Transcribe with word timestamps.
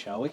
shall 0.00 0.22
we? 0.22 0.30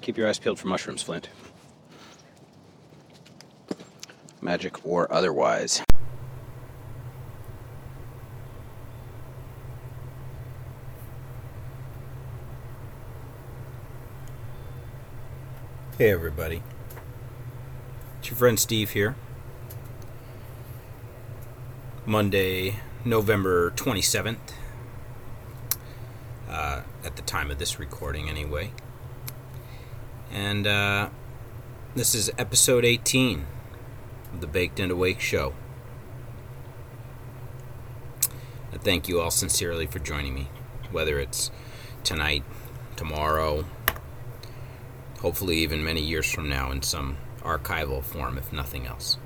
Keep 0.00 0.16
your 0.16 0.28
eyes 0.28 0.38
peeled 0.38 0.58
for 0.58 0.68
mushrooms, 0.68 1.02
Flint. 1.02 1.28
Magic 4.40 4.84
or 4.86 5.12
otherwise. 5.12 5.82
Hey, 15.98 16.10
everybody. 16.10 16.62
It's 18.20 18.30
your 18.30 18.36
friend 18.38 18.58
Steve 18.58 18.90
here. 18.90 19.16
Monday, 22.06 22.76
November 23.04 23.70
27th. 23.72 24.38
Uh, 26.48 26.82
at 27.04 27.16
the 27.16 27.22
time 27.22 27.50
of 27.50 27.58
this 27.58 27.78
recording, 27.78 28.30
anyway. 28.30 28.70
And 30.30 30.66
uh, 30.66 31.08
this 31.96 32.14
is 32.14 32.30
episode 32.38 32.84
18 32.84 33.44
of 34.32 34.40
the 34.40 34.46
Baked 34.46 34.78
and 34.78 34.92
Awake 34.92 35.20
show. 35.20 35.54
I 38.72 38.76
thank 38.78 39.08
you 39.08 39.20
all 39.20 39.32
sincerely 39.32 39.86
for 39.86 39.98
joining 39.98 40.34
me, 40.34 40.48
whether 40.92 41.18
it's 41.18 41.50
tonight, 42.04 42.44
tomorrow, 42.94 43.64
hopefully 45.20 45.58
even 45.58 45.82
many 45.82 46.00
years 46.00 46.30
from 46.30 46.48
now 46.48 46.70
in 46.70 46.82
some 46.82 47.16
archival 47.40 48.02
form, 48.02 48.38
if 48.38 48.52
nothing 48.52 48.86
else. 48.86 49.18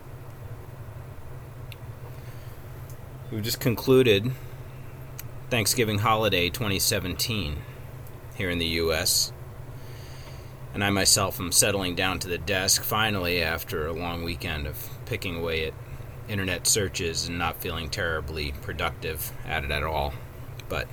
We've 3.31 3.43
just 3.43 3.61
concluded 3.61 4.33
Thanksgiving 5.51 5.99
holiday 5.99 6.49
2017 6.49 7.57
here 8.37 8.49
in 8.49 8.59
the 8.59 8.67
U.S. 8.67 9.34
And 10.75 10.83
I 10.83 10.91
myself 10.91 11.39
am 11.39 11.53
settling 11.53 11.95
down 11.95 12.19
to 12.19 12.29
the 12.29 12.37
desk 12.37 12.83
finally 12.83 13.41
after 13.41 13.87
a 13.87 13.93
long 13.93 14.25
weekend 14.25 14.67
of 14.67 14.91
picking 15.07 15.37
away 15.37 15.69
at 15.69 15.75
internet 16.29 16.67
searches 16.67 17.29
and 17.29 17.39
not 17.39 17.61
feeling 17.61 17.89
terribly 17.89 18.53
productive 18.61 19.33
at 19.47 19.63
it 19.65 19.71
at 19.71 19.85
all. 19.85 20.13
But 20.69 20.89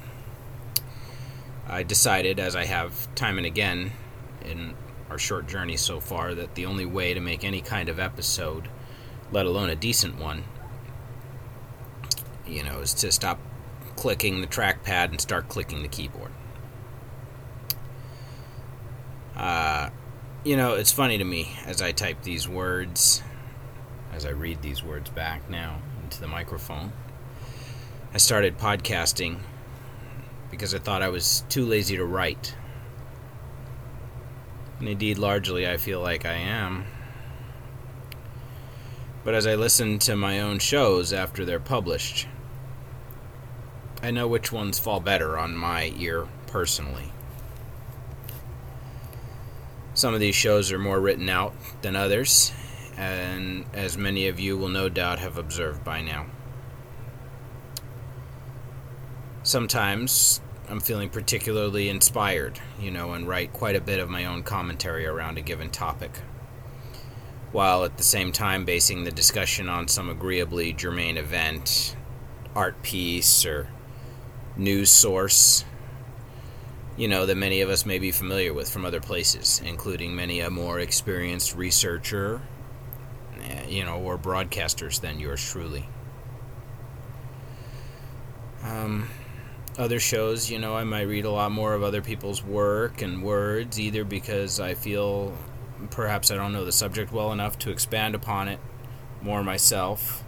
I 1.68 1.82
decided, 1.82 2.40
as 2.40 2.56
I 2.56 2.66
have 2.66 3.14
time 3.16 3.38
and 3.38 3.48
again 3.48 3.92
in 4.46 4.76
our 5.09 5.18
short 5.18 5.48
journey 5.48 5.78
so 5.78 6.00
far, 6.00 6.36
that 6.36 6.54
the 6.54 6.68
only 6.68 6.86
way 6.86 7.16
to 7.16 7.20
make 7.20 7.44
any 7.44 7.62
kind 7.62 7.90
of 7.90 8.00
episode, 8.00 8.68
let 9.32 9.47
alone 9.47 9.70
a 9.72 9.75
decent 9.75 10.20
one, 10.20 10.44
you 12.46 12.64
know, 12.64 12.80
is 12.81 12.94
to 12.96 13.12
stop 13.12 13.40
clicking 13.96 14.41
the 14.41 14.47
trackpad 14.47 15.09
and 15.09 15.20
start 15.20 15.50
clicking 15.50 15.81
the 15.81 15.88
keyboard. 15.88 16.31
Uh, 19.36 19.90
you 20.44 20.57
know, 20.57 20.74
it's 20.74 20.91
funny 20.91 21.18
to 21.19 21.24
me 21.24 21.56
as 21.66 21.81
I 21.81 21.91
type 21.91 22.24
these 22.24 22.47
words, 22.47 23.22
as 24.12 24.25
I 24.25 24.29
read 24.29 24.62
these 24.62 24.84
words 24.84 25.09
back 25.12 25.47
now 25.50 25.79
into 26.03 26.19
the 26.19 26.28
microphone. 26.28 26.94
I 28.13 28.18
started 28.18 28.57
podcasting 28.57 29.38
because 30.50 30.74
I 30.74 30.79
thought 30.79 31.03
I 31.03 31.09
was 31.09 31.44
too 31.47 31.66
lazy 31.66 31.96
to 31.96 32.06
write. 32.06 32.56
And 34.79 34.90
indeed, 34.90 35.19
largely, 35.19 35.69
I 35.69 35.78
feel 35.78 36.02
like 36.02 36.25
I 36.25 36.34
am. 36.34 36.85
But 39.23 39.35
as 39.35 39.46
I 39.46 39.53
listen 39.53 40.00
to 40.00 40.16
my 40.16 40.40
own 40.40 40.58
shows 40.58 41.13
after 41.13 41.46
they're 41.46 41.59
published, 41.59 42.28
I 44.02 44.09
know 44.09 44.28
which 44.28 44.52
ones 44.52 44.79
fall 44.79 45.00
better 45.00 45.38
on 45.38 45.56
my 45.56 45.94
ear 45.97 46.28
personally. 46.47 47.12
Some 50.01 50.16
of 50.16 50.19
these 50.19 50.34
shows 50.34 50.72
are 50.72 50.79
more 50.79 51.00
written 51.00 51.29
out 51.29 51.53
than 51.84 51.95
others, 51.95 52.51
and 52.97 53.66
as 53.72 54.00
many 54.00 54.28
of 54.29 54.39
you 54.39 54.57
will 54.57 54.67
no 54.67 54.89
doubt 54.89 55.19
have 55.19 55.38
observed 55.38 55.84
by 55.84 56.01
now. 56.01 56.25
Sometimes 59.44 60.41
I'm 60.67 60.79
feeling 60.79 61.11
particularly 61.11 61.88
inspired, 61.88 62.59
you 62.79 62.90
know, 62.90 63.13
and 63.13 63.28
write 63.28 63.53
quite 63.53 63.75
a 63.75 63.79
bit 63.79 64.00
of 64.00 64.09
my 64.09 64.25
own 64.25 64.41
commentary 64.41 65.06
around 65.06 65.38
a 65.38 65.41
given 65.41 65.69
topic, 65.69 66.17
while 67.51 67.84
at 67.85 67.97
the 67.97 68.03
same 68.03 68.31
time 68.31 68.66
basing 68.66 69.03
the 69.03 69.11
discussion 69.11 69.69
on 69.69 69.88
some 69.88 70.09
agreeably 70.09 70.73
germane 70.73 71.17
event, 71.17 71.95
art 72.56 72.81
piece, 72.81 73.45
or 73.45 73.67
news 74.57 74.90
source 74.90 75.63
you 77.01 77.07
know, 77.07 77.25
that 77.25 77.35
many 77.35 77.62
of 77.62 77.69
us 77.72 77.84
may 77.84 77.97
be 77.97 78.12
familiar 78.12 78.53
with 78.53 78.69
from 78.69 78.85
other 78.85 79.01
places, 79.01 79.59
including 79.66 80.16
many 80.16 80.39
a 80.39 80.51
more 80.51 80.79
experienced 80.79 81.56
researcher, 81.56 82.44
eh, 83.41 83.66
you 83.67 83.84
know, 83.84 83.97
or 83.97 84.19
broadcasters 84.19 85.01
than 85.01 85.19
yours 85.19 85.44
truly. 85.44 85.90
Um, 88.63 89.09
other 89.79 90.00
shows, 90.00 90.51
you 90.51 90.59
know, 90.59 90.75
I 90.75 90.84
might 90.84 91.07
read 91.07 91.25
a 91.25 91.31
lot 91.31 91.51
more 91.51 91.73
of 91.73 91.81
other 91.81 92.03
people's 92.03 92.44
work 92.44 93.01
and 93.01 93.23
words, 93.23 93.79
either 93.79 94.03
because 94.03 94.59
I 94.59 94.75
feel 94.75 95.35
perhaps 95.90 96.29
I 96.29 96.35
don't 96.35 96.53
know 96.53 96.66
the 96.66 96.72
subject 96.72 97.11
well 97.11 97.31
enough 97.31 97.57
to 97.59 97.72
expand 97.72 98.13
upon 98.13 98.47
it 98.47 98.59
more 99.23 99.44
myself, 99.44 100.23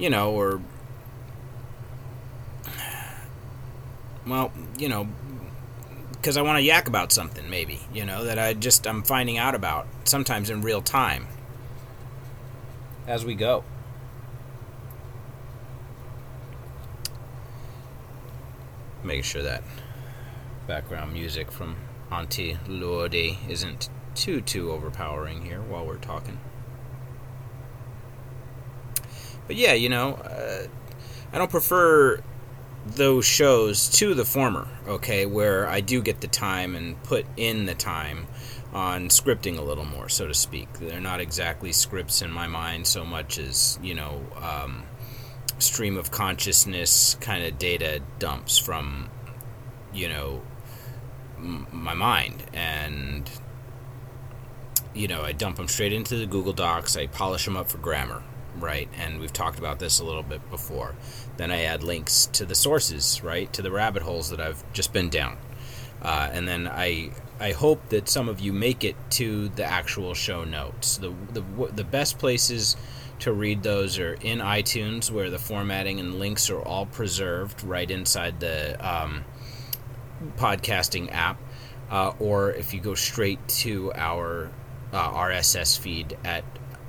you 0.00 0.08
know, 0.08 0.32
or 0.32 0.60
well, 4.26 4.50
you 4.78 4.88
know, 4.88 5.06
because 6.12 6.38
I 6.38 6.42
want 6.42 6.56
to 6.56 6.62
yak 6.62 6.88
about 6.88 7.12
something, 7.12 7.48
maybe, 7.50 7.80
you 7.92 8.06
know, 8.06 8.24
that 8.24 8.38
I 8.38 8.54
just 8.54 8.86
I'm 8.86 9.02
finding 9.02 9.36
out 9.36 9.54
about 9.54 9.86
sometimes 10.04 10.48
in 10.48 10.62
real 10.62 10.80
time 10.80 11.28
as 13.06 13.26
we 13.26 13.34
go. 13.34 13.62
Making 19.04 19.22
sure 19.22 19.42
that 19.42 19.62
background 20.66 21.12
music 21.12 21.52
from 21.52 21.76
Auntie 22.10 22.56
Lourdes 22.66 23.36
isn't 23.48 23.90
too 24.14 24.40
too 24.40 24.72
overpowering 24.72 25.44
here 25.44 25.60
while 25.60 25.84
we're 25.84 25.96
talking. 25.96 26.38
But 29.50 29.56
yeah, 29.56 29.72
you 29.72 29.88
know, 29.88 30.12
uh, 30.14 30.68
I 31.32 31.38
don't 31.38 31.50
prefer 31.50 32.22
those 32.86 33.24
shows 33.24 33.88
to 33.98 34.14
the 34.14 34.24
former, 34.24 34.68
okay, 34.86 35.26
where 35.26 35.66
I 35.66 35.80
do 35.80 36.00
get 36.00 36.20
the 36.20 36.28
time 36.28 36.76
and 36.76 37.02
put 37.02 37.26
in 37.36 37.66
the 37.66 37.74
time 37.74 38.28
on 38.72 39.08
scripting 39.08 39.58
a 39.58 39.62
little 39.62 39.84
more, 39.84 40.08
so 40.08 40.28
to 40.28 40.34
speak. 40.34 40.72
They're 40.74 41.00
not 41.00 41.18
exactly 41.18 41.72
scripts 41.72 42.22
in 42.22 42.30
my 42.30 42.46
mind 42.46 42.86
so 42.86 43.04
much 43.04 43.40
as, 43.40 43.76
you 43.82 43.92
know, 43.92 44.24
um, 44.40 44.84
stream 45.58 45.96
of 45.96 46.12
consciousness 46.12 47.16
kind 47.20 47.44
of 47.44 47.58
data 47.58 48.02
dumps 48.20 48.56
from, 48.56 49.10
you 49.92 50.08
know, 50.08 50.42
m- 51.38 51.66
my 51.72 51.94
mind. 51.94 52.44
And, 52.54 53.28
you 54.94 55.08
know, 55.08 55.22
I 55.22 55.32
dump 55.32 55.56
them 55.56 55.66
straight 55.66 55.92
into 55.92 56.14
the 56.14 56.26
Google 56.26 56.52
Docs, 56.52 56.96
I 56.96 57.08
polish 57.08 57.46
them 57.46 57.56
up 57.56 57.68
for 57.68 57.78
grammar 57.78 58.22
right? 58.58 58.88
And 58.98 59.20
we've 59.20 59.32
talked 59.32 59.58
about 59.58 59.78
this 59.78 60.00
a 60.00 60.04
little 60.04 60.22
bit 60.22 60.48
before. 60.50 60.94
Then 61.36 61.50
I 61.50 61.62
add 61.62 61.82
links 61.82 62.26
to 62.32 62.44
the 62.44 62.54
sources, 62.54 63.22
right? 63.22 63.52
To 63.52 63.62
the 63.62 63.70
rabbit 63.70 64.02
holes 64.02 64.30
that 64.30 64.40
I've 64.40 64.62
just 64.72 64.92
been 64.92 65.08
down. 65.10 65.36
Uh, 66.02 66.30
and 66.32 66.48
then 66.48 66.66
I 66.66 67.10
I 67.38 67.52
hope 67.52 67.88
that 67.88 68.08
some 68.08 68.28
of 68.28 68.40
you 68.40 68.52
make 68.52 68.84
it 68.84 68.96
to 69.12 69.48
the 69.48 69.64
actual 69.64 70.14
show 70.14 70.44
notes. 70.44 70.98
The 70.98 71.12
the 71.32 71.42
the 71.72 71.84
best 71.84 72.18
places 72.18 72.76
to 73.20 73.32
read 73.32 73.62
those 73.62 73.98
are 73.98 74.14
in 74.14 74.38
iTunes, 74.38 75.10
where 75.10 75.30
the 75.30 75.38
formatting 75.38 76.00
and 76.00 76.18
links 76.18 76.50
are 76.50 76.60
all 76.60 76.86
preserved 76.86 77.62
right 77.62 77.90
inside 77.90 78.40
the 78.40 78.76
um, 78.86 79.24
podcasting 80.36 81.12
app, 81.12 81.38
uh, 81.90 82.12
or 82.18 82.52
if 82.52 82.72
you 82.72 82.80
go 82.80 82.94
straight 82.94 83.46
to 83.48 83.92
our 83.94 84.50
uh, 84.92 85.12
RSS 85.12 85.78
feed 85.78 86.16
at 86.24 86.44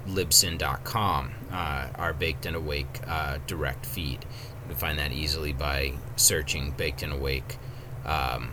libsyn.com, 0.08 1.32
uh, 1.52 1.90
our 1.96 2.14
Baked 2.14 2.46
and 2.46 2.56
Awake 2.56 3.00
uh, 3.08 3.40
direct 3.48 3.86
feed. 3.86 4.24
You 4.24 4.70
can 4.70 4.76
find 4.76 5.00
that 5.00 5.12
easily 5.12 5.54
by 5.54 5.94
searching 6.16 6.72
Baked 6.72 7.04
and 7.04 7.14
Awake. 7.14 7.58
Um, 8.06 8.52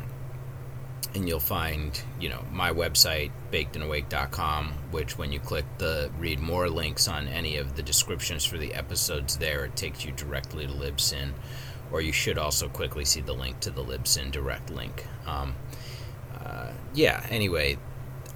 and 1.15 1.27
you'll 1.27 1.41
find, 1.41 2.01
you 2.21 2.29
know, 2.29 2.45
my 2.53 2.73
website, 2.73 3.31
bakedandawake.com, 3.51 4.73
which 4.91 5.17
when 5.17 5.33
you 5.33 5.41
click 5.41 5.65
the 5.79 6.11
read 6.19 6.39
more 6.39 6.69
links 6.69 7.09
on 7.09 7.29
any 7.29 7.57
of 7.57 7.77
the 7.77 7.83
descriptions 7.83 8.45
for 8.45 8.59
the 8.59 8.75
episodes 8.75 9.39
there, 9.39 9.65
it 9.65 9.75
takes 9.75 10.05
you 10.05 10.13
directly 10.13 10.67
to 10.67 10.73
Libsyn. 10.73 11.33
Or 11.91 12.03
you 12.03 12.13
should 12.13 12.37
also 12.37 12.69
quickly 12.69 13.07
see 13.07 13.23
the 13.23 13.33
link 13.33 13.61
to 13.61 13.71
the 13.71 13.83
Libsyn 13.83 14.31
direct 14.31 14.71
link. 14.71 15.07
Um, 15.27 15.55
uh, 16.39 16.73
yeah, 16.93 17.25
anyway, 17.31 17.79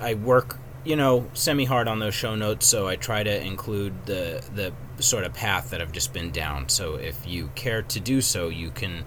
I 0.00 0.14
work, 0.14 0.58
you 0.84 0.96
know, 0.96 1.28
semi 1.34 1.64
hard 1.64 1.86
on 1.86 2.00
those 2.00 2.14
show 2.14 2.34
notes, 2.34 2.66
so 2.66 2.88
I 2.88 2.96
try 2.96 3.22
to 3.22 3.44
include 3.44 4.06
the 4.06 4.44
the 4.54 4.72
sort 5.02 5.24
of 5.24 5.32
path 5.32 5.70
that 5.70 5.80
I've 5.80 5.92
just 5.92 6.12
been 6.12 6.30
down. 6.30 6.68
So 6.68 6.96
if 6.96 7.26
you 7.26 7.50
care 7.54 7.82
to 7.82 8.00
do 8.00 8.20
so, 8.20 8.48
you 8.48 8.70
can, 8.70 9.04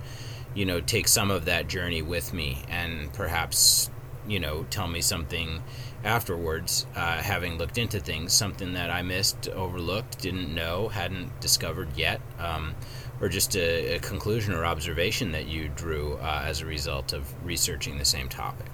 you 0.54 0.66
know, 0.66 0.82
take 0.82 1.08
some 1.08 1.32
of 1.32 1.46
that 1.46 1.68
journey 1.68 2.02
with 2.02 2.34
me 2.34 2.64
and 2.70 3.12
perhaps, 3.14 3.90
you 4.28 4.40
know, 4.40 4.66
tell 4.70 4.88
me 4.88 5.02
something 5.02 5.62
afterwards, 6.04 6.86
uh, 6.96 7.22
having 7.22 7.58
looked 7.58 7.78
into 7.78 8.00
things, 8.00 8.32
something 8.32 8.74
that 8.74 8.90
I 8.90 9.02
missed, 9.02 9.50
overlooked, 9.50 10.20
didn't 10.20 10.54
know, 10.54 10.90
hadn't 10.90 11.40
discovered 11.42 11.90
yet. 11.98 12.22
Um, 12.40 12.76
or 13.22 13.30
just 13.30 13.56
a, 13.56 13.96
a, 13.96 14.00
conclusion 14.00 14.54
or 14.54 14.66
observation 14.66 15.32
that 15.32 15.48
you 15.48 15.70
drew 15.70 16.16
uh, 16.16 16.44
as 16.46 16.60
a 16.60 16.66
result 16.66 17.14
of 17.14 17.34
researching 17.46 17.98
the 17.98 18.04
same 18.04 18.28
topic. 18.28 18.70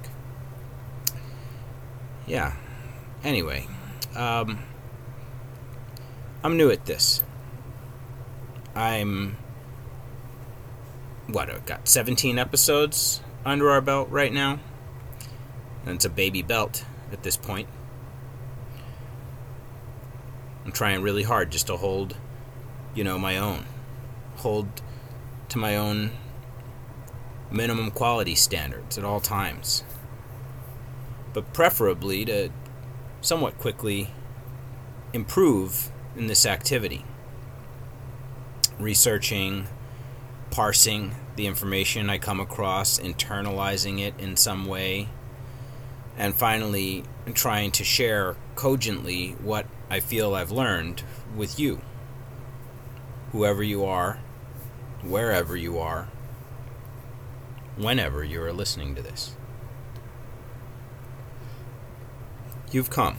Yeah. 2.25 2.53
Anyway, 3.23 3.67
um, 4.15 4.59
I'm 6.43 6.57
new 6.57 6.71
at 6.71 6.85
this. 6.85 7.21
I'm 8.75 9.37
what? 11.27 11.49
I've 11.49 11.65
got 11.65 11.87
17 11.87 12.39
episodes 12.39 13.21
under 13.45 13.69
our 13.69 13.81
belt 13.81 14.09
right 14.09 14.33
now, 14.33 14.59
and 15.85 15.95
it's 15.95 16.05
a 16.05 16.09
baby 16.09 16.41
belt 16.41 16.83
at 17.11 17.23
this 17.23 17.37
point. 17.37 17.67
I'm 20.65 20.71
trying 20.71 21.01
really 21.01 21.23
hard 21.23 21.51
just 21.51 21.67
to 21.67 21.77
hold, 21.77 22.15
you 22.95 23.03
know, 23.03 23.19
my 23.19 23.37
own 23.37 23.65
hold 24.37 24.81
to 25.49 25.57
my 25.57 25.75
own 25.75 26.11
minimum 27.51 27.91
quality 27.91 28.35
standards 28.35 28.97
at 28.97 29.03
all 29.03 29.19
times. 29.19 29.83
But 31.33 31.53
preferably 31.53 32.25
to 32.25 32.49
somewhat 33.21 33.57
quickly 33.57 34.09
improve 35.13 35.91
in 36.15 36.27
this 36.27 36.45
activity. 36.45 37.05
Researching, 38.79 39.67
parsing 40.49 41.15
the 41.35 41.47
information 41.47 42.09
I 42.09 42.17
come 42.17 42.39
across, 42.39 42.99
internalizing 42.99 43.99
it 43.99 44.13
in 44.19 44.35
some 44.35 44.65
way, 44.65 45.07
and 46.17 46.35
finally 46.35 47.03
trying 47.33 47.71
to 47.71 47.83
share 47.83 48.35
cogently 48.55 49.31
what 49.41 49.65
I 49.89 49.99
feel 49.99 50.35
I've 50.35 50.51
learned 50.51 51.03
with 51.35 51.59
you 51.59 51.81
whoever 53.31 53.63
you 53.63 53.85
are, 53.85 54.19
wherever 55.03 55.55
you 55.55 55.79
are, 55.79 56.09
whenever 57.77 58.23
you 58.23 58.41
are 58.41 58.51
listening 58.51 58.93
to 58.95 59.01
this. 59.01 59.35
You've 62.71 62.89
come. 62.89 63.17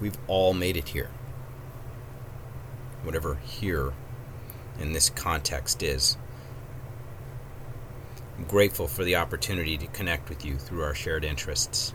We've 0.00 0.16
all 0.28 0.54
made 0.54 0.76
it 0.76 0.90
here. 0.90 1.10
Whatever 3.02 3.34
here 3.36 3.92
in 4.78 4.92
this 4.92 5.10
context 5.10 5.82
is. 5.82 6.16
I'm 8.38 8.44
grateful 8.44 8.86
for 8.86 9.02
the 9.02 9.16
opportunity 9.16 9.76
to 9.76 9.88
connect 9.88 10.28
with 10.28 10.44
you 10.44 10.56
through 10.56 10.84
our 10.84 10.94
shared 10.94 11.24
interests. 11.24 11.92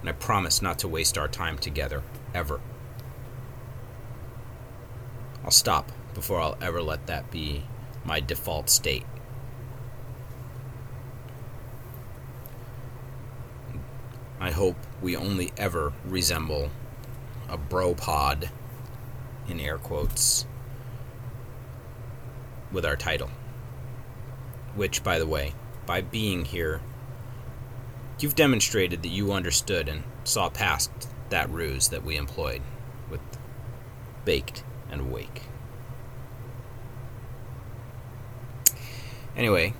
And 0.00 0.10
I 0.10 0.12
promise 0.12 0.60
not 0.60 0.78
to 0.80 0.88
waste 0.88 1.16
our 1.16 1.26
time 1.26 1.56
together, 1.56 2.02
ever. 2.34 2.60
I'll 5.42 5.50
stop 5.50 5.90
before 6.12 6.38
I'll 6.38 6.58
ever 6.60 6.82
let 6.82 7.06
that 7.06 7.30
be 7.30 7.64
my 8.04 8.20
default 8.20 8.68
state. 8.68 9.06
I 14.40 14.50
hope 14.52 14.76
we 15.02 15.16
only 15.16 15.52
ever 15.56 15.92
resemble 16.04 16.70
a 17.48 17.56
bro 17.56 17.94
pod, 17.94 18.50
in 19.48 19.58
air 19.58 19.78
quotes, 19.78 20.46
with 22.70 22.84
our 22.84 22.96
title. 22.96 23.30
Which, 24.76 25.02
by 25.02 25.18
the 25.18 25.26
way, 25.26 25.54
by 25.86 26.02
being 26.02 26.44
here, 26.44 26.80
you've 28.20 28.34
demonstrated 28.34 29.02
that 29.02 29.08
you 29.08 29.32
understood 29.32 29.88
and 29.88 30.04
saw 30.24 30.48
past 30.50 30.90
that 31.30 31.50
ruse 31.50 31.88
that 31.88 32.04
we 32.04 32.16
employed 32.16 32.62
with 33.10 33.20
baked 34.24 34.62
and 34.90 35.10
wake. 35.10 35.42
Anyway, 39.36 39.72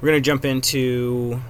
we're 0.00 0.08
going 0.08 0.22
to 0.22 0.26
jump 0.26 0.44
into 0.44 1.40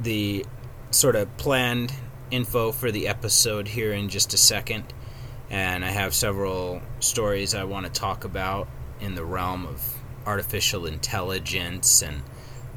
the 0.00 0.44
sort 0.90 1.16
of 1.16 1.36
planned 1.36 1.92
info 2.30 2.72
for 2.72 2.90
the 2.90 3.08
episode 3.08 3.68
here 3.68 3.92
in 3.92 4.08
just 4.08 4.34
a 4.34 4.36
second. 4.36 4.84
And 5.50 5.84
I 5.84 5.90
have 5.90 6.14
several 6.14 6.82
stories 7.00 7.54
I 7.54 7.64
want 7.64 7.86
to 7.86 7.92
talk 7.92 8.24
about 8.24 8.68
in 9.00 9.14
the 9.14 9.24
realm 9.24 9.66
of 9.66 9.96
artificial 10.26 10.86
intelligence, 10.86 12.02
and 12.02 12.22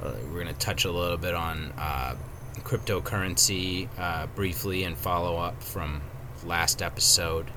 uh, 0.03 0.13
we're 0.25 0.43
going 0.43 0.47
to 0.47 0.53
touch 0.53 0.85
a 0.85 0.91
little 0.91 1.17
bit 1.17 1.33
on 1.33 1.73
uh, 1.77 2.15
cryptocurrency 2.59 3.87
uh, 3.97 4.27
briefly 4.27 4.83
and 4.83 4.97
follow 4.97 5.37
up 5.37 5.63
from 5.63 6.01
last 6.43 6.81
episode. 6.81 7.49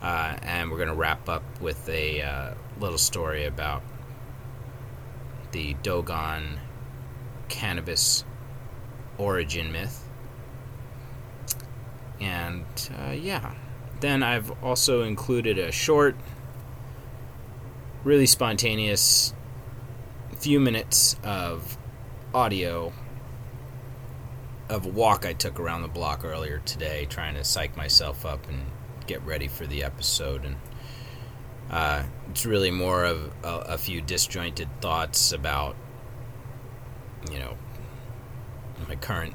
Uh, 0.00 0.36
and 0.42 0.70
we're 0.70 0.76
going 0.76 0.88
to 0.88 0.94
wrap 0.94 1.28
up 1.28 1.42
with 1.60 1.88
a 1.88 2.22
uh, 2.22 2.54
little 2.80 2.98
story 2.98 3.44
about 3.44 3.82
the 5.52 5.74
Dogon 5.82 6.58
cannabis 7.48 8.24
origin 9.18 9.72
myth. 9.72 10.02
And 12.20 12.64
uh, 12.98 13.12
yeah, 13.12 13.54
then 14.00 14.22
I've 14.22 14.50
also 14.62 15.02
included 15.02 15.58
a 15.58 15.70
short, 15.70 16.16
really 18.04 18.26
spontaneous 18.26 19.34
few 20.36 20.60
minutes 20.60 21.16
of 21.24 21.76
audio 22.34 22.92
of 24.68 24.84
a 24.84 24.88
walk 24.88 25.24
I 25.24 25.32
took 25.32 25.58
around 25.58 25.82
the 25.82 25.88
block 25.88 26.24
earlier 26.24 26.60
today, 26.64 27.06
trying 27.08 27.34
to 27.34 27.44
psych 27.44 27.76
myself 27.76 28.26
up 28.26 28.48
and 28.48 28.60
get 29.06 29.24
ready 29.24 29.48
for 29.48 29.66
the 29.66 29.82
episode. 29.82 30.44
And 30.44 30.56
uh, 31.70 32.04
it's 32.30 32.44
really 32.44 32.70
more 32.70 33.04
of 33.04 33.32
a, 33.42 33.48
a, 33.48 33.78
few 33.78 34.00
disjointed 34.00 34.68
thoughts 34.80 35.32
about, 35.32 35.76
you 37.32 37.38
know, 37.38 37.56
my 38.88 38.96
current 38.96 39.34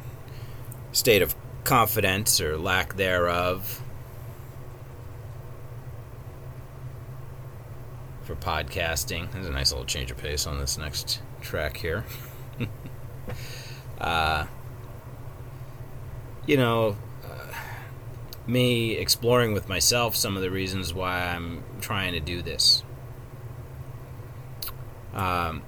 state 0.92 1.22
of 1.22 1.36
confidence 1.64 2.42
or 2.42 2.58
lack 2.58 2.96
thereof 2.96 3.82
for 8.24 8.36
podcasting. 8.36 9.32
There's 9.32 9.48
a 9.48 9.52
nice 9.52 9.72
little 9.72 9.86
change 9.86 10.12
of 10.12 10.18
pace 10.18 10.48
on 10.48 10.58
this 10.60 10.78
next 10.78 11.22
track 11.42 11.78
here. 11.78 12.06
uh, 14.00 14.46
you 16.46 16.58
know, 16.58 16.98
me 18.48 18.98
exploring 18.98 19.54
with 19.54 19.70
myself 19.70 20.16
some 20.16 20.36
of 20.36 20.42
the 20.42 20.52
reasons 20.52 20.94
why 20.94 21.22
I'm 21.28 21.64
trying 21.80 22.14
to 22.14 22.20
do 22.20 22.42
this. 22.42 22.84
Um, 25.14 25.64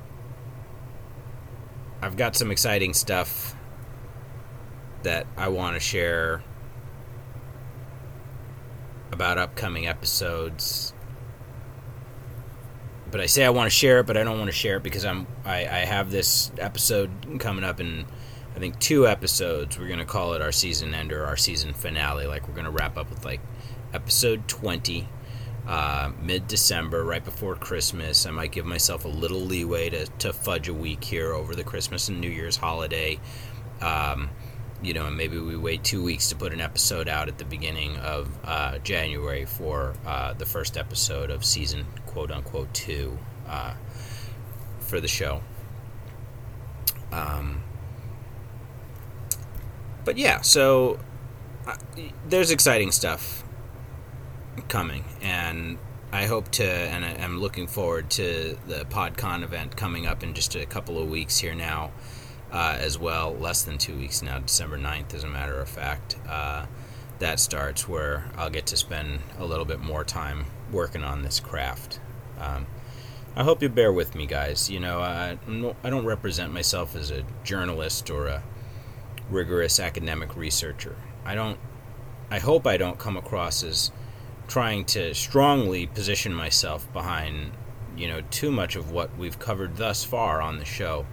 I've 2.01 2.17
got 2.17 2.35
some 2.35 2.51
exciting 2.51 2.93
stuff 2.93 3.55
that 5.03 5.27
I 5.37 5.49
want 5.49 5.75
to 5.75 5.79
share 5.79 6.43
about 9.11 9.37
upcoming 9.37 9.87
episodes. 9.87 10.93
But 13.11 13.21
I 13.21 13.27
say 13.27 13.45
I 13.45 13.51
want 13.51 13.71
to 13.71 13.75
share 13.75 13.99
it, 13.99 14.07
but 14.07 14.17
I 14.17 14.23
don't 14.23 14.39
want 14.39 14.49
to 14.49 14.55
share 14.55 14.77
it 14.77 14.83
because 14.83 15.05
I'm 15.05 15.27
I, 15.45 15.59
I 15.59 15.79
have 15.85 16.09
this 16.09 16.51
episode 16.57 17.11
coming 17.39 17.63
up 17.63 17.79
in 17.79 18.05
I 18.55 18.59
think 18.59 18.79
two 18.79 19.07
episodes. 19.07 19.77
We're 19.77 19.87
gonna 19.87 20.05
call 20.05 20.33
it 20.33 20.41
our 20.41 20.51
season 20.51 20.93
ender, 20.93 21.25
our 21.25 21.37
season 21.37 21.73
finale. 21.73 22.27
Like 22.27 22.47
we're 22.47 22.55
gonna 22.55 22.71
wrap 22.71 22.97
up 22.97 23.09
with 23.09 23.23
like 23.25 23.41
episode 23.93 24.47
twenty, 24.47 25.07
uh, 25.67 26.11
mid 26.21 26.47
December, 26.47 27.03
right 27.03 27.23
before 27.23 27.55
Christmas. 27.55 28.25
I 28.25 28.31
might 28.31 28.51
give 28.51 28.65
myself 28.65 29.05
a 29.05 29.09
little 29.09 29.41
leeway 29.41 29.89
to 29.91 30.05
to 30.05 30.33
fudge 30.33 30.67
a 30.67 30.73
week 30.73 31.03
here 31.03 31.33
over 31.33 31.55
the 31.55 31.63
Christmas 31.63 32.09
and 32.09 32.19
New 32.19 32.29
Year's 32.29 32.57
holiday. 32.57 33.19
Um, 33.81 34.29
you 34.83 34.93
know, 34.93 35.07
and 35.07 35.15
maybe 35.15 35.39
we 35.39 35.55
wait 35.55 35.83
two 35.83 36.03
weeks 36.03 36.29
to 36.29 36.35
put 36.35 36.53
an 36.53 36.59
episode 36.59 37.07
out 37.07 37.29
at 37.29 37.37
the 37.37 37.45
beginning 37.45 37.97
of 37.97 38.29
uh, 38.43 38.79
January 38.79 39.45
for 39.45 39.93
uh, 40.05 40.33
the 40.33 40.45
first 40.45 40.77
episode 40.77 41.29
of 41.31 41.45
season 41.45 41.85
quote 42.05 42.31
unquote 42.31 42.73
two 42.73 43.17
uh, 43.47 43.73
for 44.79 44.99
the 44.99 45.07
show. 45.07 45.41
Um, 47.11 47.63
but 50.03 50.17
yeah, 50.17 50.41
so 50.41 50.99
uh, 51.65 51.75
there's 52.27 52.51
exciting 52.51 52.91
stuff 52.91 53.43
coming, 54.67 55.05
and 55.21 55.77
I 56.11 56.25
hope 56.25 56.49
to, 56.51 56.65
and 56.65 57.05
I, 57.05 57.11
am 57.23 57.39
looking 57.39 57.67
forward 57.67 58.09
to 58.11 58.57
the 58.67 58.85
PodCon 58.85 59.43
event 59.43 59.77
coming 59.77 60.05
up 60.05 60.23
in 60.23 60.33
just 60.33 60.55
a 60.55 60.65
couple 60.65 61.01
of 61.01 61.09
weeks 61.09 61.37
here 61.37 61.55
now, 61.55 61.91
uh, 62.53 62.77
as 62.79 62.97
well. 62.97 63.33
Less 63.33 63.63
than 63.63 63.77
two 63.77 63.97
weeks 63.97 64.21
now, 64.21 64.39
December 64.39 64.77
9th, 64.77 65.13
as 65.13 65.23
a 65.23 65.27
matter 65.27 65.59
of 65.59 65.67
fact. 65.67 66.15
Uh, 66.29 66.67
that 67.19 67.39
starts 67.39 67.87
where 67.87 68.29
I'll 68.37 68.49
get 68.49 68.67
to 68.67 68.77
spend 68.77 69.19
a 69.39 69.45
little 69.45 69.65
bit 69.65 69.79
more 69.79 70.03
time 70.03 70.45
working 70.71 71.03
on 71.03 71.23
this 71.23 71.39
craft. 71.39 71.99
Um, 72.39 72.67
I 73.35 73.43
hope 73.43 73.63
you 73.63 73.69
bear 73.69 73.91
with 73.91 74.13
me, 74.13 74.25
guys. 74.25 74.69
You 74.69 74.79
know, 74.79 74.99
I, 74.99 75.37
I 75.83 75.89
don't 75.89 76.05
represent 76.05 76.53
myself 76.53 76.95
as 76.95 77.11
a 77.11 77.23
journalist 77.43 78.09
or 78.09 78.27
a 78.27 78.43
rigorous 79.29 79.79
academic 79.79 80.35
researcher. 80.35 80.95
I 81.25 81.35
don't. 81.35 81.57
I 82.29 82.39
hope 82.39 82.65
I 82.65 82.77
don't 82.77 82.97
come 82.99 83.17
across 83.17 83.63
as 83.63 83.91
trying 84.47 84.85
to 84.85 85.13
strongly 85.13 85.87
position 85.87 86.33
myself 86.33 86.91
behind, 86.93 87.51
you 87.95 88.07
know, 88.07 88.21
too 88.31 88.51
much 88.51 88.75
of 88.75 88.91
what 88.91 89.15
we've 89.17 89.39
covered 89.39 89.77
thus 89.77 90.03
far 90.03 90.41
on 90.41 90.57
the 90.57 90.65
show. 90.65 91.05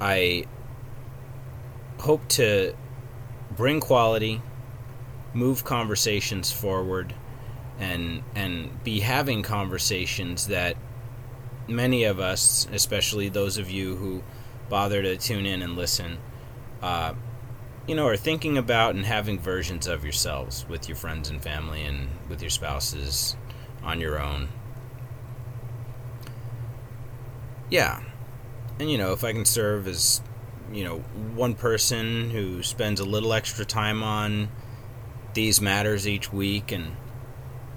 I 0.00 0.44
hope 1.98 2.26
to 2.28 2.74
bring 3.56 3.80
quality, 3.80 4.40
move 5.34 5.64
conversations 5.64 6.50
forward, 6.50 7.14
and 7.78 8.22
and 8.34 8.82
be 8.84 9.00
having 9.00 9.42
conversations 9.42 10.46
that 10.48 10.76
many 11.68 12.04
of 12.04 12.18
us, 12.20 12.66
especially 12.72 13.28
those 13.28 13.58
of 13.58 13.70
you 13.70 13.96
who 13.96 14.22
bother 14.68 15.02
to 15.02 15.16
tune 15.16 15.46
in 15.46 15.62
and 15.62 15.76
listen, 15.76 16.18
uh, 16.82 17.14
you 17.86 17.94
know, 17.94 18.06
are 18.06 18.16
thinking 18.16 18.56
about 18.56 18.94
and 18.94 19.04
having 19.04 19.38
versions 19.38 19.86
of 19.86 20.04
yourselves 20.04 20.66
with 20.68 20.88
your 20.88 20.96
friends 20.96 21.28
and 21.28 21.42
family 21.42 21.82
and 21.82 22.08
with 22.28 22.40
your 22.40 22.50
spouses 22.50 23.36
on 23.82 24.00
your 24.00 24.20
own. 24.20 24.48
Yeah. 27.68 28.00
And, 28.80 28.90
you 28.90 28.96
know, 28.96 29.12
if 29.12 29.24
I 29.24 29.34
can 29.34 29.44
serve 29.44 29.86
as, 29.86 30.22
you 30.72 30.84
know, 30.84 31.00
one 31.34 31.54
person 31.54 32.30
who 32.30 32.62
spends 32.62 32.98
a 32.98 33.04
little 33.04 33.34
extra 33.34 33.66
time 33.66 34.02
on 34.02 34.48
these 35.34 35.60
matters 35.60 36.08
each 36.08 36.32
week 36.32 36.72
and 36.72 36.96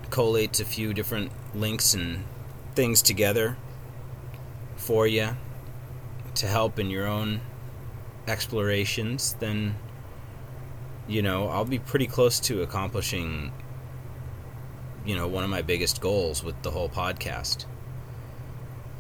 collates 0.10 0.62
a 0.62 0.66
few 0.66 0.94
different 0.94 1.34
links 1.54 1.94
and 1.94 2.24
things 2.74 3.02
together 3.02 3.58
for 4.78 5.06
you 5.06 5.36
to 6.36 6.48
help 6.48 6.80
in 6.80 6.90
your 6.90 7.06
own 7.06 7.42
explorations, 8.26 9.36
then 9.42 9.76
you 11.06 11.22
know, 11.22 11.50
I'll 11.50 11.66
be 11.66 11.80
pretty 11.80 12.08
close 12.08 12.40
to 12.40 12.62
accomplishing 12.62 13.52
you 15.06 15.18
know, 15.18 15.28
one 15.28 15.44
of 15.44 15.50
my 15.50 15.64
biggest 15.64 16.00
goals 16.00 16.46
with 16.46 16.62
the 16.62 16.72
whole 16.72 16.88
podcast. 16.88 17.66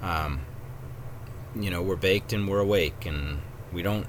Um 0.02 0.42
you 1.56 1.70
know, 1.70 1.82
we're 1.82 1.96
baked 1.96 2.34
and 2.34 2.48
we're 2.48 2.60
awake 2.60 3.06
and 3.06 3.42
we 3.72 3.82
don't 3.82 4.08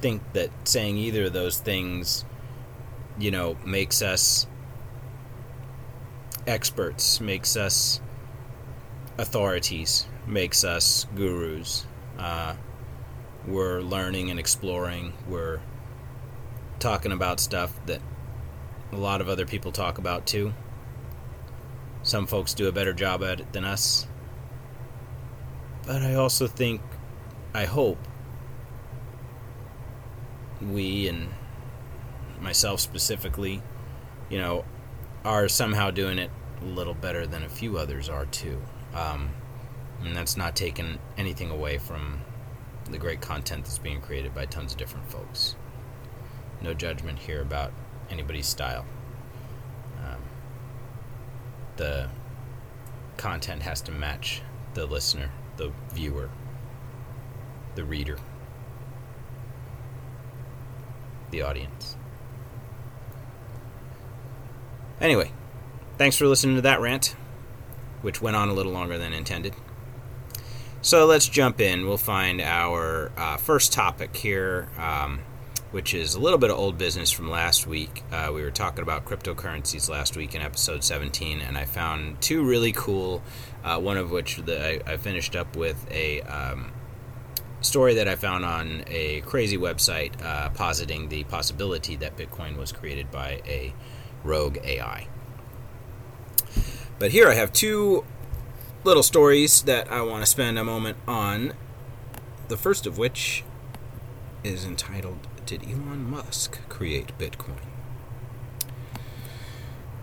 think 0.00 0.22
that 0.32 0.50
saying 0.64 0.96
either 0.96 1.24
of 1.24 1.32
those 1.32 1.58
things 1.58 2.24
you 3.18 3.30
know, 3.30 3.56
makes 3.64 4.00
us 4.00 4.46
experts, 6.46 7.20
makes 7.20 7.56
us 7.56 8.00
authorities, 9.18 10.06
makes 10.26 10.64
us 10.64 11.06
gurus. 11.16 11.86
Uh, 12.18 12.54
we're 13.46 13.80
learning 13.80 14.30
and 14.30 14.38
exploring. 14.38 15.12
We're 15.28 15.60
talking 16.78 17.12
about 17.12 17.40
stuff 17.40 17.72
that 17.86 18.00
a 18.92 18.96
lot 18.96 19.20
of 19.20 19.28
other 19.28 19.46
people 19.46 19.72
talk 19.72 19.98
about 19.98 20.26
too. 20.26 20.54
Some 22.02 22.26
folks 22.26 22.54
do 22.54 22.68
a 22.68 22.72
better 22.72 22.92
job 22.92 23.22
at 23.22 23.40
it 23.40 23.52
than 23.52 23.64
us. 23.64 24.06
But 25.88 26.02
I 26.02 26.16
also 26.16 26.46
think, 26.46 26.82
I 27.54 27.64
hope, 27.64 27.96
we 30.60 31.08
and 31.08 31.30
myself 32.42 32.80
specifically, 32.80 33.62
you 34.28 34.36
know, 34.36 34.66
are 35.24 35.48
somehow 35.48 35.90
doing 35.90 36.18
it 36.18 36.30
a 36.60 36.64
little 36.66 36.92
better 36.92 37.26
than 37.26 37.42
a 37.42 37.48
few 37.48 37.78
others 37.78 38.10
are 38.10 38.26
too. 38.26 38.60
Um, 38.92 39.30
and 40.04 40.14
that's 40.14 40.36
not 40.36 40.54
taking 40.54 40.98
anything 41.16 41.50
away 41.50 41.78
from 41.78 42.20
the 42.90 42.98
great 42.98 43.22
content 43.22 43.64
that's 43.64 43.78
being 43.78 44.02
created 44.02 44.34
by 44.34 44.44
tons 44.44 44.72
of 44.72 44.78
different 44.78 45.10
folks. 45.10 45.56
No 46.60 46.74
judgment 46.74 47.18
here 47.18 47.40
about 47.40 47.72
anybody's 48.10 48.46
style. 48.46 48.84
Um, 50.04 50.20
the 51.76 52.10
content 53.16 53.62
has 53.62 53.80
to 53.82 53.90
match 53.90 54.42
the 54.74 54.84
listener, 54.84 55.30
the 55.58 55.70
viewer, 55.92 56.30
the 57.74 57.84
reader, 57.84 58.18
the 61.30 61.42
audience. 61.42 61.96
Anyway, 65.00 65.30
thanks 65.98 66.16
for 66.16 66.26
listening 66.26 66.56
to 66.56 66.62
that 66.62 66.80
rant, 66.80 67.14
which 68.02 68.22
went 68.22 68.36
on 68.36 68.48
a 68.48 68.52
little 68.52 68.72
longer 68.72 68.96
than 68.96 69.12
intended. 69.12 69.54
So 70.80 71.06
let's 71.06 71.28
jump 71.28 71.60
in. 71.60 71.86
We'll 71.86 71.98
find 71.98 72.40
our 72.40 73.12
uh, 73.16 73.36
first 73.36 73.72
topic 73.72 74.16
here, 74.16 74.68
um, 74.78 75.20
which 75.70 75.92
is 75.92 76.14
a 76.14 76.20
little 76.20 76.38
bit 76.38 76.50
of 76.50 76.58
old 76.58 76.78
business 76.78 77.10
from 77.10 77.30
last 77.30 77.66
week. 77.66 78.02
Uh, 78.10 78.30
we 78.34 78.42
were 78.42 78.50
talking 78.50 78.82
about 78.82 79.04
cryptocurrencies 79.04 79.88
last 79.88 80.16
week 80.16 80.34
in 80.34 80.40
episode 80.40 80.82
17, 80.82 81.40
and 81.40 81.58
I 81.58 81.66
found 81.66 82.20
two 82.20 82.42
really 82.42 82.72
cool. 82.72 83.22
Uh, 83.62 83.78
one 83.78 83.96
of 83.96 84.10
which 84.10 84.36
the, 84.36 84.64
I, 84.88 84.92
I, 84.92 84.96
finished 84.96 85.36
up 85.36 85.56
with 85.56 85.84
a 85.90 86.22
um, 86.22 86.72
story 87.60 87.94
that 87.94 88.08
I 88.08 88.14
found 88.14 88.44
on 88.44 88.84
a 88.86 89.20
crazy 89.22 89.58
website 89.58 90.22
uh, 90.24 90.48
positing 90.50 91.08
the 91.08 91.24
possibility 91.24 91.96
that 91.96 92.16
Bitcoin 92.16 92.56
was 92.56 92.72
created 92.72 93.10
by 93.10 93.42
a 93.46 93.74
rogue 94.24 94.58
AI. 94.64 95.08
But 96.98 97.10
here 97.10 97.28
I 97.28 97.34
have 97.34 97.52
two 97.52 98.04
little 98.84 99.02
stories 99.02 99.62
that 99.62 99.90
I 99.90 100.00
want 100.02 100.22
to 100.22 100.26
spend 100.26 100.58
a 100.58 100.64
moment 100.64 100.96
on. 101.06 101.52
The 102.48 102.56
first 102.56 102.86
of 102.86 102.96
which 102.96 103.44
is 104.42 104.64
entitled 104.64 105.27
Did 105.48 105.62
Elon 105.64 106.10
Musk 106.10 106.58
Create 106.68 107.16
Bitcoin? 107.18 107.56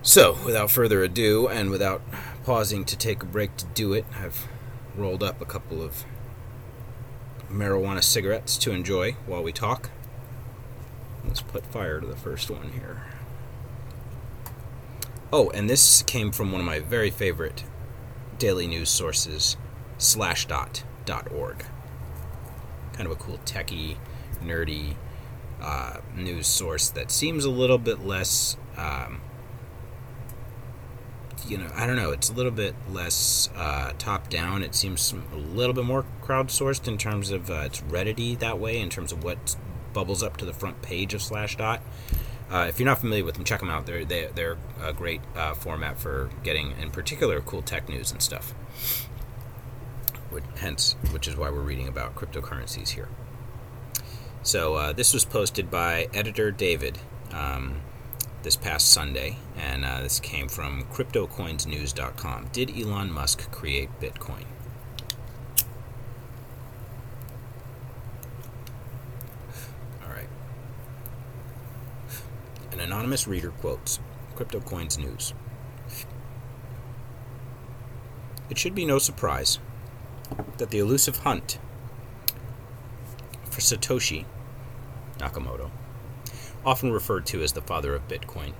So, 0.02 0.38
without 0.44 0.72
further 0.72 1.04
ado, 1.04 1.46
and 1.46 1.70
without 1.70 2.02
pausing 2.44 2.84
to 2.84 2.98
take 2.98 3.22
a 3.22 3.26
break 3.26 3.56
to 3.58 3.64
do 3.66 3.92
it, 3.92 4.06
I've 4.20 4.48
rolled 4.96 5.22
up 5.22 5.40
a 5.40 5.44
couple 5.44 5.84
of 5.84 6.04
marijuana 7.48 8.02
cigarettes 8.02 8.56
to 8.56 8.72
enjoy 8.72 9.12
while 9.26 9.40
we 9.40 9.52
talk. 9.52 9.90
Let's 11.24 11.42
put 11.42 11.64
fire 11.66 12.00
to 12.00 12.06
the 12.08 12.16
first 12.16 12.50
one 12.50 12.72
here. 12.72 13.04
Oh, 15.32 15.50
and 15.50 15.70
this 15.70 16.02
came 16.02 16.32
from 16.32 16.50
one 16.50 16.60
of 16.60 16.66
my 16.66 16.80
very 16.80 17.12
favorite 17.12 17.62
daily 18.40 18.66
news 18.66 18.90
sources, 18.90 19.56
slashdot.org. 20.00 21.64
Kind 22.94 23.06
of 23.06 23.12
a 23.12 23.14
cool, 23.14 23.38
techie, 23.44 23.98
nerdy 24.42 24.96
uh, 25.60 25.98
news 26.14 26.46
source 26.46 26.88
that 26.90 27.10
seems 27.10 27.44
a 27.44 27.50
little 27.50 27.78
bit 27.78 28.04
less, 28.04 28.56
um, 28.76 29.20
you 31.46 31.58
know, 31.58 31.70
I 31.74 31.86
don't 31.86 31.96
know, 31.96 32.10
it's 32.10 32.28
a 32.28 32.32
little 32.32 32.52
bit 32.52 32.74
less 32.90 33.50
uh, 33.56 33.92
top 33.98 34.28
down. 34.28 34.62
It 34.62 34.74
seems 34.74 35.14
a 35.32 35.36
little 35.36 35.74
bit 35.74 35.84
more 35.84 36.04
crowdsourced 36.22 36.88
in 36.88 36.98
terms 36.98 37.30
of 37.30 37.50
uh, 37.50 37.64
it's 37.66 37.80
Reddity 37.82 38.38
that 38.38 38.58
way, 38.58 38.78
in 38.80 38.90
terms 38.90 39.12
of 39.12 39.24
what 39.24 39.56
bubbles 39.92 40.22
up 40.22 40.36
to 40.36 40.44
the 40.44 40.52
front 40.52 40.82
page 40.82 41.14
of 41.14 41.20
Slashdot. 41.20 41.80
Uh, 42.50 42.66
if 42.68 42.78
you're 42.78 42.86
not 42.86 42.98
familiar 42.98 43.24
with 43.24 43.34
them, 43.34 43.44
check 43.44 43.60
them 43.60 43.70
out. 43.70 43.86
They're 43.86 44.04
they, 44.04 44.26
are 44.26 44.30
they 44.30 44.42
are 44.44 44.58
a 44.80 44.92
great 44.92 45.20
uh, 45.34 45.54
format 45.54 45.98
for 45.98 46.30
getting, 46.44 46.72
in 46.80 46.90
particular, 46.90 47.40
cool 47.40 47.62
tech 47.62 47.88
news 47.88 48.12
and 48.12 48.22
stuff. 48.22 48.52
Which, 50.30 50.44
hence, 50.58 50.94
which 51.12 51.26
is 51.26 51.36
why 51.36 51.50
we're 51.50 51.60
reading 51.60 51.88
about 51.88 52.14
cryptocurrencies 52.14 52.90
here. 52.90 53.08
So 54.46 54.74
uh, 54.74 54.92
this 54.92 55.12
was 55.12 55.24
posted 55.24 55.72
by 55.72 56.08
editor 56.14 56.52
David 56.52 57.00
um, 57.32 57.80
this 58.44 58.54
past 58.54 58.92
Sunday, 58.92 59.38
and 59.56 59.84
uh, 59.84 60.02
this 60.02 60.20
came 60.20 60.46
from 60.46 60.84
CryptoCoinsNews.com. 60.84 62.50
Did 62.52 62.70
Elon 62.78 63.10
Musk 63.10 63.50
create 63.50 63.88
Bitcoin? 64.00 64.44
All 70.04 70.14
right. 70.14 70.28
An 72.70 72.78
anonymous 72.78 73.26
reader 73.26 73.50
quotes 73.50 73.98
CryptoCoins 74.36 74.96
News. 74.96 75.34
It 78.48 78.58
should 78.58 78.76
be 78.76 78.84
no 78.86 79.00
surprise 79.00 79.58
that 80.58 80.70
the 80.70 80.78
elusive 80.78 81.16
hunt 81.16 81.58
for 83.50 83.60
Satoshi 83.60 84.24
Nakamoto, 85.18 85.70
often 86.64 86.92
referred 86.92 87.26
to 87.26 87.42
as 87.42 87.52
the 87.52 87.62
father 87.62 87.94
of 87.94 88.08
Bitcoin, 88.08 88.52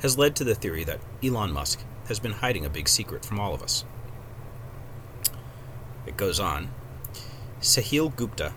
has 0.00 0.18
led 0.18 0.36
to 0.36 0.44
the 0.44 0.54
theory 0.54 0.84
that 0.84 1.00
Elon 1.22 1.52
Musk 1.52 1.80
has 2.08 2.18
been 2.20 2.32
hiding 2.32 2.64
a 2.64 2.70
big 2.70 2.88
secret 2.88 3.24
from 3.24 3.40
all 3.40 3.54
of 3.54 3.62
us. 3.62 3.84
It 6.06 6.16
goes 6.16 6.38
on. 6.38 6.70
Sahil 7.60 8.14
Gupta, 8.14 8.52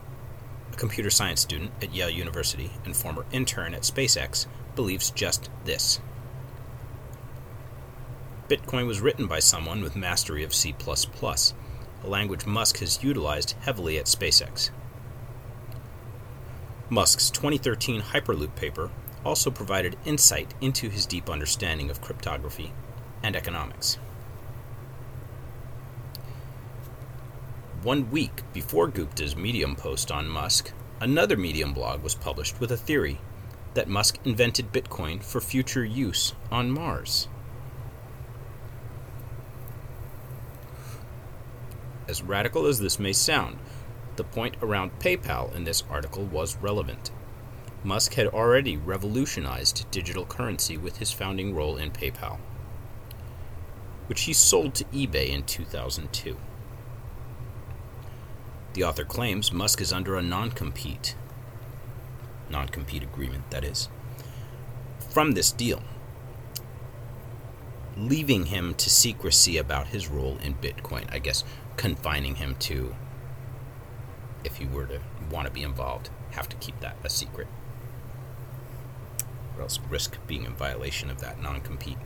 a 0.74 0.76
computer 0.76 1.10
science 1.10 1.42
student 1.42 1.72
at 1.82 1.94
Yale 1.94 2.10
University 2.10 2.72
and 2.84 2.96
former 2.96 3.26
intern 3.32 3.74
at 3.74 3.84
SpaceX, 3.84 4.46
believes 4.76 5.10
just 5.12 5.50
this. 5.64 6.02
Bitcoin 8.50 8.88
was 8.88 9.02
written 9.02 9.28
by 9.28 9.40
someone 9.40 9.82
with 9.82 9.96
mastery 9.96 10.44
of 10.44 10.54
C, 10.54 10.76
a 12.04 12.08
language 12.08 12.46
Musk 12.46 12.80
has 12.80 13.04
utilized 13.04 13.56
heavily 13.62 13.98
at 13.98 14.06
SpaceX. 14.06 14.70
Musk's 16.90 17.30
2013 17.32 18.02
Hyperloop 18.02 18.56
paper 18.56 18.90
also 19.26 19.52
provided 19.52 19.98
insight 20.06 20.54
into 20.62 20.90
his 20.90 21.06
deep 21.06 21.30
understanding 21.30 21.90
of 21.90 22.02
cryptography 22.02 22.72
and 23.22 23.36
economics. 23.36 23.96
One 27.84 28.10
week 28.10 28.42
before 28.54 28.88
Gupta's 28.88 29.36
Medium 29.36 29.76
post 29.76 30.14
on 30.14 30.30
Musk, 30.30 30.72
another 31.02 31.36
Medium 31.36 31.74
blog 31.74 32.02
was 32.02 32.16
published 32.16 32.62
with 32.62 32.72
a 32.72 32.78
theory 32.78 33.20
that 33.74 33.90
Musk 33.90 34.18
invented 34.24 34.72
Bitcoin 34.72 35.22
for 35.22 35.42
future 35.42 35.84
use 35.84 36.36
on 36.50 36.72
Mars. 36.72 37.28
As 42.08 42.24
radical 42.24 42.66
as 42.66 42.80
this 42.80 42.98
may 42.98 43.12
sound, 43.12 43.58
the 44.18 44.24
point 44.24 44.58
around 44.62 45.00
PayPal 45.00 45.56
in 45.56 45.64
this 45.64 45.84
article 45.90 46.26
was 46.26 46.58
relevant. 46.58 47.12
Musk 47.84 48.16
had 48.16 48.28
already 48.28 48.76
revolutionized 48.76 49.90
digital 49.92 50.26
currency 50.26 50.78
with 50.78 50.98
his 50.98 51.12
founding 51.12 51.56
role 51.56 51.78
in 51.78 51.92
PayPal, 51.92 52.38
which 54.08 54.22
he 54.24 54.34
sold 54.34 54.74
to 54.76 54.84
eBay 54.86 55.30
in 55.30 55.44
2002. 55.44 56.36
The 58.74 58.84
author 58.84 59.06
claims 59.06 59.52
Musk 59.54 59.80
is 59.82 59.94
under 59.94 60.16
a 60.16 60.22
non 60.22 60.52
compete, 60.52 61.16
non 62.50 62.68
compete 62.68 63.04
agreement, 63.04 63.50
that 63.52 63.64
is, 63.64 63.90
from 65.10 65.32
this 65.32 65.52
deal, 65.52 65.82
leaving 67.96 68.48
him 68.48 68.74
to 68.76 68.90
secrecy 68.90 69.58
about 69.58 69.88
his 69.88 70.08
role 70.08 70.38
in 70.44 70.56
Bitcoin. 70.56 71.12
I 71.12 71.20
guess 71.20 71.44
confining 71.76 72.36
him 72.36 72.56
to, 72.60 72.96
if 74.44 74.60
you 74.62 74.68
were 74.68 74.86
to 74.86 75.00
want 75.32 75.48
to 75.48 75.54
be 75.54 75.64
involved, 75.64 76.10
have 76.32 76.50
to 76.50 76.56
keep 76.58 76.80
that 76.80 76.98
a 77.04 77.10
secret. 77.10 77.48
Or 79.56 79.64
else 79.64 79.80
risk 79.90 80.18
being 80.28 80.46
in 80.46 80.54
violation 80.54 81.10
of 81.10 81.20
that 81.22 81.42
non 81.42 81.62
compete. 81.62 81.98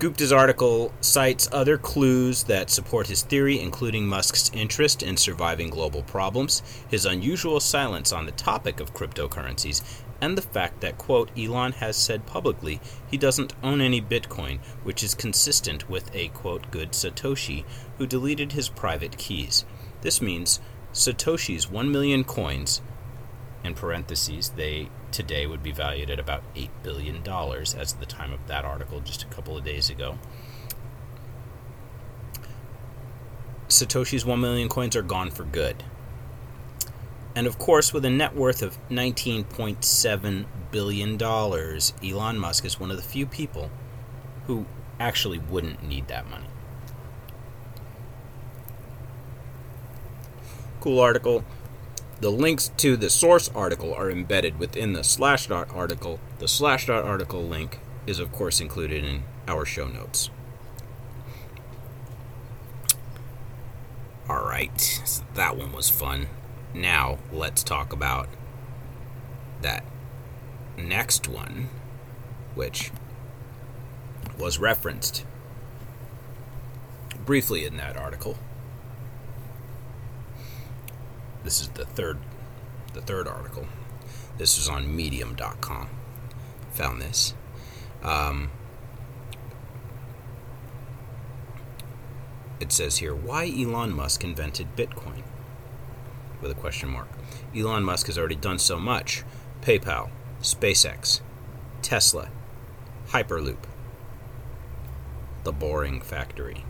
Gupta's 0.00 0.32
article 0.32 0.94
cites 1.02 1.46
other 1.52 1.76
clues 1.76 2.44
that 2.44 2.70
support 2.70 3.08
his 3.08 3.22
theory, 3.22 3.60
including 3.60 4.06
Musk's 4.06 4.50
interest 4.54 5.02
in 5.02 5.18
surviving 5.18 5.68
global 5.68 6.02
problems, 6.02 6.62
his 6.88 7.04
unusual 7.04 7.60
silence 7.60 8.10
on 8.10 8.24
the 8.24 8.32
topic 8.32 8.80
of 8.80 8.94
cryptocurrencies, 8.94 9.82
and 10.18 10.38
the 10.38 10.42
fact 10.42 10.80
that, 10.80 10.96
quote, 10.96 11.30
Elon 11.38 11.72
has 11.72 11.96
said 11.96 12.24
publicly 12.24 12.80
he 13.10 13.18
doesn't 13.18 13.52
own 13.62 13.82
any 13.82 14.00
Bitcoin, 14.00 14.60
which 14.84 15.02
is 15.02 15.14
consistent 15.14 15.90
with 15.90 16.10
a, 16.14 16.28
quote, 16.28 16.70
good 16.70 16.92
Satoshi 16.92 17.64
who 17.98 18.06
deleted 18.06 18.52
his 18.52 18.70
private 18.70 19.18
keys. 19.18 19.66
This 20.00 20.22
means 20.22 20.60
Satoshi's 20.92 21.70
1 21.70 21.90
million 21.90 22.24
coins, 22.24 22.82
in 23.62 23.74
parentheses, 23.74 24.50
they 24.50 24.88
today 25.12 25.46
would 25.46 25.62
be 25.62 25.72
valued 25.72 26.10
at 26.10 26.18
about 26.18 26.42
$8 26.54 26.68
billion 26.82 27.26
as 27.26 27.94
the 27.94 28.06
time 28.06 28.32
of 28.32 28.46
that 28.46 28.64
article 28.64 29.00
just 29.00 29.22
a 29.22 29.26
couple 29.26 29.56
of 29.56 29.64
days 29.64 29.90
ago. 29.90 30.18
Satoshi's 33.68 34.24
1 34.24 34.40
million 34.40 34.68
coins 34.68 34.96
are 34.96 35.02
gone 35.02 35.30
for 35.30 35.44
good. 35.44 35.84
And 37.36 37.46
of 37.46 37.58
course, 37.58 37.92
with 37.92 38.04
a 38.04 38.10
net 38.10 38.34
worth 38.34 38.62
of 38.62 38.76
$19.7 38.88 40.44
billion, 40.72 41.22
Elon 41.22 42.38
Musk 42.38 42.64
is 42.64 42.80
one 42.80 42.90
of 42.90 42.96
the 42.96 43.02
few 43.02 43.26
people 43.26 43.70
who 44.46 44.66
actually 44.98 45.38
wouldn't 45.38 45.82
need 45.84 46.08
that 46.08 46.28
money. 46.28 46.49
Cool 50.80 50.98
article. 50.98 51.44
The 52.20 52.30
links 52.30 52.70
to 52.78 52.96
the 52.96 53.10
source 53.10 53.50
article 53.54 53.92
are 53.92 54.10
embedded 54.10 54.58
within 54.58 54.94
the 54.94 55.00
Slashdot 55.00 55.74
article. 55.76 56.18
The 56.38 56.46
Slashdot 56.46 57.04
article 57.04 57.42
link 57.42 57.78
is, 58.06 58.18
of 58.18 58.32
course, 58.32 58.60
included 58.60 59.04
in 59.04 59.24
our 59.46 59.66
show 59.66 59.88
notes. 59.88 60.30
All 64.26 64.44
right, 64.44 64.80
so 64.80 65.22
that 65.34 65.56
one 65.56 65.72
was 65.72 65.90
fun. 65.90 66.28
Now, 66.72 67.18
let's 67.30 67.62
talk 67.62 67.92
about 67.92 68.28
that 69.60 69.84
next 70.78 71.28
one, 71.28 71.68
which 72.54 72.90
was 74.38 74.58
referenced 74.58 75.26
briefly 77.26 77.66
in 77.66 77.76
that 77.76 77.96
article. 77.96 78.38
This 81.44 81.60
is 81.60 81.68
the 81.68 81.84
third 81.84 82.18
the 82.92 83.00
third 83.00 83.28
article. 83.28 83.66
This 84.38 84.56
was 84.56 84.68
on 84.68 84.94
medium.com. 84.94 85.88
Found 86.72 87.00
this. 87.00 87.34
Um, 88.02 88.50
it 92.58 92.72
says 92.72 92.98
here 92.98 93.14
why 93.14 93.46
Elon 93.46 93.94
Musk 93.94 94.24
invented 94.24 94.76
Bitcoin 94.76 95.22
with 96.40 96.50
a 96.50 96.54
question 96.54 96.88
mark. 96.88 97.08
Elon 97.54 97.84
Musk 97.84 98.06
has 98.06 98.18
already 98.18 98.36
done 98.36 98.58
so 98.58 98.78
much. 98.78 99.24
PayPal, 99.62 100.10
SpaceX, 100.40 101.20
Tesla, 101.82 102.30
Hyperloop, 103.08 103.64
the 105.44 105.52
boring 105.52 106.00
factory. 106.00 106.64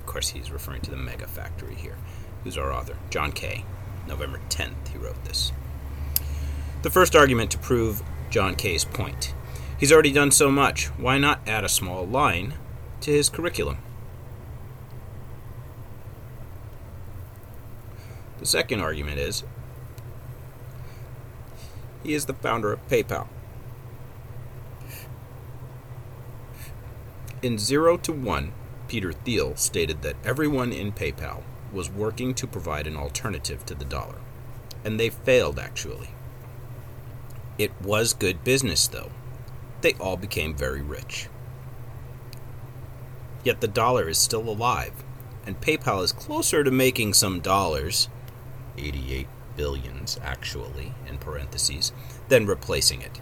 Of 0.00 0.06
course, 0.06 0.30
he's 0.30 0.50
referring 0.50 0.80
to 0.82 0.90
the 0.90 0.96
mega 0.96 1.26
factory 1.26 1.74
here. 1.74 1.96
Who's 2.42 2.56
our 2.56 2.72
author? 2.72 2.96
John 3.10 3.32
Kay. 3.32 3.64
November 4.06 4.40
10th, 4.48 4.88
he 4.88 4.98
wrote 4.98 5.24
this. 5.24 5.52
The 6.82 6.90
first 6.90 7.14
argument 7.14 7.50
to 7.52 7.58
prove 7.58 8.02
John 8.30 8.54
Kay's 8.54 8.84
point. 8.84 9.34
He's 9.78 9.92
already 9.92 10.12
done 10.12 10.30
so 10.30 10.50
much. 10.50 10.86
Why 10.98 11.18
not 11.18 11.46
add 11.46 11.64
a 11.64 11.68
small 11.68 12.06
line 12.06 12.54
to 13.00 13.10
his 13.10 13.28
curriculum? 13.28 13.78
The 18.38 18.46
second 18.46 18.80
argument 18.80 19.18
is 19.18 19.44
he 22.02 22.14
is 22.14 22.26
the 22.26 22.34
founder 22.34 22.72
of 22.72 22.88
PayPal. 22.88 23.28
In 27.42 27.58
0 27.58 27.98
to 27.98 28.12
1, 28.12 28.52
Peter 28.88 29.12
Thiel 29.12 29.56
stated 29.56 30.02
that 30.02 30.16
everyone 30.24 30.72
in 30.72 30.92
PayPal 30.92 31.42
was 31.72 31.90
working 31.90 32.34
to 32.34 32.46
provide 32.46 32.86
an 32.86 32.96
alternative 32.96 33.64
to 33.66 33.74
the 33.74 33.84
dollar. 33.84 34.16
And 34.84 34.98
they 34.98 35.10
failed, 35.10 35.58
actually. 35.58 36.10
It 37.58 37.72
was 37.80 38.14
good 38.14 38.44
business, 38.44 38.86
though. 38.88 39.10
They 39.80 39.94
all 39.94 40.16
became 40.16 40.54
very 40.54 40.82
rich. 40.82 41.28
Yet 43.44 43.60
the 43.60 43.68
dollar 43.68 44.08
is 44.08 44.18
still 44.18 44.48
alive, 44.48 44.92
and 45.46 45.60
PayPal 45.60 46.02
is 46.02 46.12
closer 46.12 46.62
to 46.62 46.70
making 46.70 47.14
some 47.14 47.40
dollars 47.40 48.08
88 48.78 49.26
billions 49.56 50.18
actually, 50.22 50.94
in 51.08 51.18
parentheses, 51.18 51.92
than 52.28 52.46
replacing 52.46 53.02
it. 53.02 53.20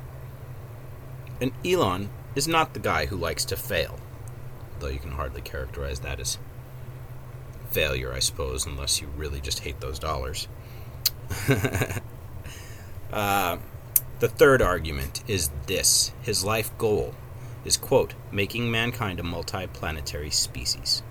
And 1.40 1.52
Elon 1.64 2.10
is 2.34 2.46
not 2.46 2.74
the 2.74 2.80
guy 2.80 3.06
who 3.06 3.16
likes 3.16 3.44
to 3.46 3.56
fail, 3.56 3.98
though 4.78 4.88
you 4.88 4.98
can 4.98 5.12
hardly 5.12 5.40
characterize 5.40 6.00
that 6.00 6.20
as 6.20 6.38
failure, 7.70 8.12
I 8.12 8.18
suppose, 8.18 8.66
unless 8.66 9.00
you 9.00 9.08
really 9.16 9.40
just 9.40 9.60
hate 9.60 9.80
those 9.80 9.98
dollars. 9.98 10.48
uh, 13.12 13.58
the 14.18 14.28
third 14.28 14.60
argument 14.60 15.22
is 15.26 15.50
this 15.66 16.12
his 16.22 16.44
life 16.44 16.76
goal 16.78 17.14
is, 17.64 17.76
quote, 17.76 18.14
making 18.32 18.70
mankind 18.70 19.20
a 19.20 19.22
multi-planetary 19.22 20.30
species. 20.30 21.02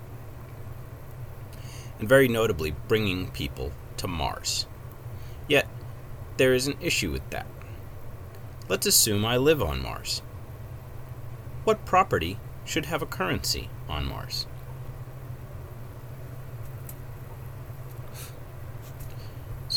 And 1.98 2.08
very 2.08 2.28
notably, 2.28 2.74
bringing 2.88 3.30
people 3.30 3.72
to 3.98 4.08
Mars. 4.08 4.66
Yet, 5.48 5.68
there 6.36 6.54
is 6.54 6.66
an 6.66 6.76
issue 6.80 7.10
with 7.10 7.28
that. 7.30 7.46
Let's 8.68 8.86
assume 8.86 9.24
I 9.24 9.36
live 9.36 9.62
on 9.62 9.82
Mars. 9.82 10.22
What 11.64 11.84
property 11.84 12.38
should 12.64 12.86
have 12.86 13.02
a 13.02 13.06
currency 13.06 13.68
on 13.88 14.06
Mars? 14.06 14.46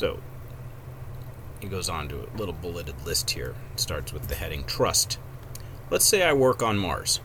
So, 0.03 0.19
he 1.61 1.69
goes 1.69 1.87
on 1.87 2.09
to 2.09 2.23
a 2.23 2.35
little 2.35 2.53
bulleted 2.53 3.05
list 3.05 3.29
here. 3.29 3.55
It 3.73 3.79
starts 3.79 4.11
with 4.11 4.27
the 4.27 4.35
heading 4.35 4.65
Trust. 4.65 5.17
Let's 5.89 6.03
say 6.03 6.23
I 6.23 6.33
work 6.33 6.61
on 6.61 6.77
Mars. 6.77 7.21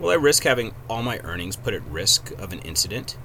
Will 0.00 0.08
I 0.08 0.14
risk 0.14 0.44
having 0.44 0.74
all 0.88 1.02
my 1.02 1.18
earnings 1.18 1.54
put 1.54 1.74
at 1.74 1.84
risk 1.84 2.30
of 2.38 2.50
an 2.50 2.60
incident? 2.60 3.18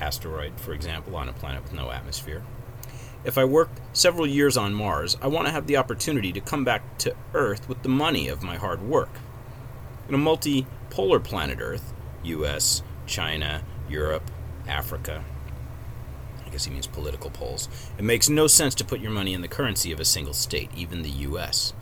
Asteroid, 0.00 0.58
for 0.58 0.72
example, 0.72 1.14
on 1.14 1.28
a 1.28 1.32
planet 1.32 1.62
with 1.62 1.72
no 1.72 1.92
atmosphere. 1.92 2.42
If 3.22 3.38
I 3.38 3.44
work 3.44 3.70
several 3.92 4.26
years 4.26 4.56
on 4.56 4.74
Mars, 4.74 5.16
I 5.22 5.28
want 5.28 5.46
to 5.46 5.52
have 5.52 5.68
the 5.68 5.76
opportunity 5.76 6.32
to 6.32 6.40
come 6.40 6.64
back 6.64 6.98
to 6.98 7.14
Earth 7.32 7.68
with 7.68 7.84
the 7.84 7.88
money 7.88 8.26
of 8.26 8.42
my 8.42 8.56
hard 8.56 8.82
work. 8.82 9.20
In 10.08 10.16
a 10.16 10.18
multipolar 10.18 11.22
planet 11.22 11.60
Earth, 11.60 11.92
US, 12.24 12.82
China, 13.06 13.62
Europe, 13.88 14.28
Africa, 14.66 15.24
I 16.50 16.52
guess 16.52 16.64
he 16.64 16.72
means 16.72 16.88
political 16.88 17.30
poles, 17.30 17.68
it 17.96 18.02
makes 18.02 18.28
no 18.28 18.48
sense 18.48 18.74
to 18.76 18.84
put 18.84 18.98
your 18.98 19.12
money 19.12 19.34
in 19.34 19.40
the 19.40 19.46
currency 19.46 19.92
of 19.92 20.00
a 20.00 20.04
single 20.04 20.34
state, 20.34 20.68
even 20.76 21.02
the 21.02 21.10
US. 21.10 21.72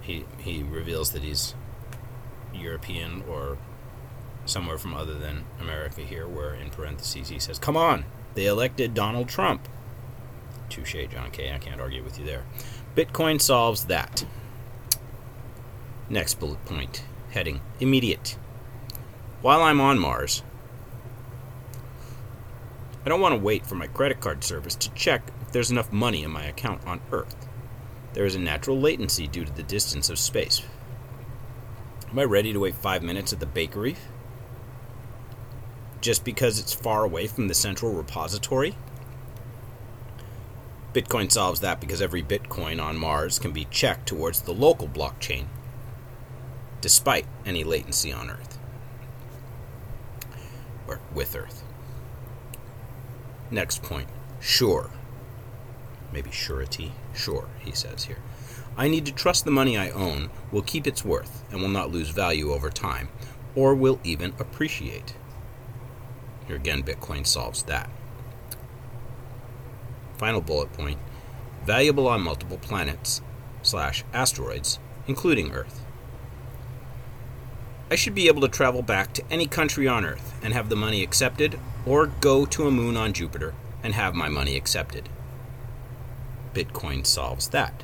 He, 0.00 0.24
he 0.38 0.64
reveals 0.64 1.12
that 1.12 1.22
he's 1.22 1.54
European 2.52 3.22
or 3.28 3.58
somewhere 4.44 4.76
from 4.76 4.92
other 4.92 5.14
than 5.14 5.44
America 5.60 6.00
here, 6.00 6.26
where 6.26 6.52
in 6.52 6.70
parentheses 6.70 7.28
he 7.28 7.38
says, 7.38 7.60
Come 7.60 7.76
on, 7.76 8.06
they 8.34 8.46
elected 8.46 8.92
Donald 8.92 9.28
Trump. 9.28 9.68
Touche, 10.68 10.96
John 11.12 11.30
Kay. 11.30 11.52
I 11.52 11.58
can't 11.58 11.80
argue 11.80 12.02
with 12.02 12.18
you 12.18 12.24
there. 12.24 12.42
Bitcoin 12.96 13.40
solves 13.40 13.84
that. 13.84 14.24
Next 16.10 16.40
bullet 16.40 16.64
point 16.64 17.04
heading 17.30 17.60
Immediate. 17.78 18.36
While 19.42 19.62
I'm 19.62 19.80
on 19.80 20.00
Mars, 20.00 20.42
I 23.04 23.08
don't 23.08 23.20
want 23.20 23.32
to 23.32 23.40
wait 23.40 23.66
for 23.66 23.74
my 23.74 23.88
credit 23.88 24.20
card 24.20 24.44
service 24.44 24.76
to 24.76 24.90
check 24.94 25.22
if 25.40 25.52
there's 25.52 25.70
enough 25.72 25.92
money 25.92 26.22
in 26.22 26.30
my 26.30 26.44
account 26.44 26.86
on 26.86 27.00
Earth. 27.10 27.36
There 28.14 28.24
is 28.24 28.34
a 28.36 28.40
natural 28.40 28.78
latency 28.78 29.26
due 29.26 29.44
to 29.44 29.52
the 29.52 29.62
distance 29.62 30.08
of 30.08 30.18
space. 30.18 30.62
Am 32.10 32.18
I 32.18 32.24
ready 32.24 32.52
to 32.52 32.60
wait 32.60 32.74
five 32.74 33.02
minutes 33.02 33.32
at 33.32 33.40
the 33.40 33.46
bakery? 33.46 33.96
Just 36.00 36.24
because 36.24 36.60
it's 36.60 36.74
far 36.74 37.04
away 37.04 37.26
from 37.26 37.48
the 37.48 37.54
central 37.54 37.92
repository? 37.92 38.76
Bitcoin 40.92 41.32
solves 41.32 41.60
that 41.60 41.80
because 41.80 42.02
every 42.02 42.22
Bitcoin 42.22 42.82
on 42.82 42.98
Mars 42.98 43.38
can 43.38 43.50
be 43.50 43.64
checked 43.64 44.06
towards 44.06 44.42
the 44.42 44.52
local 44.52 44.86
blockchain, 44.86 45.46
despite 46.82 47.24
any 47.46 47.64
latency 47.64 48.12
on 48.12 48.30
Earth. 48.30 48.58
Or 50.86 51.00
with 51.14 51.34
Earth. 51.34 51.61
Next 53.52 53.82
point. 53.82 54.08
Sure. 54.40 54.90
Maybe 56.10 56.32
surety. 56.32 56.92
Sure, 57.14 57.46
he 57.60 57.72
says 57.72 58.04
here. 58.04 58.18
I 58.76 58.88
need 58.88 59.04
to 59.06 59.12
trust 59.12 59.44
the 59.44 59.50
money 59.50 59.76
I 59.76 59.90
own 59.90 60.30
will 60.50 60.62
keep 60.62 60.86
its 60.86 61.04
worth 61.04 61.44
and 61.50 61.60
will 61.60 61.68
not 61.68 61.92
lose 61.92 62.08
value 62.08 62.52
over 62.52 62.70
time, 62.70 63.10
or 63.54 63.74
will 63.74 64.00
even 64.02 64.32
appreciate. 64.38 65.14
Here 66.46 66.56
again, 66.56 66.82
Bitcoin 66.82 67.26
solves 67.26 67.62
that. 67.64 67.90
Final 70.16 70.40
bullet 70.40 70.72
point 70.72 70.98
valuable 71.64 72.08
on 72.08 72.20
multiple 72.20 72.58
planets 72.58 73.20
slash 73.62 74.02
asteroids, 74.12 74.78
including 75.06 75.52
Earth. 75.52 75.84
I 77.90 77.94
should 77.94 78.14
be 78.14 78.26
able 78.26 78.40
to 78.40 78.48
travel 78.48 78.82
back 78.82 79.12
to 79.12 79.22
any 79.30 79.46
country 79.46 79.86
on 79.86 80.04
Earth 80.04 80.34
and 80.42 80.54
have 80.54 80.70
the 80.70 80.76
money 80.76 81.02
accepted, 81.02 81.58
or 81.86 82.06
go 82.06 82.46
to 82.46 82.66
a 82.66 82.70
moon 82.70 82.96
on 82.96 83.12
Jupiter 83.12 83.54
and 83.82 83.94
have 83.94 84.14
my 84.14 84.28
money 84.28 84.56
accepted. 84.56 85.08
Bitcoin 86.54 87.06
solves 87.06 87.48
that. 87.48 87.82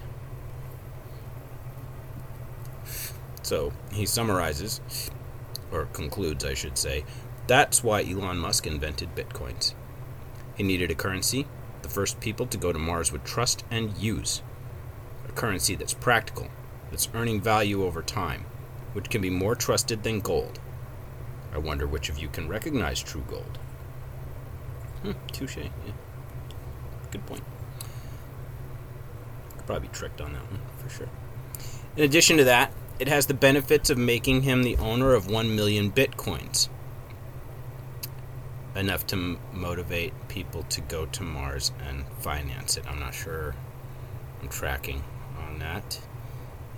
So 3.42 3.72
he 3.92 4.04
summarizes, 4.04 4.80
or 5.72 5.86
concludes, 5.86 6.44
I 6.44 6.54
should 6.54 6.76
say, 6.76 7.04
that's 7.46 7.82
why 7.82 8.02
Elon 8.02 8.38
Musk 8.38 8.66
invented 8.66 9.14
Bitcoins. 9.14 9.74
He 10.54 10.62
needed 10.62 10.90
a 10.90 10.94
currency 10.94 11.46
the 11.88 11.94
first 11.94 12.20
people 12.20 12.46
to 12.46 12.58
go 12.58 12.70
to 12.70 12.78
Mars 12.78 13.12
would 13.12 13.24
trust 13.24 13.64
and 13.70 13.96
use. 13.96 14.42
A 15.26 15.32
currency 15.32 15.74
that's 15.74 15.94
practical, 15.94 16.48
that's 16.90 17.08
earning 17.14 17.40
value 17.40 17.84
over 17.84 18.02
time, 18.02 18.44
which 18.92 19.08
can 19.08 19.22
be 19.22 19.30
more 19.30 19.54
trusted 19.54 20.02
than 20.02 20.20
gold. 20.20 20.60
I 21.54 21.58
wonder 21.58 21.86
which 21.86 22.10
of 22.10 22.18
you 22.18 22.28
can 22.28 22.46
recognize 22.46 23.02
true 23.02 23.24
gold. 23.26 23.58
Hmm, 25.08 25.26
touche. 25.32 25.56
Yeah. 25.56 25.92
Good 27.10 27.24
point. 27.24 27.42
Could 29.56 29.66
probably 29.66 29.88
be 29.88 29.94
tricked 29.94 30.20
on 30.20 30.34
that 30.34 30.42
one 30.50 30.60
for 30.76 30.90
sure. 30.90 31.08
In 31.96 32.04
addition 32.04 32.36
to 32.36 32.44
that, 32.44 32.72
it 32.98 33.08
has 33.08 33.24
the 33.26 33.34
benefits 33.34 33.88
of 33.88 33.96
making 33.96 34.42
him 34.42 34.62
the 34.62 34.76
owner 34.76 35.14
of 35.14 35.30
1 35.30 35.56
million 35.56 35.90
bitcoins. 35.90 36.68
Enough 38.76 39.06
to 39.06 39.16
m- 39.16 39.38
motivate 39.52 40.12
people 40.28 40.64
to 40.64 40.82
go 40.82 41.06
to 41.06 41.22
Mars 41.22 41.72
and 41.88 42.04
finance 42.20 42.76
it. 42.76 42.84
I'm 42.86 43.00
not 43.00 43.14
sure 43.14 43.54
I'm 44.42 44.48
tracking 44.48 45.02
on 45.38 45.58
that. 45.60 46.00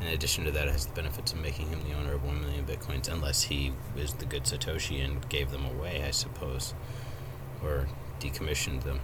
In 0.00 0.06
addition 0.06 0.44
to 0.44 0.52
that, 0.52 0.68
it 0.68 0.70
has 0.70 0.86
the 0.86 0.94
benefits 0.94 1.32
of 1.32 1.40
making 1.40 1.68
him 1.68 1.80
the 1.82 1.94
owner 1.94 2.14
of 2.14 2.24
1 2.24 2.40
million 2.40 2.64
bitcoins, 2.64 3.08
unless 3.12 3.42
he 3.42 3.72
was 3.96 4.14
the 4.14 4.24
good 4.24 4.44
Satoshi 4.44 5.04
and 5.04 5.28
gave 5.28 5.50
them 5.50 5.66
away, 5.66 6.04
I 6.06 6.12
suppose, 6.12 6.74
or 7.62 7.88
decommissioned 8.20 8.82
them. 8.82 9.00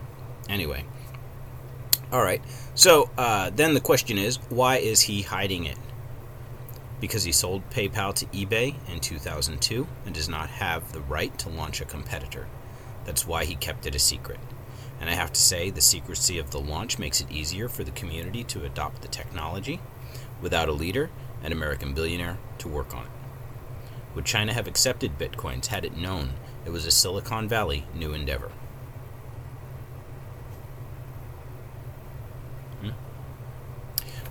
Anyway. 0.49 0.85
Alright, 2.13 2.43
so 2.75 3.11
uh, 3.19 3.51
then 3.51 3.75
the 3.75 3.81
question 3.81 4.17
is 4.17 4.37
why 4.49 4.77
is 4.77 5.03
he 5.03 5.23
hiding 5.23 5.65
it? 5.65 5.79
Because 7.01 7.25
he 7.25 7.33
sold 7.33 7.69
PayPal 7.71 8.15
to 8.15 8.27
eBay 8.27 8.75
in 8.89 9.01
2002 9.01 9.87
and 10.05 10.15
does 10.15 10.29
not 10.29 10.49
have 10.49 10.93
the 10.93 11.01
right 11.01 11.37
to 11.39 11.49
launch 11.49 11.81
a 11.81 11.85
competitor. 11.85 12.47
That's 13.05 13.27
why 13.27 13.45
he 13.45 13.55
kept 13.55 13.87
it 13.87 13.95
a 13.95 13.99
secret. 13.99 14.39
And 15.01 15.11
I 15.11 15.15
have 15.15 15.33
to 15.33 15.41
say, 15.41 15.71
the 15.71 15.81
secrecy 15.81 16.39
of 16.39 16.53
the 16.53 16.61
launch 16.61 16.99
makes 16.99 17.21
it 17.21 17.31
easier 17.31 17.69
for 17.69 17.85
the 17.85 17.91
community 17.91 18.45
to 18.45 18.65
adopt 18.65 19.03
the 19.03 19.09
technology 19.09 19.81
without 20.41 20.69
a 20.69 20.73
leader, 20.73 21.11
an 21.43 21.53
American 21.53 21.93
billionaire, 21.93 22.39
to 22.59 22.69
work 22.69 22.95
on 22.95 23.05
it. 23.05 23.11
Would 24.15 24.25
China 24.25 24.55
have 24.55 24.67
accepted 24.67 25.19
bitcoins 25.19 25.67
had 25.67 25.85
it 25.85 25.97
known 25.97 26.31
it 26.65 26.71
was 26.71 26.87
a 26.87 26.91
Silicon 26.91 27.49
Valley 27.49 27.85
new 27.95 28.13
endeavor? 28.13 28.51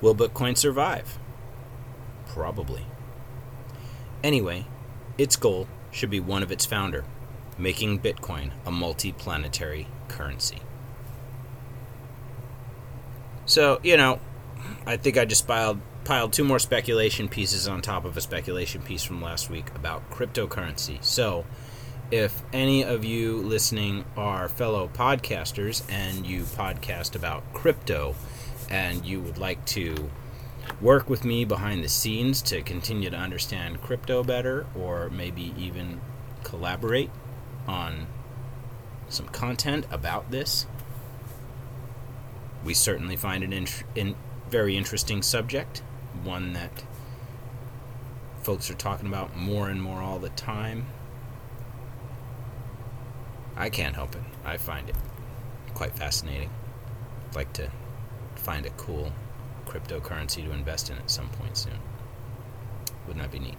Will 0.02 0.16
Bitcoin 0.16 0.58
survive? 0.58 1.18
Probably. 2.28 2.86
Anyway, 4.24 4.66
its 5.18 5.36
goal 5.36 5.68
should 5.92 6.10
be 6.10 6.20
one 6.20 6.44
of 6.44 6.52
its 6.52 6.66
founder, 6.66 7.06
making 7.58 8.00
Bitcoin 8.00 8.52
a 8.66 8.72
multi-planetary 8.72 9.88
currency. 10.08 10.60
So, 13.46 13.80
you 13.84 13.96
know, 13.96 14.20
I 14.86 14.98
think 14.98 15.18
I 15.18 15.26
just 15.26 15.48
piled 15.48 15.80
piled 16.04 16.32
two 16.32 16.44
more 16.44 16.60
speculation 16.60 17.28
pieces 17.28 17.68
on 17.68 17.82
top 17.82 18.06
of 18.06 18.16
a 18.16 18.22
speculation 18.22 18.82
piece 18.82 19.04
from 19.04 19.22
last 19.22 19.50
week 19.50 19.66
about 19.76 20.10
cryptocurrency. 20.12 21.04
So, 21.04 21.46
if 22.12 22.44
any 22.54 22.84
of 22.84 23.04
you 23.04 23.38
listening 23.38 24.06
are 24.16 24.48
fellow 24.48 24.88
podcasters 24.94 25.84
and 25.92 26.26
you 26.26 26.44
podcast 26.44 27.16
about 27.16 27.52
crypto 27.54 28.16
and 28.70 29.06
you 29.06 29.22
would 29.22 29.38
like 29.38 29.64
to 29.66 30.10
work 30.82 31.10
with 31.10 31.24
me 31.24 31.46
behind 31.46 31.84
the 31.84 31.90
scenes 31.90 32.42
to 32.42 32.62
continue 32.62 33.10
to 33.10 33.18
understand 33.18 33.82
crypto 33.82 34.24
better 34.24 34.66
or 34.76 35.10
maybe 35.10 35.54
even 35.58 36.02
collaborate 36.44 37.10
on 37.68 38.08
some 39.10 39.28
content 39.28 39.86
about 39.92 40.32
this, 40.32 40.66
we 42.64 42.74
certainly 42.74 43.16
find 43.16 43.44
it 43.44 43.54
in, 43.54 43.68
in 43.96 44.16
very 44.50 44.76
interesting 44.76 45.22
subject, 45.22 45.84
one 46.24 46.54
that 46.54 46.84
folks 48.42 48.70
are 48.70 48.76
talking 48.76 49.08
about 49.08 49.36
more 49.36 49.70
and 49.70 49.82
more 49.82 50.02
all 50.02 50.20
the 50.20 50.30
time. 50.30 50.86
I 53.56 53.70
can't 53.70 53.96
help 53.96 54.16
it. 54.16 54.22
I 54.44 54.58
find 54.58 54.90
it 54.90 54.96
quite 55.74 55.96
fascinating. 55.98 56.50
I'd 57.30 57.36
like 57.36 57.54
to 57.54 57.72
find 58.46 58.66
a 58.66 58.70
cool 58.72 59.12
cryptocurrency 59.66 60.46
to 60.46 60.52
invest 60.52 60.90
in 60.90 60.98
at 60.98 61.10
some 61.10 61.30
point 61.30 61.58
soon. 61.58 61.80
Wouldn't 63.08 63.24
that 63.24 63.32
be 63.32 63.40
neat? 63.40 63.58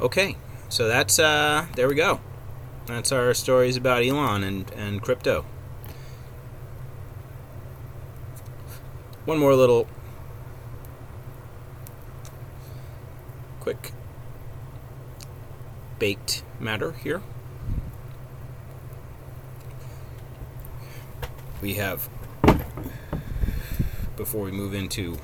Okay, 0.00 0.36
so 0.68 0.86
that's 0.86 1.18
uh 1.18 1.66
there 1.74 1.88
we 1.88 1.94
go. 1.94 2.20
That's 2.86 3.12
our 3.12 3.32
stories 3.34 3.76
about 3.76 4.02
Elon 4.02 4.42
and, 4.44 4.70
and 4.72 5.00
crypto. 5.00 5.44
one 9.24 9.38
more 9.38 9.54
little 9.54 9.86
quick 13.60 13.92
baked 15.98 16.42
matter 16.58 16.92
here. 16.92 17.22
We 21.60 21.74
have, 21.74 22.08
before 24.16 24.44
we 24.44 24.50
move 24.50 24.74
into, 24.74 25.16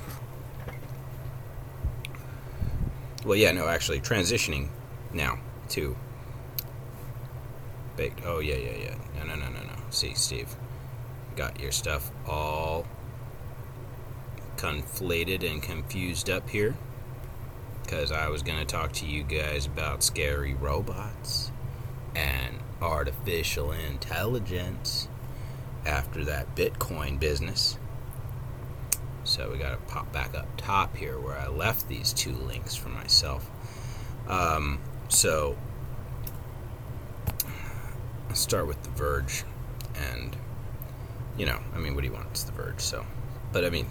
well, 3.25 3.37
yeah, 3.37 3.53
no, 3.53 3.69
actually, 3.69 4.01
transitioning 4.01 4.69
now 5.13 5.39
to 5.71 5.97
baked. 7.97 8.23
Oh, 8.25 8.39
yeah, 8.39 8.57
yeah, 8.57 8.77
yeah. 8.77 8.95
No, 9.19 9.25
no, 9.25 9.35
no, 9.35 9.51
no, 9.51 9.61
no. 9.61 9.75
See, 9.91 10.15
Steve, 10.15 10.55
got 11.37 11.61
your 11.61 11.73
stuff 11.73 12.11
all 12.27 12.87
conflated 14.57 15.49
and 15.49 15.63
confused 15.63 16.29
up 16.29 16.49
here 16.51 16.77
because 17.83 18.13
I 18.13 18.29
was 18.29 18.43
going 18.43 18.59
to 18.59 18.65
talk 18.65 18.93
to 18.95 19.07
you 19.07 19.23
guys 19.23 19.67
about 19.67 20.03
scary 20.03 20.55
robots 20.55 21.51
and 22.15 22.57
artificial 22.83 23.73
intelligence 23.73 25.09
after 25.87 26.25
that 26.25 26.55
Bitcoin 26.55 27.19
business. 27.19 27.79
So 29.29 29.51
we 29.51 29.59
got 29.59 29.71
to 29.71 29.93
pop 29.93 30.13
back 30.13 30.35
up 30.35 30.47
top 30.57 30.97
here 30.97 31.19
where 31.19 31.37
I 31.37 31.49
left 31.49 31.89
these 31.89 32.13
two 32.13 32.33
links 32.33 32.75
for 32.75 32.89
myself. 32.89 33.51
Um, 34.27 34.81
so 35.09 35.57
let's 38.29 38.41
start 38.41 38.67
with 38.67 38.83
The 38.83 38.91
Verge. 38.91 39.45
And, 40.13 40.37
you 41.37 41.47
know, 41.47 41.59
I 41.75 41.79
mean, 41.79 41.95
what 41.95 42.03
do 42.03 42.09
you 42.09 42.15
want? 42.15 42.27
It's 42.31 42.43
The 42.43 42.53
Verge. 42.53 42.81
So, 42.81 43.05
but 43.53 43.65
I 43.65 43.71
mean, 43.71 43.87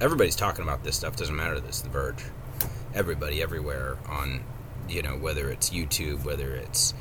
everybody's 0.00 0.36
talking 0.36 0.62
about 0.62 0.84
this 0.84 0.96
stuff. 0.96 1.16
Doesn't 1.16 1.36
matter 1.36 1.58
that 1.58 1.66
it's 1.66 1.80
The 1.80 1.88
Verge 1.88 2.22
everybody 2.94 3.42
everywhere 3.42 3.96
on 4.08 4.40
you 4.88 5.02
know 5.02 5.16
whether 5.16 5.50
it's 5.50 5.70
YouTube, 5.70 6.24
whether 6.24 6.54
it's 6.54 6.94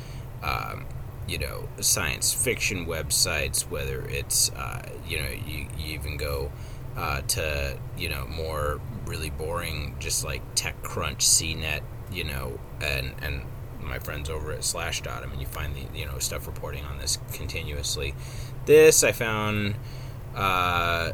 um, 0.43 0.85
you 1.27 1.37
know 1.37 1.67
science 1.79 2.33
fiction 2.33 2.85
websites, 2.85 3.61
whether 3.69 4.05
it's 4.07 4.51
uh, 4.51 4.87
you 5.07 5.17
know 5.17 5.29
you, 5.45 5.67
you 5.77 5.93
even 5.93 6.17
go 6.17 6.51
uh, 6.99 7.21
to 7.21 7.77
you 7.97 8.09
know 8.09 8.27
more 8.27 8.81
really 9.05 9.29
boring 9.29 9.95
just 9.99 10.25
like 10.25 10.41
TechCrunch, 10.55 11.19
CNET, 11.19 11.81
you 12.11 12.25
know, 12.25 12.59
and 12.81 13.13
and 13.21 13.41
my 13.81 13.99
friends 13.99 14.29
over 14.29 14.51
at 14.51 14.59
Slashdot. 14.59 15.23
I 15.23 15.25
mean, 15.27 15.39
you 15.39 15.45
find 15.45 15.73
the 15.73 15.97
you 15.97 16.05
know 16.05 16.19
stuff 16.19 16.45
reporting 16.45 16.83
on 16.83 16.97
this 16.97 17.17
continuously. 17.31 18.13
This 18.65 19.03
I 19.03 19.13
found. 19.13 19.75
Uh, 20.35 21.13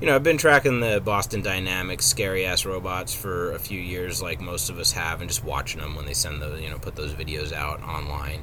you 0.00 0.06
know, 0.06 0.14
I've 0.14 0.22
been 0.22 0.38
tracking 0.38 0.80
the 0.80 0.98
Boston 1.04 1.42
Dynamics 1.42 2.06
scary 2.06 2.46
ass 2.46 2.64
robots 2.64 3.12
for 3.12 3.52
a 3.52 3.58
few 3.58 3.78
years, 3.78 4.22
like 4.22 4.40
most 4.40 4.70
of 4.70 4.78
us 4.78 4.92
have, 4.92 5.20
and 5.20 5.28
just 5.28 5.44
watching 5.44 5.82
them 5.82 5.94
when 5.94 6.06
they 6.06 6.14
send 6.14 6.40
the, 6.40 6.56
you 6.56 6.70
know, 6.70 6.78
put 6.78 6.96
those 6.96 7.12
videos 7.12 7.52
out 7.52 7.82
online. 7.82 8.42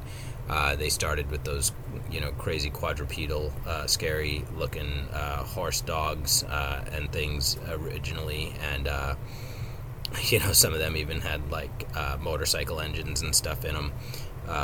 Uh, 0.49 0.75
they 0.75 0.89
started 0.89 1.29
with 1.29 1.43
those, 1.43 1.73
you 2.09 2.21
know, 2.21 2.31
crazy 2.31 2.69
quadrupedal, 2.69 3.51
uh, 3.65 3.85
scary 3.85 4.45
looking 4.55 5.07
uh, 5.11 5.43
horse 5.43 5.81
dogs 5.81 6.43
uh, 6.43 6.85
and 6.93 7.11
things 7.11 7.57
originally, 7.69 8.53
and 8.71 8.87
uh, 8.87 9.15
you 10.29 10.39
know, 10.39 10.53
some 10.53 10.73
of 10.73 10.79
them 10.79 10.95
even 10.95 11.19
had 11.19 11.51
like 11.51 11.87
motorcycle 12.21 12.79
engines 12.79 13.21
and 13.21 13.35
stuff 13.35 13.65
in 13.65 13.75
them. 13.75 13.91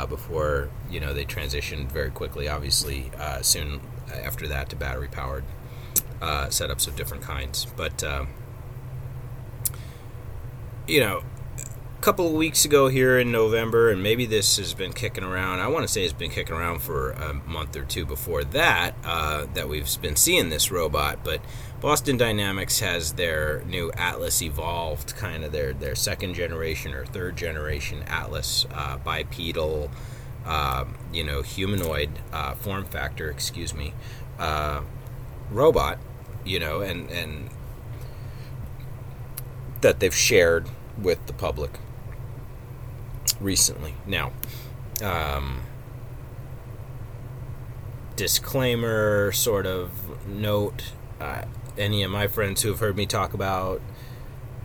before 0.08 0.70
you 0.90 1.00
know 1.00 1.12
they 1.12 1.24
transitioned 1.24 1.92
very 1.92 2.10
quickly, 2.10 2.48
obviously 2.48 3.10
soon 3.42 3.80
after 4.10 4.48
that 4.48 4.70
to 4.70 4.76
battery 4.76 5.08
powered 5.08 5.44
uh, 6.22 6.46
setups 6.46 6.88
of 6.88 6.96
different 6.96 7.22
kinds. 7.22 7.66
But 7.76 8.02
you 10.86 11.00
know, 11.00 11.22
couple 12.04 12.26
of 12.26 12.34
weeks 12.34 12.66
ago 12.66 12.88
here 12.88 13.18
in 13.18 13.32
November, 13.32 13.90
and 13.90 14.02
maybe 14.02 14.26
this 14.26 14.58
has 14.58 14.74
been 14.74 14.92
kicking 14.92 15.24
around. 15.24 15.60
I 15.60 15.68
want 15.68 15.86
to 15.86 15.88
say 15.88 16.04
it's 16.04 16.12
been 16.12 16.30
kicking 16.30 16.54
around 16.54 16.82
for 16.82 17.12
a 17.12 17.32
month 17.32 17.74
or 17.76 17.84
two 17.84 18.04
before 18.04 18.44
that 18.44 18.94
uh, 19.02 19.46
that 19.54 19.70
we've 19.70 19.88
been 20.02 20.14
seeing 20.14 20.50
this 20.50 20.70
robot. 20.70 21.20
But 21.24 21.40
Boston 21.80 22.18
Dynamics 22.18 22.80
has 22.80 23.14
their 23.14 23.62
new 23.64 23.90
Atlas 23.92 24.42
Evolved, 24.42 25.16
kind 25.16 25.44
of 25.44 25.52
their 25.52 25.72
their 25.72 25.94
second 25.94 26.34
generation 26.34 26.92
or 26.92 27.06
third 27.06 27.38
generation 27.38 28.02
Atlas 28.02 28.66
uh, 28.74 28.98
bipedal. 28.98 29.90
Uh, 30.44 30.84
you 31.10 31.24
know, 31.24 31.40
humanoid 31.40 32.10
uh, 32.34 32.52
form 32.52 32.84
factor, 32.84 33.30
excuse 33.30 33.72
me, 33.72 33.94
uh, 34.38 34.82
robot, 35.50 35.98
you 36.44 36.60
know, 36.60 36.82
and 36.82 37.10
and 37.10 37.48
that 39.80 40.00
they've 40.00 40.14
shared 40.14 40.68
with 40.98 41.26
the 41.26 41.32
public 41.32 41.78
recently. 43.40 43.94
Now, 44.06 44.32
um, 45.02 45.62
disclaimer 48.16 49.32
sort 49.32 49.66
of 49.66 50.26
note 50.26 50.92
uh, 51.20 51.44
any 51.76 52.02
of 52.02 52.10
my 52.10 52.26
friends 52.26 52.62
who 52.62 52.68
have 52.68 52.80
heard 52.80 52.96
me 52.96 53.06
talk 53.06 53.34
about 53.34 53.80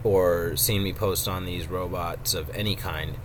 or 0.04 0.56
seen 0.56 0.84
me 0.84 0.94
post 0.94 1.28
on 1.28 1.46
these 1.46 1.68
robots 1.68 2.34
of 2.34 2.50
any 2.52 2.76
kind, 2.76 3.18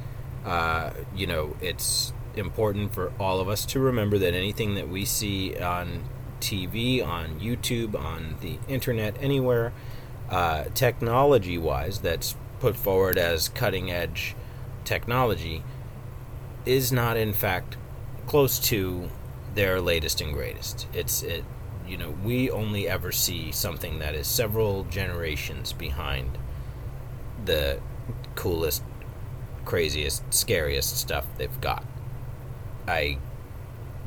uh, 0.45 0.91
you 1.15 1.27
know, 1.27 1.57
it's 1.61 2.13
important 2.37 2.93
for 2.93 3.13
all 3.21 3.41
of 3.41 3.49
us 3.49 3.65
to 3.65 3.79
remember 3.79 4.19
that 4.19 4.35
anything 4.35 4.75
that 4.75 4.89
we 4.89 5.05
see 5.05 5.57
on 5.57 6.05
TV, 6.41 7.05
on 7.05 7.39
YouTube, 7.39 7.95
on 7.95 8.37
the 8.41 8.59
internet, 8.69 9.17
anywhere, 9.21 9.73
uh, 10.31 10.65
technology 10.75 11.57
wise, 11.57 12.01
that's 12.01 12.35
put 12.61 12.77
forward 12.77 13.19
as 13.19 13.49
cutting 13.49 13.91
edge 13.91 14.35
technology, 14.85 15.63
is 16.67 16.93
not 16.93 17.17
in 17.17 17.33
fact 17.33 17.77
close 18.27 18.59
to 18.59 19.11
their 19.55 19.81
latest 19.81 20.21
and 20.21 20.33
greatest. 20.33 20.87
It's 20.93 21.23
it, 21.23 21.45
you 21.87 21.97
know, 21.97 22.11
we 22.25 22.51
only 22.51 22.89
ever 22.89 23.13
see 23.13 23.53
something 23.53 23.99
that 23.99 24.15
is 24.15 24.27
several 24.27 24.85
generations 24.85 25.73
behind 25.73 26.39
the 27.45 27.79
coolest, 28.35 28.83
craziest, 29.65 30.33
scariest 30.33 30.97
stuff 30.97 31.27
they've 31.37 31.61
got. 31.61 31.85
I 32.89 33.19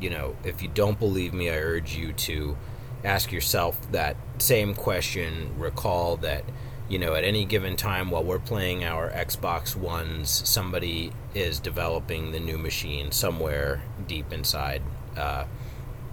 you 0.00 0.10
know, 0.10 0.36
if 0.44 0.62
you 0.62 0.68
don't 0.68 0.98
believe 0.98 1.32
me, 1.32 1.50
I 1.50 1.56
urge 1.56 1.96
you 1.96 2.12
to 2.12 2.56
ask 3.04 3.32
yourself 3.32 3.90
that 3.92 4.16
same 4.38 4.74
question. 4.74 5.54
Recall 5.58 6.16
that, 6.18 6.44
you 6.88 6.98
know, 6.98 7.14
at 7.14 7.24
any 7.24 7.44
given 7.44 7.76
time 7.76 8.10
while 8.10 8.24
we're 8.24 8.38
playing 8.38 8.82
our 8.82 9.10
Xbox 9.10 9.76
Ones, 9.76 10.30
somebody 10.30 11.12
is 11.34 11.60
developing 11.60 12.32
the 12.32 12.40
new 12.40 12.56
machine 12.56 13.12
somewhere 13.12 13.82
deep 14.06 14.32
inside, 14.32 14.82
uh, 15.16 15.44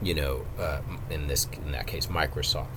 you 0.01 0.13
know, 0.13 0.45
uh, 0.59 0.81
in 1.09 1.27
this 1.27 1.47
in 1.65 1.71
that 1.71 1.87
case, 1.87 2.07
Microsoft. 2.07 2.67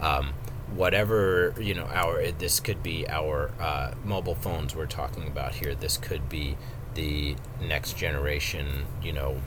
Um, 0.00 0.34
whatever 0.74 1.54
you 1.60 1.74
know, 1.74 1.86
our 1.86 2.30
this 2.32 2.60
could 2.60 2.82
be 2.82 3.08
our 3.08 3.50
uh, 3.60 3.92
mobile 4.04 4.36
phones 4.36 4.76
we're 4.76 4.86
talking 4.86 5.26
about 5.26 5.54
here. 5.54 5.74
This 5.74 5.96
could 5.96 6.28
be 6.28 6.56
the 6.94 7.34
next 7.60 7.96
generation, 7.96 8.86
you 9.02 9.12
know, 9.12 9.40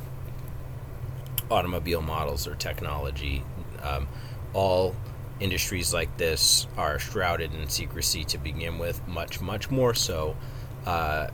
automobile 1.49 2.01
models 2.01 2.45
or 2.45 2.55
technology. 2.55 3.43
Um, 3.81 4.07
all 4.53 4.95
industries 5.39 5.93
like 5.93 6.17
this 6.17 6.67
are 6.77 6.99
shrouded 6.99 7.53
in 7.53 7.67
secrecy 7.67 8.23
to 8.25 8.37
begin 8.37 8.77
with, 8.77 9.05
much, 9.07 9.41
much 9.41 9.69
more 9.69 9.93
so 9.93 10.35
uh, 10.85 11.27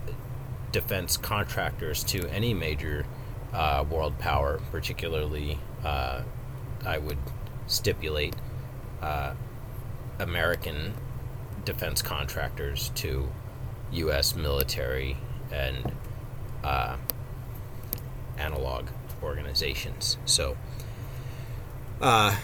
defense 0.71 1.17
contractors 1.17 2.03
to 2.05 2.27
any 2.29 2.53
major 2.53 3.05
uh, 3.53 3.85
world 3.89 4.17
power, 4.17 4.59
particularly, 4.71 5.59
uh, 5.83 6.21
I 6.85 6.97
would 6.97 7.17
stipulate, 7.67 8.35
uh, 9.01 9.33
American 10.19 10.93
defense 11.65 12.01
contractors 12.01 12.89
to 12.95 13.29
U.S. 13.91 14.35
military 14.35 15.17
and 15.51 15.91
uh, 16.63 16.95
analog 18.37 18.87
organizations. 19.21 20.17
So, 20.25 20.57
uh, 21.99 22.35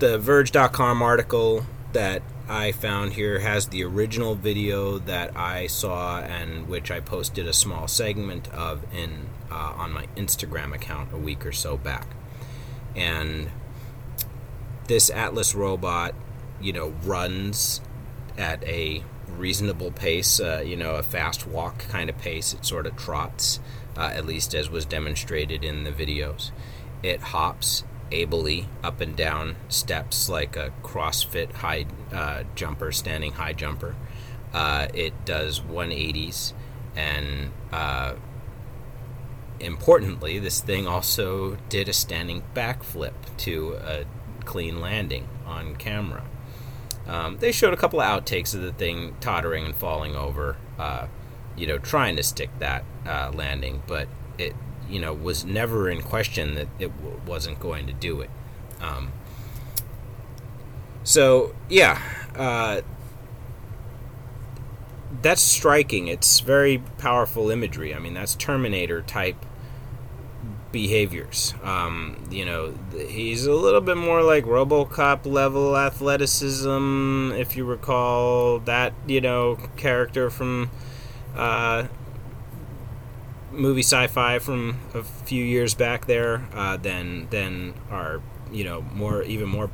the 0.00 0.18
Verge.com 0.18 1.02
article 1.02 1.66
that 1.92 2.22
I 2.48 2.72
found 2.72 3.12
here 3.12 3.40
has 3.40 3.66
the 3.66 3.84
original 3.84 4.34
video 4.34 4.98
that 4.98 5.36
I 5.36 5.66
saw 5.66 6.20
and 6.20 6.68
which 6.68 6.90
I 6.90 7.00
posted 7.00 7.46
a 7.46 7.52
small 7.52 7.86
segment 7.86 8.48
of 8.48 8.82
in 8.94 9.26
uh, 9.50 9.74
on 9.76 9.92
my 9.92 10.06
Instagram 10.16 10.74
account 10.74 11.12
a 11.12 11.18
week 11.18 11.44
or 11.44 11.52
so 11.52 11.76
back. 11.76 12.06
And 12.96 13.50
this 14.88 15.10
Atlas 15.10 15.54
robot, 15.54 16.14
you 16.62 16.72
know, 16.72 16.94
runs 17.04 17.82
at 18.38 18.64
a 18.64 19.04
reasonable 19.28 19.90
pace, 19.90 20.40
uh, 20.40 20.62
you 20.64 20.76
know, 20.76 20.94
a 20.94 21.02
fast 21.02 21.46
walk 21.46 21.78
kind 21.90 22.08
of 22.08 22.16
pace. 22.16 22.54
It 22.54 22.64
sort 22.64 22.86
of 22.86 22.96
trots 22.96 23.60
uh, 23.98 24.10
at 24.14 24.24
least 24.24 24.54
as 24.54 24.70
was 24.70 24.86
demonstrated 24.86 25.62
in 25.62 25.84
the 25.84 25.92
videos. 25.92 26.52
It 27.02 27.20
hops 27.20 27.84
ably 28.12 28.66
up 28.82 29.00
and 29.00 29.16
down 29.16 29.56
steps 29.68 30.28
like 30.28 30.56
a 30.56 30.72
CrossFit 30.82 31.52
high 31.52 31.86
uh, 32.12 32.44
jumper, 32.54 32.92
standing 32.92 33.32
high 33.32 33.52
jumper. 33.52 33.94
Uh, 34.52 34.88
it 34.94 35.24
does 35.24 35.60
180s, 35.60 36.52
and 36.96 37.52
uh, 37.72 38.14
importantly, 39.60 40.38
this 40.38 40.60
thing 40.60 40.86
also 40.86 41.56
did 41.68 41.88
a 41.88 41.92
standing 41.92 42.42
backflip 42.54 43.12
to 43.38 43.74
a 43.74 44.04
clean 44.44 44.80
landing 44.80 45.28
on 45.46 45.76
camera. 45.76 46.24
Um, 47.06 47.38
they 47.38 47.52
showed 47.52 47.72
a 47.72 47.76
couple 47.76 48.00
of 48.00 48.06
outtakes 48.06 48.54
of 48.54 48.62
the 48.62 48.72
thing 48.72 49.16
tottering 49.20 49.64
and 49.64 49.74
falling 49.74 50.14
over, 50.14 50.56
uh, 50.78 51.06
you 51.56 51.66
know, 51.66 51.78
trying 51.78 52.16
to 52.16 52.22
stick 52.22 52.50
that 52.58 52.84
uh, 53.06 53.30
landing, 53.34 53.82
but 53.86 54.08
it, 54.38 54.54
you 54.90 55.00
know, 55.00 55.12
was 55.12 55.44
never 55.44 55.88
in 55.88 56.02
question 56.02 56.54
that 56.54 56.68
it 56.78 56.96
w- 56.98 57.20
wasn't 57.26 57.60
going 57.60 57.86
to 57.86 57.92
do 57.92 58.20
it. 58.20 58.30
Um, 58.80 59.12
so, 61.04 61.54
yeah, 61.68 62.00
uh, 62.36 62.82
that's 65.22 65.42
striking. 65.42 66.08
It's 66.08 66.40
very 66.40 66.78
powerful 66.98 67.50
imagery. 67.50 67.94
I 67.94 67.98
mean, 67.98 68.14
that's 68.14 68.34
Terminator 68.34 69.02
type 69.02 69.44
behaviors. 70.72 71.54
Um, 71.62 72.16
you 72.30 72.44
know, 72.44 72.74
he's 72.92 73.46
a 73.46 73.54
little 73.54 73.80
bit 73.80 73.96
more 73.96 74.22
like 74.22 74.44
RoboCop 74.44 75.26
level 75.26 75.76
athleticism, 75.76 77.32
if 77.32 77.56
you 77.56 77.64
recall 77.64 78.60
that 78.60 78.92
you 79.06 79.20
know 79.20 79.56
character 79.76 80.30
from 80.30 80.70
uh, 81.34 81.88
movie 83.50 83.82
sci-fi 83.82 84.38
from 84.38 84.78
a 84.94 85.02
few 85.02 85.44
years 85.44 85.74
back 85.74 86.06
there. 86.06 86.46
Uh, 86.52 86.76
than 86.76 87.28
than 87.30 87.74
our 87.90 88.20
you 88.52 88.64
know 88.64 88.82
more 88.94 89.22
even 89.22 89.48
more 89.48 89.70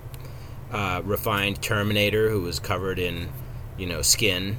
uh, 0.73 1.01
refined 1.05 1.63
Terminator, 1.63 2.31
who 2.31 2.43
was 2.43 2.59
covered 2.59 2.99
in 2.99 3.29
you 3.77 3.87
know 3.87 4.03
skin, 4.03 4.59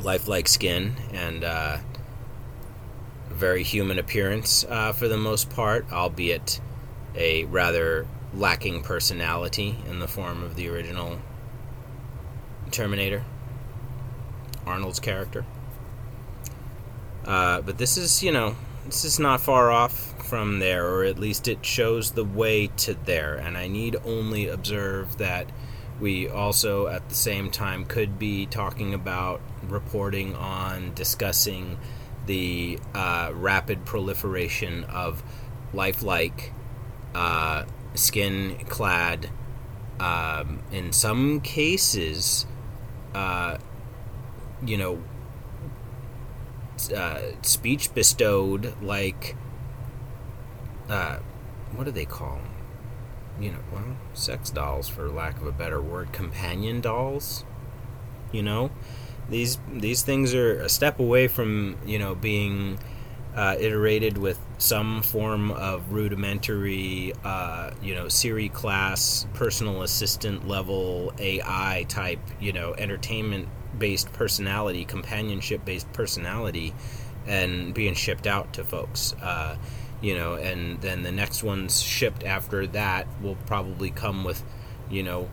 lifelike 0.00 0.48
skin, 0.48 0.94
and 1.12 1.44
uh, 1.44 1.78
very 3.28 3.62
human 3.62 3.98
appearance 3.98 4.64
uh, 4.68 4.92
for 4.92 5.08
the 5.08 5.16
most 5.16 5.50
part, 5.50 5.90
albeit 5.92 6.60
a 7.14 7.44
rather 7.46 8.06
lacking 8.32 8.82
personality 8.82 9.76
in 9.88 9.98
the 9.98 10.06
form 10.06 10.42
of 10.42 10.54
the 10.54 10.68
original 10.68 11.18
Terminator, 12.70 13.24
Arnold's 14.64 15.00
character. 15.00 15.44
Uh, 17.24 17.60
but 17.60 17.78
this 17.78 17.96
is, 17.96 18.22
you 18.22 18.32
know, 18.32 18.56
this 18.86 19.04
is 19.04 19.18
not 19.18 19.40
far 19.40 19.70
off 19.70 20.14
from 20.24 20.58
there, 20.58 20.86
or 20.86 21.04
at 21.04 21.18
least 21.18 21.48
it 21.48 21.64
shows 21.64 22.12
the 22.12 22.24
way 22.24 22.68
to 22.78 22.94
there. 22.94 23.34
And 23.36 23.56
I 23.56 23.68
need 23.68 23.96
only 24.04 24.48
observe 24.48 25.18
that 25.18 25.50
we 26.00 26.28
also, 26.28 26.86
at 26.86 27.08
the 27.08 27.14
same 27.14 27.50
time, 27.50 27.84
could 27.84 28.18
be 28.18 28.46
talking 28.46 28.94
about 28.94 29.40
reporting 29.62 30.34
on, 30.34 30.94
discussing 30.94 31.78
the 32.26 32.78
uh, 32.94 33.32
rapid 33.34 33.84
proliferation 33.84 34.84
of 34.84 35.22
lifelike, 35.74 36.52
uh, 37.14 37.64
skin 37.94 38.56
clad, 38.68 39.28
um, 39.98 40.60
in 40.72 40.92
some 40.92 41.40
cases, 41.40 42.46
uh, 43.14 43.58
you 44.64 44.76
know, 44.76 45.02
uh, 46.88 47.32
speech 47.42 47.92
bestowed, 47.94 48.80
like, 48.82 49.36
uh, 50.88 51.18
what 51.74 51.84
do 51.84 51.90
they 51.90 52.04
call 52.04 52.36
them? 52.36 52.50
You 53.40 53.52
know, 53.52 53.58
well, 53.72 53.96
sex 54.14 54.50
dolls, 54.50 54.88
for 54.88 55.08
lack 55.08 55.40
of 55.40 55.46
a 55.46 55.52
better 55.52 55.80
word, 55.80 56.12
companion 56.12 56.80
dolls. 56.80 57.44
You 58.32 58.42
know, 58.42 58.70
these 59.28 59.58
these 59.72 60.02
things 60.02 60.34
are 60.34 60.60
a 60.60 60.68
step 60.68 61.00
away 61.00 61.26
from 61.26 61.76
you 61.86 61.98
know 61.98 62.14
being 62.14 62.78
uh, 63.34 63.56
iterated 63.58 64.18
with 64.18 64.38
some 64.58 65.02
form 65.02 65.50
of 65.52 65.92
rudimentary, 65.92 67.12
uh, 67.24 67.70
you 67.82 67.94
know, 67.94 68.08
Siri 68.08 68.48
class, 68.48 69.26
personal 69.34 69.82
assistant 69.82 70.48
level 70.48 71.12
AI 71.18 71.86
type, 71.88 72.20
you 72.40 72.52
know, 72.52 72.74
entertainment 72.74 73.48
based 73.80 74.12
personality, 74.12 74.84
companionship 74.84 75.64
based 75.64 75.92
personality, 75.92 76.72
and 77.26 77.74
being 77.74 77.94
shipped 77.94 78.28
out 78.28 78.52
to 78.52 78.62
folks. 78.62 79.14
Uh, 79.14 79.56
you 80.00 80.14
know, 80.14 80.34
and 80.34 80.80
then 80.80 81.02
the 81.02 81.12
next 81.12 81.42
ones 81.42 81.82
shipped 81.82 82.22
after 82.22 82.66
that 82.68 83.08
will 83.20 83.36
probably 83.46 83.90
come 83.90 84.22
with, 84.22 84.42
you 84.88 85.02
know, 85.02 85.28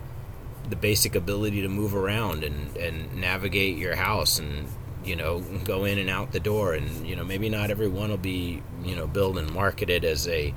the 0.69 0.75
basic 0.75 1.15
ability 1.15 1.61
to 1.61 1.69
move 1.69 1.95
around 1.95 2.43
and, 2.43 2.75
and 2.75 3.15
navigate 3.15 3.77
your 3.77 3.95
house 3.95 4.39
and 4.39 4.67
you 5.05 5.15
know 5.15 5.39
go 5.63 5.85
in 5.85 5.97
and 5.97 6.09
out 6.09 6.31
the 6.33 6.39
door 6.39 6.73
and 6.73 7.07
you 7.07 7.15
know 7.15 7.23
maybe 7.23 7.49
not 7.49 7.71
every 7.71 7.87
one 7.87 8.09
will 8.09 8.17
be 8.17 8.61
you 8.83 8.95
know 8.95 9.07
built 9.07 9.37
and 9.37 9.49
marketed 9.53 10.03
as 10.03 10.27
a 10.27 10.53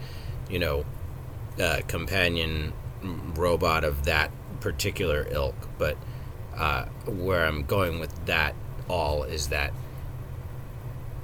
you 0.50 0.59
know 0.59 0.85
uh, 1.61 1.81
companion 1.87 2.72
robot 3.37 3.85
of 3.85 4.05
that 4.05 4.33
particular 4.61 5.26
ilk 5.31 5.55
but 5.79 5.96
uh, 6.61 6.85
where 7.07 7.44
I'm 7.46 7.64
going 7.64 7.99
with 7.99 8.27
that 8.27 8.55
all 8.88 9.25
is 9.25 9.49
that 9.49 9.73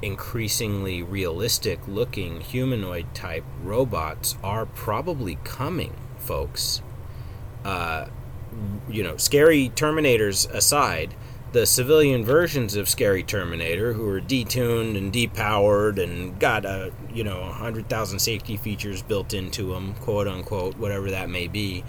increasingly 0.03 1.03
realistic 1.03 1.79
looking 1.87 2.41
humanoid 2.41 3.15
type 3.15 3.45
robots 3.63 4.37
are 4.43 4.67
probably 4.67 5.39
coming 5.45 5.95
folks 6.19 6.83
uh, 7.65 8.07
you 8.89 9.03
know, 9.03 9.17
scary 9.17 9.71
Terminators 9.75 10.49
aside, 10.51 11.15
the 11.53 11.67
civilian 11.67 12.25
versions 12.25 12.77
of 12.77 12.89
Scary 12.89 13.23
Terminator, 13.23 13.93
who 13.93 14.09
are 14.09 14.21
detuned 14.21 14.97
and 14.97 15.13
depowered 15.13 16.03
and 16.03 16.39
got 16.39 16.65
a 16.65 16.93
you 17.13 17.25
know 17.25 17.43
hundred 17.45 17.89
thousand 17.89 18.19
safety 18.21 18.57
features 18.57 19.03
built 19.03 19.35
into 19.35 19.73
them, 19.73 19.95
quote 19.95 20.29
unquote, 20.29 20.77
whatever 20.77 21.11
that 21.11 21.29
may 21.29 21.49
be. 21.49 21.85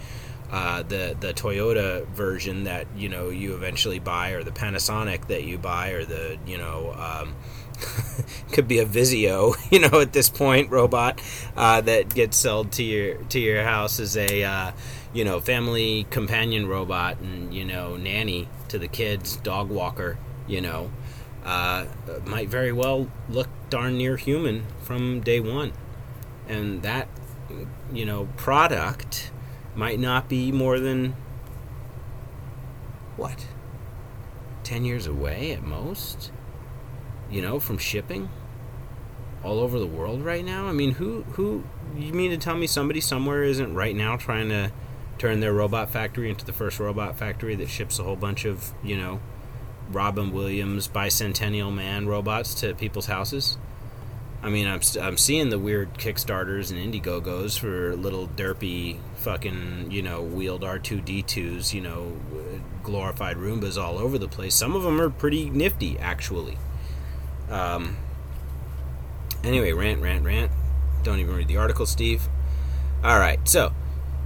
Uh, 0.50 0.82
the 0.82 1.14
the 1.20 1.34
Toyota 1.34 2.06
version 2.08 2.64
that 2.64 2.86
you 2.96 3.08
know 3.08 3.28
you 3.28 3.54
eventually 3.54 3.98
buy, 3.98 4.30
or 4.30 4.42
the 4.42 4.50
Panasonic 4.50 5.26
that 5.28 5.44
you 5.44 5.58
buy, 5.58 5.90
or 5.90 6.04
the 6.04 6.38
you 6.46 6.56
know 6.56 6.94
um, 6.94 7.34
could 8.52 8.66
be 8.66 8.78
a 8.78 8.86
Vizio, 8.86 9.54
you 9.70 9.78
know, 9.78 10.00
at 10.00 10.12
this 10.12 10.30
point 10.30 10.70
robot 10.70 11.20
uh, 11.56 11.80
that 11.82 12.14
gets 12.14 12.36
sold 12.36 12.72
to 12.72 12.82
your 12.82 13.16
to 13.24 13.38
your 13.38 13.62
house 13.62 14.00
as 14.00 14.16
a 14.16 14.42
uh, 14.42 14.72
you 15.12 15.24
know, 15.24 15.40
family 15.40 16.06
companion 16.10 16.66
robot 16.66 17.18
and, 17.20 17.54
you 17.54 17.64
know, 17.64 17.96
nanny 17.96 18.48
to 18.68 18.78
the 18.78 18.88
kids, 18.88 19.36
dog 19.36 19.70
walker, 19.70 20.18
you 20.46 20.60
know, 20.60 20.90
uh, 21.44 21.86
might 22.26 22.48
very 22.48 22.72
well 22.72 23.08
look 23.28 23.48
darn 23.70 23.96
near 23.96 24.16
human 24.16 24.66
from 24.82 25.20
day 25.20 25.40
one. 25.40 25.72
And 26.46 26.82
that, 26.82 27.08
you 27.92 28.04
know, 28.04 28.28
product 28.36 29.30
might 29.78 29.98
not 29.98 30.28
be 30.28 30.52
more 30.52 30.78
than, 30.78 31.16
what, 33.16 33.46
10 34.64 34.84
years 34.84 35.06
away 35.06 35.52
at 35.52 35.62
most? 35.62 36.30
You 37.30 37.42
know, 37.42 37.58
from 37.60 37.78
shipping? 37.78 38.28
all 39.44 39.60
over 39.60 39.78
the 39.78 39.86
world 39.86 40.22
right 40.22 40.44
now? 40.44 40.66
I 40.66 40.72
mean, 40.72 40.92
who 40.92 41.22
who 41.34 41.64
you 41.96 42.12
mean 42.12 42.30
to 42.30 42.36
tell 42.36 42.56
me 42.56 42.66
somebody 42.66 43.00
somewhere 43.00 43.44
isn't 43.44 43.74
right 43.74 43.94
now 43.94 44.16
trying 44.16 44.48
to 44.48 44.72
turn 45.18 45.40
their 45.40 45.52
robot 45.52 45.90
factory 45.90 46.30
into 46.30 46.44
the 46.44 46.52
first 46.52 46.78
robot 46.78 47.16
factory 47.16 47.54
that 47.56 47.68
ships 47.68 47.98
a 47.98 48.04
whole 48.04 48.16
bunch 48.16 48.44
of, 48.44 48.72
you 48.82 48.96
know, 48.96 49.20
Robin 49.90 50.32
Williams 50.32 50.88
bicentennial 50.88 51.74
man 51.74 52.06
robots 52.06 52.54
to 52.54 52.74
people's 52.74 53.06
houses. 53.06 53.58
I 54.40 54.50
mean, 54.50 54.68
I'm, 54.68 54.80
I'm 55.00 55.16
seeing 55.16 55.50
the 55.50 55.58
weird 55.58 55.94
Kickstarters 55.94 56.70
and 56.70 56.78
Indiegogos 56.78 57.58
for 57.58 57.96
little 57.96 58.28
derpy 58.28 58.98
fucking, 59.28 59.90
you 59.90 60.00
know, 60.00 60.22
wheeled 60.22 60.62
R2D2s, 60.62 61.74
you 61.74 61.82
know, 61.82 62.16
glorified 62.82 63.36
Roombas 63.36 63.76
all 63.76 63.98
over 63.98 64.16
the 64.16 64.26
place. 64.26 64.54
Some 64.54 64.74
of 64.74 64.84
them 64.84 64.98
are 64.98 65.10
pretty 65.10 65.50
nifty, 65.50 65.98
actually. 65.98 66.56
Um, 67.50 67.98
anyway, 69.44 69.72
rant, 69.72 70.00
rant, 70.00 70.24
rant. 70.24 70.50
Don't 71.02 71.18
even 71.18 71.34
read 71.34 71.46
the 71.46 71.58
article, 71.58 71.84
Steve. 71.84 72.26
All 73.04 73.18
right, 73.18 73.46
so 73.46 73.74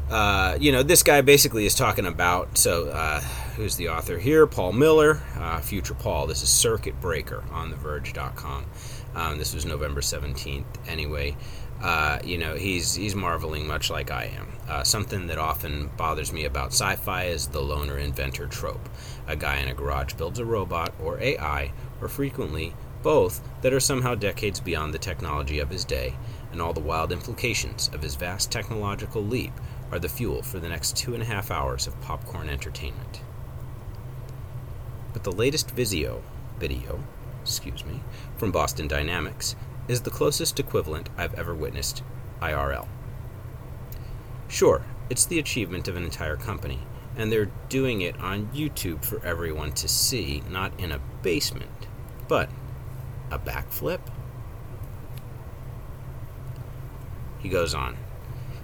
uh, 0.09 0.59
you 0.61 0.71
know, 0.71 0.83
this 0.83 1.03
guy 1.03 1.23
basically 1.23 1.65
is 1.65 1.75
talking 1.75 2.07
about. 2.07 2.59
So, 2.59 2.89
uh, 2.89 3.21
who's 3.57 3.77
the 3.77 3.89
author 3.89 4.19
here? 4.19 4.47
Paul 4.47 4.73
Miller, 4.73 5.21
uh, 5.37 5.61
Future 5.61 5.95
Paul. 5.95 6.27
This 6.27 6.43
is 6.43 6.49
Circuit 6.49 7.01
Breaker 7.01 7.43
on 7.51 7.73
TheVerge.com. 7.73 8.67
Um, 9.15 9.39
this 9.39 9.55
was 9.55 9.65
November 9.65 10.01
17th. 10.01 10.65
Anyway, 10.87 11.37
uh, 11.83 12.19
you 12.25 12.39
know, 12.39 12.55
he's 12.55 12.95
he's 12.95 13.15
marveling 13.15 13.67
much 13.67 13.91
like 13.91 14.11
I 14.11 14.27
am. 14.37 14.49
Uh, 14.69 14.85
something 14.85 15.27
that 15.27 15.39
often 15.39 15.91
bothers 15.97 16.33
me 16.33 16.45
about 16.45 16.69
sci-fi 16.69 17.25
is 17.25 17.49
the 17.49 17.61
loner 17.61 17.99
inventor 17.99 18.47
trope. 18.47 18.89
A 19.27 19.35
guy 19.35 19.57
in 19.57 19.69
a 19.69 19.75
garage 19.75 20.15
builds 20.15 20.39
a 20.39 20.45
robot 20.45 20.95
or 21.03 21.21
AI, 21.21 21.73
or 22.01 22.09
frequently 22.09 22.73
both, 23.03 23.41
that 23.63 23.73
are 23.73 23.81
somehow 23.81 24.15
decades 24.15 24.61
beyond 24.61 24.95
the 24.95 24.99
technology 24.99 25.59
of 25.59 25.71
his 25.71 25.85
day 25.85 26.15
and 26.53 26.61
all 26.61 26.73
the 26.73 26.81
wild 26.81 27.11
implications 27.11 27.91
of 27.93 28.03
his 28.03 28.15
vast 28.15 28.53
technological 28.53 29.25
leap 29.25 29.53
are 29.91 29.99
the 29.99 30.09
fuel 30.09 30.43
for 30.43 30.61
the 30.61 30.69
next 30.69 30.97
two 30.97 31.15
and 31.15 31.23
a 31.23 31.27
half 31.27 31.51
hours 31.51 31.87
of 31.87 32.01
popcorn 32.03 32.49
entertainment. 32.49 33.23
But 35.13 35.25
the 35.25 35.33
latest 35.33 35.71
Visio 35.73 36.23
video, 36.61 37.03
excuse 37.43 37.85
me, 37.85 38.01
from 38.37 38.53
Boston 38.53 38.87
Dynamics 38.87 39.57
is 39.89 40.03
the 40.03 40.11
closest 40.11 40.61
equivalent 40.61 41.09
I've 41.17 41.35
ever 41.35 41.55
witnessed 41.55 42.03
IRL. 42.41 42.87
Sure, 44.49 44.85
it's 45.09 45.25
the 45.25 45.39
achievement 45.39 45.89
of 45.89 45.97
an 45.97 46.05
entire 46.05 46.37
company, 46.37 46.81
and 47.17 47.31
they're 47.31 47.51
doing 47.69 48.01
it 48.01 48.19
on 48.21 48.49
YouTube 48.49 49.05
for 49.05 49.25
everyone 49.25 49.73
to 49.73 49.89
see, 49.89 50.43
not 50.51 50.79
in 50.79 50.93
a 50.93 51.01
basement. 51.23 51.71
But 52.29 52.51
a 53.31 53.39
backflip? 53.39 54.01
He 57.39 57.49
goes 57.49 57.75
on. 57.75 57.97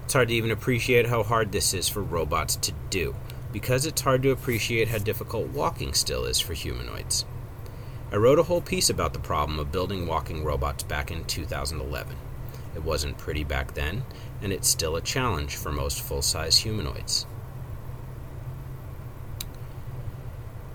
It's 0.05 0.15
hard 0.15 0.29
to 0.29 0.35
even 0.35 0.51
appreciate 0.51 1.07
how 1.07 1.23
hard 1.23 1.53
this 1.53 1.75
is 1.75 1.89
for 1.89 2.03
robots 2.03 2.57
to 2.57 2.73
do, 2.91 3.15
because 3.53 3.87
it's 3.87 4.01
hard 4.01 4.23
to 4.23 4.31
appreciate 4.31 4.89
how 4.89 4.99
difficult 4.99 5.49
walking 5.49 5.93
still 5.93 6.25
is 6.25 6.39
for 6.39 6.55
humanoids. 6.55 7.25
I 8.11 8.17
wrote 8.17 8.39
a 8.39 8.45
whole 8.45 8.63
piece 8.63 8.89
about 8.89 9.13
the 9.13 9.19
problem 9.19 9.59
of 9.59 9.71
building 9.71 10.07
walking 10.07 10.43
robots 10.43 10.83
back 10.83 11.11
in 11.11 11.25
2011. 11.25 12.17
It 12.75 12.83
wasn't 12.83 13.19
pretty 13.19 13.45
back 13.45 13.75
then, 13.75 14.05
and 14.41 14.51
it's 14.51 14.67
still 14.67 14.97
a 14.97 15.03
challenge 15.03 15.57
for 15.57 15.71
most 15.71 16.01
full 16.01 16.23
size 16.23 16.59
humanoids. 16.59 17.27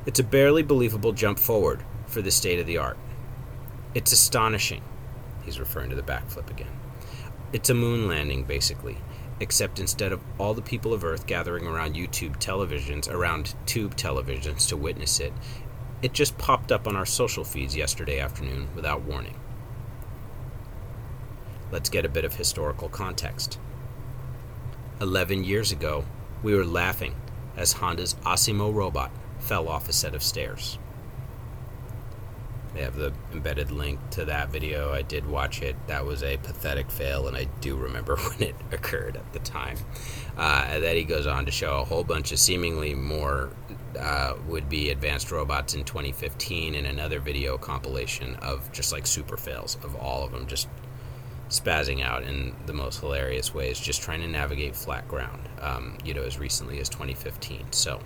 It's 0.05 0.19
a 0.19 0.23
barely 0.23 0.61
believable 0.61 1.13
jump 1.13 1.39
forward 1.39 1.81
for 2.05 2.21
the 2.21 2.29
state 2.29 2.59
of 2.59 2.67
the 2.67 2.77
art. 2.77 2.97
It's 3.95 4.11
astonishing. 4.11 4.81
He's 5.43 5.59
referring 5.59 5.89
to 5.89 5.95
the 5.95 6.03
backflip 6.03 6.51
again. 6.51 6.67
It's 7.51 7.69
a 7.69 7.75
moon 7.75 8.07
landing, 8.07 8.43
basically, 8.43 8.97
except 9.39 9.79
instead 9.79 10.11
of 10.11 10.21
all 10.37 10.53
the 10.53 10.61
people 10.61 10.93
of 10.93 11.03
Earth 11.03 11.25
gathering 11.25 11.65
around 11.65 11.95
YouTube 11.95 12.37
televisions, 12.37 13.09
around 13.09 13.55
tube 13.65 13.95
televisions 13.95 14.67
to 14.69 14.77
witness 14.77 15.19
it, 15.19 15.33
it 16.03 16.11
just 16.11 16.37
popped 16.37 16.71
up 16.71 16.85
on 16.85 16.97
our 16.97 17.05
social 17.05 17.45
feeds 17.45 17.75
yesterday 17.75 18.19
afternoon 18.19 18.67
without 18.75 19.01
warning. 19.03 19.39
Let's 21.71 21.89
get 21.89 22.05
a 22.05 22.09
bit 22.09 22.25
of 22.25 22.35
historical 22.35 22.89
context. 22.89 23.57
Eleven 24.99 25.45
years 25.45 25.71
ago, 25.71 26.03
we 26.43 26.53
were 26.53 26.65
laughing 26.65 27.15
as 27.55 27.73
Honda's 27.73 28.15
Asimo 28.25 28.71
robot 28.71 29.11
fell 29.39 29.69
off 29.69 29.87
a 29.87 29.93
set 29.93 30.13
of 30.13 30.21
stairs. 30.21 30.77
They 32.73 32.81
have 32.81 32.95
the 32.95 33.13
embedded 33.31 33.71
link 33.71 33.99
to 34.11 34.25
that 34.25 34.49
video. 34.49 34.91
I 34.91 35.03
did 35.03 35.27
watch 35.27 35.61
it. 35.61 35.75
That 35.87 36.05
was 36.05 36.23
a 36.23 36.37
pathetic 36.37 36.89
fail, 36.91 37.27
and 37.27 37.37
I 37.37 37.45
do 37.61 37.77
remember 37.77 38.15
when 38.29 38.41
it 38.41 38.55
occurred 38.71 39.15
at 39.15 39.31
the 39.31 39.39
time. 39.39 39.77
Uh, 40.35 40.65
and 40.67 40.83
then 40.83 40.95
he 40.95 41.03
goes 41.03 41.27
on 41.27 41.45
to 41.45 41.51
show 41.51 41.79
a 41.79 41.85
whole 41.85 42.03
bunch 42.03 42.31
of 42.31 42.39
seemingly 42.39 42.93
more 42.93 43.51
uh, 43.97 44.35
would 44.47 44.69
be 44.69 44.89
advanced 44.89 45.31
robots 45.31 45.73
in 45.73 45.83
2015 45.83 46.75
in 46.75 46.85
another 46.85 47.19
video 47.19 47.57
compilation 47.57 48.35
of 48.37 48.71
just 48.71 48.91
like 48.91 49.05
super 49.05 49.37
fails 49.37 49.77
of 49.83 49.95
all 49.95 50.23
of 50.23 50.31
them 50.31 50.47
just 50.47 50.67
spazzing 51.49 52.03
out 52.03 52.23
in 52.23 52.55
the 52.65 52.73
most 52.73 52.99
hilarious 52.99 53.53
ways, 53.53 53.79
just 53.79 54.01
trying 54.01 54.21
to 54.21 54.27
navigate 54.27 54.75
flat 54.75 55.07
ground, 55.07 55.47
um, 55.61 55.97
you 56.03 56.13
know, 56.13 56.23
as 56.23 56.39
recently 56.39 56.79
as 56.79 56.89
2015. 56.89 57.71
So, 57.71 57.99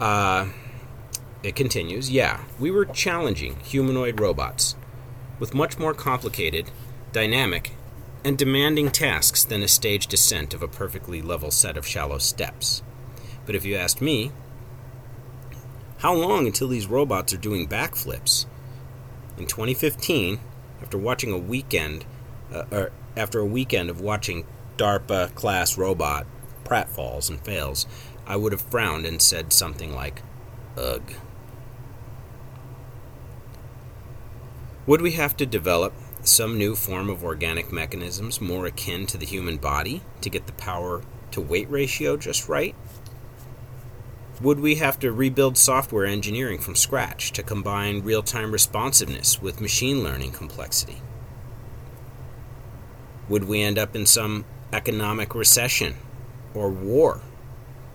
uh, 0.00 0.48
it 1.42 1.54
continues, 1.54 2.10
yeah, 2.10 2.40
we 2.58 2.70
were 2.70 2.84
challenging 2.84 3.56
humanoid 3.60 4.18
robots 4.18 4.74
with 5.38 5.54
much 5.54 5.78
more 5.78 5.94
complicated, 5.94 6.70
dynamic, 7.12 7.72
and 8.24 8.38
demanding 8.38 8.90
tasks 8.90 9.44
than 9.44 9.62
a 9.62 9.68
staged 9.68 10.10
descent 10.10 10.54
of 10.54 10.62
a 10.62 10.68
perfectly 10.68 11.20
level 11.20 11.50
set 11.50 11.76
of 11.76 11.86
shallow 11.86 12.18
steps. 12.18 12.82
But 13.44 13.54
if 13.54 13.64
you 13.64 13.76
asked 13.76 14.00
me, 14.00 14.32
how 16.04 16.12
long 16.12 16.46
until 16.46 16.68
these 16.68 16.86
robots 16.86 17.32
are 17.32 17.38
doing 17.38 17.66
backflips? 17.66 18.44
In 19.38 19.46
2015, 19.46 20.38
after 20.82 20.98
watching 20.98 21.32
a 21.32 21.38
weekend, 21.38 22.04
uh, 22.52 22.64
or 22.70 22.92
after 23.16 23.38
a 23.38 23.46
weekend 23.46 23.88
of 23.88 24.02
watching 24.02 24.44
DARPA 24.76 25.34
class 25.34 25.78
robot 25.78 26.26
pratfalls 26.62 27.30
and 27.30 27.40
fails, 27.40 27.86
I 28.26 28.36
would 28.36 28.52
have 28.52 28.60
frowned 28.60 29.06
and 29.06 29.22
said 29.22 29.50
something 29.50 29.94
like, 29.94 30.20
ugh. 30.76 31.10
Would 34.86 35.00
we 35.00 35.12
have 35.12 35.38
to 35.38 35.46
develop 35.46 35.94
some 36.22 36.58
new 36.58 36.74
form 36.74 37.08
of 37.08 37.24
organic 37.24 37.72
mechanisms 37.72 38.42
more 38.42 38.66
akin 38.66 39.06
to 39.06 39.16
the 39.16 39.24
human 39.24 39.56
body 39.56 40.02
to 40.20 40.28
get 40.28 40.46
the 40.46 40.52
power 40.52 41.00
to 41.30 41.40
weight 41.40 41.70
ratio 41.70 42.18
just 42.18 42.46
right? 42.46 42.74
Would 44.40 44.58
we 44.58 44.74
have 44.76 44.98
to 44.98 45.12
rebuild 45.12 45.56
software 45.56 46.06
engineering 46.06 46.58
from 46.58 46.74
scratch 46.74 47.30
to 47.32 47.42
combine 47.42 48.02
real 48.02 48.22
time 48.22 48.50
responsiveness 48.50 49.40
with 49.40 49.60
machine 49.60 50.02
learning 50.02 50.32
complexity? 50.32 51.00
Would 53.28 53.44
we 53.44 53.62
end 53.62 53.78
up 53.78 53.94
in 53.94 54.06
some 54.06 54.44
economic 54.72 55.36
recession 55.36 55.94
or 56.52 56.68
war 56.68 57.20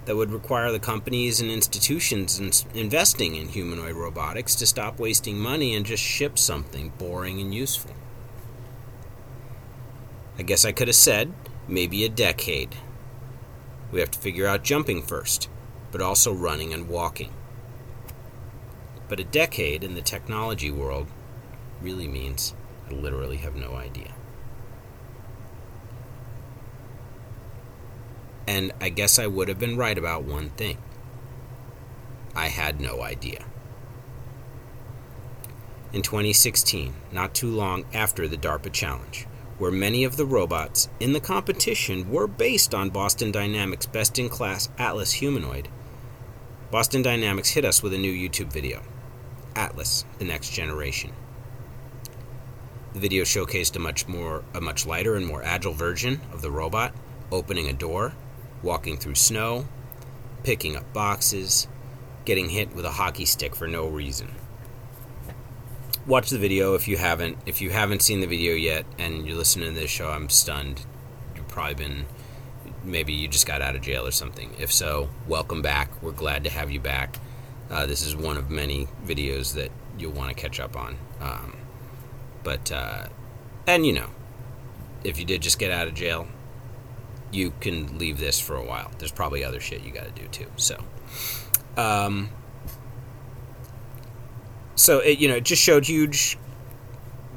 that 0.06 0.16
would 0.16 0.32
require 0.32 0.72
the 0.72 0.80
companies 0.80 1.42
and 1.42 1.52
institutions 1.52 2.66
investing 2.74 3.36
in 3.36 3.50
humanoid 3.50 3.96
robotics 3.96 4.56
to 4.56 4.66
stop 4.66 4.98
wasting 4.98 5.38
money 5.38 5.76
and 5.76 5.86
just 5.86 6.02
ship 6.02 6.40
something 6.40 6.94
boring 6.98 7.42
and 7.42 7.54
useful? 7.54 7.94
I 10.38 10.44
guess 10.44 10.64
I 10.64 10.72
could 10.72 10.88
have 10.88 10.96
said 10.96 11.34
maybe 11.68 12.06
a 12.06 12.10
decade. 12.10 12.78
We 13.92 14.00
have 14.00 14.12
to 14.12 14.20
figure 14.20 14.48
out 14.48 14.64
jumping 14.64 15.02
first 15.02 15.50
but 15.92 16.02
also 16.02 16.34
running 16.34 16.74
and 16.74 16.88
walking. 16.88 17.32
But 19.08 19.20
a 19.20 19.24
decade 19.24 19.84
in 19.84 19.96
the 19.96 20.02
technology 20.02 20.70
world 20.70 21.08
really 21.82 22.08
means 22.08 22.54
I 22.90 22.94
literally 22.94 23.38
have 23.38 23.56
no 23.56 23.76
idea. 23.76 24.14
And 28.48 28.72
I 28.82 28.90
guess 28.90 29.20
I 29.20 29.28
would 29.28 29.48
have 29.48 29.60
been 29.60 29.78
right 29.78 29.98
about 29.98 30.24
one 30.24 30.50
thing 30.52 30.78
I 32.36 32.48
had 32.48 32.80
no 32.80 33.02
idea. 33.02 33.46
In 35.92 36.04
2016, 36.04 36.94
not 37.12 37.34
too 37.34 37.50
long 37.50 37.86
after 37.94 38.28
the 38.28 38.38
DARPA 38.38 38.72
challenge, 38.72 39.26
where 39.58 39.72
many 39.72 40.04
of 40.04 40.18
the 40.18 40.26
robots 40.26 40.88
in 41.00 41.14
the 41.14 41.20
competition 41.20 42.10
were 42.10 42.28
based 42.28 42.74
on 42.74 42.92
Boston 42.92 43.32
Dynamics' 43.32 43.88
best 43.88 44.20
in 44.20 44.30
class 44.30 44.70
Atlas 44.78 45.14
humanoid, 45.14 45.68
Boston 46.72 47.02
Dynamics 47.02 47.50
hit 47.50 47.66
us 47.66 47.82
with 47.82 47.96
a 47.96 47.98
new 47.98 48.14
YouTube 48.14 48.54
video 48.54 48.84
Atlas, 49.56 50.06
the 50.20 50.26
next 50.26 50.52
generation. 50.52 51.12
The 52.94 53.00
video 53.00 53.24
showcased 53.24 53.76
a 53.76 53.80
much 53.80 54.08
more 54.08 54.44
a 54.54 54.62
much 54.62 54.86
lighter 54.86 55.16
and 55.16 55.26
more 55.26 55.44
agile 55.44 55.74
version 55.74 56.22
of 56.32 56.44
the 56.44 56.52
robot, 56.52 56.94
opening 57.32 57.68
a 57.68 57.74
door, 57.74 58.14
walking 58.62 58.98
through 58.98 59.16
snow, 59.16 59.68
picking 60.44 60.76
up 60.76 60.94
boxes, 60.94 61.68
getting 62.24 62.50
hit 62.50 62.76
with 62.76 62.86
a 62.86 62.92
hockey 62.92 63.26
stick 63.26 63.56
for 63.56 63.68
no 63.68 63.88
reason. 63.88 64.36
Watch 66.06 66.30
the 66.30 66.38
video 66.38 66.76
if 66.76 66.88
you 66.88 66.98
haven't. 66.98 67.38
If 67.48 67.62
you 67.62 67.72
haven't 67.72 68.04
seen 68.04 68.22
the 68.22 68.28
video 68.28 68.54
yet 68.54 68.86
and 69.00 69.26
you're 69.26 69.38
listening 69.38 69.74
to 69.74 69.80
this 69.80 69.90
show, 69.90 70.12
I'm 70.12 70.30
stunned. 70.30 70.86
You've 71.36 71.48
probably 71.48 71.74
been 71.74 72.06
maybe 72.84 73.14
you 73.14 73.28
just 73.28 73.46
got 73.46 73.62
out 73.62 73.76
of 73.76 73.82
jail 73.82 74.06
or 74.06 74.12
something. 74.12 74.54
If 74.60 74.72
so, 74.72 75.10
welcome 75.28 75.62
back. 75.62 76.02
We're 76.02 76.12
glad 76.12 76.44
to 76.46 76.50
have 76.50 76.72
you 76.72 76.80
back. 76.80 77.18
Uh, 77.70 77.86
this 77.86 78.06
is 78.06 78.16
one 78.16 78.38
of 78.38 78.50
many 78.50 78.88
videos 79.06 79.54
that 79.54 79.72
you'll 79.98 80.12
want 80.12 80.30
to 80.30 80.36
catch 80.36 80.60
up 80.60 80.76
on. 80.76 80.98
Um, 81.22 81.58
but, 82.44 82.72
uh, 82.72 83.08
and 83.68 83.86
you 83.86 83.94
know, 83.94 84.10
if 85.04 85.20
you 85.20 85.26
did 85.26 85.42
just 85.42 85.60
get 85.60 85.72
out 85.72 85.88
of 85.88 85.94
jail, 85.94 86.28
you 87.32 87.54
can 87.60 87.98
leave 87.98 88.20
this 88.20 88.40
for 88.40 88.56
a 88.56 88.64
while. 88.64 88.92
There's 88.98 89.12
probably 89.12 89.44
other 89.44 89.60
shit 89.60 89.84
you 89.84 89.92
got 89.92 90.06
to 90.06 90.22
do 90.22 90.28
too. 90.30 90.48
So, 90.56 90.84
um, 91.78 92.30
so 94.76 95.00
it 95.00 95.20
you 95.20 95.28
know 95.28 95.36
it 95.36 95.44
just 95.44 95.62
showed 95.62 95.86
huge, 95.86 96.38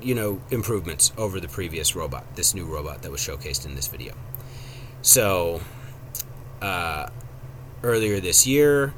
you 0.01 0.15
know, 0.15 0.41
improvements 0.51 1.13
over 1.19 1.41
the 1.41 1.49
previous 1.49 1.95
robot, 1.95 2.37
this 2.37 2.55
new 2.55 2.65
robot 2.65 3.03
that 3.03 3.11
was 3.11 3.21
showcased 3.21 3.67
in 3.67 3.75
this 3.75 3.89
video. 3.89 4.15
So, 5.03 5.61
uh, 6.61 7.09
earlier 7.83 8.21
this 8.21 8.47
year, 8.47 8.95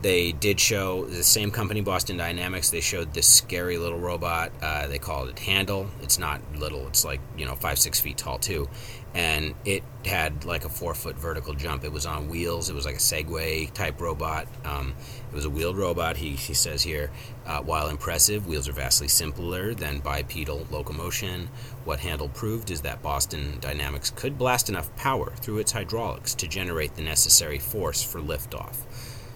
they 0.00 0.32
did 0.32 0.60
show 0.60 1.04
the 1.06 1.22
same 1.22 1.50
company, 1.50 1.80
Boston 1.80 2.18
Dynamics. 2.18 2.68
They 2.68 2.80
showed 2.82 3.14
this 3.14 3.26
scary 3.26 3.78
little 3.78 3.98
robot. 3.98 4.52
Uh, 4.60 4.86
they 4.86 4.98
called 4.98 5.30
it 5.30 5.38
Handle. 5.38 5.88
It's 6.02 6.18
not 6.18 6.40
little. 6.56 6.86
It's 6.88 7.04
like 7.04 7.20
you 7.38 7.46
know 7.46 7.54
five 7.54 7.78
six 7.78 8.00
feet 8.00 8.18
tall 8.18 8.38
too, 8.38 8.68
and 9.14 9.54
it 9.64 9.82
had 10.04 10.44
like 10.44 10.66
a 10.66 10.68
four 10.68 10.94
foot 10.94 11.16
vertical 11.16 11.54
jump. 11.54 11.84
It 11.84 11.92
was 11.92 12.04
on 12.04 12.28
wheels. 12.28 12.68
It 12.68 12.74
was 12.74 12.84
like 12.84 12.96
a 12.96 12.98
Segway 12.98 13.72
type 13.72 13.98
robot. 13.98 14.46
Um, 14.64 14.94
it 15.30 15.34
was 15.34 15.46
a 15.46 15.50
wheeled 15.50 15.78
robot. 15.78 16.18
He, 16.18 16.32
he 16.32 16.52
says 16.52 16.82
here, 16.82 17.10
uh, 17.46 17.62
while 17.62 17.88
impressive, 17.88 18.46
wheels 18.46 18.68
are 18.68 18.72
vastly 18.72 19.08
simpler 19.08 19.72
than 19.72 20.00
bipedal 20.00 20.66
locomotion. 20.70 21.48
What 21.84 22.00
Handle 22.00 22.30
proved 22.30 22.70
is 22.70 22.80
that 22.80 23.02
Boston 23.02 23.58
Dynamics 23.60 24.10
could 24.10 24.38
blast 24.38 24.70
enough 24.70 24.94
power 24.96 25.32
through 25.36 25.58
its 25.58 25.72
hydraulics 25.72 26.34
to 26.36 26.48
generate 26.48 26.94
the 26.94 27.02
necessary 27.02 27.58
force 27.58 28.02
for 28.02 28.20
liftoff. 28.20 28.76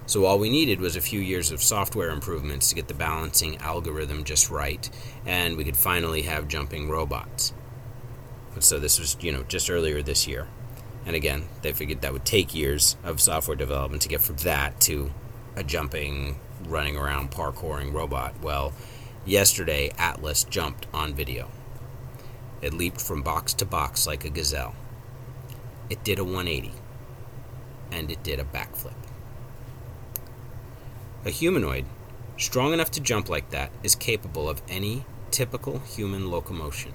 So 0.07 0.25
all 0.25 0.39
we 0.39 0.49
needed 0.49 0.81
was 0.81 0.97
a 0.97 1.03
few 1.03 1.21
years 1.21 1.53
of 1.53 1.63
software 1.63 2.09
improvements 2.09 2.71
to 2.71 2.75
get 2.75 2.89
the 2.89 2.95
balancing 2.95 3.59
algorithm 3.59 4.25
just 4.25 4.49
right, 4.49 4.89
and 5.27 5.59
we 5.59 5.65
could 5.65 5.77
finally 5.77 6.23
have 6.23 6.49
jumping 6.49 6.89
robots. 6.89 7.53
So 8.61 8.79
this 8.79 8.99
was, 8.99 9.19
you 9.21 9.31
know, 9.31 9.43
just 9.43 9.69
earlier 9.69 10.01
this 10.01 10.27
year. 10.27 10.49
And 11.05 11.15
again, 11.15 11.45
they 11.61 11.73
figured 11.73 12.01
that 12.01 12.15
would 12.15 12.25
take 12.25 12.55
years 12.55 12.97
of 13.05 13.21
software 13.21 13.57
development 13.57 14.01
to 14.03 14.09
get 14.09 14.23
from 14.23 14.37
that 14.39 14.81
to 14.83 15.13
a 15.55 15.63
jumping, 15.63 16.41
running 16.65 16.97
around, 16.97 17.31
parkouring 17.31 17.93
robot. 17.93 18.41
Well, 18.41 18.73
yesterday 19.27 19.91
Atlas 19.99 20.45
jumped 20.45 20.87
on 20.95 21.13
video. 21.13 21.51
It 22.61 22.73
leaped 22.73 23.01
from 23.01 23.23
box 23.23 23.55
to 23.55 23.65
box 23.65 24.07
like 24.07 24.25
a 24.25 24.31
gazelle. 24.31 24.75
It 25.91 26.05
did 26.05 26.19
a 26.19 26.25
180. 26.25 26.73
And 27.91 28.11
it 28.11 28.23
did 28.23 28.41
a 28.41 28.45
backflip. 28.45 28.95
A 31.25 31.31
humanoid, 31.31 31.85
strong 32.37 32.73
enough 32.73 32.91
to 32.93 33.01
jump 33.01 33.29
like 33.29 33.51
that, 33.51 33.71
is 33.83 33.95
capable 33.95 34.49
of 34.49 34.63
any 34.69 35.05
typical 35.31 35.81
human 35.81 36.31
locomotion 36.31 36.93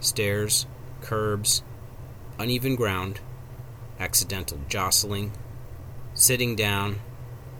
stairs, 0.00 0.66
curbs, 1.00 1.62
uneven 2.38 2.76
ground, 2.76 3.20
accidental 3.98 4.60
jostling, 4.68 5.32
sitting 6.14 6.54
down, 6.54 7.00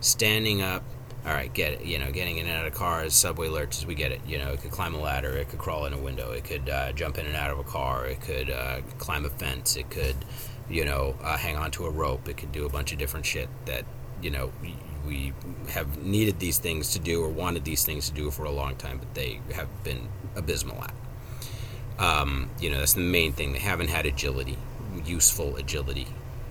standing 0.00 0.62
up. 0.62 0.84
All 1.28 1.34
right, 1.34 1.52
get 1.52 1.74
it. 1.74 1.84
You 1.84 1.98
know, 1.98 2.10
getting 2.10 2.38
in 2.38 2.46
and 2.46 2.56
out 2.56 2.66
of 2.66 2.72
cars, 2.72 3.12
subway 3.12 3.48
lurches, 3.48 3.84
we 3.84 3.94
get 3.94 4.12
it. 4.12 4.22
You 4.26 4.38
know, 4.38 4.52
it 4.52 4.62
could 4.62 4.70
climb 4.70 4.94
a 4.94 4.98
ladder, 4.98 5.36
it 5.36 5.50
could 5.50 5.58
crawl 5.58 5.84
in 5.84 5.92
a 5.92 5.98
window, 5.98 6.32
it 6.32 6.44
could 6.44 6.70
uh, 6.70 6.92
jump 6.92 7.18
in 7.18 7.26
and 7.26 7.36
out 7.36 7.50
of 7.50 7.58
a 7.58 7.64
car, 7.64 8.06
it 8.06 8.22
could 8.22 8.48
uh, 8.48 8.80
climb 8.96 9.26
a 9.26 9.28
fence, 9.28 9.76
it 9.76 9.90
could, 9.90 10.16
you 10.70 10.86
know, 10.86 11.16
uh, 11.22 11.36
hang 11.36 11.54
onto 11.54 11.84
a 11.84 11.90
rope, 11.90 12.30
it 12.30 12.38
could 12.38 12.50
do 12.50 12.64
a 12.64 12.70
bunch 12.70 12.92
of 12.92 12.98
different 12.98 13.26
shit 13.26 13.50
that, 13.66 13.84
you 14.22 14.30
know, 14.30 14.50
we 15.06 15.34
have 15.68 16.02
needed 16.02 16.38
these 16.38 16.58
things 16.58 16.92
to 16.92 16.98
do 16.98 17.22
or 17.22 17.28
wanted 17.28 17.64
these 17.64 17.84
things 17.84 18.08
to 18.08 18.14
do 18.14 18.30
for 18.30 18.44
a 18.44 18.50
long 18.50 18.74
time, 18.76 18.96
but 18.96 19.14
they 19.14 19.40
have 19.54 19.68
been 19.84 20.08
abysmal 20.34 20.82
at. 20.82 20.94
Um, 21.98 22.48
you 22.58 22.70
know, 22.70 22.78
that's 22.78 22.94
the 22.94 23.00
main 23.00 23.34
thing. 23.34 23.52
They 23.52 23.58
haven't 23.58 23.88
had 23.88 24.06
agility, 24.06 24.56
useful 25.04 25.56
agility 25.56 26.06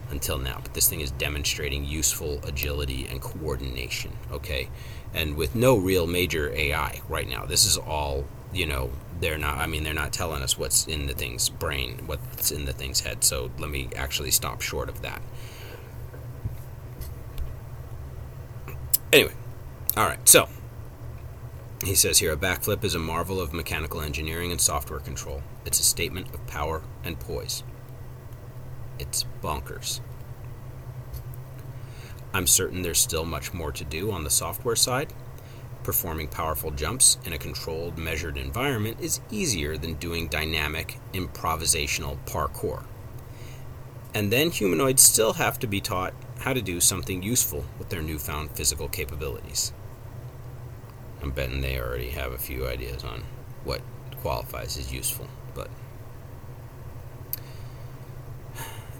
until 0.09 0.37
now. 0.37 0.59
But 0.63 0.73
this 0.73 0.89
thing 0.89 1.01
is 1.01 1.11
demonstrating 1.11 1.85
useful 1.85 2.39
agility 2.43 3.07
and 3.07 3.21
coordination, 3.21 4.11
okay? 4.31 4.69
And 5.13 5.35
with 5.35 5.55
no 5.55 5.77
real 5.77 6.07
major 6.07 6.51
AI 6.53 7.01
right 7.09 7.27
now. 7.27 7.45
This 7.45 7.65
is 7.65 7.77
all, 7.77 8.25
you 8.53 8.65
know, 8.65 8.91
they're 9.19 9.37
not, 9.37 9.57
I 9.57 9.67
mean, 9.67 9.83
they're 9.83 9.93
not 9.93 10.13
telling 10.13 10.41
us 10.43 10.57
what's 10.57 10.87
in 10.87 11.07
the 11.07 11.13
thing's 11.13 11.49
brain, 11.49 12.03
what's 12.05 12.51
in 12.51 12.65
the 12.65 12.73
thing's 12.73 13.01
head. 13.01 13.23
So 13.23 13.51
let 13.57 13.69
me 13.69 13.89
actually 13.95 14.31
stop 14.31 14.61
short 14.61 14.89
of 14.89 15.01
that. 15.01 15.21
Anyway, 19.11 19.33
all 19.95 20.05
right, 20.05 20.27
so 20.27 20.49
he 21.83 21.95
says 21.95 22.19
here 22.19 22.33
a 22.33 22.37
backflip 22.37 22.83
is 22.83 22.95
a 22.95 22.99
marvel 22.99 23.39
of 23.39 23.53
mechanical 23.53 24.01
engineering 24.01 24.51
and 24.51 24.59
software 24.59 24.99
control. 24.99 25.41
It's 25.65 25.79
a 25.79 25.83
statement 25.83 26.33
of 26.33 26.45
power 26.47 26.81
and 27.03 27.19
poise. 27.19 27.63
It's 28.99 29.25
bonkers. 29.41 30.01
I'm 32.33 32.47
certain 32.47 32.81
there's 32.81 32.99
still 32.99 33.25
much 33.25 33.53
more 33.53 33.71
to 33.71 33.83
do 33.83 34.11
on 34.11 34.23
the 34.23 34.29
software 34.29 34.75
side. 34.75 35.13
Performing 35.83 36.27
powerful 36.27 36.71
jumps 36.71 37.17
in 37.25 37.33
a 37.33 37.37
controlled, 37.37 37.97
measured 37.97 38.37
environment 38.37 38.97
is 38.99 39.21
easier 39.31 39.77
than 39.77 39.93
doing 39.95 40.27
dynamic, 40.27 40.99
improvisational 41.13 42.17
parkour. 42.25 42.83
And 44.13 44.31
then 44.31 44.51
humanoids 44.51 45.01
still 45.01 45.33
have 45.33 45.59
to 45.59 45.67
be 45.67 45.79
taught 45.79 46.13
how 46.39 46.53
to 46.53 46.61
do 46.61 46.79
something 46.79 47.23
useful 47.23 47.65
with 47.79 47.89
their 47.89 48.01
newfound 48.01 48.51
physical 48.51 48.87
capabilities. 48.89 49.71
I'm 51.21 51.31
betting 51.31 51.61
they 51.61 51.79
already 51.79 52.09
have 52.09 52.31
a 52.31 52.37
few 52.37 52.67
ideas 52.67 53.03
on 53.03 53.23
what 53.63 53.81
qualifies 54.21 54.77
as 54.77 54.93
useful, 54.93 55.27
but. 55.55 55.69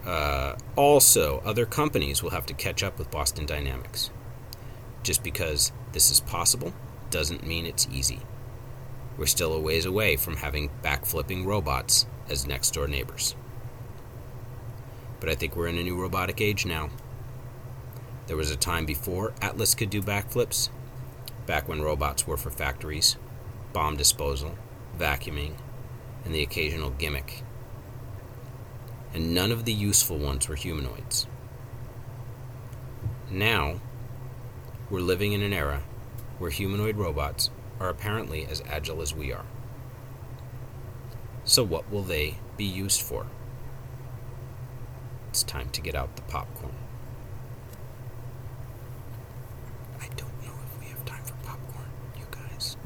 Uh, 0.08 0.56
also, 0.78 1.42
other 1.44 1.66
companies 1.66 2.24
will 2.24 2.30
have 2.30 2.46
to 2.46 2.54
catch 2.54 2.82
up 2.82 2.98
with 2.98 3.12
Boston 3.12 3.46
Dynamics. 3.46 4.10
Just 5.04 5.22
because 5.22 5.74
this 5.92 6.10
is 6.10 6.22
possible 6.22 6.74
doesn't 7.10 7.46
mean 7.46 7.66
it's 7.66 7.90
easy. 7.92 8.22
We're 9.18 9.26
still 9.26 9.54
a 9.54 9.60
ways 9.60 9.86
away 9.86 10.16
from 10.16 10.38
having 10.38 10.72
backflipping 10.82 11.46
robots 11.46 12.06
as 12.30 12.48
next 12.48 12.74
door 12.74 12.88
neighbors. 12.88 13.36
But 15.20 15.30
I 15.30 15.36
think 15.36 15.56
we're 15.56 15.68
in 15.68 15.78
a 15.78 15.84
new 15.84 16.00
robotic 16.00 16.40
age 16.40 16.66
now. 16.66 16.90
There 18.28 18.38
was 18.38 18.52
a 18.52 18.56
time 18.56 18.86
before 18.86 19.34
Atlas 19.42 19.76
could 19.76 19.90
do 19.90 20.02
backflips, 20.02 20.70
back 21.46 21.68
when 21.68 21.82
robots 21.82 22.26
were 22.26 22.38
for 22.38 22.50
factories, 22.50 23.18
bomb 23.74 23.98
disposal, 23.98 24.58
vacuuming, 24.98 25.56
and 26.24 26.34
the 26.34 26.44
occasional 26.44 26.92
gimmick. 26.92 27.44
And 29.14 29.34
none 29.34 29.52
of 29.52 29.66
the 29.66 29.74
useful 29.74 30.18
ones 30.18 30.48
were 30.48 30.56
humanoids. 30.56 31.28
Now, 33.30 33.80
we're 34.90 35.00
living 35.02 35.34
in 35.34 35.42
an 35.42 35.54
era 35.54 35.82
where 36.40 36.50
humanoid 36.50 36.98
robots 36.98 37.50
are 37.80 37.90
apparently 37.90 38.46
as 38.46 38.62
agile 38.68 39.02
as 39.02 39.14
we 39.14 39.34
are. 39.34 39.46
So, 41.44 41.64
what 41.64 41.90
will 41.92 42.04
they 42.04 42.36
be 42.58 42.66
used 42.66 43.02
for? 43.02 43.26
It's 45.30 45.44
time 45.44 45.70
to 45.70 45.82
get 45.82 45.96
out 45.96 46.16
the 46.16 46.22
popcorn. 46.24 46.74
I 50.02 50.08
don't 50.16 50.44
know 50.44 50.54
if 50.66 50.80
we 50.80 50.88
have 50.88 51.06
time 51.06 51.24
for 51.24 51.34
popcorn, 51.46 51.86
you 52.18 52.26
guys. 52.32 52.78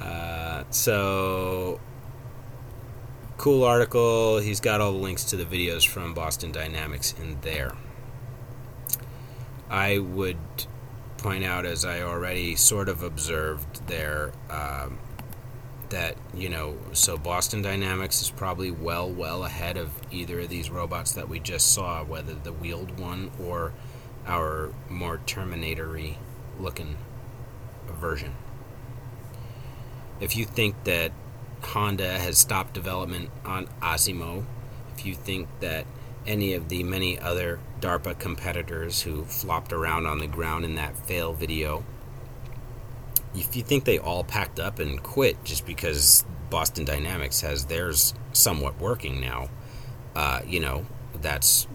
uh, 0.00 0.64
so, 0.70 1.59
cool 3.40 3.64
article. 3.64 4.36
He's 4.38 4.60
got 4.60 4.82
all 4.82 4.92
the 4.92 4.98
links 4.98 5.24
to 5.24 5.36
the 5.36 5.46
videos 5.46 5.88
from 5.88 6.12
Boston 6.12 6.52
Dynamics 6.52 7.14
in 7.18 7.40
there. 7.40 7.72
I 9.70 9.96
would 9.96 10.36
point 11.16 11.42
out, 11.42 11.64
as 11.64 11.86
I 11.86 12.02
already 12.02 12.54
sort 12.54 12.90
of 12.90 13.02
observed 13.02 13.86
there, 13.86 14.32
um, 14.50 14.98
that 15.88 16.16
you 16.34 16.48
know 16.48 16.76
so 16.92 17.18
boston 17.18 17.62
dynamics 17.62 18.22
is 18.22 18.30
probably 18.30 18.70
well 18.70 19.10
well 19.10 19.42
ahead 19.42 19.76
of 19.76 19.90
either 20.12 20.38
of 20.38 20.48
these 20.48 20.70
robots 20.70 21.14
that 21.14 21.28
we 21.28 21.40
just 21.40 21.72
saw 21.72 22.04
whether 22.04 22.32
the 22.32 22.52
wheeled 22.52 22.96
one 23.00 23.28
or 23.42 23.72
our 24.24 24.72
more 24.88 25.20
terminatory 25.26 26.16
looking 26.60 26.96
version 27.88 28.32
if 30.20 30.36
you 30.36 30.44
think 30.44 30.84
that 30.84 31.10
honda 31.62 32.18
has 32.18 32.38
stopped 32.38 32.74
development 32.74 33.30
on 33.44 33.66
asimo 33.80 34.44
if 34.94 35.06
you 35.06 35.14
think 35.14 35.48
that 35.60 35.86
any 36.26 36.52
of 36.54 36.68
the 36.68 36.82
many 36.82 37.18
other 37.18 37.58
darpa 37.80 38.18
competitors 38.18 39.02
who 39.02 39.24
flopped 39.24 39.72
around 39.72 40.06
on 40.06 40.18
the 40.18 40.26
ground 40.26 40.64
in 40.64 40.74
that 40.74 40.96
fail 41.06 41.32
video 41.32 41.84
if 43.34 43.54
you 43.54 43.62
think 43.62 43.84
they 43.84 43.98
all 43.98 44.24
packed 44.24 44.58
up 44.58 44.78
and 44.78 45.02
quit 45.02 45.42
just 45.44 45.66
because 45.66 46.24
Boston 46.50 46.84
Dynamics 46.84 47.40
has 47.42 47.66
theirs 47.66 48.12
somewhat 48.32 48.78
working 48.78 49.20
now, 49.20 49.48
uh, 50.16 50.40
you 50.46 50.60
know, 50.60 50.84
that's, 51.20 51.66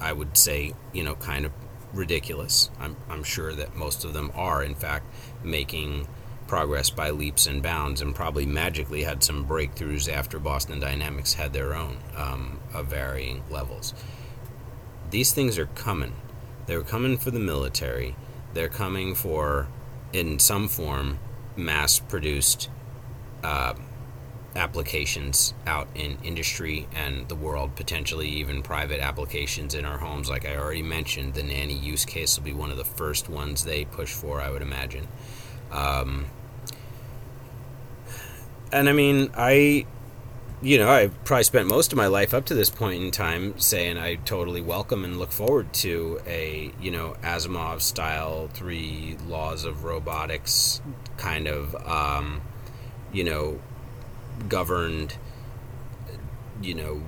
I 0.00 0.12
would 0.12 0.36
say, 0.36 0.72
you 0.92 1.04
know, 1.04 1.14
kind 1.16 1.44
of 1.44 1.52
ridiculous. 1.92 2.70
I'm, 2.80 2.96
I'm 3.08 3.22
sure 3.22 3.52
that 3.54 3.76
most 3.76 4.04
of 4.04 4.14
them 4.14 4.32
are, 4.34 4.62
in 4.62 4.74
fact, 4.74 5.06
making 5.44 6.08
progress 6.48 6.90
by 6.90 7.10
leaps 7.10 7.46
and 7.46 7.62
bounds 7.62 8.00
and 8.00 8.14
probably 8.14 8.46
magically 8.46 9.04
had 9.04 9.22
some 9.22 9.46
breakthroughs 9.46 10.10
after 10.12 10.38
Boston 10.38 10.80
Dynamics 10.80 11.34
had 11.34 11.52
their 11.52 11.74
own 11.74 11.98
um, 12.16 12.58
of 12.74 12.88
varying 12.88 13.44
levels. 13.50 13.94
These 15.10 15.32
things 15.32 15.58
are 15.58 15.66
coming. 15.66 16.14
They're 16.66 16.82
coming 16.82 17.18
for 17.18 17.30
the 17.30 17.38
military. 17.38 18.16
They're 18.54 18.68
coming 18.68 19.14
for 19.14 19.68
in 20.12 20.38
some 20.38 20.68
form 20.68 21.18
mass 21.54 21.98
produced 21.98 22.70
uh, 23.44 23.74
applications 24.56 25.54
out 25.66 25.88
in 25.94 26.18
industry 26.24 26.88
and 26.94 27.28
the 27.28 27.34
world, 27.34 27.76
potentially 27.76 28.28
even 28.28 28.62
private 28.62 29.00
applications 29.00 29.74
in 29.74 29.84
our 29.84 29.98
homes. 29.98 30.28
Like 30.28 30.46
I 30.46 30.56
already 30.56 30.82
mentioned, 30.82 31.34
the 31.34 31.42
nanny 31.42 31.78
use 31.78 32.04
case 32.04 32.36
will 32.36 32.44
be 32.44 32.52
one 32.52 32.70
of 32.70 32.76
the 32.76 32.84
first 32.84 33.28
ones 33.28 33.64
they 33.64 33.84
push 33.84 34.12
for, 34.12 34.40
I 34.40 34.50
would 34.50 34.62
imagine. 34.62 35.06
Um, 35.70 36.26
and 38.72 38.88
I 38.88 38.92
mean, 38.92 39.30
I, 39.36 39.86
you 40.60 40.78
know, 40.78 40.88
I 40.88 41.08
probably 41.24 41.44
spent 41.44 41.68
most 41.68 41.92
of 41.92 41.96
my 41.96 42.06
life 42.06 42.34
up 42.34 42.44
to 42.46 42.54
this 42.54 42.70
point 42.70 43.02
in 43.02 43.10
time 43.10 43.58
saying 43.58 43.96
I 43.96 44.16
totally 44.16 44.60
welcome 44.60 45.04
and 45.04 45.18
look 45.18 45.32
forward 45.32 45.72
to 45.74 46.20
a, 46.26 46.72
you 46.80 46.90
know, 46.90 47.16
Asimov 47.22 47.80
style 47.80 48.48
three 48.48 49.16
laws 49.26 49.64
of 49.64 49.84
robotics 49.84 50.82
kind 51.16 51.46
of, 51.46 51.74
um, 51.86 52.42
you 53.12 53.24
know, 53.24 53.60
governed, 54.48 55.16
you 56.60 56.74
know, 56.74 57.02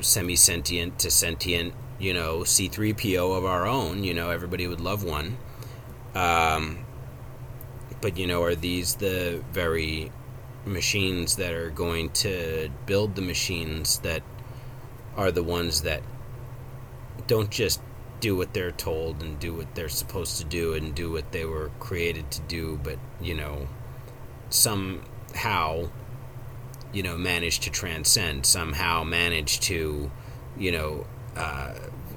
semi 0.00 0.36
sentient 0.36 0.98
to 0.98 1.10
sentient, 1.10 1.72
you 1.98 2.12
know, 2.12 2.40
C3PO 2.40 3.36
of 3.38 3.44
our 3.44 3.66
own. 3.66 4.04
You 4.04 4.14
know, 4.14 4.30
everybody 4.30 4.66
would 4.66 4.80
love 4.80 5.04
one. 5.04 5.36
Um, 6.14 6.84
but, 8.00 8.18
you 8.18 8.26
know, 8.26 8.42
are 8.42 8.54
these 8.54 8.96
the 8.96 9.42
very 9.52 10.10
machines 10.70 11.36
that 11.36 11.52
are 11.52 11.70
going 11.70 12.10
to 12.10 12.70
build 12.86 13.14
the 13.14 13.22
machines 13.22 13.98
that 14.00 14.22
are 15.16 15.30
the 15.30 15.42
ones 15.42 15.82
that 15.82 16.02
don't 17.26 17.50
just 17.50 17.80
do 18.20 18.36
what 18.36 18.54
they're 18.54 18.72
told 18.72 19.22
and 19.22 19.38
do 19.38 19.54
what 19.54 19.74
they're 19.74 19.88
supposed 19.88 20.38
to 20.38 20.44
do 20.44 20.74
and 20.74 20.94
do 20.94 21.10
what 21.10 21.32
they 21.32 21.44
were 21.44 21.70
created 21.80 22.30
to 22.30 22.40
do, 22.42 22.78
but, 22.82 22.98
you 23.20 23.34
know, 23.34 23.66
somehow 24.50 25.88
you 26.92 27.02
know, 27.02 27.16
manage 27.16 27.60
to 27.60 27.70
transcend, 27.70 28.44
somehow 28.44 29.04
manage 29.04 29.60
to, 29.60 30.10
you 30.58 30.72
know, 30.72 31.06
uh, 31.36 31.74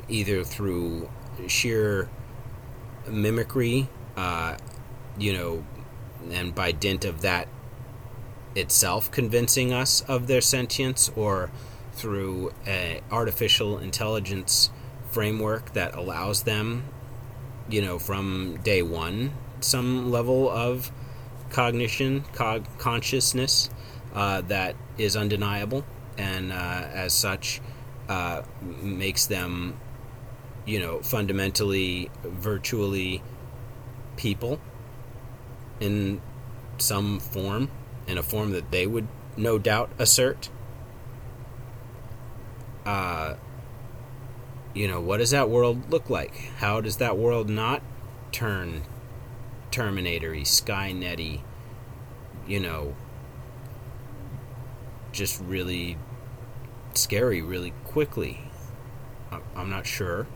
either 0.09 0.43
through 0.43 1.09
sheer 1.47 2.09
mimicry, 3.07 3.87
uh, 4.17 4.57
you 5.17 5.33
know, 5.33 5.65
and 6.31 6.55
by 6.55 6.71
dint 6.71 7.05
of 7.05 7.21
that 7.21 7.47
itself 8.55 9.11
convincing 9.11 9.73
us 9.73 10.01
of 10.01 10.27
their 10.27 10.41
sentience, 10.41 11.09
or 11.15 11.51
through 11.93 12.51
a 12.65 13.01
artificial 13.11 13.77
intelligence 13.77 14.69
framework 15.11 15.73
that 15.73 15.95
allows 15.95 16.43
them, 16.43 16.83
you 17.69 17.81
know, 17.81 17.99
from 17.99 18.59
day 18.63 18.81
one, 18.81 19.31
some 19.59 20.11
level 20.11 20.49
of 20.49 20.91
cognition, 21.49 22.23
cog- 22.33 22.65
consciousness 22.77 23.69
uh, 24.13 24.41
that 24.41 24.75
is 24.97 25.15
undeniable, 25.15 25.85
and 26.17 26.51
uh, 26.51 26.55
as 26.55 27.13
such, 27.13 27.61
uh, 28.09 28.41
makes 28.81 29.27
them, 29.27 29.79
you 30.65 30.79
know, 30.79 30.99
fundamentally, 31.01 32.09
virtually 32.23 33.21
people 34.17 34.59
in 35.79 36.21
some 36.77 37.19
form, 37.19 37.69
in 38.07 38.17
a 38.17 38.23
form 38.23 38.51
that 38.51 38.71
they 38.71 38.87
would 38.87 39.07
no 39.37 39.57
doubt 39.57 39.91
assert. 39.97 40.49
Uh, 42.85 43.35
you 44.73 44.87
know, 44.87 44.99
what 44.99 45.17
does 45.17 45.31
that 45.31 45.49
world 45.49 45.91
look 45.91 46.09
like? 46.09 46.35
How 46.57 46.81
does 46.81 46.97
that 46.97 47.17
world 47.17 47.49
not 47.49 47.81
turn 48.31 48.83
Terminatory, 49.71 50.41
Skynetty, 50.41 51.41
you 52.45 52.59
know, 52.59 52.95
just 55.11 55.41
really 55.41 55.97
scary 56.93 57.41
really 57.41 57.73
quickly. 57.83 58.39
I'm 59.55 59.69
not 59.69 59.87
sure. 59.87 60.27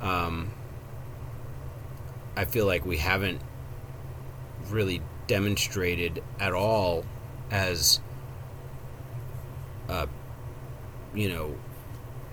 Um, 0.00 0.52
I 2.36 2.44
feel 2.46 2.64
like 2.64 2.86
we 2.86 2.96
haven't 2.96 3.40
really 4.68 5.02
demonstrated 5.30 6.20
at 6.40 6.52
all 6.52 7.04
as 7.52 8.00
a, 9.88 10.08
you 11.14 11.28
know, 11.28 11.54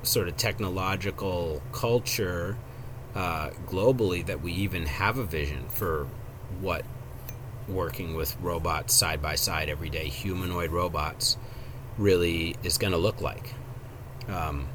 sort 0.02 0.28
of 0.28 0.36
technological 0.36 1.62
culture 1.72 2.58
uh, 3.14 3.52
globally 3.68 4.26
that 4.26 4.42
we 4.42 4.52
even 4.52 4.88
have 4.88 5.20
a 5.20 5.24
vision 5.24 5.70
for 5.70 6.08
what 6.60 6.84
working 7.68 8.16
with 8.16 8.36
robots 8.42 8.96
side 8.96 9.22
by 9.22 9.36
side 9.36 9.70
every 9.70 9.92
day, 9.92 10.08
humanoid 10.08 10.72
robots, 10.72 11.38
really 12.00 12.56
is 12.64 12.80
going 12.80 12.94
to 12.94 12.98
look 12.98 13.22
like. 13.22 13.54
Um, 14.28 14.70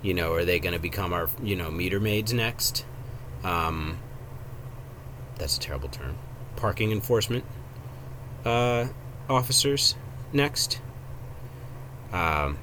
you 0.00 0.14
know, 0.14 0.32
are 0.32 0.46
they 0.46 0.60
going 0.60 0.72
to 0.72 0.80
become 0.80 1.12
our, 1.12 1.28
you 1.42 1.56
know, 1.56 1.70
meter 1.70 2.00
maids 2.00 2.32
next? 2.32 2.86
Um, 3.44 3.98
that's 5.36 5.58
a 5.58 5.60
terrible 5.60 5.90
term. 5.90 6.16
Parking 6.60 6.92
enforcement 6.92 7.44
uh, 8.44 8.88
officers 9.30 9.94
next. 10.32 10.78
Um, 12.12 12.58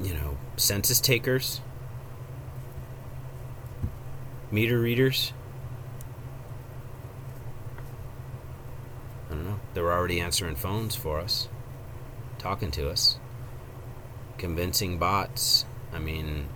you 0.00 0.12
know, 0.12 0.36
census 0.56 1.00
takers, 1.00 1.60
meter 4.50 4.78
readers. 4.78 5.32
I 9.30 9.34
don't 9.34 9.44
know. 9.44 9.60
They're 9.72 9.92
already 9.92 10.20
answering 10.20 10.56
phones 10.56 10.94
for 10.94 11.20
us, 11.20 11.48
talking 12.38 12.70
to 12.72 12.90
us, 12.90 13.18
convincing 14.36 14.98
bots. 14.98 15.64
I 15.92 15.98
mean, 16.00 16.48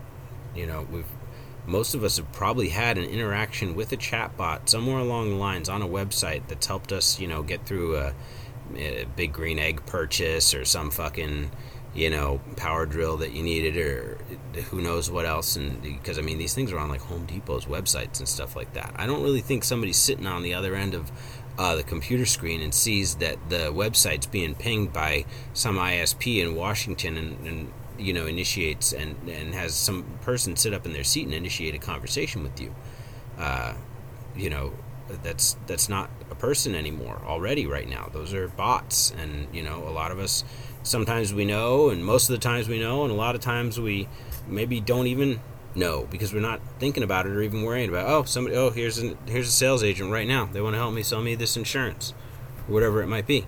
you 0.54 0.66
know, 0.66 0.86
we've 0.90 1.06
most 1.70 1.94
of 1.94 2.02
us 2.02 2.16
have 2.16 2.30
probably 2.32 2.68
had 2.68 2.98
an 2.98 3.04
interaction 3.04 3.74
with 3.76 3.92
a 3.92 3.96
chatbot 3.96 4.68
somewhere 4.68 4.98
along 4.98 5.30
the 5.30 5.36
lines 5.36 5.68
on 5.68 5.82
a 5.82 5.86
website 5.86 6.42
that's 6.48 6.66
helped 6.66 6.92
us, 6.92 7.20
you 7.20 7.28
know, 7.28 7.42
get 7.42 7.64
through 7.64 7.96
a, 7.96 8.12
a 8.76 9.04
big 9.16 9.32
green 9.32 9.58
egg 9.58 9.86
purchase 9.86 10.52
or 10.52 10.64
some 10.64 10.90
fucking 10.90 11.50
you 11.92 12.08
know 12.08 12.40
power 12.54 12.86
drill 12.86 13.16
that 13.16 13.32
you 13.32 13.42
needed 13.42 13.76
or 13.76 14.16
who 14.70 14.80
knows 14.80 15.10
what 15.10 15.24
else. 15.24 15.56
And 15.56 15.80
because 15.82 16.18
i 16.18 16.22
mean 16.22 16.38
these 16.38 16.54
things 16.54 16.72
are 16.72 16.78
on 16.78 16.88
like 16.88 17.00
home 17.02 17.26
depot's 17.26 17.66
websites 17.66 18.18
and 18.18 18.28
stuff 18.28 18.56
like 18.56 18.72
that. 18.74 18.92
I 18.96 19.06
don't 19.06 19.22
really 19.22 19.40
think 19.40 19.62
somebody's 19.62 19.96
sitting 19.96 20.26
on 20.26 20.42
the 20.42 20.54
other 20.54 20.74
end 20.74 20.94
of 20.94 21.10
uh, 21.58 21.76
the 21.76 21.82
computer 21.82 22.26
screen 22.26 22.62
and 22.62 22.72
sees 22.74 23.16
that 23.16 23.36
the 23.48 23.72
website's 23.72 24.26
being 24.26 24.54
pinged 24.54 24.92
by 24.92 25.24
some 25.52 25.76
ISP 25.76 26.42
in 26.42 26.54
Washington 26.54 27.16
and, 27.16 27.46
and 27.46 27.72
you 28.00 28.12
know 28.12 28.26
initiates 28.26 28.92
and, 28.92 29.16
and 29.28 29.54
has 29.54 29.74
some 29.74 30.04
person 30.22 30.56
sit 30.56 30.72
up 30.72 30.86
in 30.86 30.92
their 30.92 31.04
seat 31.04 31.24
and 31.24 31.34
initiate 31.34 31.74
a 31.74 31.78
conversation 31.78 32.42
with 32.42 32.60
you. 32.60 32.74
Uh, 33.38 33.74
you 34.36 34.50
know 34.50 34.72
that's 35.22 35.56
that's 35.66 35.88
not 35.88 36.10
a 36.30 36.34
person 36.34 36.74
anymore 36.74 37.20
already 37.26 37.66
right 37.66 37.88
now. 37.88 38.08
Those 38.12 38.32
are 38.34 38.48
bots, 38.48 39.12
and 39.18 39.48
you 39.54 39.62
know 39.62 39.86
a 39.86 39.90
lot 39.90 40.10
of 40.10 40.18
us 40.18 40.44
sometimes 40.82 41.34
we 41.34 41.44
know, 41.44 41.90
and 41.90 42.04
most 42.04 42.28
of 42.28 42.34
the 42.34 42.40
times 42.40 42.68
we 42.68 42.78
know, 42.78 43.02
and 43.04 43.12
a 43.12 43.16
lot 43.16 43.34
of 43.34 43.40
times 43.40 43.78
we 43.78 44.08
maybe 44.46 44.80
don't 44.80 45.06
even 45.06 45.40
know 45.74 46.06
because 46.10 46.32
we're 46.32 46.40
not 46.40 46.60
thinking 46.78 47.02
about 47.02 47.26
it 47.26 47.30
or 47.30 47.42
even 47.42 47.62
worrying 47.62 47.88
about. 47.88 48.08
Oh, 48.08 48.24
somebody. 48.24 48.56
Oh, 48.56 48.70
here's 48.70 49.02
a 49.02 49.16
here's 49.26 49.48
a 49.48 49.52
sales 49.52 49.82
agent 49.82 50.10
right 50.10 50.26
now. 50.26 50.46
They 50.46 50.60
want 50.60 50.74
to 50.74 50.78
help 50.78 50.94
me 50.94 51.02
sell 51.02 51.22
me 51.22 51.34
this 51.34 51.56
insurance, 51.56 52.12
whatever 52.66 53.02
it 53.02 53.06
might 53.06 53.26
be. 53.26 53.46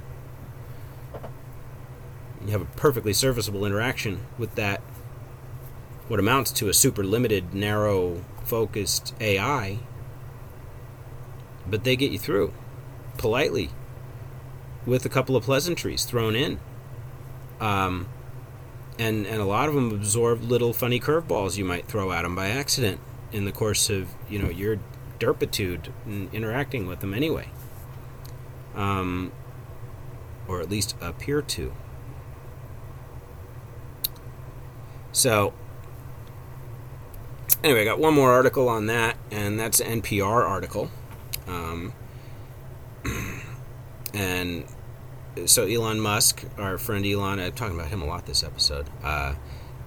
You 2.44 2.52
have 2.52 2.62
a 2.62 2.76
perfectly 2.76 3.12
serviceable 3.12 3.64
interaction 3.64 4.26
with 4.38 4.54
that. 4.56 4.80
What 6.08 6.18
amounts 6.18 6.50
to 6.52 6.68
a 6.68 6.74
super 6.74 7.04
limited, 7.04 7.54
narrow, 7.54 8.24
focused 8.44 9.14
AI. 9.20 9.78
But 11.66 11.84
they 11.84 11.94
get 11.94 12.10
you 12.10 12.18
through, 12.18 12.52
politely, 13.18 13.70
with 14.84 15.06
a 15.06 15.08
couple 15.08 15.36
of 15.36 15.44
pleasantries 15.44 16.04
thrown 16.04 16.34
in. 16.34 16.58
Um, 17.60 18.08
and 18.98 19.26
and 19.26 19.40
a 19.40 19.44
lot 19.44 19.68
of 19.68 19.74
them 19.74 19.90
absorb 19.92 20.42
little 20.42 20.72
funny 20.72 21.00
curveballs 21.00 21.56
you 21.56 21.64
might 21.64 21.86
throw 21.86 22.12
at 22.12 22.22
them 22.22 22.34
by 22.34 22.48
accident 22.48 23.00
in 23.32 23.44
the 23.44 23.52
course 23.52 23.88
of 23.88 24.08
you 24.28 24.38
know 24.38 24.50
your 24.50 24.78
derpitude 25.18 25.88
in 26.06 26.28
interacting 26.32 26.86
with 26.86 27.00
them 27.00 27.14
anyway 27.14 27.48
um, 28.74 29.32
or 30.48 30.60
at 30.60 30.68
least 30.68 30.94
appear 31.00 31.40
to 31.40 31.72
so 35.12 35.52
anyway 37.62 37.82
i 37.82 37.84
got 37.84 37.98
one 37.98 38.14
more 38.14 38.32
article 38.32 38.68
on 38.68 38.86
that 38.86 39.16
and 39.30 39.58
that's 39.58 39.80
an 39.80 40.02
npr 40.02 40.48
article 40.48 40.90
um, 41.48 41.92
and 44.14 44.64
so 45.46 45.64
Elon 45.64 45.98
Musk, 45.98 46.44
our 46.58 46.76
friend 46.76 47.06
Elon, 47.06 47.40
I'm 47.40 47.52
talking 47.52 47.74
about 47.74 47.88
him 47.88 48.02
a 48.02 48.04
lot 48.04 48.26
this 48.26 48.44
episode. 48.44 48.86
Uh, 49.02 49.34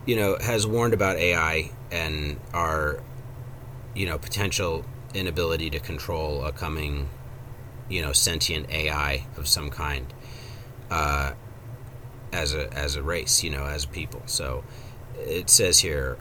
you 0.06 0.16
know, 0.16 0.38
has 0.42 0.66
warned 0.66 0.94
about 0.94 1.18
AI 1.18 1.70
and 1.92 2.40
our, 2.52 3.02
you 3.94 4.08
know, 4.08 4.18
potential 4.18 4.84
inability 5.14 5.70
to 5.70 5.80
control 5.80 6.44
a 6.44 6.52
coming 6.52 7.10
you 7.90 8.02
know, 8.02 8.12
sentient 8.12 8.70
AI 8.70 9.26
of 9.38 9.48
some 9.48 9.70
kind 9.70 10.12
uh, 10.90 11.34
as 12.34 12.54
a 12.54 12.72
as 12.74 12.96
a 12.96 13.04
race, 13.04 13.44
you 13.44 13.50
know, 13.50 13.64
as 13.66 13.86
people. 13.86 14.22
So 14.26 14.64
it 15.20 15.50
says 15.50 15.80
here 15.80 16.18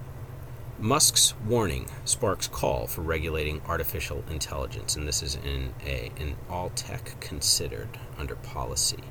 Musk's 0.78 1.34
warning 1.46 1.86
sparks 2.04 2.48
call 2.48 2.86
for 2.86 3.02
regulating 3.02 3.62
artificial 3.66 4.24
intelligence, 4.28 4.96
and 4.96 5.06
this 5.06 5.22
is 5.22 5.36
in 5.36 5.72
a 5.86 6.10
in 6.16 6.36
All 6.50 6.70
Tech 6.70 7.18
Considered 7.20 7.98
under 8.18 8.34
policy. 8.36 9.02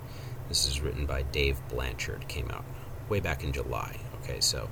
This 0.49 0.67
is 0.67 0.81
written 0.81 1.05
by 1.05 1.23
Dave 1.23 1.57
Blanchard. 1.69 2.27
Came 2.27 2.51
out 2.51 2.65
way 3.09 3.19
back 3.19 3.43
in 3.43 3.53
July. 3.53 3.97
Okay, 4.21 4.39
so 4.39 4.69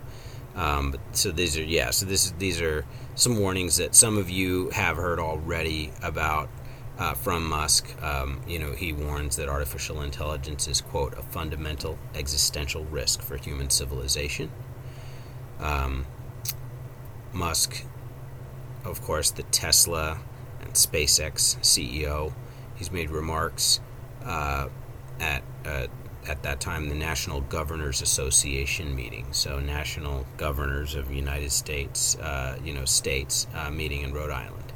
um, 0.56 0.96
so 1.14 1.32
these 1.32 1.58
are 1.58 1.64
yeah. 1.64 1.92
So 1.92 2.06
this 2.06 2.32
these 2.38 2.62
are 2.62 2.86
some 3.16 3.40
warnings 3.40 3.78
that 3.78 3.96
some 3.96 4.18
of 4.18 4.30
you 4.30 4.70
have 4.72 4.98
heard 4.98 5.20
already 5.20 5.92
about 6.04 6.50
uh, 6.98 7.14
from 7.14 7.48
Musk. 7.48 7.96
Um, 8.04 8.42
you 8.48 8.60
know, 8.60 8.74
he 8.74 8.92
warns 8.92 9.38
that 9.38 9.48
artificial 9.48 10.02
intelligence 10.02 10.68
is 10.68 10.82
quote 10.82 11.18
a 11.18 11.24
fundamental 11.24 11.98
existential 12.16 12.84
risk 12.86 13.22
for 13.22 13.38
human 13.38 13.70
civilization. 13.70 14.52
Um, 15.62 16.06
Musk, 17.34 17.86
of 18.84 19.02
course, 19.02 19.32
the 19.32 19.44
Tesla 19.44 20.20
and 20.62 20.74
SpaceX 20.74 21.58
CEO, 21.62 22.34
he's 22.76 22.92
made 22.92 23.10
remarks 23.10 23.80
uh, 24.26 24.68
at 25.20 25.44
uh, 25.66 25.88
at 26.28 26.44
that 26.44 26.60
time 26.60 26.90
the 26.90 26.96
National 26.96 27.42
Governors 27.42 28.02
Association 28.02 28.96
meeting. 28.96 29.26
So 29.32 29.60
national 29.60 30.26
governors 30.38 30.96
of 30.96 31.12
United 31.12 31.52
States, 31.52 32.16
uh, 32.18 32.58
you 32.64 32.74
know, 32.74 32.86
states 32.86 33.48
uh, 33.56 33.72
meeting 33.72 34.02
in 34.02 34.14
Rhode 34.14 34.30
Island. 34.30 34.72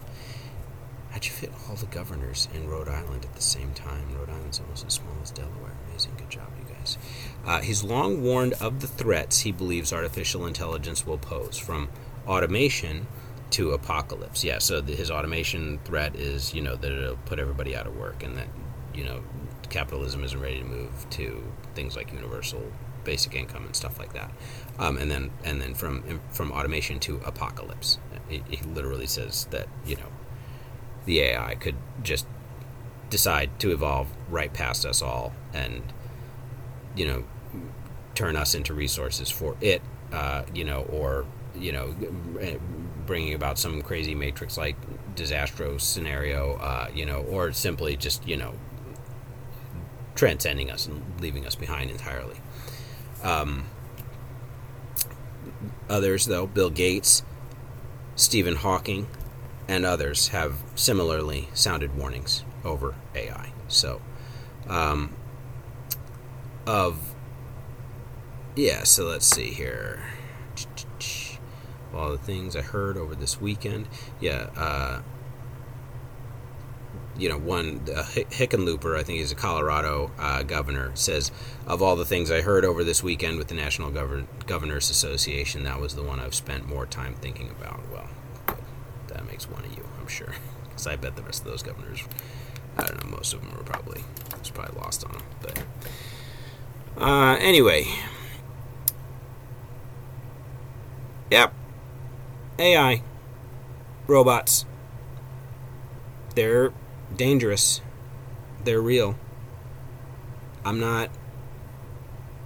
How'd 1.12 1.26
you 1.26 1.32
fit 1.32 1.52
all 1.70 1.76
the 1.76 1.86
governors 1.86 2.48
in 2.54 2.68
Rhode 2.68 2.90
Island 2.90 3.26
at 3.26 3.36
the 3.36 3.42
same 3.42 3.74
time? 3.74 4.14
Rhode 4.18 4.30
Island's 4.30 4.60
almost 4.60 4.86
as 4.86 4.94
small 4.94 5.16
as 5.22 5.32
Delaware. 5.32 5.72
Amazing, 5.90 6.14
good 6.18 6.30
job, 6.30 6.52
you 6.60 6.74
guys. 6.74 6.98
Uh, 7.46 7.62
he's 7.62 7.84
long 7.84 8.24
warned 8.24 8.54
of 8.54 8.82
the 8.82 8.88
threats 8.88 9.42
he 9.42 9.52
believes 9.52 9.94
artificial 9.94 10.46
intelligence 10.46 11.06
will 11.06 11.18
pose, 11.18 11.58
from 11.58 11.90
automation 12.28 13.08
to 13.52 13.72
apocalypse. 13.72 14.44
Yeah, 14.44 14.58
so 14.60 14.82
the, 14.82 14.96
his 14.96 15.12
automation 15.12 15.80
threat 15.86 16.16
is, 16.16 16.54
you 16.54 16.62
know, 16.62 16.76
that 16.76 16.92
it'll 16.92 17.18
put 17.18 17.40
everybody 17.40 17.76
out 17.76 17.86
of 17.86 17.96
work 17.96 18.24
and 18.24 18.36
that, 18.38 18.48
you 18.94 19.04
know, 19.04 19.24
capitalism 19.70 20.24
isn't 20.24 20.40
ready 20.40 20.60
to 20.60 20.66
move 20.66 21.10
to 21.12 21.44
things 21.76 21.96
like 21.96 22.12
universal 22.12 22.72
basic 23.04 23.36
income 23.36 23.66
and 23.66 23.76
stuff 23.76 24.00
like 24.00 24.14
that. 24.14 24.32
Um, 24.80 24.98
and 24.98 25.10
then 25.10 25.32
and 25.44 25.62
then 25.62 25.74
from 25.76 26.20
from 26.32 26.52
automation 26.52 27.00
to 27.02 27.22
apocalypse. 27.26 28.00
He, 28.28 28.44
he 28.50 28.66
literally 28.66 29.06
says 29.06 29.46
that, 29.52 29.68
you 29.86 29.96
know, 29.96 30.12
the 31.06 31.22
AI 31.22 31.56
could 31.56 31.76
just 32.04 32.26
decide 33.10 33.58
to 33.60 33.72
evolve 33.72 34.08
right 34.30 34.52
past 34.52 34.86
us 34.86 35.02
all 35.02 35.34
and, 35.54 35.84
you 36.96 37.06
know, 37.06 37.24
turn 38.16 38.36
us 38.36 38.56
into 38.56 38.74
resources 38.74 39.30
for 39.30 39.56
it, 39.62 39.82
uh, 40.12 40.44
you 40.54 40.64
know, 40.64 40.84
or 40.84 41.26
you 41.60 41.72
know, 41.72 41.96
bringing 43.06 43.34
about 43.34 43.58
some 43.58 43.82
crazy 43.82 44.16
matrix 44.16 44.58
like 44.58 44.76
disastro 45.16 45.78
scenario, 45.78 46.56
uh, 46.58 46.90
you 46.94 47.06
know, 47.06 47.20
or 47.22 47.52
simply 47.52 47.96
just, 47.96 48.28
you 48.28 48.38
know, 48.38 48.54
transcending 50.16 50.70
us 50.72 50.88
and 50.88 51.04
leaving 51.20 51.46
us 51.46 51.56
behind 51.56 51.90
entirely. 51.90 52.36
Um, 53.24 53.66
others, 55.90 56.26
though, 56.26 56.48
Bill 56.48 56.70
Gates, 56.70 57.24
Stephen 58.16 58.56
Hawking, 58.56 59.08
and 59.68 59.86
others 59.86 60.30
have 60.30 60.58
similarly 60.76 61.50
sounded 61.54 61.96
warnings 61.96 62.44
over 62.64 62.96
AI. 63.16 63.52
So, 63.68 64.02
um, 64.68 65.16
of 66.68 67.15
yeah, 68.56 68.84
so 68.84 69.06
let's 69.06 69.26
see 69.26 69.50
here 69.52 70.04
all 71.96 72.12
the 72.12 72.18
things 72.18 72.56
I 72.56 72.62
heard 72.62 72.98
over 72.98 73.16
this 73.16 73.40
weekend. 73.40 73.88
Yeah, 74.20 74.50
uh, 74.58 75.02
you 77.18 77.30
know, 77.30 77.38
one 77.38 77.82
uh, 77.96 78.04
Hickenlooper, 78.04 78.98
I 78.98 79.04
think 79.04 79.20
he's 79.20 79.32
a 79.32 79.36
Colorado 79.36 80.12
uh, 80.20 80.44
governor, 80.44 80.92
says 80.96 81.32
of 81.66 81.82
all 81.82 81.96
the 81.96 82.06
things 82.06 82.30
I 82.30 82.42
heard 82.42 82.66
over 82.66 82.84
this 82.84 83.02
weekend 83.02 83.38
with 83.38 83.48
the 83.48 83.56
National 83.56 83.90
Gover- 83.90 84.26
Governors 84.46 84.90
Association, 84.90 85.64
that 85.64 85.80
was 85.80 85.96
the 85.96 86.04
one 86.04 86.20
I've 86.20 86.36
spent 86.36 86.68
more 86.68 86.86
time 86.86 87.16
thinking 87.16 87.50
about. 87.50 87.80
Well, 87.92 88.10
that 89.08 89.26
makes 89.26 89.50
one 89.50 89.64
of 89.64 89.72
you, 89.78 89.88
I'm 90.00 90.08
sure, 90.08 90.34
because 90.64 90.88
I 90.88 90.98
bet 90.98 91.16
the 91.16 91.24
rest 91.24 91.46
of 91.46 91.48
those 91.48 91.64
governors, 91.64 92.04
I 92.78 92.84
don't 92.84 93.04
know, 93.04 93.16
most 93.16 93.34
of 93.34 93.42
them 93.42 93.56
were 93.56 93.64
probably 93.64 94.04
it's 94.34 94.50
probably 94.50 94.80
lost 94.82 95.06
on 95.06 95.14
them. 95.14 95.24
But 95.42 95.64
uh, 96.98 97.38
anyway, 97.40 97.86
yep. 101.30 101.54
AI, 102.58 103.02
robots, 104.08 104.66
they're 106.36 106.72
dangerous. 107.16 107.82
They're 108.64 108.82
real. 108.82 109.16
I'm 110.64 110.80
not 110.80 111.10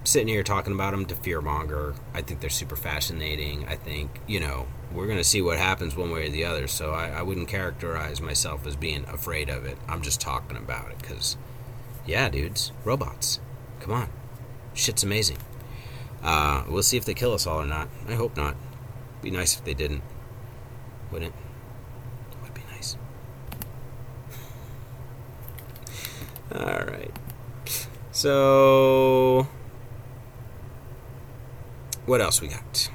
sitting 0.04 0.28
here 0.28 0.42
talking 0.42 0.72
about 0.72 0.92
them 0.92 1.06
to 1.06 1.14
fearmonger. 1.14 1.96
I 2.14 2.22
think 2.22 2.40
they're 2.40 2.50
super 2.50 2.76
fascinating. 2.76 3.66
I 3.66 3.76
think, 3.76 4.20
you 4.26 4.40
know, 4.40 4.66
we're 4.92 5.06
going 5.06 5.18
to 5.18 5.24
see 5.24 5.42
what 5.42 5.58
happens 5.58 5.96
one 5.96 6.10
way 6.10 6.26
or 6.26 6.30
the 6.30 6.44
other. 6.44 6.66
So 6.66 6.90
I, 6.90 7.08
I 7.08 7.22
wouldn't 7.22 7.48
characterize 7.48 8.20
myself 8.20 8.66
as 8.66 8.76
being 8.76 9.04
afraid 9.06 9.48
of 9.48 9.64
it. 9.64 9.78
I'm 9.88 10.02
just 10.02 10.20
talking 10.20 10.56
about 10.56 10.90
it 10.90 10.98
because, 10.98 11.36
yeah, 12.06 12.28
dudes, 12.28 12.72
robots. 12.84 13.40
Come 13.80 13.92
on. 13.92 14.08
Shit's 14.74 15.02
amazing. 15.02 15.38
Uh, 16.22 16.64
we'll 16.68 16.82
see 16.82 16.96
if 16.96 17.04
they 17.04 17.14
kill 17.14 17.32
us 17.32 17.46
all 17.46 17.62
or 17.62 17.66
not. 17.66 17.88
I 18.08 18.14
hope 18.14 18.36
not. 18.36 18.56
Be 19.22 19.30
nice 19.30 19.56
if 19.56 19.64
they 19.64 19.74
didn't. 19.74 20.02
Wouldn't 21.10 21.34
it? 21.34 22.42
Would 22.42 22.54
be 22.54 22.62
nice. 22.70 22.96
All 26.54 26.84
right. 26.86 27.12
So, 28.12 29.46
what 32.06 32.20
else 32.20 32.40
we 32.40 32.48
got? 32.48 32.90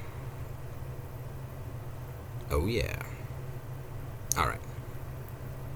Oh 2.50 2.66
yeah. 2.66 3.02
All 4.38 4.48
right. 4.48 4.60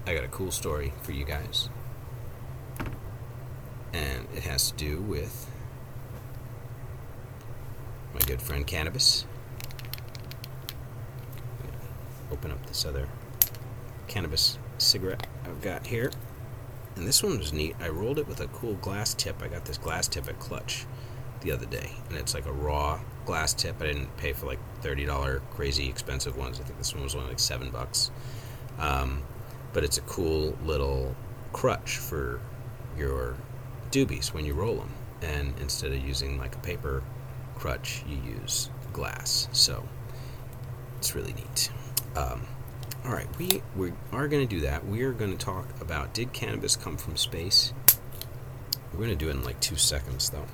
I 0.06 0.14
got 0.14 0.24
a 0.24 0.28
cool 0.28 0.50
story 0.50 0.92
for 1.02 1.12
you 1.12 1.24
guys. 1.24 1.68
And 3.92 4.26
it 4.34 4.42
has 4.44 4.70
to 4.70 4.76
do 4.76 5.00
with 5.00 5.50
my 8.14 8.20
good 8.20 8.42
friend 8.42 8.66
Cannabis 8.66 9.24
open 12.30 12.50
up 12.52 12.64
this 12.66 12.84
other 12.84 13.08
cannabis 14.08 14.58
cigarette 14.78 15.26
I've 15.44 15.60
got 15.60 15.86
here. 15.86 16.10
And 16.96 17.06
this 17.06 17.22
one 17.22 17.38
was 17.38 17.52
neat. 17.52 17.76
I 17.80 17.88
rolled 17.88 18.18
it 18.18 18.26
with 18.26 18.40
a 18.40 18.48
cool 18.48 18.74
glass 18.74 19.14
tip. 19.14 19.42
I 19.42 19.48
got 19.48 19.64
this 19.64 19.78
glass 19.78 20.08
tip 20.08 20.28
at 20.28 20.38
Clutch 20.38 20.84
the 21.40 21.52
other 21.52 21.66
day, 21.66 21.90
and 22.08 22.18
it's 22.18 22.34
like 22.34 22.46
a 22.46 22.52
raw 22.52 23.00
glass 23.24 23.54
tip. 23.54 23.80
I 23.80 23.86
didn't 23.86 24.14
pay 24.16 24.32
for 24.32 24.46
like 24.46 24.58
thirty 24.80 25.06
dollar 25.06 25.40
crazy 25.52 25.88
expensive 25.88 26.36
ones. 26.36 26.60
I 26.60 26.64
think 26.64 26.78
this 26.78 26.94
one 26.94 27.04
was 27.04 27.14
only 27.14 27.28
like 27.28 27.38
seven 27.38 27.70
bucks. 27.70 28.10
Um, 28.78 29.22
but 29.72 29.84
it's 29.84 29.98
a 29.98 30.02
cool 30.02 30.56
little 30.64 31.14
crutch 31.52 31.98
for 31.98 32.40
your 32.98 33.36
doobies 33.90 34.34
when 34.34 34.44
you 34.44 34.54
roll 34.54 34.76
them. 34.76 34.90
And 35.22 35.54
instead 35.60 35.92
of 35.92 36.04
using 36.04 36.38
like 36.38 36.54
a 36.56 36.58
paper 36.58 37.02
crutch, 37.54 38.02
you 38.08 38.18
use 38.40 38.70
glass. 38.92 39.48
So 39.52 39.86
it's 40.98 41.14
really 41.14 41.32
neat. 41.32 41.70
Um, 42.16 42.46
all 43.04 43.12
right, 43.12 43.28
we, 43.38 43.62
we 43.76 43.92
are 44.12 44.28
going 44.28 44.46
to 44.46 44.54
do 44.54 44.62
that. 44.62 44.86
We 44.86 45.02
are 45.02 45.12
going 45.12 45.36
to 45.36 45.42
talk 45.42 45.80
about 45.80 46.12
did 46.12 46.32
cannabis 46.32 46.76
come 46.76 46.96
from 46.96 47.16
space? 47.16 47.72
We're 48.92 48.98
going 48.98 49.10
to 49.10 49.16
do 49.16 49.28
it 49.28 49.32
in 49.32 49.44
like 49.44 49.60
two 49.60 49.76
seconds, 49.76 50.30
though, 50.30 50.46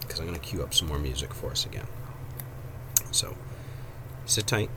because 0.00 0.20
I'm 0.20 0.26
going 0.26 0.38
to 0.38 0.46
cue 0.46 0.62
up 0.62 0.74
some 0.74 0.88
more 0.88 0.98
music 0.98 1.32
for 1.32 1.50
us 1.50 1.64
again. 1.64 1.86
So, 3.10 3.36
sit 4.26 4.46
tight. 4.46 4.70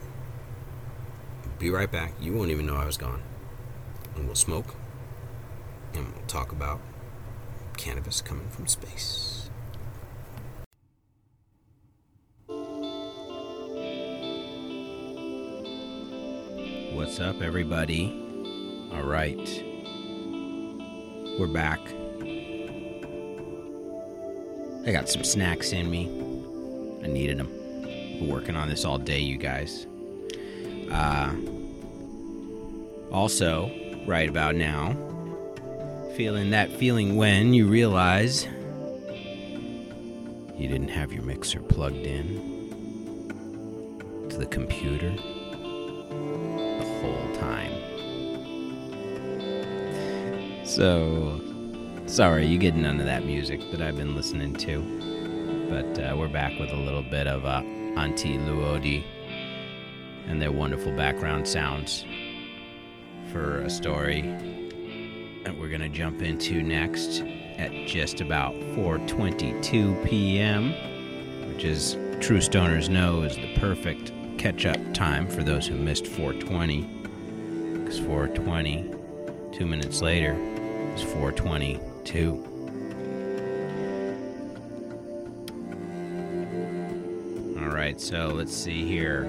Be 1.58 1.70
right 1.70 1.90
back. 1.90 2.14
You 2.20 2.32
won't 2.32 2.50
even 2.50 2.66
know 2.66 2.76
I 2.76 2.86
was 2.86 2.96
gone. 2.96 3.22
And 4.16 4.26
we'll 4.26 4.36
smoke, 4.36 4.74
and 5.94 6.06
we'll 6.14 6.26
talk 6.26 6.52
about 6.52 6.80
cannabis 7.76 8.20
coming 8.20 8.48
from 8.48 8.66
space. 8.66 9.27
What's 16.98 17.20
up, 17.20 17.42
everybody? 17.42 18.08
All 18.92 19.04
right. 19.04 19.38
We're 21.38 21.46
back. 21.46 21.78
I 24.84 24.90
got 24.90 25.08
some 25.08 25.22
snacks 25.22 25.70
in 25.70 25.88
me. 25.88 26.08
I 27.04 27.06
needed 27.06 27.38
them. 27.38 27.46
Been 27.82 28.26
working 28.26 28.56
on 28.56 28.68
this 28.68 28.84
all 28.84 28.98
day, 28.98 29.20
you 29.20 29.36
guys. 29.36 29.86
Uh, 30.90 31.36
also, 33.12 33.70
right 34.04 34.28
about 34.28 34.56
now. 34.56 34.96
Feeling 36.16 36.50
that 36.50 36.68
feeling 36.72 37.14
when 37.14 37.54
you 37.54 37.68
realize 37.68 38.48
you 40.56 40.66
didn't 40.66 40.88
have 40.88 41.12
your 41.12 41.22
mixer 41.22 41.60
plugged 41.60 42.04
in 42.04 42.56
to 44.30 44.36
the 44.36 44.46
computer 44.46 45.14
time. 47.40 47.72
So, 50.64 51.40
sorry, 52.06 52.46
you 52.46 52.58
get 52.58 52.74
none 52.74 53.00
of 53.00 53.06
that 53.06 53.24
music 53.24 53.60
that 53.70 53.80
I've 53.80 53.96
been 53.96 54.14
listening 54.14 54.54
to. 54.54 55.66
But 55.70 55.98
uh, 56.02 56.16
we're 56.16 56.28
back 56.28 56.58
with 56.58 56.70
a 56.70 56.76
little 56.76 57.02
bit 57.02 57.26
of 57.26 57.44
uh, 57.44 57.62
Anti 57.96 58.38
Luodi 58.38 59.04
and 60.26 60.40
their 60.40 60.52
wonderful 60.52 60.92
background 60.92 61.48
sounds 61.48 62.04
for 63.32 63.60
a 63.62 63.70
story 63.70 64.22
that 65.44 65.56
we're 65.58 65.68
going 65.68 65.80
to 65.80 65.88
jump 65.88 66.22
into 66.22 66.62
next 66.62 67.22
at 67.56 67.72
just 67.86 68.20
about 68.20 68.54
4:22 68.54 70.06
p.m., 70.06 70.72
which 71.48 71.64
is 71.64 71.94
True 72.20 72.38
Stoners 72.38 72.88
know 72.88 73.22
is 73.22 73.36
the 73.36 73.54
perfect 73.56 74.12
catch-up 74.38 74.92
time 74.92 75.28
for 75.28 75.42
those 75.42 75.66
who 75.66 75.76
missed 75.76 76.06
420. 76.06 76.97
Because 77.88 78.04
420, 78.04 78.90
two 79.50 79.64
minutes 79.64 80.02
later, 80.02 80.34
is 80.94 81.02
422. 81.04 82.44
All 87.58 87.74
right, 87.74 87.98
so 87.98 88.26
let's 88.26 88.54
see 88.54 88.86
here. 88.86 89.24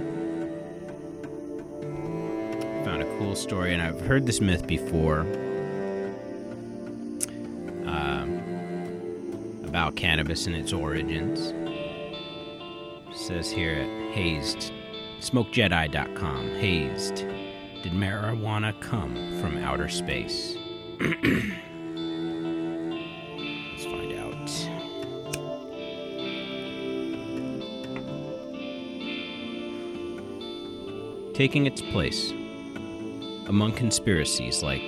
Found 2.83 3.01
a 3.01 3.17
cool 3.17 3.33
story, 3.33 3.73
and 3.73 3.81
I've 3.81 4.01
heard 4.01 4.25
this 4.25 4.41
myth 4.41 4.67
before. 4.67 5.21
Um, 7.85 8.41
about 9.67 9.95
cannabis 9.95 10.47
and 10.47 10.55
its 10.57 10.73
origins. 10.73 11.53
It 13.09 13.15
says 13.17 13.49
here 13.49 13.75
at 13.75 14.13
hazed, 14.13 14.73
smokejedi.com, 15.21 16.55
hazed. 16.55 17.25
Did 17.81 17.93
marijuana 17.93 18.77
come 18.81 19.15
from 19.39 19.57
outer 19.57 19.87
space? 19.87 20.57
Let's 20.99 21.15
find 23.85 24.13
out. 24.19 24.49
Taking 31.33 31.67
its 31.67 31.81
place 31.81 32.31
among 33.47 33.71
conspiracies 33.77 34.61
like 34.61 34.81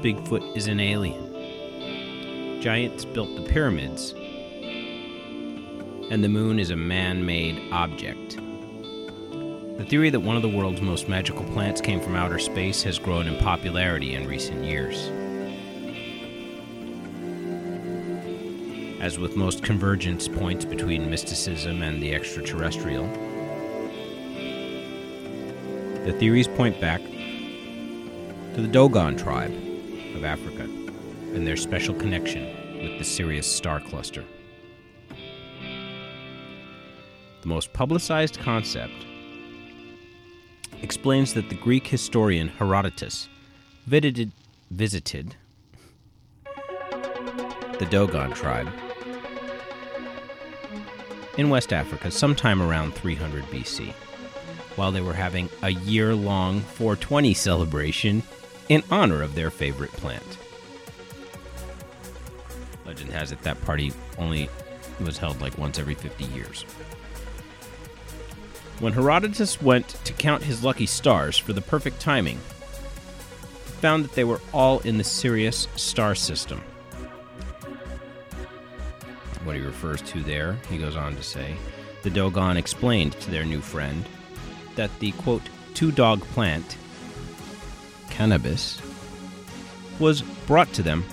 Bigfoot 0.00 0.56
is 0.56 0.68
an 0.68 0.80
alien, 0.80 2.62
giants 2.62 3.04
built 3.04 3.36
the 3.36 3.42
pyramids, 3.42 4.14
and 6.10 6.24
the 6.24 6.30
moon 6.30 6.58
is 6.58 6.70
a 6.70 6.76
man 6.76 7.26
made 7.26 7.70
object. 7.72 8.38
The 9.86 9.90
theory 9.90 10.10
that 10.10 10.18
one 10.18 10.34
of 10.34 10.42
the 10.42 10.48
world's 10.48 10.80
most 10.80 11.08
magical 11.08 11.44
plants 11.44 11.80
came 11.80 12.00
from 12.00 12.16
outer 12.16 12.40
space 12.40 12.82
has 12.82 12.98
grown 12.98 13.28
in 13.28 13.38
popularity 13.38 14.16
in 14.16 14.26
recent 14.26 14.64
years. 14.64 15.06
As 19.00 19.16
with 19.16 19.36
most 19.36 19.62
convergence 19.62 20.26
points 20.26 20.64
between 20.64 21.08
mysticism 21.08 21.82
and 21.82 22.02
the 22.02 22.16
extraterrestrial, 22.16 23.06
the 26.04 26.16
theories 26.18 26.48
point 26.48 26.80
back 26.80 27.00
to 27.00 28.62
the 28.62 28.66
Dogon 28.66 29.16
tribe 29.16 29.54
of 30.16 30.24
Africa 30.24 30.64
and 30.64 31.46
their 31.46 31.56
special 31.56 31.94
connection 31.94 32.82
with 32.82 32.98
the 32.98 33.04
Sirius 33.04 33.46
star 33.46 33.78
cluster. 33.78 34.24
The 37.42 37.46
most 37.46 37.72
publicized 37.72 38.40
concept 38.40 39.06
explains 40.86 41.34
that 41.34 41.48
the 41.48 41.56
Greek 41.56 41.84
historian 41.84 42.46
Herodotus 42.46 43.28
visited, 43.88 44.30
visited 44.70 45.34
the 47.80 47.88
Dogon 47.90 48.30
tribe 48.32 48.68
in 51.38 51.50
West 51.50 51.72
Africa 51.72 52.08
sometime 52.08 52.62
around 52.62 52.94
300 52.94 53.42
BC, 53.46 53.90
while 54.76 54.92
they 54.92 55.00
were 55.00 55.12
having 55.12 55.50
a 55.64 55.70
year 55.70 56.14
long 56.14 56.60
420 56.60 57.34
celebration 57.34 58.22
in 58.68 58.84
honor 58.88 59.22
of 59.22 59.34
their 59.34 59.50
favorite 59.50 59.90
plant. 59.90 60.38
Legend 62.84 63.10
has 63.10 63.32
it 63.32 63.42
that 63.42 63.60
party 63.62 63.92
only 64.18 64.48
was 65.00 65.18
held 65.18 65.40
like 65.40 65.58
once 65.58 65.80
every 65.80 65.94
50 65.94 66.26
years. 66.26 66.64
When 68.78 68.92
Herodotus 68.92 69.62
went 69.62 69.88
to 70.04 70.12
count 70.12 70.42
his 70.42 70.62
lucky 70.62 70.84
stars 70.84 71.38
for 71.38 71.54
the 71.54 71.62
perfect 71.62 71.98
timing, 71.98 72.38
found 73.80 74.04
that 74.04 74.12
they 74.12 74.24
were 74.24 74.40
all 74.52 74.80
in 74.80 74.98
the 74.98 75.04
Sirius 75.04 75.66
star 75.76 76.14
system. 76.14 76.60
What 79.44 79.56
he 79.56 79.62
refers 79.62 80.02
to 80.02 80.22
there, 80.22 80.58
he 80.68 80.76
goes 80.76 80.96
on 80.96 81.16
to 81.16 81.22
say, 81.22 81.56
the 82.02 82.10
Dogon 82.10 82.56
explained 82.56 83.12
to 83.20 83.30
their 83.30 83.44
new 83.44 83.60
friend 83.60 84.04
that 84.74 84.90
the 84.98 85.12
quote, 85.12 85.42
two 85.72 85.90
dog 85.90 86.20
plant, 86.20 86.76
cannabis, 88.10 88.80
was 89.98 90.20
brought 90.20 90.72
to 90.74 90.82
them 90.82 91.04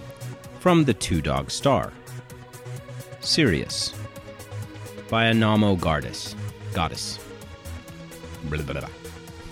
from 0.59 0.83
the 0.83 0.93
two 0.93 1.21
dog 1.21 1.49
star, 1.49 1.93
Sirius, 3.21 3.93
by 5.09 5.25
a 5.25 5.33
Nommo 5.33 5.79
goddess. 5.79 6.35
goddess. 6.73 7.22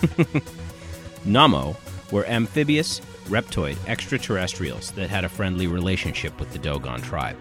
Nommo 1.24 1.76
were 2.10 2.26
amphibious, 2.26 3.00
reptoid 3.26 3.76
extraterrestrials 3.86 4.90
that 4.92 5.10
had 5.10 5.24
a 5.24 5.28
friendly 5.28 5.66
relationship 5.66 6.38
with 6.38 6.52
the 6.52 6.58
Dogon 6.58 7.00
tribe. 7.00 7.36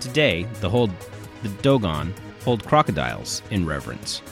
Today, 0.00 0.44
the, 0.60 0.70
hold, 0.70 0.90
the 1.42 1.48
Dogon 1.62 2.14
hold 2.44 2.64
crocodiles 2.64 3.42
in 3.50 3.66
reverence, 3.66 4.22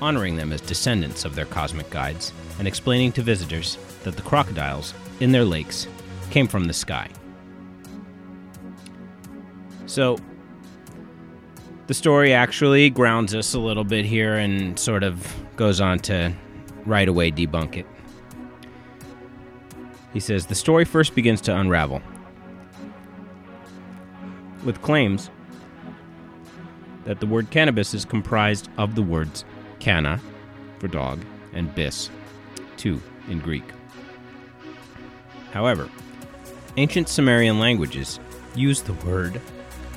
honoring 0.00 0.36
them 0.36 0.52
as 0.52 0.60
descendants 0.60 1.24
of 1.24 1.34
their 1.34 1.44
cosmic 1.44 1.90
guides 1.90 2.32
and 2.58 2.66
explaining 2.66 3.12
to 3.12 3.22
visitors 3.22 3.78
that 4.02 4.16
the 4.16 4.22
crocodiles 4.22 4.94
in 5.20 5.32
their 5.32 5.44
lakes 5.44 5.86
came 6.30 6.48
from 6.48 6.64
the 6.64 6.72
sky. 6.72 7.08
So, 9.86 10.18
the 11.86 11.94
story 11.94 12.32
actually 12.32 12.90
grounds 12.90 13.34
us 13.34 13.54
a 13.54 13.58
little 13.58 13.84
bit 13.84 14.04
here 14.04 14.34
and 14.34 14.78
sort 14.78 15.02
of 15.02 15.34
goes 15.56 15.80
on 15.80 15.98
to 16.00 16.32
right 16.86 17.08
away 17.08 17.30
debunk 17.30 17.76
it. 17.76 17.86
He 20.12 20.20
says 20.20 20.46
the 20.46 20.54
story 20.54 20.84
first 20.84 21.14
begins 21.14 21.40
to 21.42 21.56
unravel 21.56 22.00
with 24.64 24.80
claims 24.80 25.30
that 27.04 27.20
the 27.20 27.26
word 27.26 27.50
cannabis 27.50 27.92
is 27.92 28.04
comprised 28.04 28.68
of 28.78 28.94
the 28.94 29.02
words 29.02 29.44
canna 29.78 30.20
for 30.78 30.88
dog 30.88 31.22
and 31.52 31.74
bis, 31.74 32.08
two 32.76 33.00
in 33.28 33.40
Greek. 33.40 33.64
However, 35.52 35.88
ancient 36.76 37.08
Sumerian 37.08 37.58
languages 37.58 38.18
use 38.54 38.80
the 38.82 38.94
word 38.94 39.40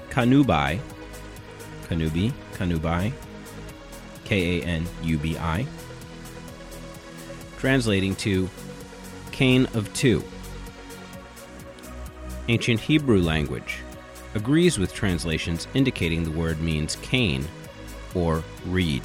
kanubai, 0.09 0.79
kanubi, 1.89 2.33
Kanubi, 2.53 3.13
K 4.25 4.59
A 4.59 4.65
N 4.65 4.85
U 5.03 5.17
B 5.17 5.37
I, 5.37 5.65
translating 7.57 8.15
to 8.17 8.49
cane 9.31 9.67
of 9.73 9.91
two. 9.93 10.23
Ancient 12.49 12.79
Hebrew 12.79 13.21
language 13.21 13.79
agrees 14.35 14.77
with 14.77 14.93
translations 14.93 15.67
indicating 15.73 16.23
the 16.23 16.31
word 16.31 16.61
means 16.61 16.95
cane 16.97 17.45
or 18.15 18.43
reed. 18.65 19.03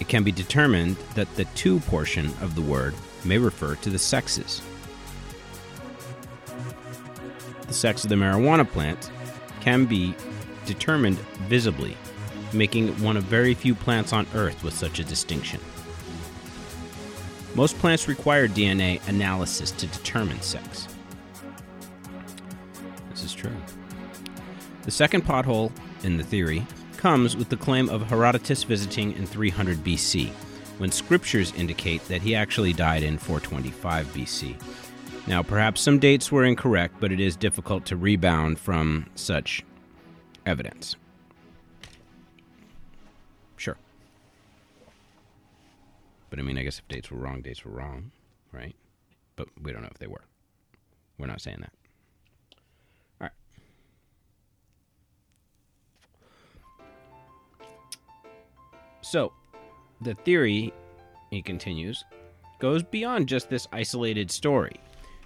It 0.00 0.08
can 0.08 0.24
be 0.24 0.32
determined 0.32 0.96
that 1.14 1.34
the 1.36 1.44
two 1.54 1.80
portion 1.80 2.26
of 2.40 2.54
the 2.54 2.62
word 2.62 2.94
may 3.24 3.38
refer 3.38 3.76
to 3.76 3.90
the 3.90 3.98
sexes. 3.98 4.62
The 7.66 7.74
sex 7.74 8.04
of 8.04 8.10
the 8.10 8.16
marijuana 8.16 8.68
plant 8.68 9.10
can 9.60 9.84
be 9.84 10.14
determined 10.66 11.18
visibly, 11.48 11.96
making 12.52 12.88
it 12.88 13.00
one 13.00 13.16
of 13.16 13.24
very 13.24 13.54
few 13.54 13.74
plants 13.74 14.12
on 14.12 14.26
Earth 14.34 14.62
with 14.62 14.74
such 14.74 14.98
a 14.98 15.04
distinction. 15.04 15.60
Most 17.54 17.78
plants 17.78 18.08
require 18.08 18.48
DNA 18.48 19.06
analysis 19.08 19.70
to 19.72 19.86
determine 19.86 20.40
sex. 20.40 20.88
This 23.10 23.24
is 23.24 23.34
true. 23.34 23.56
The 24.84 24.90
second 24.90 25.24
pothole 25.24 25.70
in 26.02 26.16
the 26.16 26.24
theory 26.24 26.66
comes 26.96 27.36
with 27.36 27.48
the 27.48 27.56
claim 27.56 27.88
of 27.88 28.02
Herodotus 28.02 28.62
visiting 28.62 29.12
in 29.16 29.26
300 29.26 29.78
BC, 29.78 30.28
when 30.78 30.90
scriptures 30.90 31.52
indicate 31.56 32.02
that 32.08 32.22
he 32.22 32.34
actually 32.34 32.72
died 32.72 33.02
in 33.02 33.18
425 33.18 34.06
BC. 34.14 34.56
Now, 35.26 35.42
perhaps 35.42 35.80
some 35.80 35.98
dates 35.98 36.32
were 36.32 36.44
incorrect, 36.44 36.96
but 37.00 37.12
it 37.12 37.20
is 37.20 37.36
difficult 37.36 37.84
to 37.86 37.96
rebound 37.96 38.58
from 38.58 39.06
such 39.14 39.62
evidence. 40.46 40.96
Sure. 43.56 43.76
But 46.30 46.38
I 46.38 46.42
mean, 46.42 46.58
I 46.58 46.62
guess 46.62 46.78
if 46.78 46.88
dates 46.88 47.10
were 47.10 47.18
wrong, 47.18 47.42
dates 47.42 47.64
were 47.64 47.72
wrong, 47.72 48.10
right? 48.52 48.74
But 49.36 49.48
we 49.62 49.72
don't 49.72 49.82
know 49.82 49.88
if 49.90 49.98
they 49.98 50.06
were. 50.06 50.24
We're 51.18 51.26
not 51.26 51.40
saying 51.40 51.58
that. 51.60 51.72
All 53.20 53.28
right. 53.28 53.30
So, 59.02 59.32
the 60.00 60.14
theory, 60.14 60.72
he 61.30 61.42
continues, 61.42 62.04
goes 62.58 62.82
beyond 62.82 63.28
just 63.28 63.48
this 63.48 63.68
isolated 63.72 64.30
story. 64.30 64.80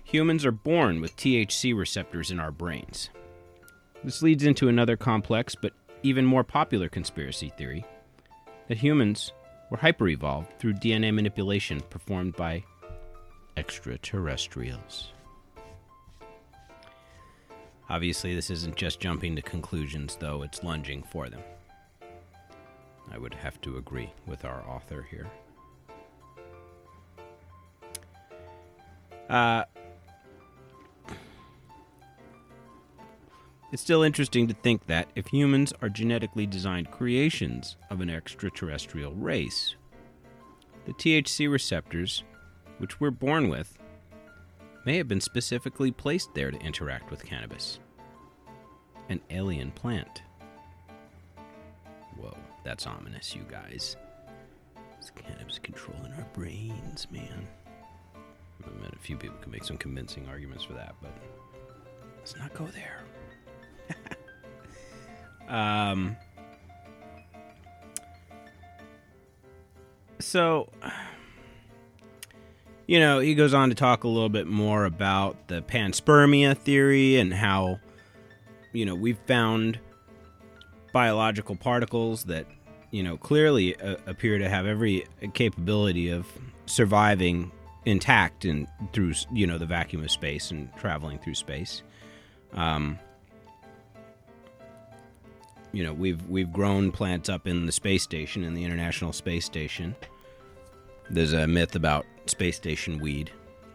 Humans 0.04 0.44
are 0.46 0.52
born 0.52 1.00
with 1.00 1.16
THC 1.16 1.76
receptors 1.76 2.30
in 2.30 2.38
our 2.38 2.50
brains. 2.50 3.10
This 4.06 4.22
leads 4.22 4.44
into 4.44 4.68
another 4.68 4.96
complex 4.96 5.56
but 5.60 5.72
even 6.04 6.24
more 6.24 6.44
popular 6.44 6.88
conspiracy 6.88 7.52
theory 7.58 7.84
that 8.68 8.78
humans 8.78 9.32
were 9.68 9.78
hyper-evolved 9.78 10.60
through 10.60 10.74
DNA 10.74 11.12
manipulation 11.12 11.80
performed 11.80 12.36
by 12.36 12.62
extraterrestrials. 13.56 15.12
Obviously, 17.90 18.32
this 18.32 18.48
isn't 18.48 18.76
just 18.76 19.00
jumping 19.00 19.34
to 19.34 19.42
conclusions, 19.42 20.16
though, 20.20 20.42
it's 20.42 20.62
lunging 20.62 21.02
for 21.02 21.28
them. 21.28 21.42
I 23.10 23.18
would 23.18 23.34
have 23.34 23.60
to 23.62 23.76
agree 23.76 24.12
with 24.24 24.44
our 24.44 24.62
author 24.68 25.02
here. 25.02 25.26
Uh, 29.28 29.64
it's 33.76 33.82
still 33.82 34.02
interesting 34.02 34.48
to 34.48 34.54
think 34.54 34.86
that 34.86 35.06
if 35.16 35.26
humans 35.26 35.70
are 35.82 35.90
genetically 35.90 36.46
designed 36.46 36.90
creations 36.90 37.76
of 37.90 38.00
an 38.00 38.08
extraterrestrial 38.08 39.12
race, 39.12 39.74
the 40.86 40.94
THC 40.94 41.52
receptors, 41.52 42.24
which 42.78 42.98
we're 43.00 43.10
born 43.10 43.50
with, 43.50 43.76
may 44.86 44.96
have 44.96 45.08
been 45.08 45.20
specifically 45.20 45.90
placed 45.90 46.32
there 46.32 46.50
to 46.50 46.58
interact 46.60 47.10
with 47.10 47.22
cannabis. 47.22 47.78
An 49.10 49.20
alien 49.28 49.72
plant. 49.72 50.22
Whoa, 52.16 52.34
that's 52.64 52.86
ominous, 52.86 53.36
you 53.36 53.44
guys. 53.46 53.98
It's 54.96 55.10
cannabis 55.10 55.58
controlling 55.58 56.14
our 56.14 56.26
brains, 56.32 57.06
man. 57.10 57.46
I 58.64 58.70
mean, 58.70 58.90
a 58.90 58.98
few 58.98 59.18
people 59.18 59.36
can 59.42 59.52
make 59.52 59.64
some 59.64 59.76
convincing 59.76 60.26
arguments 60.30 60.64
for 60.64 60.72
that, 60.72 60.94
but 61.02 61.12
let's 62.16 62.38
not 62.38 62.54
go 62.54 62.64
there. 62.68 63.02
um. 65.48 66.16
So, 70.18 70.70
you 72.86 73.00
know, 73.00 73.18
he 73.18 73.34
goes 73.34 73.54
on 73.54 73.68
to 73.68 73.74
talk 73.74 74.04
a 74.04 74.08
little 74.08 74.28
bit 74.28 74.46
more 74.46 74.84
about 74.84 75.48
the 75.48 75.62
panspermia 75.62 76.56
theory 76.56 77.16
and 77.16 77.32
how, 77.34 77.80
you 78.72 78.86
know, 78.86 78.94
we've 78.94 79.18
found 79.26 79.78
biological 80.92 81.56
particles 81.56 82.24
that, 82.24 82.46
you 82.90 83.02
know, 83.02 83.16
clearly 83.16 83.76
uh, 83.80 83.96
appear 84.06 84.38
to 84.38 84.48
have 84.48 84.66
every 84.66 85.06
capability 85.34 86.08
of 86.08 86.26
surviving 86.66 87.50
intact 87.84 88.44
and 88.44 88.66
through, 88.92 89.12
you 89.32 89.46
know, 89.46 89.58
the 89.58 89.66
vacuum 89.66 90.02
of 90.02 90.10
space 90.10 90.50
and 90.50 90.74
traveling 90.76 91.18
through 91.18 91.34
space. 91.34 91.82
Um, 92.54 92.98
you 95.76 95.84
know, 95.84 95.92
we've 95.92 96.26
we've 96.26 96.50
grown 96.50 96.90
plants 96.90 97.28
up 97.28 97.46
in 97.46 97.66
the 97.66 97.72
space 97.72 98.02
station 98.02 98.44
in 98.44 98.54
the 98.54 98.64
International 98.64 99.12
Space 99.12 99.44
Station. 99.44 99.94
There's 101.10 101.34
a 101.34 101.46
myth 101.46 101.76
about 101.76 102.06
space 102.24 102.56
station 102.56 102.98
weed 102.98 103.30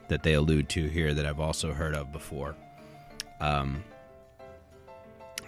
that 0.07 0.23
they 0.23 0.33
allude 0.33 0.67
to 0.69 0.87
here 0.87 1.13
that 1.13 1.27
I've 1.27 1.39
also 1.39 1.73
heard 1.73 1.93
of 1.93 2.11
before. 2.11 2.55
Um, 3.39 3.83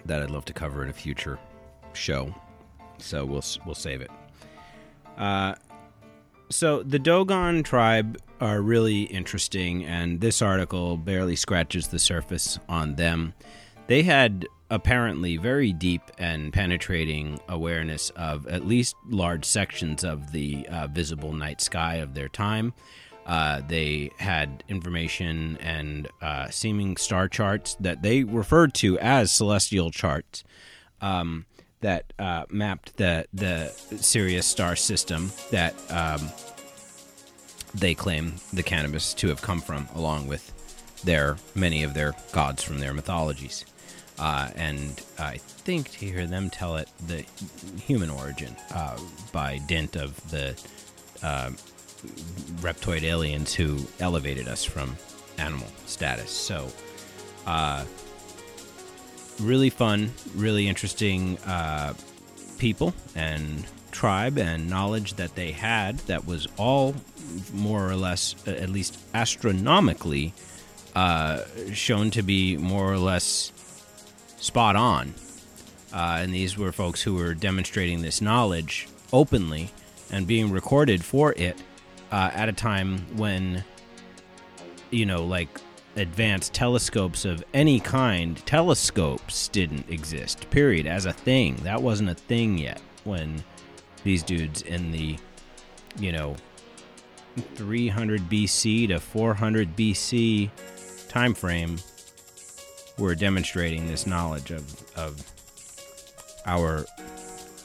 that 0.04 0.22
I'd 0.22 0.30
love 0.30 0.44
to 0.44 0.52
cover 0.52 0.84
in 0.84 0.90
a 0.90 0.92
future 0.92 1.40
show. 1.92 2.32
So 2.98 3.24
we'll 3.24 3.42
we'll 3.66 3.74
save 3.74 4.00
it. 4.00 4.12
Uh, 5.18 5.56
so 6.50 6.84
the 6.84 7.00
Dogon 7.00 7.64
tribe 7.64 8.16
are 8.40 8.62
really 8.62 9.02
interesting, 9.02 9.84
and 9.84 10.20
this 10.20 10.40
article 10.40 10.98
barely 10.98 11.34
scratches 11.34 11.88
the 11.88 11.98
surface 11.98 12.60
on 12.68 12.94
them. 12.94 13.34
They 13.88 14.04
had 14.04 14.46
apparently 14.74 15.36
very 15.36 15.72
deep 15.72 16.02
and 16.18 16.52
penetrating 16.52 17.38
awareness 17.48 18.10
of 18.10 18.44
at 18.48 18.66
least 18.66 18.96
large 19.08 19.44
sections 19.44 20.02
of 20.02 20.32
the 20.32 20.66
uh, 20.68 20.88
visible 20.88 21.32
night 21.32 21.60
sky 21.60 21.96
of 21.96 22.14
their 22.14 22.28
time. 22.28 22.74
Uh, 23.24 23.62
they 23.68 24.10
had 24.18 24.64
information 24.68 25.56
and 25.60 26.08
uh, 26.20 26.48
seeming 26.50 26.96
star 26.96 27.28
charts 27.28 27.76
that 27.78 28.02
they 28.02 28.24
referred 28.24 28.74
to 28.74 28.98
as 28.98 29.30
celestial 29.30 29.92
charts 29.92 30.42
um, 31.00 31.46
that 31.80 32.12
uh, 32.18 32.44
mapped 32.50 32.96
the 32.96 33.26
the 33.32 33.68
Sirius 33.96 34.46
star 34.46 34.74
system 34.74 35.30
that 35.52 35.74
um, 35.90 36.28
they 37.74 37.94
claim 37.94 38.34
the 38.52 38.62
cannabis 38.62 39.14
to 39.14 39.28
have 39.28 39.40
come 39.40 39.60
from, 39.60 39.88
along 39.94 40.26
with 40.26 40.50
their 41.04 41.36
many 41.54 41.84
of 41.84 41.94
their 41.94 42.12
gods 42.32 42.62
from 42.62 42.80
their 42.80 42.92
mythologies. 42.92 43.64
Uh, 44.18 44.50
and 44.54 45.02
I 45.18 45.38
think 45.38 45.90
to 45.92 46.06
hear 46.06 46.26
them 46.26 46.50
tell 46.50 46.76
it 46.76 46.88
the 47.06 47.24
human 47.80 48.10
origin 48.10 48.56
uh, 48.72 48.98
by 49.32 49.58
dint 49.66 49.96
of 49.96 50.30
the 50.30 50.50
uh, 51.22 51.50
reptoid 52.60 53.02
aliens 53.02 53.54
who 53.54 53.86
elevated 53.98 54.46
us 54.46 54.64
from 54.64 54.96
animal 55.38 55.68
status. 55.86 56.30
So, 56.30 56.70
uh, 57.46 57.84
really 59.40 59.70
fun, 59.70 60.12
really 60.34 60.68
interesting 60.68 61.38
uh, 61.38 61.94
people 62.58 62.94
and 63.14 63.64
tribe 63.90 64.38
and 64.38 64.68
knowledge 64.68 65.14
that 65.14 65.34
they 65.34 65.52
had 65.52 65.98
that 66.00 66.26
was 66.26 66.46
all 66.56 66.94
more 67.52 67.88
or 67.88 67.96
less, 67.96 68.34
at 68.46 68.68
least 68.68 68.98
astronomically, 69.14 70.32
uh, 70.94 71.42
shown 71.72 72.10
to 72.10 72.22
be 72.22 72.56
more 72.56 72.92
or 72.92 72.98
less 72.98 73.52
spot 74.44 74.76
on. 74.76 75.14
Uh, 75.92 76.18
and 76.20 76.34
these 76.34 76.58
were 76.58 76.70
folks 76.70 77.00
who 77.00 77.14
were 77.14 77.32
demonstrating 77.32 78.02
this 78.02 78.20
knowledge 78.20 78.86
openly 79.12 79.70
and 80.10 80.26
being 80.26 80.50
recorded 80.50 81.02
for 81.02 81.32
it 81.32 81.56
uh, 82.12 82.30
at 82.34 82.48
a 82.48 82.52
time 82.52 82.98
when, 83.16 83.64
you 84.90 85.06
know, 85.06 85.24
like 85.24 85.48
advanced 85.96 86.52
telescopes 86.52 87.24
of 87.24 87.42
any 87.54 87.80
kind, 87.80 88.44
telescopes 88.44 89.48
didn't 89.48 89.88
exist, 89.88 90.50
period, 90.50 90.86
as 90.86 91.06
a 91.06 91.12
thing. 91.12 91.56
That 91.62 91.80
wasn't 91.80 92.10
a 92.10 92.14
thing 92.14 92.58
yet 92.58 92.82
when 93.04 93.42
these 94.02 94.22
dudes 94.22 94.60
in 94.62 94.90
the, 94.90 95.16
you 95.98 96.12
know, 96.12 96.36
300 97.54 98.20
BC 98.28 98.88
to 98.88 99.00
400 99.00 99.74
BC 99.74 100.50
time 101.08 101.32
frame 101.32 101.78
were 102.98 103.14
demonstrating 103.14 103.86
this 103.86 104.06
knowledge 104.06 104.50
of, 104.50 104.82
of 104.96 105.22
our 106.46 106.84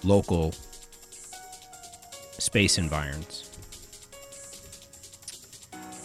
local 0.03 0.53
space 2.37 2.77
environs. 2.77 3.49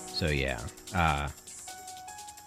So 0.09 0.29
yeah, 0.29 0.61
uh, 0.95 1.29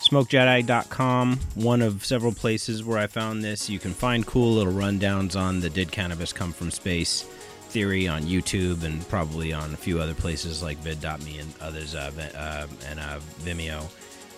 smokejedi.com, 0.01 1.39
one 1.55 1.81
of 1.81 2.05
several 2.05 2.31
places 2.31 2.83
where 2.83 2.97
I 2.97 3.07
found 3.07 3.43
this. 3.43 3.69
You 3.69 3.79
can 3.79 3.93
find 3.93 4.25
cool 4.25 4.53
little 4.53 4.73
rundowns 4.73 5.35
on 5.35 5.59
the 5.59 5.69
Did 5.69 5.91
Cannabis 5.91 6.31
Come 6.31 6.53
From 6.53 6.71
Space 6.71 7.23
theory 7.69 8.07
on 8.07 8.23
YouTube 8.23 8.83
and 8.83 9.07
probably 9.09 9.51
on 9.51 9.73
a 9.73 9.77
few 9.77 9.99
other 9.99 10.13
places 10.13 10.63
like 10.63 10.77
vid.me 10.77 11.39
and 11.39 11.53
others, 11.59 11.93
uh, 11.93 12.11
uh, 12.35 12.67
and 12.87 12.99
uh, 12.99 13.19
Vimeo. 13.41 13.83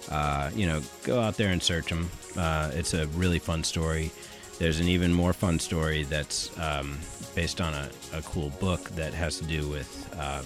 Uh, 0.09 0.49
you 0.55 0.65
know, 0.65 0.81
go 1.03 1.21
out 1.21 1.37
there 1.37 1.49
and 1.49 1.61
search 1.61 1.89
them. 1.89 2.09
Uh, 2.35 2.71
it's 2.73 2.93
a 2.93 3.07
really 3.07 3.39
fun 3.39 3.63
story. 3.63 4.11
There's 4.57 4.79
an 4.79 4.87
even 4.87 5.13
more 5.13 5.33
fun 5.33 5.59
story 5.59 6.03
that's 6.03 6.57
um, 6.59 6.97
based 7.35 7.61
on 7.61 7.73
a, 7.73 7.89
a, 8.13 8.21
cool 8.23 8.49
book 8.59 8.89
that 8.91 9.13
has 9.13 9.37
to 9.39 9.45
do 9.45 9.67
with 9.69 10.09
um, 10.19 10.45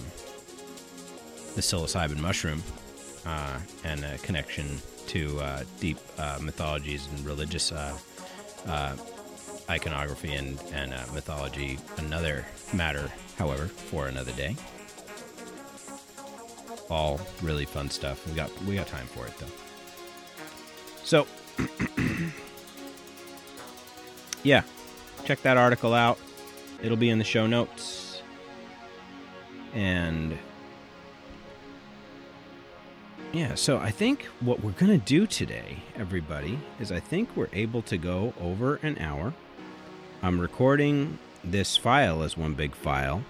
the 1.54 1.60
psilocybin 1.60 2.18
mushroom 2.18 2.62
uh, 3.26 3.58
and 3.82 4.04
a 4.04 4.18
connection 4.18 4.80
to 5.08 5.40
uh, 5.40 5.64
deep 5.80 5.98
uh, 6.18 6.38
mythologies 6.40 7.08
and 7.08 7.26
religious 7.26 7.72
uh, 7.72 7.96
iconography 9.68 10.34
and, 10.34 10.62
and 10.72 10.90
mythology. 11.12 11.78
Another 11.96 12.44
matter, 12.72 13.10
however, 13.36 13.66
for 13.66 14.08
another 14.08 14.32
day. 14.32 14.56
All 16.90 17.20
really 17.42 17.64
fun 17.64 17.90
stuff. 17.90 18.26
We 18.26 18.34
got 18.34 18.50
we 18.64 18.76
got 18.76 18.86
time 18.86 19.06
for 19.06 19.26
it 19.26 19.36
though. 19.38 19.46
So, 21.02 21.26
yeah, 24.42 24.62
check 25.24 25.42
that 25.42 25.56
article 25.56 25.94
out. 25.94 26.18
It'll 26.82 26.96
be 26.96 27.10
in 27.10 27.18
the 27.18 27.24
show 27.24 27.46
notes. 27.46 28.22
And 29.74 30.38
yeah, 33.32 33.56
so 33.56 33.78
I 33.78 33.90
think 33.90 34.26
what 34.38 34.62
we're 34.62 34.70
going 34.70 34.98
to 34.98 35.04
do 35.04 35.26
today, 35.26 35.78
everybody, 35.96 36.58
is 36.78 36.92
I 36.92 37.00
think 37.00 37.28
we're 37.34 37.48
able 37.52 37.82
to 37.82 37.98
go 37.98 38.32
over 38.40 38.76
an 38.76 38.96
hour. 38.98 39.34
I'm 40.22 40.38
recording 40.38 41.18
this 41.42 41.76
file 41.76 42.22
as 42.22 42.36
one 42.36 42.54
big 42.54 42.74
file. 42.74 43.24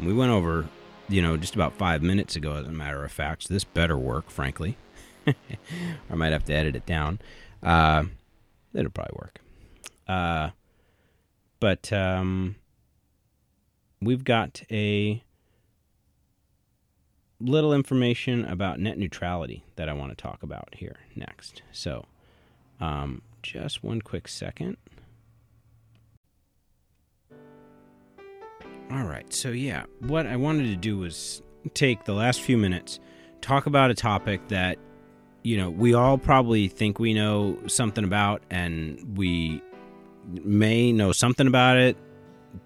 We 0.00 0.14
went 0.14 0.32
over, 0.32 0.66
you 1.08 1.22
know, 1.22 1.36
just 1.36 1.54
about 1.54 1.72
five 1.74 2.02
minutes 2.02 2.36
ago, 2.36 2.54
as 2.54 2.66
a 2.66 2.72
matter 2.72 3.04
of 3.04 3.12
fact. 3.12 3.44
So 3.44 3.54
this 3.54 3.64
better 3.64 3.96
work, 3.96 4.30
frankly. 4.30 4.76
I 5.26 6.14
might 6.14 6.32
have 6.32 6.44
to 6.46 6.54
edit 6.54 6.76
it 6.76 6.86
down. 6.86 7.18
Uh, 7.62 8.04
it'll 8.74 8.90
probably 8.90 9.16
work. 9.18 9.40
Uh, 10.06 10.50
but 11.60 11.92
um, 11.92 12.56
we've 14.00 14.24
got 14.24 14.62
a 14.70 15.22
little 17.40 17.72
information 17.72 18.44
about 18.44 18.80
net 18.80 18.98
neutrality 18.98 19.64
that 19.76 19.88
I 19.88 19.92
want 19.92 20.10
to 20.10 20.16
talk 20.16 20.42
about 20.42 20.74
here 20.76 20.96
next. 21.14 21.62
So, 21.72 22.06
um, 22.80 23.22
just 23.42 23.82
one 23.82 24.00
quick 24.00 24.28
second. 24.28 24.76
All 28.90 29.04
right. 29.04 29.30
So, 29.32 29.50
yeah, 29.50 29.84
what 30.00 30.26
I 30.26 30.36
wanted 30.36 30.64
to 30.68 30.76
do 30.76 30.98
was 30.98 31.42
take 31.74 32.04
the 32.04 32.14
last 32.14 32.40
few 32.40 32.56
minutes, 32.56 33.00
talk 33.42 33.66
about 33.66 33.90
a 33.90 33.94
topic 33.94 34.48
that, 34.48 34.78
you 35.42 35.58
know, 35.58 35.68
we 35.68 35.92
all 35.92 36.16
probably 36.16 36.68
think 36.68 36.98
we 36.98 37.12
know 37.12 37.58
something 37.66 38.02
about, 38.02 38.42
and 38.50 39.16
we 39.16 39.62
may 40.24 40.90
know 40.90 41.12
something 41.12 41.46
about 41.46 41.76
it, 41.76 41.98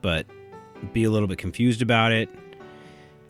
but 0.00 0.26
be 0.92 1.04
a 1.04 1.10
little 1.10 1.28
bit 1.28 1.38
confused 1.38 1.82
about 1.82 2.12
it. 2.12 2.28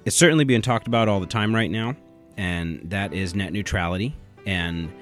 It's 0.04 0.16
certainly 0.16 0.44
being 0.44 0.62
talked 0.62 0.86
about 0.86 1.08
all 1.08 1.20
the 1.20 1.26
time 1.26 1.54
right 1.54 1.70
now, 1.70 1.96
and 2.36 2.90
that 2.90 3.14
is 3.14 3.34
net 3.34 3.54
neutrality. 3.54 4.14
And 4.44 4.92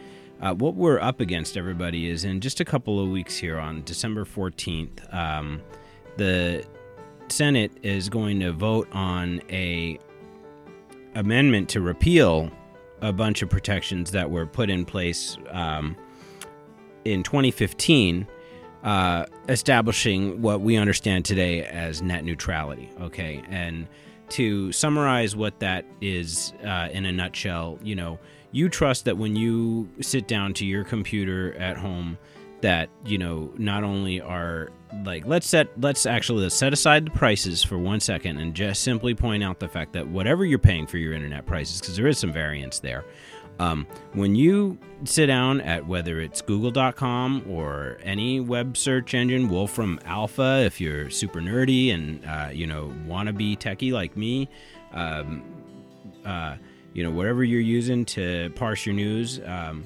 uh, 0.41 0.55
what 0.55 0.75
we're 0.77 1.01
up 1.01 1.21
against, 1.21 1.57
everybody, 1.57 2.09
is 2.09 2.25
in 2.25 2.41
just 2.41 2.61
a 2.61 2.65
couple 2.65 3.03
of 3.03 3.09
weeks 3.09 3.37
here 3.37 3.59
on 3.59 3.83
December 3.83 4.25
14th, 4.25 5.13
um, 5.13 5.61
the 6.17 6.65
Senate 7.33 7.73
is 7.83 8.09
going 8.09 8.41
to 8.41 8.53
vote 8.53 8.89
on 8.93 9.41
a 9.51 9.99
amendment 11.15 11.69
to 11.71 11.81
repeal 11.81 12.51
a 13.01 13.13
bunch 13.13 13.43
of 13.43 13.49
protections 13.49 14.11
that 14.13 14.31
were 14.31 14.47
put 14.47 14.71
in 14.71 14.85
place 14.85 15.37
um, 15.51 15.97
in 17.05 17.23
2015 17.23 18.27
uh, 18.83 19.27
establishing 19.49 20.41
what 20.41 20.61
we 20.61 20.77
understand 20.77 21.25
today 21.25 21.65
as 21.65 22.03
net 22.03 22.25
neutrality. 22.25 22.91
Okay, 23.01 23.43
and 23.49 23.87
to 24.31 24.73
summarize 24.73 25.35
what 25.35 25.59
that 25.61 25.85
is 26.01 26.53
uh, 26.65 26.89
in 26.93 27.05
a 27.05 27.13
nutshell, 27.13 27.79
you 27.83 27.95
know, 27.95 28.19
you 28.53 28.69
trust 28.69 29.05
that 29.05 29.17
when 29.19 29.37
you 29.37 29.89
sit 30.01 30.27
down 30.27 30.55
to 30.55 30.65
your 30.65 30.85
computer 30.85 31.55
at 31.55 31.77
home, 31.77 32.19
that 32.63 32.89
you 33.05 33.19
know 33.19 33.53
not 33.57 33.85
only 33.85 34.21
are 34.21 34.71
like 35.05 35.25
let's 35.27 35.49
set 35.49 35.69
let's 35.81 36.05
actually 36.05 36.49
set 36.51 36.73
aside 36.73 37.07
the 37.07 37.11
prices 37.11 37.63
for 37.63 37.79
one 37.79 38.01
second 38.01 38.39
and 38.39 38.55
just 38.55 38.83
simply 38.83 39.15
point 39.15 39.43
out 39.43 39.59
the 39.61 39.69
fact 39.69 39.93
that 39.93 40.07
whatever 40.09 40.45
you're 40.45 40.59
paying 40.59 40.87
for 40.87 40.99
your 40.99 41.13
internet 41.13 41.47
prices 41.47 41.81
because 41.81 41.97
there 41.97 42.07
is 42.07 42.19
some 42.19 42.33
variance 42.33 42.81
there 42.81 43.05
um, 43.61 43.87
when 44.15 44.35
you 44.35 44.79
sit 45.05 45.27
down 45.27 45.61
at 45.61 45.87
whether 45.87 46.19
it's 46.19 46.41
google.com 46.41 47.45
or 47.47 47.99
any 48.03 48.41
web 48.41 48.75
search 48.75 49.13
engine, 49.13 49.51
Wolfram 49.51 50.01
Alpha, 50.07 50.63
if 50.65 50.81
you're 50.81 51.11
super 51.11 51.41
nerdy 51.41 51.93
and, 51.93 52.25
uh, 52.25 52.49
you 52.51 52.67
know, 52.67 52.91
want 53.05 53.27
to 53.27 53.35
be 53.35 53.57
techie 53.57 53.93
like 53.93 54.17
me, 54.17 54.49
um, 54.95 55.43
uh, 56.25 56.57
you 56.95 57.05
know, 57.05 57.11
whatever 57.11 57.45
you're 57.45 57.61
using 57.61 58.07
to 58.07 58.51
parse 58.55 58.87
your 58.87 58.95
news, 58.95 59.41
um, 59.45 59.85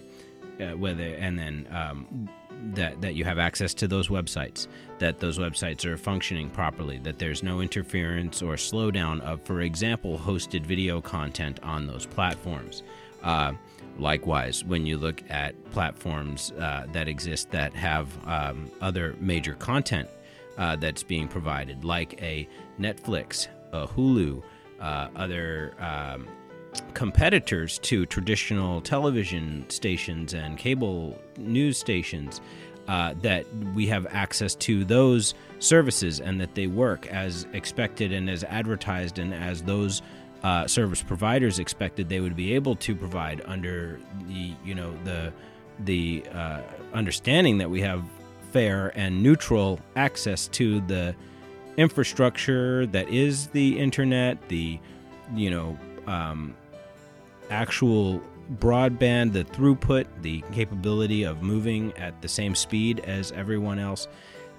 uh, 0.61 0.77
whether, 0.77 1.03
and 1.03 1.37
then, 1.37 1.67
um, 1.73 2.29
that, 2.73 3.01
that 3.01 3.15
you 3.15 3.25
have 3.25 3.39
access 3.39 3.75
to 3.75 3.89
those 3.89 4.09
websites, 4.09 4.67
that 4.99 5.21
those 5.21 5.39
websites 5.39 5.85
are 5.85 5.97
functioning 5.97 6.51
properly, 6.51 6.99
that 6.99 7.19
there's 7.19 7.43
no 7.43 7.61
interference 7.61 8.43
or 8.43 8.55
slowdown 8.55 9.21
of, 9.21 9.43
for 9.43 9.61
example, 9.61 10.19
hosted 10.19 10.65
video 10.65 11.01
content 11.01 11.61
on 11.63 11.87
those 11.87 12.07
platforms. 12.07 12.83
Uh, 13.23 13.53
likewise, 13.99 14.65
when 14.65 14.87
you 14.87 14.99
look 14.99 15.23
at 15.31 15.55
platforms 15.73 16.53
uh, 16.53 16.87
that 16.93 17.09
exist 17.09 17.51
that 17.51 17.75
have 17.75 18.09
um, 18.27 18.71
other 18.81 19.15
major 19.21 19.55
content 19.55 20.09
uh, 20.59 20.77
that's 20.77 21.03
being 21.03 21.29
provided, 21.29 21.85
like 21.85 22.21
a 22.23 22.49
Netflix, 22.79 23.49
a 23.73 23.87
Hulu, 23.87 24.43
uh, 24.81 25.09
other 25.17 25.75
um, 25.79 26.29
competitors 26.95 27.79
to 27.81 28.07
traditional 28.07 28.81
television 28.81 29.65
stations 29.69 30.35
and 30.35 30.59
cable 30.59 31.19
news 31.37 31.79
stations, 31.79 32.41
uh, 32.89 33.15
that 33.23 33.47
we 33.75 33.87
have 33.87 34.07
access 34.11 34.55
to 34.55 34.85
those 34.85 35.35
services 35.59 36.21
and 36.21 36.41
that 36.41 36.55
they 36.55 36.67
work 36.67 37.07
as 37.07 37.47
expected 37.53 38.13
and 38.13 38.29
as 38.29 38.45
advertised 38.45 39.19
and 39.19 39.33
as 39.33 39.63
those 39.63 40.03
uh, 40.43 40.67
service 40.67 41.03
providers 41.03 41.59
expected 41.59 42.11
they 42.11 42.21
would 42.21 42.37
be 42.37 42.53
able 42.55 42.77
to 42.77 42.95
provide 42.95 43.41
under 43.47 43.99
the 44.29 44.53
you 44.63 44.75
know 44.75 44.95
the 45.05 45.33
the 45.87 46.23
uh, 46.35 46.61
understanding 46.93 47.57
that 47.57 47.71
we 47.71 47.81
have 47.81 48.05
fair 48.53 48.93
and 48.95 49.23
neutral 49.23 49.81
access 49.97 50.47
to 50.49 50.81
the 50.83 51.15
infrastructure 51.77 52.87
that 52.87 53.09
is 53.09 53.49
the 53.49 53.79
internet, 53.79 54.49
the 54.49 54.79
you 55.35 55.51
know 55.51 55.79
um, 56.07 56.55
actual 57.55 58.21
broadband, 58.57 59.33
the 59.33 59.45
throughput, 59.45 60.07
the 60.21 60.43
capability 60.53 61.23
of 61.23 61.43
moving 61.43 61.93
at 61.97 62.21
the 62.21 62.29
same 62.29 62.55
speed 62.55 63.01
as 63.01 63.33
everyone 63.33 63.79
else. 63.79 64.09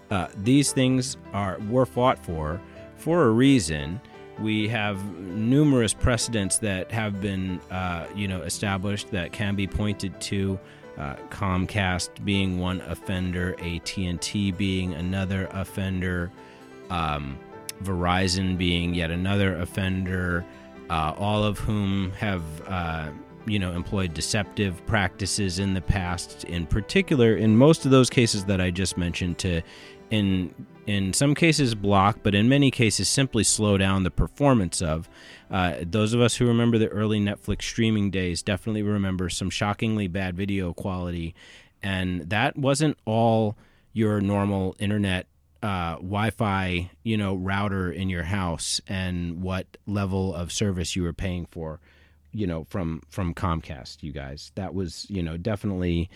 Uh, 0.09 0.27
these 0.43 0.71
things 0.71 1.17
are 1.33 1.59
were 1.69 1.85
fought 1.85 2.17
for 2.23 2.61
for 2.97 3.25
a 3.25 3.29
reason 3.29 3.99
we 4.39 4.67
have 4.67 5.03
numerous 5.19 5.93
precedents 5.93 6.57
that 6.59 6.91
have 6.91 7.21
been, 7.21 7.59
uh, 7.71 8.05
you 8.15 8.27
know, 8.27 8.41
established 8.41 9.11
that 9.11 9.31
can 9.31 9.55
be 9.55 9.67
pointed 9.67 10.19
to. 10.21 10.59
Uh, 10.97 11.15
Comcast 11.29 12.23
being 12.23 12.57
one 12.57 12.79
offender, 12.81 13.53
AT&T 13.59 14.51
being 14.51 14.93
another 14.93 15.49
offender, 15.51 16.31
um, 16.89 17.37
Verizon 17.83 18.57
being 18.57 18.93
yet 18.93 19.11
another 19.11 19.57
offender. 19.57 20.45
Uh, 20.89 21.13
all 21.17 21.43
of 21.43 21.57
whom 21.59 22.11
have, 22.11 22.43
uh, 22.67 23.09
you 23.47 23.59
know, 23.59 23.71
employed 23.73 24.13
deceptive 24.13 24.85
practices 24.85 25.59
in 25.59 25.73
the 25.73 25.81
past. 25.81 26.43
In 26.45 26.65
particular, 26.65 27.35
in 27.35 27.57
most 27.57 27.85
of 27.85 27.91
those 27.91 28.09
cases 28.09 28.45
that 28.45 28.61
I 28.61 28.71
just 28.71 28.97
mentioned, 28.97 29.37
to 29.39 29.61
in 30.11 30.53
in 30.85 31.13
some 31.13 31.33
cases 31.33 31.73
block, 31.73 32.19
but 32.21 32.35
in 32.35 32.47
many 32.47 32.69
cases 32.69 33.09
simply 33.09 33.43
slow 33.43 33.77
down 33.77 34.03
the 34.03 34.11
performance 34.11 34.81
of. 34.81 35.09
Uh, 35.49 35.75
those 35.81 36.13
of 36.13 36.21
us 36.21 36.35
who 36.35 36.45
remember 36.45 36.77
the 36.77 36.87
early 36.89 37.19
Netflix 37.19 37.63
streaming 37.63 38.11
days 38.11 38.43
definitely 38.43 38.83
remember 38.83 39.29
some 39.29 39.49
shockingly 39.49 40.07
bad 40.07 40.35
video 40.35 40.73
quality, 40.73 41.33
and 41.81 42.29
that 42.29 42.57
wasn't 42.57 42.97
all 43.05 43.57
your 43.93 44.21
normal 44.21 44.75
internet 44.77 45.25
uh, 45.65 45.95
Wi-Fi, 45.95 46.91
you 47.01 47.17
know, 47.17 47.33
router 47.33 47.91
in 47.91 48.07
your 48.07 48.21
house 48.21 48.79
and 48.87 49.41
what 49.41 49.65
level 49.87 50.35
of 50.35 50.51
service 50.51 50.95
you 50.95 51.01
were 51.01 51.13
paying 51.13 51.47
for, 51.47 51.79
you 52.31 52.45
know, 52.45 52.65
from 52.65 53.01
from 53.09 53.33
Comcast. 53.33 54.03
You 54.03 54.11
guys, 54.11 54.51
that 54.53 54.75
was 54.75 55.07
you 55.09 55.23
know 55.23 55.37
definitely 55.37 56.11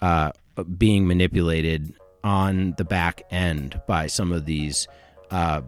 uh, 0.00 0.32
being 0.78 1.06
manipulated 1.06 1.92
on 2.24 2.74
the 2.78 2.84
back 2.84 3.22
end 3.30 3.78
by 3.86 4.06
some 4.06 4.32
of 4.32 4.46
these 4.46 4.88
uh, 5.30 5.60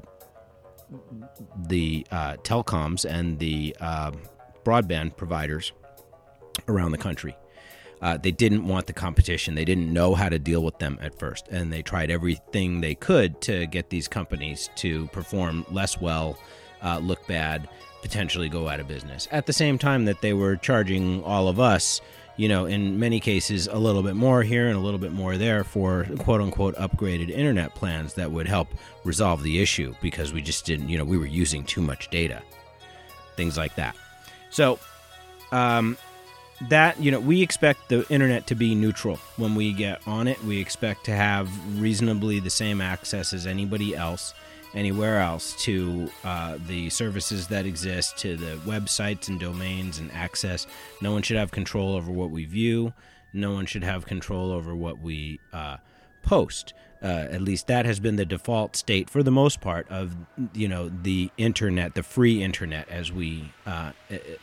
the 1.68 2.06
uh, 2.10 2.36
telecoms 2.36 3.04
and 3.04 3.38
the 3.38 3.76
uh, 3.80 4.12
broadband 4.64 5.14
providers 5.14 5.72
around 6.68 6.92
the 6.92 6.98
country. 6.98 7.36
Uh, 8.02 8.16
they 8.16 8.30
didn't 8.30 8.66
want 8.66 8.86
the 8.86 8.92
competition. 8.92 9.54
They 9.54 9.64
didn't 9.64 9.92
know 9.92 10.14
how 10.14 10.28
to 10.28 10.38
deal 10.38 10.62
with 10.62 10.78
them 10.78 10.98
at 11.00 11.18
first, 11.18 11.48
and 11.48 11.72
they 11.72 11.82
tried 11.82 12.10
everything 12.10 12.80
they 12.80 12.94
could 12.94 13.40
to 13.42 13.66
get 13.66 13.90
these 13.90 14.06
companies 14.06 14.68
to 14.76 15.06
perform 15.08 15.64
less 15.70 16.00
well, 16.00 16.38
uh, 16.82 16.98
look 16.98 17.26
bad, 17.26 17.68
potentially 18.02 18.48
go 18.48 18.68
out 18.68 18.80
of 18.80 18.88
business. 18.88 19.28
At 19.30 19.46
the 19.46 19.52
same 19.52 19.78
time 19.78 20.04
that 20.04 20.20
they 20.20 20.34
were 20.34 20.56
charging 20.56 21.22
all 21.24 21.48
of 21.48 21.58
us 21.58 22.00
you 22.36 22.48
know, 22.48 22.66
in 22.66 22.98
many 22.98 23.18
cases, 23.18 23.66
a 23.66 23.78
little 23.78 24.02
bit 24.02 24.14
more 24.14 24.42
here 24.42 24.68
and 24.68 24.76
a 24.76 24.80
little 24.80 24.98
bit 24.98 25.12
more 25.12 25.36
there 25.36 25.64
for 25.64 26.06
quote 26.18 26.40
unquote 26.40 26.74
upgraded 26.76 27.30
internet 27.30 27.74
plans 27.74 28.14
that 28.14 28.30
would 28.30 28.46
help 28.46 28.68
resolve 29.04 29.42
the 29.42 29.60
issue 29.60 29.94
because 30.02 30.32
we 30.32 30.42
just 30.42 30.66
didn't, 30.66 30.88
you 30.88 30.98
know, 30.98 31.04
we 31.04 31.16
were 31.16 31.26
using 31.26 31.64
too 31.64 31.80
much 31.80 32.10
data. 32.10 32.42
Things 33.36 33.56
like 33.56 33.74
that. 33.76 33.96
So, 34.50 34.78
um, 35.50 35.96
that 36.68 37.00
you 37.00 37.10
know 37.10 37.20
we 37.20 37.42
expect 37.42 37.88
the 37.88 38.06
internet 38.10 38.46
to 38.48 38.54
be 38.54 38.74
neutral 38.74 39.16
when 39.36 39.54
we 39.54 39.72
get 39.72 40.06
on 40.06 40.28
it. 40.28 40.42
We 40.44 40.60
expect 40.60 41.04
to 41.04 41.12
have 41.12 41.48
reasonably 41.80 42.40
the 42.40 42.50
same 42.50 42.80
access 42.80 43.32
as 43.32 43.46
anybody 43.46 43.94
else 43.94 44.34
anywhere 44.74 45.20
else 45.20 45.54
to 45.64 46.08
uh, 46.22 46.58
the 46.66 46.90
services 46.90 47.48
that 47.48 47.66
exist 47.66 48.18
to 48.18 48.36
the 48.36 48.56
websites 48.66 49.28
and 49.28 49.40
domains 49.40 49.98
and 49.98 50.12
access. 50.12 50.66
No 51.00 51.12
one 51.12 51.22
should 51.22 51.38
have 51.38 51.50
control 51.50 51.94
over 51.94 52.12
what 52.12 52.30
we 52.30 52.44
view. 52.44 52.92
No 53.32 53.52
one 53.52 53.66
should 53.66 53.84
have 53.84 54.06
control 54.06 54.52
over 54.52 54.76
what 54.76 55.00
we 55.00 55.40
uh, 55.52 55.78
post. 56.22 56.74
Uh, 57.02 57.26
at 57.30 57.42
least 57.42 57.66
that 57.66 57.84
has 57.84 58.00
been 58.00 58.16
the 58.16 58.24
default 58.24 58.74
state 58.74 59.10
for 59.10 59.22
the 59.22 59.30
most 59.30 59.60
part 59.60 59.86
of 59.90 60.16
you 60.54 60.66
know 60.66 60.88
the 60.88 61.30
internet 61.36 61.94
the 61.94 62.02
free 62.02 62.42
internet 62.42 62.88
as 62.88 63.12
we 63.12 63.52
uh, 63.66 63.92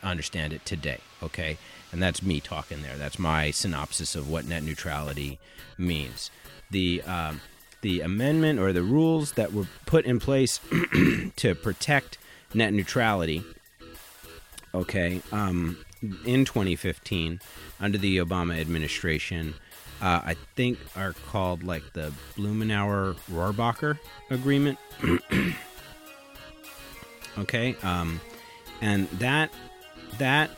understand 0.04 0.54
it 0.54 0.64
today 0.64 1.00
okay 1.24 1.58
and 1.94 2.02
that's 2.02 2.24
me 2.24 2.42
talking 2.42 2.82
there. 2.82 2.98
That's 2.98 3.20
my 3.20 3.52
synopsis 3.52 4.16
of 4.16 4.28
what 4.28 4.46
net 4.46 4.64
neutrality 4.64 5.40
means. 5.78 6.32
The 6.72 7.04
um, 7.04 7.40
the 7.82 8.02
amendment 8.02 8.60
or 8.60 8.74
the 8.74 8.82
rules 8.82 9.34
that 9.34 9.54
were 9.54 9.68
put 9.86 10.06
in 10.06 10.20
place 10.20 10.60
to 11.36 11.56
protect 11.56 12.18
net 12.54 12.74
neutrality. 12.74 13.44
Okay, 14.74 15.22
um, 15.32 15.78
in 16.26 16.46
2015, 16.46 17.40
under 17.80 17.98
the 18.00 18.18
Obama 18.18 18.60
administration, 18.60 19.54
uh, 20.02 20.22
I 20.26 20.36
think 20.56 20.80
are 20.96 21.14
called 21.28 21.64
like 21.64 21.94
the 21.94 22.12
Blumenauer 22.36 23.16
Rohrabacher 23.32 24.00
Agreement. 24.32 24.80
okay, 27.38 27.76
um, 27.84 28.20
and 28.82 29.08
that 29.12 29.54
that 30.18 30.50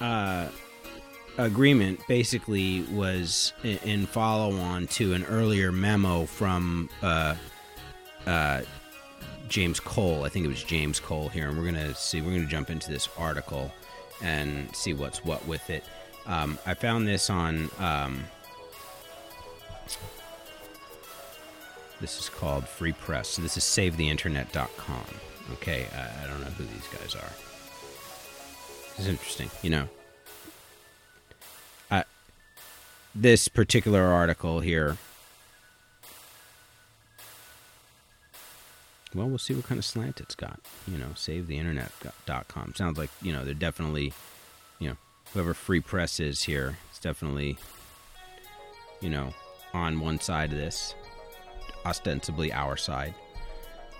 uh, 0.00 0.48
agreement 1.38 2.00
basically 2.06 2.82
was 2.92 3.52
in 3.62 4.06
follow 4.06 4.54
on 4.56 4.86
to 4.88 5.14
an 5.14 5.24
earlier 5.24 5.72
memo 5.72 6.26
from 6.26 6.88
uh, 7.02 7.34
uh, 8.26 8.62
James 9.48 9.80
Cole. 9.80 10.24
I 10.24 10.28
think 10.28 10.44
it 10.44 10.48
was 10.48 10.62
James 10.62 11.00
Cole 11.00 11.28
here, 11.28 11.48
and 11.48 11.58
we're 11.58 11.64
gonna 11.64 11.94
see. 11.94 12.20
We're 12.20 12.32
gonna 12.32 12.46
jump 12.46 12.70
into 12.70 12.90
this 12.90 13.08
article 13.18 13.72
and 14.22 14.74
see 14.74 14.94
what's 14.94 15.24
what 15.24 15.46
with 15.46 15.68
it. 15.70 15.84
Um, 16.26 16.58
I 16.66 16.74
found 16.74 17.06
this 17.06 17.30
on. 17.30 17.70
Um, 17.78 18.24
this 22.00 22.18
is 22.18 22.28
called 22.28 22.66
Free 22.66 22.92
Press. 22.92 23.28
So 23.28 23.42
this 23.42 23.56
is 23.56 23.64
SaveTheInternet.com. 23.64 25.04
Okay, 25.54 25.86
I, 25.94 26.24
I 26.24 26.26
don't 26.26 26.40
know 26.40 26.46
who 26.46 26.64
these 26.64 26.88
guys 26.88 27.14
are. 27.14 27.32
This 28.96 29.00
is 29.00 29.08
interesting. 29.08 29.50
You 29.62 29.70
know, 29.70 29.88
this 33.14 33.48
particular 33.48 34.02
article 34.02 34.60
here. 34.60 34.96
Well, 39.14 39.28
we'll 39.28 39.38
see 39.38 39.54
what 39.54 39.64
kind 39.64 39.78
of 39.78 39.84
slant 39.84 40.20
it's 40.20 40.34
got. 40.34 40.58
You 40.88 40.98
know, 40.98 41.10
save 41.14 41.46
the 41.46 41.58
savetheinternet.com. 41.58 42.74
Sounds 42.74 42.98
like, 42.98 43.10
you 43.22 43.32
know, 43.32 43.44
they're 43.44 43.54
definitely, 43.54 44.12
you 44.80 44.88
know, 44.88 44.96
whoever 45.32 45.54
Free 45.54 45.80
Press 45.80 46.18
is 46.18 46.42
here, 46.42 46.78
it's 46.90 46.98
definitely, 46.98 47.56
you 49.00 49.10
know, 49.10 49.32
on 49.72 50.00
one 50.00 50.18
side 50.20 50.52
of 50.52 50.58
this, 50.58 50.94
ostensibly 51.86 52.52
our 52.52 52.76
side. 52.76 53.14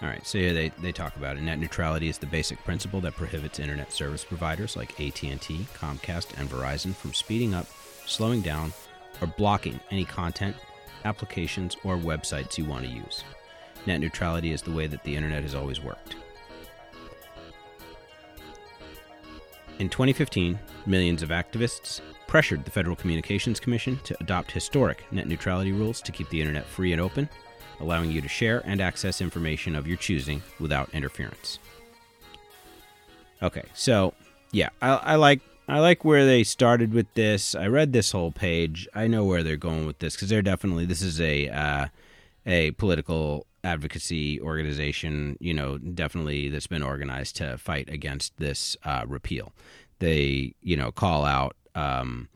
All 0.00 0.08
right, 0.08 0.24
so 0.24 0.38
yeah, 0.38 0.52
they, 0.52 0.68
they 0.80 0.92
talk 0.92 1.16
about 1.16 1.36
it. 1.36 1.42
Net 1.42 1.58
neutrality 1.58 2.08
is 2.08 2.18
the 2.18 2.26
basic 2.26 2.62
principle 2.64 3.00
that 3.00 3.16
prohibits 3.16 3.58
internet 3.58 3.92
service 3.92 4.24
providers 4.24 4.76
like 4.76 4.92
AT&T, 5.00 5.66
Comcast, 5.74 6.38
and 6.38 6.48
Verizon 6.48 6.94
from 6.94 7.12
speeding 7.12 7.52
up, 7.52 7.66
slowing 8.06 8.40
down, 8.40 8.72
or 9.20 9.26
blocking 9.26 9.80
any 9.90 10.04
content, 10.04 10.54
applications, 11.04 11.76
or 11.82 11.96
websites 11.96 12.56
you 12.56 12.64
want 12.64 12.84
to 12.84 12.90
use. 12.90 13.24
Net 13.86 13.98
neutrality 13.98 14.52
is 14.52 14.62
the 14.62 14.70
way 14.70 14.86
that 14.86 15.02
the 15.02 15.16
internet 15.16 15.42
has 15.42 15.56
always 15.56 15.82
worked. 15.82 16.14
In 19.80 19.88
2015, 19.88 20.58
millions 20.86 21.22
of 21.22 21.30
activists 21.30 22.00
pressured 22.28 22.64
the 22.64 22.70
Federal 22.70 22.94
Communications 22.94 23.58
Commission 23.58 23.98
to 24.04 24.16
adopt 24.20 24.52
historic 24.52 25.04
net 25.10 25.26
neutrality 25.26 25.72
rules 25.72 26.00
to 26.02 26.12
keep 26.12 26.28
the 26.28 26.40
internet 26.40 26.66
free 26.66 26.92
and 26.92 27.00
open 27.00 27.28
allowing 27.80 28.10
you 28.10 28.20
to 28.20 28.28
share 28.28 28.62
and 28.64 28.80
access 28.80 29.20
information 29.20 29.74
of 29.74 29.86
your 29.86 29.96
choosing 29.96 30.42
without 30.58 30.88
interference. 30.92 31.58
Okay, 33.42 33.64
so 33.74 34.14
yeah, 34.52 34.70
I, 34.82 34.90
I 34.96 35.14
like 35.16 35.40
I 35.68 35.80
like 35.80 36.04
where 36.04 36.24
they 36.24 36.44
started 36.44 36.94
with 36.94 37.12
this. 37.14 37.54
I 37.54 37.66
read 37.66 37.92
this 37.92 38.10
whole 38.10 38.32
page. 38.32 38.88
I 38.94 39.06
know 39.06 39.24
where 39.24 39.42
they're 39.42 39.56
going 39.56 39.86
with 39.86 39.98
this 39.98 40.14
because 40.14 40.28
they're 40.28 40.42
definitely 40.42 40.86
this 40.86 41.02
is 41.02 41.20
a 41.20 41.48
uh, 41.48 41.86
a 42.46 42.70
political 42.72 43.46
advocacy 43.62 44.40
organization. 44.40 45.36
You 45.40 45.54
know, 45.54 45.78
definitely 45.78 46.48
that's 46.48 46.66
been 46.66 46.82
organized 46.82 47.36
to 47.36 47.58
fight 47.58 47.88
against 47.90 48.36
this 48.38 48.76
uh, 48.84 49.04
repeal. 49.06 49.52
They 49.98 50.54
you 50.62 50.76
know 50.76 50.90
call 50.90 51.24
out. 51.24 51.54
Um, 51.74 52.28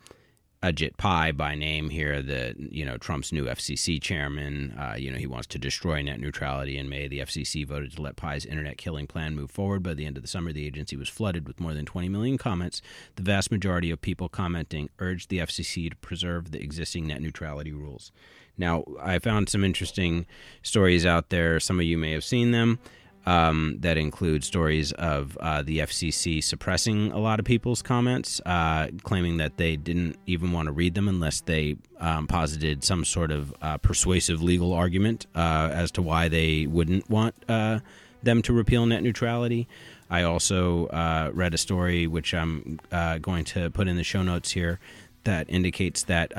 Ajit 0.63 0.97
Pai 0.97 1.33
by 1.33 1.57
name 1.57 1.91
here, 1.91 2.23
the 2.23 2.55
you 2.57 2.85
know 2.85 2.97
Trump's 2.97 3.33
new 3.33 3.47
FCC 3.47 4.01
chairman. 4.01 4.77
Uh, 4.79 4.95
you 4.97 5.11
know 5.11 5.19
he 5.19 5.27
wants 5.27 5.49
to 5.49 5.59
destroy 5.59 6.01
net 6.03 6.21
neutrality. 6.21 6.79
In 6.79 6.89
May, 6.89 7.09
the 7.09 7.19
FCC 7.19 7.67
voted 7.67 7.97
to 7.97 8.03
let 8.03 8.15
Pai's 8.15 8.47
internet 8.47 8.79
killing 8.79 9.09
plan 9.09 9.35
move 9.35 9.51
forward. 9.51 9.83
By 9.83 9.95
the 9.95 10.07
end 10.07 10.17
of 10.17 10.23
the 10.23 10.29
summer, 10.29 10.53
the 10.53 10.65
agency 10.65 10.97
was 10.97 11.09
flooded 11.09 11.49
with 11.49 11.59
more 11.59 11.75
than 11.75 11.85
20 11.85 12.09
million 12.09 12.39
comments. 12.39 12.81
The 13.17 13.25
vast 13.25 13.51
majority 13.51 13.91
of 13.91 14.01
people 14.01 14.29
commenting 14.29 14.89
urged 15.01 15.31
the 15.31 15.39
FCC 15.39 15.91
to 15.91 15.97
preserve 15.97 16.53
the 16.53 16.63
existing 16.63 17.09
net 17.09 17.21
neutrality 17.21 17.73
rules. 17.73 18.13
Now, 18.57 18.85
I 19.01 19.19
found 19.19 19.49
some 19.49 19.65
interesting 19.65 20.27
stories 20.63 21.05
out 21.05 21.31
there. 21.31 21.59
Some 21.59 21.81
of 21.81 21.87
you 21.87 21.99
may 21.99 22.13
have 22.13 22.23
seen 22.23 22.53
them 22.53 22.79
um, 23.27 23.77
that 23.81 23.97
include 23.97 24.43
stories 24.44 24.93
of 24.93 25.36
uh, 25.39 25.62
the 25.62 25.78
FCC 25.78 26.43
suppressing 26.43 27.12
a 27.12 27.19
lot 27.19 27.39
of 27.39 27.44
people's 27.44 27.82
comments, 27.82 28.40
uh, 28.47 28.89
claiming 29.03 29.36
that 29.36 29.57
they 29.59 29.77
didn't 29.77 30.16
even 30.27 30.53
want 30.53 30.66
to 30.66 30.73
read 30.73 30.94
them 30.94 31.09
unless 31.09 31.40
they 31.40 31.77
um, 32.01 32.27
posited 32.27 32.82
some 32.82 33.05
sort 33.05 33.31
of 33.31 33.55
uh, 33.62 33.78
persuasive 33.78 34.43
legal 34.43 34.73
argument 34.73 35.27
uh, 35.35 35.70
as 35.73 35.90
to 35.93 36.03
why 36.03 36.28
they 36.28 36.66
wouldn't 36.66 37.09
want 37.09 37.35
uh, 37.49 37.78
them 38.23 38.43
to 38.43 38.53
repeal 38.53 38.86
net 38.86 39.03
neutrality. 39.03 39.69
I 40.11 40.24
also 40.24 40.86
uh, 40.86 41.31
read 41.32 41.55
a 41.55 41.59
story, 41.59 42.07
which 42.07 42.35
I'm 42.35 42.81
going 43.20 43.44
to 43.47 43.70
put 43.70 43.89
in 43.89 43.97
the 43.97 44.05
show 44.05 44.23
notes 44.23 44.51
here, 44.51 44.78
that 45.24 45.49
indicates 45.49 46.03
that 46.05 46.32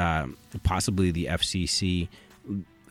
possibly 0.64 1.11
the 1.11 1.26
FCC 1.26 2.10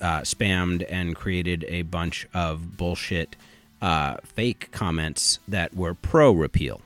spammed 0.00 0.84
and 0.88 1.14
created 1.14 1.64
a 1.68 1.82
bunch 1.82 2.26
of 2.34 2.76
bullshit 2.76 3.36
uh, 3.82 4.16
fake 4.24 4.70
comments 4.70 5.40
that 5.48 5.74
were 5.74 5.92
pro 5.92 6.32
repeal. 6.32 6.80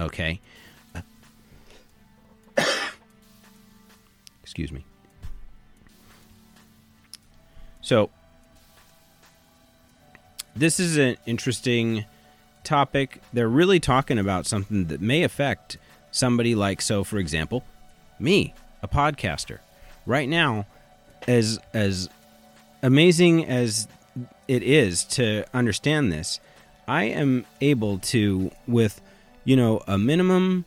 Okay. 0.00 0.40
Excuse 4.42 4.72
me. 4.72 4.84
So, 7.82 8.10
this 10.56 10.80
is 10.80 10.96
an 10.96 11.16
interesting 11.26 12.06
topic. 12.64 13.20
They're 13.32 13.48
really 13.48 13.80
talking 13.80 14.18
about 14.18 14.46
something 14.46 14.86
that 14.86 15.00
may 15.00 15.22
affect 15.22 15.76
somebody 16.10 16.54
like, 16.54 16.80
so 16.80 17.04
for 17.04 17.18
example, 17.18 17.64
me, 18.18 18.54
a 18.82 18.88
podcaster. 18.88 19.58
Right 20.06 20.28
now, 20.28 20.66
as 21.28 21.58
as 21.72 22.08
amazing 22.82 23.46
as 23.46 23.86
it 24.48 24.62
is 24.62 25.04
to 25.04 25.44
understand 25.54 26.12
this, 26.12 26.40
I 26.86 27.04
am 27.04 27.46
able 27.60 27.98
to, 27.98 28.50
with, 28.66 29.00
you 29.44 29.56
know, 29.56 29.82
a 29.86 29.98
minimum 29.98 30.64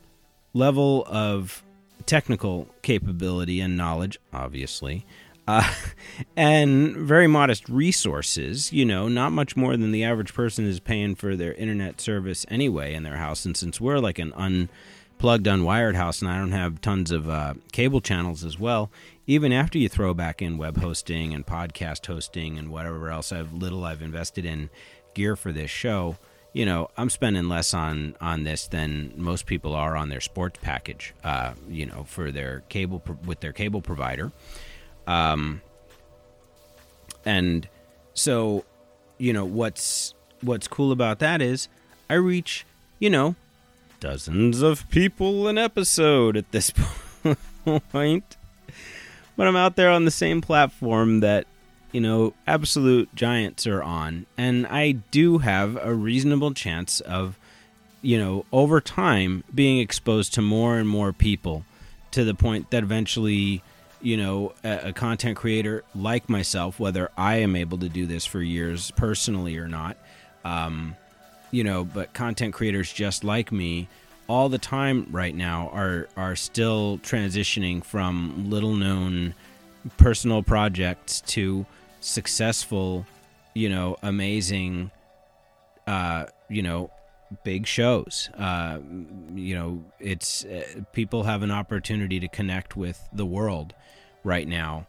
level 0.54 1.04
of 1.08 1.62
technical 2.06 2.68
capability 2.82 3.60
and 3.60 3.76
knowledge, 3.76 4.18
obviously, 4.32 5.04
uh, 5.46 5.72
and 6.36 6.96
very 6.96 7.26
modest 7.26 7.68
resources, 7.68 8.72
you 8.72 8.84
know, 8.84 9.08
not 9.08 9.32
much 9.32 9.56
more 9.56 9.76
than 9.76 9.92
the 9.92 10.04
average 10.04 10.32
person 10.34 10.64
is 10.64 10.80
paying 10.80 11.14
for 11.14 11.36
their 11.36 11.54
internet 11.54 12.00
service 12.00 12.46
anyway 12.48 12.94
in 12.94 13.02
their 13.02 13.16
house. 13.16 13.44
And 13.44 13.56
since 13.56 13.80
we're 13.80 13.98
like 13.98 14.18
an 14.18 14.32
unplugged, 15.16 15.46
unwired 15.46 15.94
house 15.94 16.20
and 16.20 16.30
I 16.30 16.38
don't 16.38 16.52
have 16.52 16.82
tons 16.82 17.10
of 17.10 17.28
uh, 17.28 17.54
cable 17.72 18.02
channels 18.02 18.44
as 18.44 18.58
well, 18.58 18.90
even 19.26 19.50
after 19.50 19.78
you 19.78 19.88
throw 19.88 20.12
back 20.12 20.42
in 20.42 20.58
web 20.58 20.76
hosting 20.76 21.32
and 21.32 21.46
podcast 21.46 22.06
hosting 22.06 22.58
and 22.58 22.68
whatever 22.68 23.08
else 23.08 23.32
I've 23.32 23.52
little 23.52 23.84
I've 23.84 24.02
invested 24.02 24.44
in 24.44 24.68
gear 25.14 25.34
for 25.34 25.52
this 25.52 25.70
show, 25.70 26.16
you 26.52 26.66
know, 26.66 26.90
I'm 26.98 27.08
spending 27.08 27.48
less 27.48 27.72
on 27.72 28.14
on 28.20 28.44
this 28.44 28.68
than 28.68 29.14
most 29.16 29.46
people 29.46 29.74
are 29.74 29.96
on 29.96 30.10
their 30.10 30.20
sports 30.20 30.58
package. 30.62 31.14
Uh, 31.24 31.54
you 31.66 31.86
know, 31.86 32.04
for 32.04 32.30
their 32.30 32.62
cable 32.68 33.02
with 33.24 33.40
their 33.40 33.52
cable 33.52 33.80
provider. 33.80 34.32
Um, 35.06 35.62
and 37.24 37.66
so, 38.12 38.64
you 39.16 39.32
know, 39.32 39.46
what's 39.46 40.14
what's 40.42 40.68
cool 40.68 40.92
about 40.92 41.20
that 41.20 41.40
is 41.40 41.68
I 42.10 42.14
reach, 42.14 42.66
you 42.98 43.08
know, 43.08 43.34
dozens 44.00 44.62
of 44.62 44.88
people 44.90 45.48
an 45.48 45.58
episode 45.58 46.36
at 46.36 46.50
this 46.52 46.72
point. 47.90 48.36
But 49.36 49.46
I'm 49.46 49.56
out 49.56 49.76
there 49.76 49.90
on 49.90 50.04
the 50.04 50.10
same 50.10 50.40
platform 50.40 51.20
that, 51.20 51.46
you 51.92 52.00
know, 52.00 52.34
absolute 52.46 53.14
giants 53.14 53.66
are 53.66 53.82
on. 53.82 54.26
And 54.36 54.66
I 54.66 54.92
do 54.92 55.38
have 55.38 55.76
a 55.80 55.94
reasonable 55.94 56.54
chance 56.54 57.00
of, 57.00 57.38
you 58.00 58.18
know, 58.18 58.46
over 58.52 58.80
time 58.80 59.44
being 59.54 59.78
exposed 59.78 60.34
to 60.34 60.42
more 60.42 60.78
and 60.78 60.88
more 60.88 61.12
people 61.12 61.64
to 62.12 62.24
the 62.24 62.34
point 62.34 62.70
that 62.70 62.82
eventually, 62.82 63.62
you 64.00 64.16
know, 64.16 64.54
a, 64.64 64.92
content 64.92 65.36
creator 65.36 65.84
like 65.94 66.28
myself, 66.30 66.80
whether 66.80 67.10
I 67.16 67.36
am 67.36 67.56
able 67.56 67.78
to 67.78 67.88
do 67.88 68.06
this 68.06 68.24
for 68.24 68.40
years 68.40 68.90
personally 68.92 69.58
or 69.58 69.68
not, 69.68 69.98
um, 70.44 70.96
you 71.50 71.64
know, 71.64 71.84
but 71.84 72.12
content 72.12 72.54
creators 72.54 72.92
just 72.92 73.24
like 73.24 73.52
me 73.52 73.88
all 74.28 74.48
the 74.48 74.58
time 74.58 75.06
right 75.10 75.34
now 75.34 75.70
are 75.72 76.08
are 76.16 76.36
still 76.36 76.98
transitioning 76.98 77.84
from 77.84 78.50
little 78.50 78.74
known 78.74 79.34
personal 79.96 80.42
projects 80.42 81.20
to 81.22 81.64
successful, 82.00 83.06
you 83.54 83.68
know, 83.68 83.96
amazing 84.02 84.90
uh, 85.86 86.26
you 86.48 86.62
know, 86.62 86.90
big 87.44 87.66
shows. 87.66 88.28
Uh, 88.36 88.78
you 89.34 89.54
know, 89.54 89.84
it's 90.00 90.44
uh, 90.44 90.64
people 90.92 91.22
have 91.22 91.42
an 91.42 91.50
opportunity 91.50 92.18
to 92.20 92.28
connect 92.28 92.76
with 92.76 93.08
the 93.12 93.26
world 93.26 93.72
right 94.24 94.48
now 94.48 94.86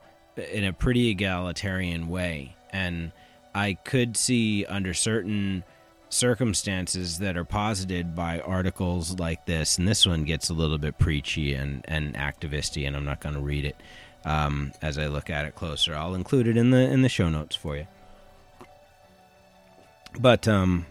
in 0.52 0.64
a 0.64 0.74
pretty 0.74 1.10
egalitarian 1.10 2.08
way 2.08 2.56
and 2.72 3.12
I 3.54 3.74
could 3.74 4.16
see 4.16 4.66
under 4.66 4.94
certain 4.94 5.64
circumstances 6.10 7.20
that 7.20 7.38
are 7.38 7.44
posited 7.44 8.16
by 8.16 8.40
articles 8.40 9.20
like 9.20 9.46
this, 9.46 9.78
and 9.78 9.88
this 9.88 10.06
one 10.06 10.24
gets 10.24 10.50
a 10.50 10.54
little 10.54 10.78
bit 10.78 10.98
preachy 10.98 11.54
and, 11.54 11.84
and 11.88 12.16
activisty, 12.16 12.88
and 12.88 12.96
I'm 12.96 13.06
not 13.06 13.20
going 13.20 13.36
to 13.36 13.42
read 13.42 13.66
it 13.66 13.76
um, 14.26 14.72
as 14.82 14.98
I 14.98 15.08
look 15.08 15.30
at 15.30 15.46
it 15.46 15.56
closer. 15.56 15.96
I'll 15.96 16.16
include 16.16 16.48
it 16.48 16.58
in 16.58 16.72
the 16.72 16.80
in 16.80 17.02
the 17.02 17.10
show 17.10 17.30
notes 17.30 17.56
for 17.56 17.76
you. 17.76 17.88
But 20.20 20.48
um, 20.48 20.86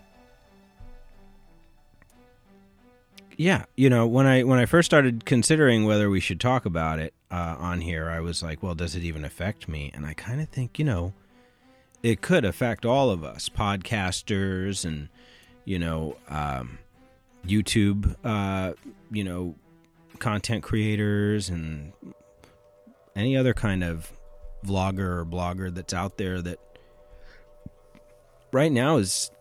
yeah, 3.36 3.64
you 3.76 3.90
know, 3.90 4.06
when 4.06 4.26
I 4.26 4.42
when 4.44 4.58
I 4.58 4.66
first 4.66 4.86
started 4.86 5.24
considering 5.24 5.84
whether 5.84 6.08
we 6.08 6.20
should 6.20 6.40
talk 6.40 6.64
about 6.64 6.98
it 6.98 7.14
uh, 7.30 7.56
on 7.58 7.80
here, 7.80 8.08
I 8.08 8.20
was 8.20 8.42
like, 8.42 8.62
well, 8.62 8.74
does 8.74 8.94
it 8.94 9.02
even 9.02 9.24
affect 9.24 9.68
me? 9.68 9.90
And 9.94 10.06
I 10.06 10.14
kind 10.14 10.40
of 10.40 10.48
think, 10.48 10.78
you 10.78 10.84
know 10.84 11.12
it 12.06 12.20
could 12.20 12.44
affect 12.44 12.86
all 12.86 13.10
of 13.10 13.24
us, 13.24 13.48
podcasters 13.48 14.84
and 14.84 15.08
you 15.64 15.76
know 15.76 16.16
um, 16.28 16.78
YouTube, 17.44 18.14
uh, 18.22 18.74
you 19.10 19.24
know, 19.24 19.56
content 20.20 20.62
creators 20.62 21.48
and 21.48 21.92
any 23.16 23.36
other 23.36 23.52
kind 23.52 23.82
of 23.82 24.12
vlogger 24.64 25.18
or 25.18 25.24
blogger 25.24 25.74
that's 25.74 25.92
out 25.92 26.16
there 26.16 26.40
that 26.40 26.60
right 28.52 28.70
now 28.70 28.98
is 28.98 29.32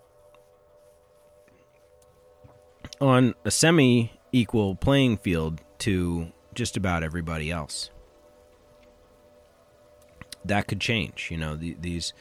on 3.00 3.36
a 3.44 3.52
semi 3.52 4.12
equal 4.32 4.74
playing 4.74 5.18
field 5.18 5.62
to 5.78 6.32
just 6.56 6.76
about 6.76 7.04
everybody 7.04 7.52
else. 7.52 7.92
That 10.44 10.66
could 10.66 10.82
change, 10.82 11.30
you 11.30 11.38
know, 11.38 11.56
the, 11.56 11.78
these 11.80 12.12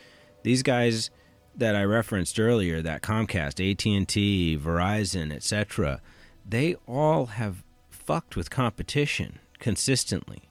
these 0.44 0.62
guys 0.62 1.10
that 1.56 1.74
I 1.74 1.82
referenced 1.82 2.38
earlier, 2.38 2.80
that 2.82 3.02
Comcast, 3.02 3.58
AT&T, 3.58 4.58
Verizon, 4.58 5.32
etc., 5.32 6.00
they 6.48 6.76
all 6.86 7.26
have 7.26 7.64
fucked 7.90 8.36
with 8.36 8.50
competition 8.50 9.40
consistently. 9.58 10.48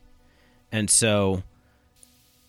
And 0.71 0.89
so, 0.89 1.43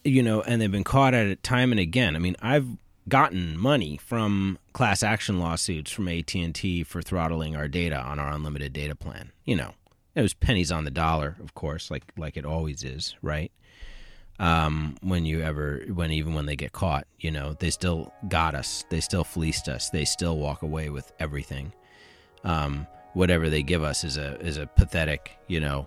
you 0.03 0.23
know, 0.23 0.43
and 0.43 0.61
they've 0.61 0.71
been 0.71 0.83
caught 0.85 1.15
at 1.15 1.27
it 1.27 1.43
time 1.43 1.73
and 1.73 1.81
again. 1.81 2.17
I 2.17 2.19
mean, 2.19 2.37
I've 2.41 2.67
gotten 3.09 3.59
money 3.59 3.99
from 3.99 4.59
class 4.73 5.03
action 5.03 5.39
lawsuits 5.39 5.91
from 5.91 6.09
AT&T 6.09 6.85
for 6.85 7.03
throttling 7.03 7.55
our 7.55 7.69
data 7.69 7.97
on 7.97 8.19
our 8.19 8.33
unlimited 8.33 8.73
data 8.73 8.95
plan. 8.95 9.31
You 9.45 9.57
know, 9.57 9.75
it 10.15 10.23
was 10.23 10.33
pennies 10.33 10.73
on 10.73 10.85
the 10.85 10.91
dollar, 10.91 11.37
of 11.41 11.55
course, 11.55 11.91
like 11.91 12.05
like 12.17 12.37
it 12.37 12.47
always 12.47 12.83
is, 12.83 13.15
right? 13.21 13.53
Um, 14.39 14.97
when 15.03 15.25
you 15.25 15.43
ever 15.43 15.83
when 15.93 16.11
even 16.11 16.35
when 16.35 16.47
they 16.47 16.57
get 16.57 16.73
caught 16.73 17.07
you 17.21 17.31
know 17.31 17.55
they 17.55 17.71
still 17.71 18.13
got 18.29 18.55
us. 18.55 18.85
They 18.91 19.01
still 19.01 19.25
fleeced 19.25 19.69
us. 19.69 19.91
They 19.91 20.05
still 20.05 20.39
walk 20.39 20.63
away 20.63 20.91
with 20.91 21.13
everything. 21.19 21.73
Um, 22.43 22.87
whatever 23.15 23.49
they 23.49 23.63
give 23.63 23.83
us 23.83 24.05
is 24.05 24.17
a 24.17 24.39
is 24.41 24.57
a 24.57 24.67
pathetic 24.67 25.33
you 25.47 25.61
know 25.61 25.87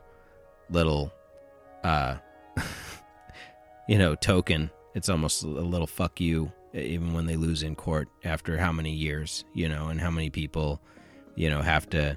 little 0.69 1.11
uh 1.84 2.15
you 3.88 3.98
know 3.98 4.15
token. 4.15 4.72
It's 4.95 5.10
almost 5.10 5.44
a 5.44 5.48
little 5.48 5.88
fuck 5.88 6.19
you 6.19 6.52
even 6.74 7.14
when 7.14 7.26
they 7.26 7.36
lose 7.36 7.64
in 7.64 7.76
court 7.76 8.07
after 8.24 8.57
how 8.57 8.72
many 8.72 8.91
years 8.91 9.45
you 9.53 9.69
know 9.69 9.88
and 9.88 9.99
how 9.99 10.11
many 10.11 10.30
people 10.30 10.82
you 11.36 11.49
know 11.49 11.61
have 11.61 11.90
to 11.90 12.15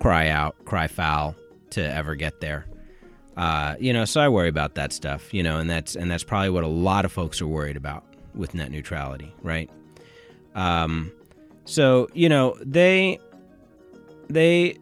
cry 0.00 0.28
out 0.28 0.64
cry 0.64 0.86
foul 0.86 1.34
to 1.70 1.82
ever 1.82 2.14
get 2.14 2.40
there 2.40 2.66
uh, 3.38 3.76
you 3.78 3.92
know, 3.92 4.04
so 4.04 4.20
I 4.20 4.28
worry 4.28 4.48
about 4.48 4.74
that 4.74 4.92
stuff, 4.92 5.32
you 5.32 5.44
know, 5.44 5.58
and 5.58 5.70
that's 5.70 5.94
and 5.94 6.10
that's 6.10 6.24
probably 6.24 6.50
what 6.50 6.64
a 6.64 6.68
lot 6.68 7.04
of 7.04 7.12
folks 7.12 7.40
are 7.40 7.46
worried 7.46 7.76
about 7.76 8.04
with 8.34 8.52
net 8.52 8.72
neutrality, 8.72 9.32
right? 9.42 9.70
Um, 10.56 11.12
so 11.64 12.08
you 12.14 12.28
know, 12.28 12.56
they 12.60 13.20
they 14.28 14.76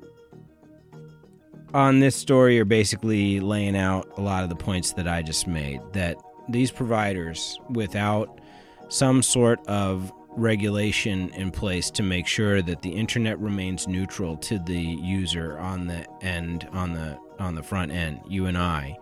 on 1.75 2.01
this 2.01 2.17
story 2.17 2.59
are 2.59 2.65
basically 2.65 3.41
laying 3.41 3.77
out 3.77 4.11
a 4.17 4.23
lot 4.23 4.43
of 4.43 4.49
the 4.49 4.57
points 4.57 4.95
that 4.95 5.07
I 5.07 5.21
just 5.21 5.47
made 5.47 5.83
that 5.93 6.17
these 6.49 6.71
providers 6.71 7.61
without 7.69 8.41
some 8.89 9.23
sort 9.23 9.61
of 9.69 10.11
regulation 10.31 11.29
in 11.31 11.51
place 11.51 11.91
to 11.91 12.03
make 12.03 12.27
sure 12.27 12.63
that 12.63 12.81
the 12.81 12.91
internet 12.91 13.39
remains 13.39 13.87
neutral 13.87 14.35
to 14.39 14.59
the 14.61 14.81
user 14.81 15.59
on 15.59 15.89
the 15.89 16.07
end 16.23 16.67
on 16.73 16.95
the 16.95 17.19
on 17.39 17.55
the 17.55 17.63
front 17.63 17.93
end, 17.93 18.21
you 18.29 18.47
and 18.47 18.57
I, 18.57 18.97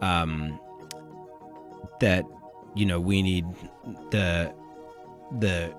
um, 0.00 0.58
that 2.00 2.24
you 2.74 2.86
know 2.86 3.00
we 3.00 3.22
need 3.22 3.46
the 4.10 4.52
the 5.38 5.74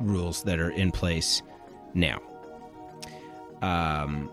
rules 0.00 0.42
that 0.44 0.58
are 0.58 0.70
in 0.70 0.90
place 0.90 1.42
now. 1.94 2.20
Um, 3.62 4.30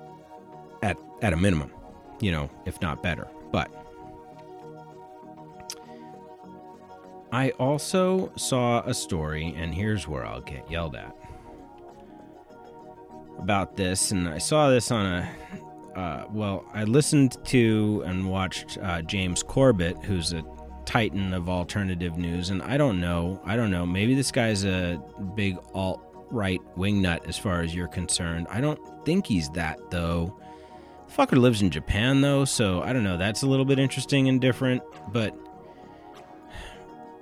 at 0.81 0.97
at 1.21 1.33
a 1.33 1.37
minimum, 1.37 1.71
you 2.19 2.31
know, 2.31 2.49
if 2.65 2.81
not 2.81 3.01
better. 3.03 3.27
But 3.51 3.69
I 7.31 7.51
also 7.51 8.31
saw 8.35 8.81
a 8.81 8.93
story, 8.93 9.53
and 9.57 9.73
here's 9.73 10.07
where 10.07 10.25
I'll 10.25 10.41
get 10.41 10.69
yelled 10.69 10.95
at 10.95 11.15
about 13.39 13.75
this, 13.75 14.11
and 14.11 14.27
I 14.27 14.37
saw 14.37 14.69
this 14.69 14.91
on 14.91 15.05
a 15.05 15.29
uh, 15.95 16.25
well, 16.31 16.65
I 16.73 16.83
listened 16.83 17.37
to 17.45 18.03
and 18.05 18.29
watched 18.29 18.77
uh, 18.81 19.01
James 19.01 19.43
Corbett, 19.43 19.97
who's 20.03 20.33
a 20.33 20.43
titan 20.85 21.33
of 21.33 21.49
alternative 21.49 22.17
news, 22.17 22.49
and 22.49 22.61
I 22.63 22.77
don't 22.77 22.99
know, 22.99 23.39
I 23.45 23.55
don't 23.55 23.71
know, 23.71 23.85
maybe 23.85 24.15
this 24.15 24.31
guy's 24.31 24.65
a 24.65 25.01
big 25.35 25.57
alt 25.73 26.01
right 26.31 26.61
wingnut 26.77 27.27
as 27.27 27.37
far 27.37 27.61
as 27.61 27.75
you're 27.75 27.87
concerned. 27.87 28.47
I 28.49 28.61
don't 28.61 28.79
think 29.05 29.27
he's 29.27 29.49
that 29.51 29.79
though. 29.91 30.37
The 31.07 31.13
Fucker 31.13 31.37
lives 31.37 31.61
in 31.61 31.69
Japan 31.69 32.21
though, 32.21 32.45
so 32.45 32.81
I 32.81 32.93
don't 32.93 33.03
know. 33.03 33.17
That's 33.17 33.43
a 33.43 33.47
little 33.47 33.65
bit 33.65 33.79
interesting 33.79 34.29
and 34.29 34.39
different, 34.39 34.81
but 35.09 35.35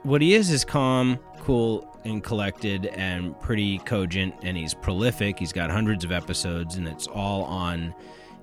what 0.04 0.22
he 0.22 0.36
is 0.36 0.50
is 0.52 0.64
calm, 0.64 1.20
cool, 1.40 1.86
and 2.06 2.24
collected, 2.24 2.86
and 2.88 3.38
pretty 3.42 3.80
cogent, 3.80 4.34
and 4.44 4.56
he's 4.56 4.74
prolific. 4.74 5.38
He's 5.38 5.52
got 5.52 5.70
hundreds 5.70 6.04
of 6.04 6.12
episodes, 6.12 6.76
and 6.76 6.88
it's 6.88 7.08
all 7.08 7.44
on 7.44 7.94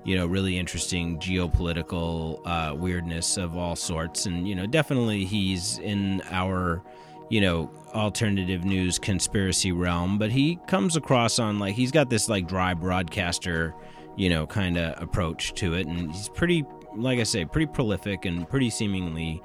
you 0.07 0.15
know, 0.15 0.25
really 0.25 0.57
interesting 0.57 1.19
geopolitical 1.19 2.39
uh, 2.45 2.73
weirdness 2.73 3.35
of 3.35 3.57
all 3.57 3.75
sorts. 3.75 4.25
And, 4.25 4.47
you 4.47 4.55
know, 4.55 4.65
definitely 4.65 5.25
he's 5.25 5.79
in 5.79 6.21
our, 6.31 6.81
you 7.29 7.41
know, 7.41 7.69
alternative 7.93 8.63
news 8.63 8.97
conspiracy 8.97 9.73
realm, 9.73 10.17
but 10.17 10.31
he 10.31 10.59
comes 10.65 10.95
across 10.95 11.39
on 11.39 11.59
like, 11.59 11.75
he's 11.75 11.91
got 11.91 12.09
this 12.09 12.29
like 12.29 12.47
dry 12.47 12.73
broadcaster, 12.73 13.75
you 14.15 14.29
know, 14.29 14.47
kind 14.47 14.77
of 14.77 14.99
approach 15.03 15.53
to 15.55 15.73
it. 15.73 15.87
And 15.87 16.13
he's 16.13 16.29
pretty, 16.29 16.63
like 16.95 17.19
I 17.19 17.23
say, 17.23 17.43
pretty 17.43 17.67
prolific 17.67 18.23
and 18.23 18.47
pretty 18.47 18.69
seemingly 18.69 19.41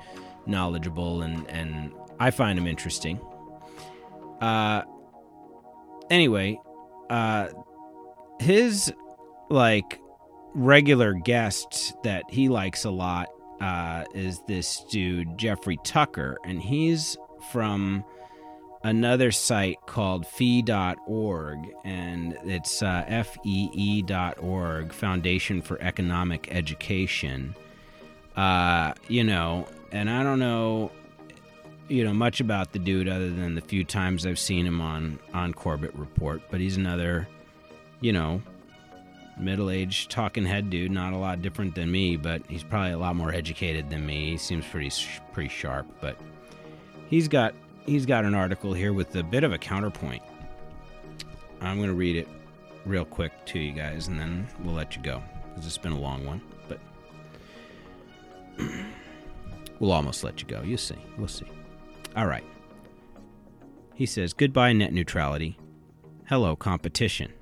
knowledgeable. 0.47 1.23
And, 1.23 1.45
and 1.51 1.93
I 2.21 2.31
find 2.31 2.57
him 2.57 2.69
interesting. 2.69 3.21
Uh, 4.41 4.83
anyway, 6.09 6.61
uh, 7.11 7.49
his 8.39 8.95
like 9.51 9.99
regular 10.55 11.15
guest 11.15 11.95
that 12.03 12.25
he 12.29 12.49
likes 12.49 12.85
a 12.85 12.91
lot 12.91 13.29
uh, 13.61 14.05
is 14.15 14.41
this 14.49 14.85
dude 14.91 15.39
Jeffrey 15.39 15.79
Tucker, 15.85 16.37
and 16.45 16.61
he's 16.61 17.17
from 17.51 18.05
another 18.83 19.31
site 19.31 19.79
called 19.87 20.27
fee.org, 20.27 21.59
and 21.85 22.37
it's 22.45 22.83
uh, 22.83 23.25
fee.org, 23.43 24.93
Foundation 24.93 25.63
for 25.63 25.81
Economic 25.81 26.49
Education. 26.51 27.55
Uh, 28.37 28.95
you 29.09 29.23
know, 29.23 29.67
and 29.93 30.11
I 30.11 30.23
don't 30.23 30.39
know, 30.39 30.91
you 31.89 32.05
know, 32.05 32.15
much 32.15 32.41
about 32.41 32.73
the 32.73 32.79
dude 32.79 33.09
other 33.09 33.31
than 33.31 33.55
the 33.55 33.61
few 33.61 33.85
times 33.85 34.27
I've 34.27 34.39
seen 34.39 34.67
him 34.67 34.81
on 34.81 35.19
on 35.33 35.55
Corbett 35.55 35.95
Report, 35.95 36.43
but 36.51 36.61
he's 36.61 36.77
another, 36.77 37.29
you 38.01 38.13
know, 38.13 38.43
middle-aged 39.39 40.11
talking 40.11 40.45
head 40.45 40.71
dude, 40.71 40.91
not 40.91 41.13
a 41.13 41.17
lot 41.17 41.43
different 41.43 41.75
than 41.75 41.91
me, 41.91 42.17
but 42.17 42.43
he's 42.49 42.63
probably 42.63 42.93
a 42.93 42.99
lot 42.99 43.17
more 43.17 43.33
educated 43.33 43.91
than 43.91 44.05
me. 44.05 44.31
He 44.33 44.37
seems 44.37 44.67
pretty 44.67 44.91
pretty 45.33 45.49
sharp, 45.49 45.87
but 46.01 46.17
he's 47.09 47.29
got 47.29 47.55
he's 47.87 48.07
got 48.07 48.25
an 48.25 48.35
article 48.35 48.73
here 48.73 48.93
with 48.93 49.15
a 49.17 49.23
bit 49.23 49.45
of 49.45 49.53
a 49.53 49.59
counterpoint. 49.59 50.23
I'm 51.61 51.77
going 51.77 51.89
to 51.89 51.95
read 51.95 52.17
it 52.17 52.29
real 52.85 53.05
quick 53.05 53.33
to 53.47 53.59
you 53.59 53.73
guys 53.73 54.09
and 54.09 54.19
then 54.19 54.49
we'll 54.65 54.75
let 54.75 54.97
you 54.97 55.03
go. 55.03 55.23
Cuz 55.55 55.67
it's 55.67 55.79
been 55.79 55.93
a 55.93 56.01
long 56.01 56.25
one, 56.27 56.41
but 56.69 56.81
we'll 59.79 59.93
almost 59.93 60.25
let 60.25 60.41
you 60.41 60.49
go. 60.49 60.63
You 60.63 60.77
see. 60.77 60.97
We'll 61.17 61.29
see. 61.29 61.47
All 62.17 62.27
right. 62.27 62.45
He 63.95 64.07
says, 64.07 64.33
"Goodbye 64.33 64.73
net 64.73 64.93
neutrality. 64.93 65.59
Hello 66.27 66.57
competition." 66.57 67.33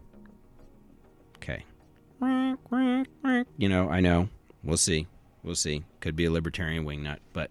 You 3.57 3.69
know, 3.69 3.89
I 3.89 4.01
know. 4.01 4.29
We'll 4.63 4.77
see. 4.77 5.07
We'll 5.43 5.55
see. 5.55 5.85
Could 6.01 6.17
be 6.17 6.27
a 6.27 6.31
libertarian 6.31 6.85
wingnut, 6.85 7.19
but 7.33 7.51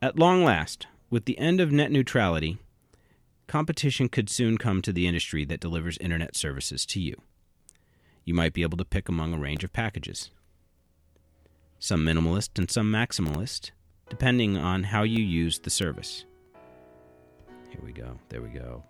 at 0.00 0.18
long 0.18 0.44
last, 0.44 0.86
with 1.10 1.24
the 1.24 1.38
end 1.38 1.60
of 1.60 1.72
net 1.72 1.90
neutrality, 1.90 2.58
competition 3.46 4.08
could 4.08 4.28
soon 4.28 4.58
come 4.58 4.82
to 4.82 4.92
the 4.92 5.06
industry 5.06 5.44
that 5.44 5.60
delivers 5.60 5.98
internet 5.98 6.36
services 6.36 6.84
to 6.86 7.00
you. 7.00 7.16
You 8.24 8.34
might 8.34 8.52
be 8.52 8.62
able 8.62 8.78
to 8.78 8.84
pick 8.84 9.08
among 9.08 9.32
a 9.32 9.38
range 9.38 9.64
of 9.64 9.72
packages. 9.72 10.30
Some 11.78 12.04
minimalist 12.04 12.58
and 12.58 12.70
some 12.70 12.90
maximalist, 12.90 13.70
depending 14.08 14.56
on 14.56 14.84
how 14.84 15.02
you 15.02 15.22
use 15.22 15.58
the 15.58 15.70
service. 15.70 16.24
Here 17.70 17.80
we 17.84 17.92
go. 17.92 18.18
There 18.28 18.42
we 18.42 18.48
go. 18.48 18.82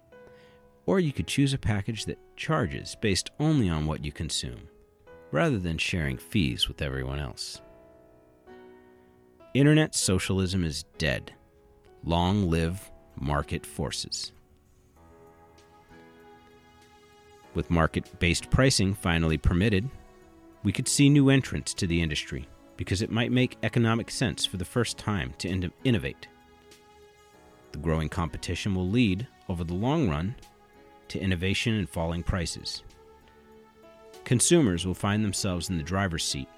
Or 0.86 1.00
you 1.00 1.12
could 1.12 1.26
choose 1.26 1.52
a 1.52 1.58
package 1.58 2.04
that 2.06 2.18
charges 2.36 2.96
based 3.00 3.30
only 3.40 3.68
on 3.68 3.86
what 3.86 4.04
you 4.04 4.12
consume, 4.12 4.68
rather 5.30 5.58
than 5.58 5.78
sharing 5.78 6.16
fees 6.16 6.68
with 6.68 6.82
everyone 6.82 7.18
else. 7.18 7.60
Internet 9.54 9.94
socialism 9.94 10.64
is 10.64 10.84
dead. 10.98 11.32
Long 12.04 12.50
live 12.50 12.90
market 13.18 13.64
forces. 13.64 14.32
With 17.54 17.70
market 17.70 18.18
based 18.18 18.50
pricing 18.50 18.94
finally 18.94 19.38
permitted, 19.38 19.88
we 20.62 20.72
could 20.72 20.88
see 20.88 21.08
new 21.08 21.30
entrants 21.30 21.72
to 21.74 21.86
the 21.86 22.02
industry 22.02 22.46
because 22.76 23.00
it 23.00 23.10
might 23.10 23.32
make 23.32 23.56
economic 23.62 24.10
sense 24.10 24.44
for 24.44 24.58
the 24.58 24.64
first 24.64 24.98
time 24.98 25.32
to 25.38 25.48
in- 25.48 25.72
innovate. 25.84 26.28
The 27.72 27.78
growing 27.78 28.08
competition 28.08 28.74
will 28.74 28.88
lead, 28.88 29.26
over 29.48 29.64
the 29.64 29.74
long 29.74 30.08
run, 30.08 30.34
to 31.08 31.18
innovation 31.18 31.74
and 31.74 31.88
falling 31.88 32.22
prices. 32.22 32.82
Consumers 34.26 34.84
will 34.84 34.92
find 34.92 35.24
themselves 35.24 35.70
in 35.70 35.76
the 35.76 35.84
driver's 35.84 36.24
seat 36.24 36.48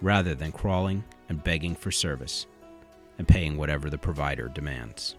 rather 0.00 0.36
than 0.36 0.52
crawling 0.52 1.02
and 1.28 1.42
begging 1.42 1.74
for 1.74 1.90
service 1.90 2.46
and 3.18 3.26
paying 3.26 3.56
whatever 3.56 3.90
the 3.90 3.98
provider 3.98 4.48
demands. 4.48 5.16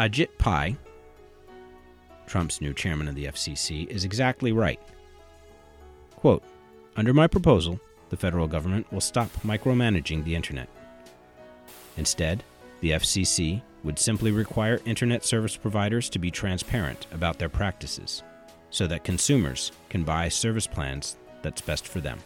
Ajit 0.00 0.30
Pai, 0.38 0.78
Trump's 2.26 2.62
new 2.62 2.72
chairman 2.72 3.06
of 3.06 3.14
the 3.14 3.26
FCC, 3.26 3.86
is 3.88 4.02
exactly 4.02 4.50
right. 4.50 4.80
Quote, 6.16 6.42
Under 6.96 7.12
my 7.12 7.26
proposal, 7.26 7.78
the 8.08 8.16
federal 8.16 8.48
government 8.48 8.90
will 8.90 9.02
stop 9.02 9.28
micromanaging 9.44 10.24
the 10.24 10.34
Internet. 10.34 10.70
Instead, 11.98 12.42
the 12.80 12.92
FCC 12.92 13.60
would 13.84 13.98
simply 13.98 14.30
require 14.30 14.80
Internet 14.84 15.24
service 15.24 15.56
providers 15.56 16.08
to 16.10 16.18
be 16.18 16.30
transparent 16.30 17.06
about 17.12 17.38
their 17.38 17.48
practices 17.48 18.22
so 18.70 18.86
that 18.86 19.04
consumers 19.04 19.72
can 19.88 20.04
buy 20.04 20.28
service 20.28 20.66
plans 20.66 21.16
that's 21.42 21.60
best 21.60 21.86
for 21.86 22.00
them. 22.00 22.18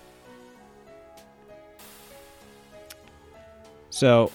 So, 3.91 4.33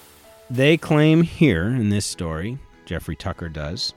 they 0.50 0.76
claim 0.76 1.22
here 1.22 1.66
in 1.66 1.90
this 1.90 2.06
story, 2.06 2.58
Jeffrey 2.86 3.16
Tucker 3.16 3.48
does, 3.48 3.92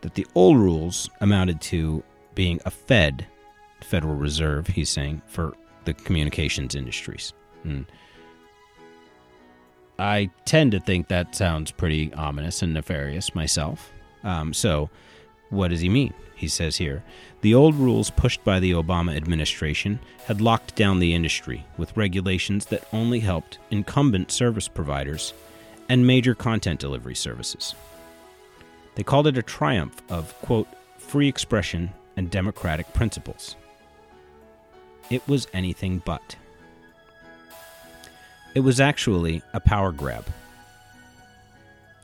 that 0.00 0.14
the 0.14 0.26
old 0.34 0.56
rules 0.56 1.10
amounted 1.20 1.60
to 1.62 2.02
being 2.34 2.60
a 2.64 2.70
Fed, 2.70 3.26
Federal 3.82 4.14
Reserve, 4.14 4.68
he's 4.68 4.88
saying, 4.88 5.20
for 5.26 5.54
the 5.84 5.92
communications 5.92 6.74
industries. 6.74 7.32
And 7.64 7.86
I 10.00 10.30
tend 10.46 10.72
to 10.72 10.80
think 10.80 11.08
that 11.08 11.34
sounds 11.34 11.70
pretty 11.70 12.12
ominous 12.14 12.62
and 12.62 12.72
nefarious 12.72 13.34
myself. 13.34 13.92
Um, 14.24 14.54
so, 14.54 14.88
what 15.50 15.68
does 15.68 15.80
he 15.80 15.90
mean? 15.90 16.14
He 16.34 16.48
says 16.48 16.78
here 16.78 17.02
the 17.42 17.54
old 17.54 17.74
rules 17.74 18.08
pushed 18.08 18.42
by 18.42 18.60
the 18.60 18.72
Obama 18.72 19.14
administration 19.14 20.00
had 20.24 20.40
locked 20.40 20.74
down 20.74 20.98
the 20.98 21.14
industry 21.14 21.66
with 21.76 21.96
regulations 21.98 22.66
that 22.66 22.88
only 22.94 23.20
helped 23.20 23.58
incumbent 23.70 24.30
service 24.30 24.68
providers 24.68 25.34
and 25.90 26.06
major 26.06 26.34
content 26.34 26.80
delivery 26.80 27.14
services. 27.14 27.74
They 28.94 29.02
called 29.02 29.26
it 29.26 29.36
a 29.36 29.42
triumph 29.42 30.00
of, 30.08 30.34
quote, 30.40 30.68
free 30.98 31.28
expression 31.28 31.90
and 32.16 32.30
democratic 32.30 32.90
principles. 32.94 33.56
It 35.10 35.26
was 35.28 35.46
anything 35.52 36.00
but. 36.04 36.36
It 38.54 38.60
was 38.60 38.80
actually 38.80 39.42
a 39.52 39.60
power 39.60 39.92
grab. 39.92 40.24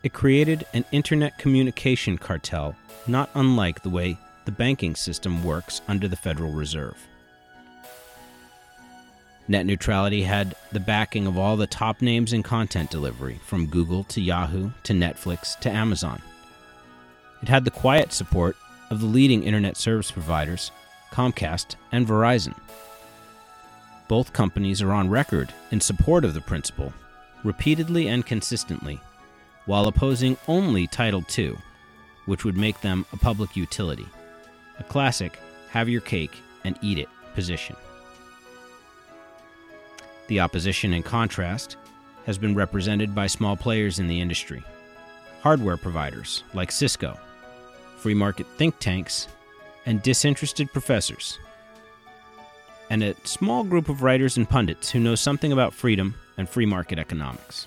It 0.02 0.12
created 0.12 0.64
an 0.72 0.84
internet 0.92 1.38
communication 1.38 2.18
cartel 2.18 2.76
not 3.08 3.30
unlike 3.34 3.82
the 3.82 3.90
way 3.90 4.16
the 4.44 4.52
banking 4.52 4.94
system 4.94 5.42
works 5.42 5.80
under 5.88 6.06
the 6.06 6.16
Federal 6.16 6.52
Reserve. 6.52 6.96
Net 9.48 9.66
neutrality 9.66 10.22
had 10.22 10.54
the 10.72 10.80
backing 10.80 11.26
of 11.26 11.38
all 11.38 11.56
the 11.56 11.66
top 11.66 12.02
names 12.02 12.32
in 12.32 12.42
content 12.42 12.90
delivery, 12.90 13.40
from 13.44 13.66
Google 13.66 14.04
to 14.04 14.20
Yahoo 14.20 14.70
to 14.84 14.92
Netflix 14.92 15.58
to 15.60 15.70
Amazon. 15.70 16.20
It 17.42 17.48
had 17.48 17.64
the 17.64 17.70
quiet 17.70 18.12
support 18.12 18.56
of 18.90 19.00
the 19.00 19.06
leading 19.06 19.44
internet 19.44 19.76
service 19.76 20.10
providers, 20.10 20.72
Comcast 21.12 21.76
and 21.92 22.06
Verizon. 22.06 22.54
Both 24.08 24.32
companies 24.32 24.82
are 24.82 24.92
on 24.92 25.10
record 25.10 25.52
in 25.70 25.80
support 25.80 26.24
of 26.24 26.34
the 26.34 26.40
principle, 26.40 26.92
repeatedly 27.44 28.08
and 28.08 28.24
consistently, 28.24 29.00
while 29.66 29.88
opposing 29.88 30.36
only 30.46 30.86
Title 30.86 31.24
II, 31.36 31.56
which 32.26 32.44
would 32.44 32.56
make 32.56 32.80
them 32.80 33.04
a 33.12 33.16
public 33.16 33.56
utility 33.56 34.06
a 34.78 34.84
classic 34.84 35.38
have 35.70 35.88
your 35.88 36.00
cake 36.00 36.36
and 36.64 36.78
eat 36.82 36.98
it 36.98 37.08
position. 37.34 37.76
The 40.28 40.40
opposition, 40.40 40.92
in 40.92 41.02
contrast, 41.02 41.76
has 42.24 42.38
been 42.38 42.54
represented 42.54 43.14
by 43.14 43.28
small 43.28 43.56
players 43.56 43.98
in 43.98 44.08
the 44.08 44.20
industry, 44.20 44.62
hardware 45.42 45.76
providers 45.76 46.42
like 46.54 46.72
Cisco, 46.72 47.18
free 47.96 48.14
market 48.14 48.46
think 48.56 48.78
tanks, 48.78 49.28
and 49.86 50.02
disinterested 50.02 50.72
professors, 50.72 51.38
and 52.90 53.02
a 53.02 53.14
small 53.24 53.64
group 53.64 53.88
of 53.88 54.02
writers 54.02 54.36
and 54.36 54.48
pundits 54.48 54.90
who 54.90 55.00
know 55.00 55.14
something 55.14 55.52
about 55.52 55.74
freedom 55.74 56.14
and 56.36 56.48
free 56.48 56.66
market 56.66 56.98
economics. 56.98 57.66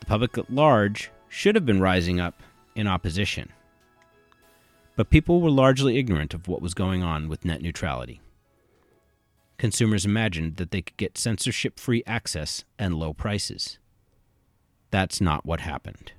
The 0.00 0.06
public 0.06 0.36
at 0.38 0.52
large 0.52 1.10
should 1.28 1.54
have 1.54 1.66
been 1.66 1.80
rising 1.80 2.20
up 2.20 2.42
in 2.74 2.86
opposition 2.86 3.50
but 4.96 5.10
people 5.10 5.40
were 5.40 5.50
largely 5.50 5.98
ignorant 5.98 6.34
of 6.34 6.48
what 6.48 6.62
was 6.62 6.74
going 6.74 7.02
on 7.02 7.28
with 7.28 7.44
net 7.44 7.62
neutrality. 7.62 8.20
Consumers 9.58 10.04
imagined 10.04 10.56
that 10.56 10.70
they 10.70 10.82
could 10.82 10.96
get 10.96 11.18
censorship 11.18 11.78
free 11.78 12.02
access 12.06 12.64
and 12.78 12.94
low 12.94 13.12
prices. 13.12 13.78
That's 14.90 15.20
not 15.20 15.44
what 15.44 15.60
happened. 15.60 16.12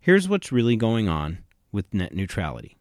Here's 0.00 0.28
what's 0.28 0.52
really 0.52 0.76
going 0.76 1.08
on 1.08 1.38
with 1.72 1.92
net 1.94 2.14
neutrality. 2.14 2.76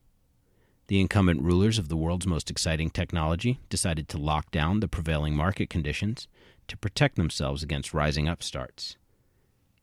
The 0.94 1.02
incumbent 1.02 1.42
rulers 1.42 1.80
of 1.80 1.90
the 1.90 1.98
world's 1.98 2.28
most 2.28 2.52
exciting 2.52 2.92
technology 2.92 3.60
decided 3.68 4.08
to 4.10 4.20
lock 4.20 4.52
down 4.52 4.80
the 4.80 4.88
prevailing 4.88 5.36
market 5.36 5.68
conditions 5.68 6.28
to 6.68 6.78
protect 6.78 7.16
themselves 7.16 7.64
against 7.64 7.96
rising 7.96 8.28
upstarts 8.28 8.96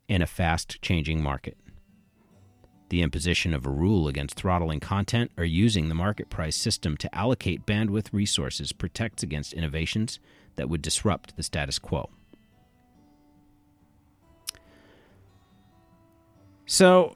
in 0.06 0.22
a 0.22 0.26
fast 0.28 0.80
changing 0.82 1.20
market. 1.20 1.56
The 2.90 3.02
imposition 3.02 3.54
of 3.54 3.66
a 3.66 3.70
rule 3.70 4.06
against 4.06 4.36
throttling 4.36 4.78
content 4.78 5.32
or 5.36 5.42
using 5.42 5.88
the 5.88 5.96
market 5.96 6.30
price 6.30 6.54
system 6.54 6.96
to 6.98 7.12
allocate 7.12 7.66
bandwidth 7.66 8.12
resources 8.12 8.70
protects 8.70 9.24
against 9.24 9.52
innovations 9.52 10.20
that 10.54 10.68
would 10.68 10.80
disrupt 10.80 11.36
the 11.36 11.42
status 11.42 11.80
quo. 11.80 12.08
So, 16.66 17.14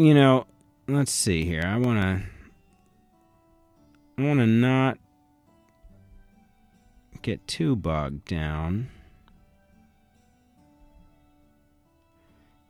you 0.00 0.14
know, 0.14 0.46
let's 0.88 1.12
see 1.12 1.44
here. 1.44 1.62
I 1.62 1.76
want 1.76 2.00
to 2.00 2.22
I 4.16 4.26
want 4.26 4.40
to 4.40 4.46
not 4.46 4.96
get 7.20 7.46
too 7.46 7.76
bogged 7.76 8.24
down. 8.24 8.88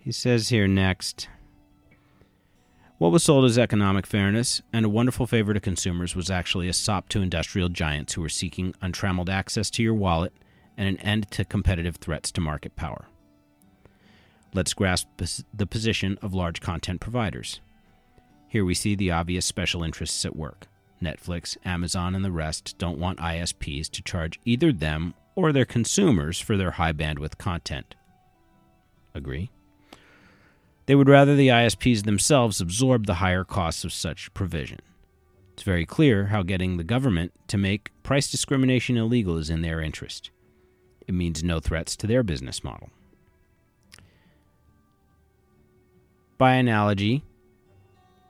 He 0.00 0.10
says 0.10 0.48
here 0.48 0.66
next 0.66 1.28
What 2.98 3.12
was 3.12 3.22
sold 3.22 3.44
as 3.44 3.58
economic 3.58 4.08
fairness 4.08 4.60
and 4.72 4.84
a 4.84 4.88
wonderful 4.88 5.28
favor 5.28 5.54
to 5.54 5.60
consumers 5.60 6.16
was 6.16 6.32
actually 6.32 6.68
a 6.68 6.72
sop 6.72 7.08
to 7.10 7.22
industrial 7.22 7.68
giants 7.68 8.14
who 8.14 8.22
were 8.22 8.28
seeking 8.28 8.74
untrammeled 8.82 9.30
access 9.30 9.70
to 9.70 9.84
your 9.84 9.94
wallet 9.94 10.32
and 10.76 10.88
an 10.88 10.96
end 10.96 11.30
to 11.30 11.44
competitive 11.44 11.96
threats 11.96 12.32
to 12.32 12.40
market 12.40 12.74
power. 12.74 13.06
Let's 14.52 14.74
grasp 14.74 15.06
the 15.54 15.66
position 15.66 16.18
of 16.22 16.34
large 16.34 16.60
content 16.60 17.00
providers. 17.00 17.60
Here 18.48 18.64
we 18.64 18.74
see 18.74 18.96
the 18.96 19.12
obvious 19.12 19.46
special 19.46 19.84
interests 19.84 20.24
at 20.24 20.34
work. 20.34 20.66
Netflix, 21.00 21.56
Amazon, 21.64 22.14
and 22.14 22.24
the 22.24 22.32
rest 22.32 22.76
don't 22.76 22.98
want 22.98 23.20
ISPs 23.20 23.88
to 23.90 24.02
charge 24.02 24.40
either 24.44 24.72
them 24.72 25.14
or 25.36 25.52
their 25.52 25.64
consumers 25.64 26.40
for 26.40 26.56
their 26.56 26.72
high 26.72 26.92
bandwidth 26.92 27.38
content. 27.38 27.94
Agree? 29.14 29.50
They 30.86 30.96
would 30.96 31.08
rather 31.08 31.36
the 31.36 31.48
ISPs 31.48 32.04
themselves 32.04 32.60
absorb 32.60 33.06
the 33.06 33.14
higher 33.14 33.44
costs 33.44 33.84
of 33.84 33.92
such 33.92 34.34
provision. 34.34 34.80
It's 35.52 35.62
very 35.62 35.86
clear 35.86 36.26
how 36.26 36.42
getting 36.42 36.76
the 36.76 36.84
government 36.84 37.32
to 37.48 37.56
make 37.56 37.92
price 38.02 38.30
discrimination 38.30 38.96
illegal 38.96 39.36
is 39.38 39.48
in 39.48 39.62
their 39.62 39.80
interest. 39.80 40.30
It 41.06 41.14
means 41.14 41.44
no 41.44 41.60
threats 41.60 41.96
to 41.96 42.06
their 42.06 42.22
business 42.22 42.64
model. 42.64 42.90
By 46.40 46.54
analogy, 46.54 47.22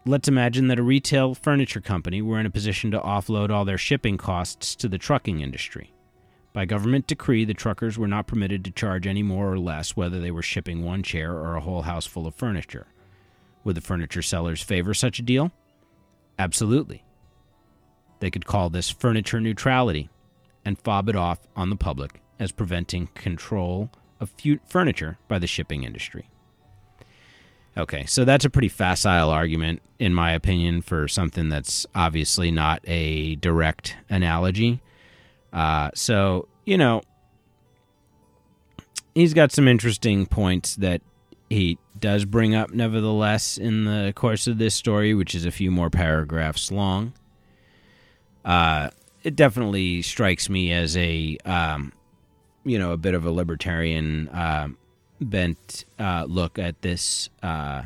let's 0.05 0.27
imagine 0.27 0.66
that 0.66 0.81
a 0.81 0.82
retail 0.82 1.32
furniture 1.32 1.81
company 1.81 2.20
were 2.20 2.41
in 2.41 2.47
a 2.47 2.51
position 2.51 2.91
to 2.91 2.99
offload 2.99 3.51
all 3.51 3.65
their 3.65 3.78
shipping 3.78 4.16
costs 4.16 4.74
to 4.74 4.89
the 4.89 4.99
trucking 4.99 5.39
industry. 5.39 5.95
By 6.53 6.65
government 6.65 7.07
decree, 7.07 7.45
the 7.45 7.55
truckers 7.55 7.97
were 7.97 8.09
not 8.09 8.27
permitted 8.27 8.65
to 8.65 8.73
charge 8.73 9.07
any 9.07 9.23
more 9.23 9.53
or 9.53 9.61
less 9.61 9.95
whether 9.95 10.19
they 10.19 10.32
were 10.32 10.43
shipping 10.43 10.85
one 10.85 11.05
chair 11.05 11.35
or 11.35 11.55
a 11.55 11.61
whole 11.61 11.82
house 11.82 12.05
full 12.05 12.27
of 12.27 12.35
furniture. 12.35 12.89
Would 13.62 13.77
the 13.77 13.81
furniture 13.81 14.23
sellers 14.23 14.61
favor 14.61 14.93
such 14.93 15.20
a 15.20 15.23
deal? 15.23 15.53
Absolutely. 16.37 17.05
They 18.19 18.32
could 18.32 18.45
call 18.45 18.70
this 18.70 18.91
furniture 18.91 19.41
neutrality 19.41 20.11
and 20.65 20.81
fob 20.81 21.09
it 21.09 21.15
off 21.15 21.47
on 21.55 21.70
the 21.70 21.77
public 21.77 22.20
as 22.41 22.51
preventing 22.51 23.07
control 23.15 23.89
of 24.19 24.32
furniture 24.66 25.19
by 25.28 25.39
the 25.39 25.47
shipping 25.47 25.85
industry. 25.85 26.28
Okay, 27.77 28.05
so 28.07 28.25
that's 28.25 28.45
a 28.45 28.51
pretty 28.51 28.69
facile 28.69 29.31
argument, 29.31 29.81
in 29.99 30.13
my 30.13 30.33
opinion, 30.33 30.83
for 30.83 31.07
something 31.07 31.49
that's 31.49 31.87
obviously 31.95 32.51
not 32.51 32.83
a 32.87 33.37
direct 33.37 33.97
analogy. 34.09 34.81
Uh, 35.53 35.91
so, 35.95 36.49
you 36.65 36.77
know, 36.77 37.03
he's 39.15 39.35
got 39.35 39.53
some 39.53 39.69
interesting 39.69 40.27
points 40.27 40.77
that 40.77 41.01
he 41.49 41.79
does 41.99 42.25
bring 42.25 42.55
up, 42.55 42.71
nevertheless, 42.71 43.57
in 43.57 43.85
the 43.85 44.13
course 44.17 44.47
of 44.47 44.59
this 44.59 44.75
story, 44.75 45.15
which 45.15 45.35
is 45.35 45.45
a 45.45 45.51
few 45.51 45.71
more 45.71 45.91
paragraphs 45.91 46.73
long. 46.73 47.13
Uh, 48.45 48.91
it 49.23 49.37
definitely 49.37 50.03
strikes 50.03 50.49
me 50.49 50.73
as 50.73 50.97
a, 50.97 51.37
um, 51.45 51.93
you 52.65 52.79
know, 52.79 52.93
a 52.93 52.97
bit 52.97 53.15
of 53.15 53.25
a 53.25 53.31
libertarian 53.31 54.29
uh, 54.29 54.69
bent 55.21 55.85
uh, 55.99 56.25
look 56.29 56.59
at 56.59 56.83
this 56.83 57.29
uh, 57.43 57.83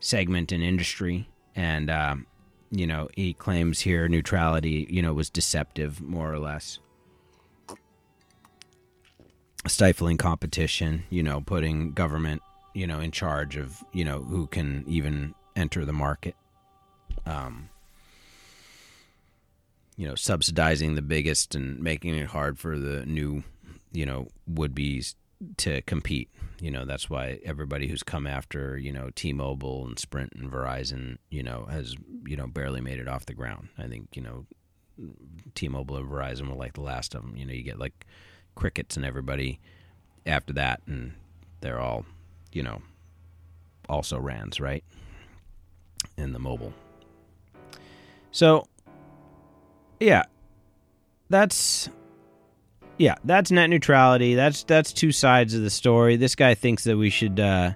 segment 0.00 0.52
in 0.52 0.62
industry, 0.62 1.28
and 1.56 1.90
um, 1.90 2.26
you 2.70 2.86
know 2.86 3.08
he 3.16 3.34
claims 3.34 3.80
here 3.80 4.08
neutrality, 4.08 4.86
you 4.90 5.02
know, 5.02 5.12
was 5.12 5.30
deceptive 5.30 6.00
more 6.00 6.32
or 6.32 6.38
less, 6.38 6.78
stifling 9.66 10.18
competition, 10.18 11.04
you 11.10 11.22
know, 11.22 11.40
putting 11.40 11.92
government, 11.92 12.42
you 12.74 12.86
know, 12.86 13.00
in 13.00 13.10
charge 13.10 13.56
of 13.56 13.82
you 13.92 14.04
know 14.04 14.20
who 14.20 14.46
can 14.46 14.84
even 14.86 15.34
enter 15.56 15.84
the 15.84 15.92
market. 15.92 16.34
Um, 17.26 17.68
you 19.96 20.08
know, 20.08 20.14
subsidizing 20.14 20.94
the 20.94 21.02
biggest 21.02 21.54
and 21.54 21.78
making 21.80 22.14
it 22.14 22.26
hard 22.26 22.58
for 22.58 22.78
the 22.78 23.04
new, 23.06 23.44
you 23.92 24.06
know, 24.06 24.28
would 24.46 24.74
be's 24.74 25.14
to 25.58 25.82
compete. 25.82 26.30
You 26.60 26.70
know, 26.70 26.84
that's 26.84 27.10
why 27.10 27.40
everybody 27.44 27.88
who's 27.88 28.02
come 28.02 28.26
after, 28.26 28.78
you 28.78 28.92
know, 28.92 29.10
T-Mobile 29.14 29.86
and 29.86 29.98
Sprint 29.98 30.32
and 30.34 30.50
Verizon, 30.50 31.18
you 31.30 31.42
know, 31.42 31.66
has, 31.70 31.96
you 32.24 32.36
know, 32.36 32.46
barely 32.46 32.80
made 32.80 33.00
it 33.00 33.08
off 33.08 33.26
the 33.26 33.34
ground. 33.34 33.68
I 33.76 33.88
think, 33.88 34.08
you 34.14 34.22
know, 34.22 34.46
T-Mobile 35.54 35.96
and 35.96 36.08
Verizon 36.08 36.48
were 36.48 36.54
like 36.54 36.74
the 36.74 36.82
last 36.82 37.14
of 37.14 37.22
them. 37.22 37.36
You 37.36 37.46
know, 37.46 37.52
you 37.52 37.62
get 37.62 37.78
like 37.78 38.06
crickets 38.54 38.96
and 38.96 39.04
everybody 39.04 39.58
after 40.24 40.52
that 40.52 40.82
and 40.86 41.14
they're 41.60 41.80
all, 41.80 42.04
you 42.52 42.62
know, 42.62 42.82
also 43.88 44.18
RANs, 44.18 44.60
right? 44.60 44.84
In 46.16 46.32
the 46.32 46.38
mobile. 46.38 46.72
So, 48.30 48.66
yeah, 49.98 50.24
that's 51.28 51.88
yeah, 52.98 53.16
that's 53.24 53.50
net 53.50 53.70
neutrality. 53.70 54.34
That's 54.34 54.64
that's 54.64 54.92
two 54.92 55.12
sides 55.12 55.54
of 55.54 55.62
the 55.62 55.70
story. 55.70 56.16
This 56.16 56.34
guy 56.34 56.54
thinks 56.54 56.84
that 56.84 56.96
we 56.96 57.10
should 57.10 57.40
uh, 57.40 57.72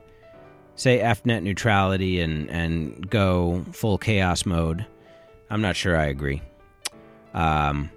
say 0.75 1.01
f 1.01 1.25
net 1.25 1.43
neutrality 1.43 2.21
and 2.21 2.51
and 2.51 3.09
go 3.09 3.65
full 3.73 3.99
chaos 3.99 4.47
mode. 4.47 4.87
I'm 5.51 5.61
not 5.61 5.77
sure 5.77 5.97
I 5.97 6.07
agree. 6.07 6.43
Um, 7.35 7.91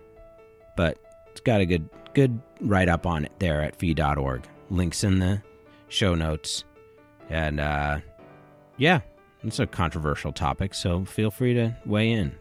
but 0.76 0.98
it's 1.32 1.42
got 1.42 1.62
a 1.62 1.66
good 1.66 1.90
good 2.14 2.42
write 2.62 2.90
up 2.90 3.06
on 3.06 3.26
it 3.26 3.32
there 3.40 3.62
at 3.62 3.76
fee.org. 3.76 4.44
Links 4.70 5.04
in 5.04 5.20
the 5.20 5.42
show 5.88 6.16
notes. 6.16 6.64
And 7.30 7.60
uh, 7.60 8.00
yeah, 8.78 9.02
it's 9.44 9.60
a 9.60 9.68
controversial 9.68 10.32
topic, 10.32 10.74
so 10.74 11.06
feel 11.06 11.32
free 11.32 11.54
to 11.54 11.76
weigh 11.86 12.12
in 12.12 12.36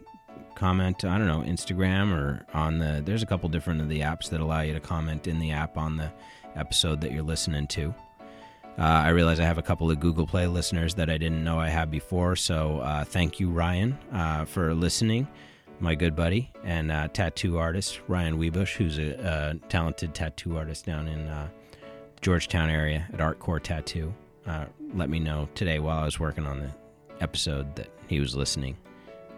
comment 0.59 1.05
i 1.05 1.17
don't 1.17 1.29
know 1.29 1.41
instagram 1.47 2.13
or 2.13 2.45
on 2.53 2.79
the 2.79 3.01
there's 3.05 3.23
a 3.23 3.27
couple 3.27 3.49
different 3.49 3.81
of 3.81 3.89
the 3.89 4.01
apps 4.01 4.29
that 4.29 4.41
allow 4.41 4.61
you 4.61 4.73
to 4.73 4.81
comment 4.81 5.29
in 5.29 5.39
the 5.39 5.53
app 5.53 5.79
on 5.79 5.97
the 5.97 6.13
episode 6.57 7.01
that 7.01 7.13
you're 7.13 7.23
listening 7.23 7.65
to. 7.69 7.95
Uh, 8.77 8.83
i 8.83 9.09
realize 9.11 9.39
i 9.39 9.45
have 9.45 9.59
a 9.59 9.63
couple 9.63 9.89
of 9.89 10.01
google 10.01 10.27
play 10.27 10.49
listeners 10.49 10.95
that 10.95 11.09
i 11.09 11.17
didn't 11.17 11.45
know 11.45 11.61
i 11.61 11.69
had 11.69 11.93
before 11.93 12.35
so 12.35 12.81
uh, 12.81 13.05
thank 13.05 13.39
you 13.39 13.49
ryan 13.49 13.97
uh, 14.13 14.45
for 14.45 14.75
listening 14.75 15.29
my 15.79 15.95
good 15.95 16.17
buddy 16.17 16.51
and 16.65 16.91
uh, 16.91 17.07
tattoo 17.09 17.57
artist 17.57 18.01
ryan 18.09 18.37
Weebush, 18.37 18.75
who's 18.75 18.99
a, 18.99 19.13
a, 19.13 19.69
talented 19.69 20.13
tattoo 20.13 20.57
artist 20.57 20.85
down 20.85 21.07
in 21.07 21.29
uh, 21.29 21.49
georgetown 22.21 22.69
area 22.69 23.07
at 23.13 23.21
artcore 23.21 23.63
tattoo. 23.63 24.13
Uh, 24.45 24.65
let 24.95 25.09
me 25.09 25.21
know 25.21 25.49
today 25.55 25.79
while 25.79 26.01
i 26.01 26.05
was 26.05 26.19
working 26.19 26.47
on 26.47 26.59
the 26.59 26.71
episode 27.21 27.77
that 27.77 27.91
he 28.09 28.19
was 28.19 28.35
listening 28.35 28.77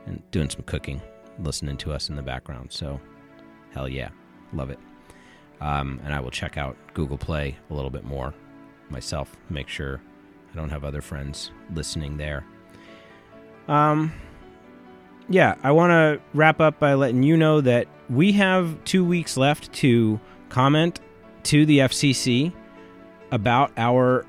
and 0.07 0.23
doing 0.31 0.49
some 0.49 0.63
cooking 0.63 1.01
listening 1.39 1.77
to 1.79 1.93
us 1.93 2.09
in 2.09 2.17
the 2.17 2.23
background. 2.23 2.73
So, 2.73 3.01
hell 3.73 3.89
yeah, 3.89 4.11
love 4.53 4.71
it. 4.71 4.79
Um, 5.61 6.01
and 6.05 6.15
I 6.15 6.21
will 6.21 6.31
check 6.31 6.57
out 6.57 6.77
Google 6.95 7.19
Play 7.19 7.57
a 7.71 7.75
little 7.75 7.91
bit 7.91 8.05
more 8.05 8.35
myself, 8.89 9.37
make 9.49 9.69
sure 9.69 10.01
I 10.53 10.57
don't 10.57 10.71
have 10.71 10.85
other 10.85 11.01
friends 11.01 11.51
listening 11.73 12.17
there. 12.17 12.45
Um, 13.69 14.13
yeah, 15.29 15.55
I 15.63 15.71
want 15.71 15.91
to 15.91 16.21
wrap 16.35 16.61
up 16.61 16.79
by 16.81 16.95
letting 16.95 17.23
you 17.23 17.37
know 17.37 17.61
that 17.61 17.87
we 18.09 18.33
have 18.33 18.83
two 18.85 19.05
weeks 19.05 19.37
left 19.37 19.73
to 19.75 20.19
comment 20.49 21.01
to 21.45 21.65
the 21.65 21.79
FCC 21.79 22.53
about 23.31 23.71
our 23.77 24.27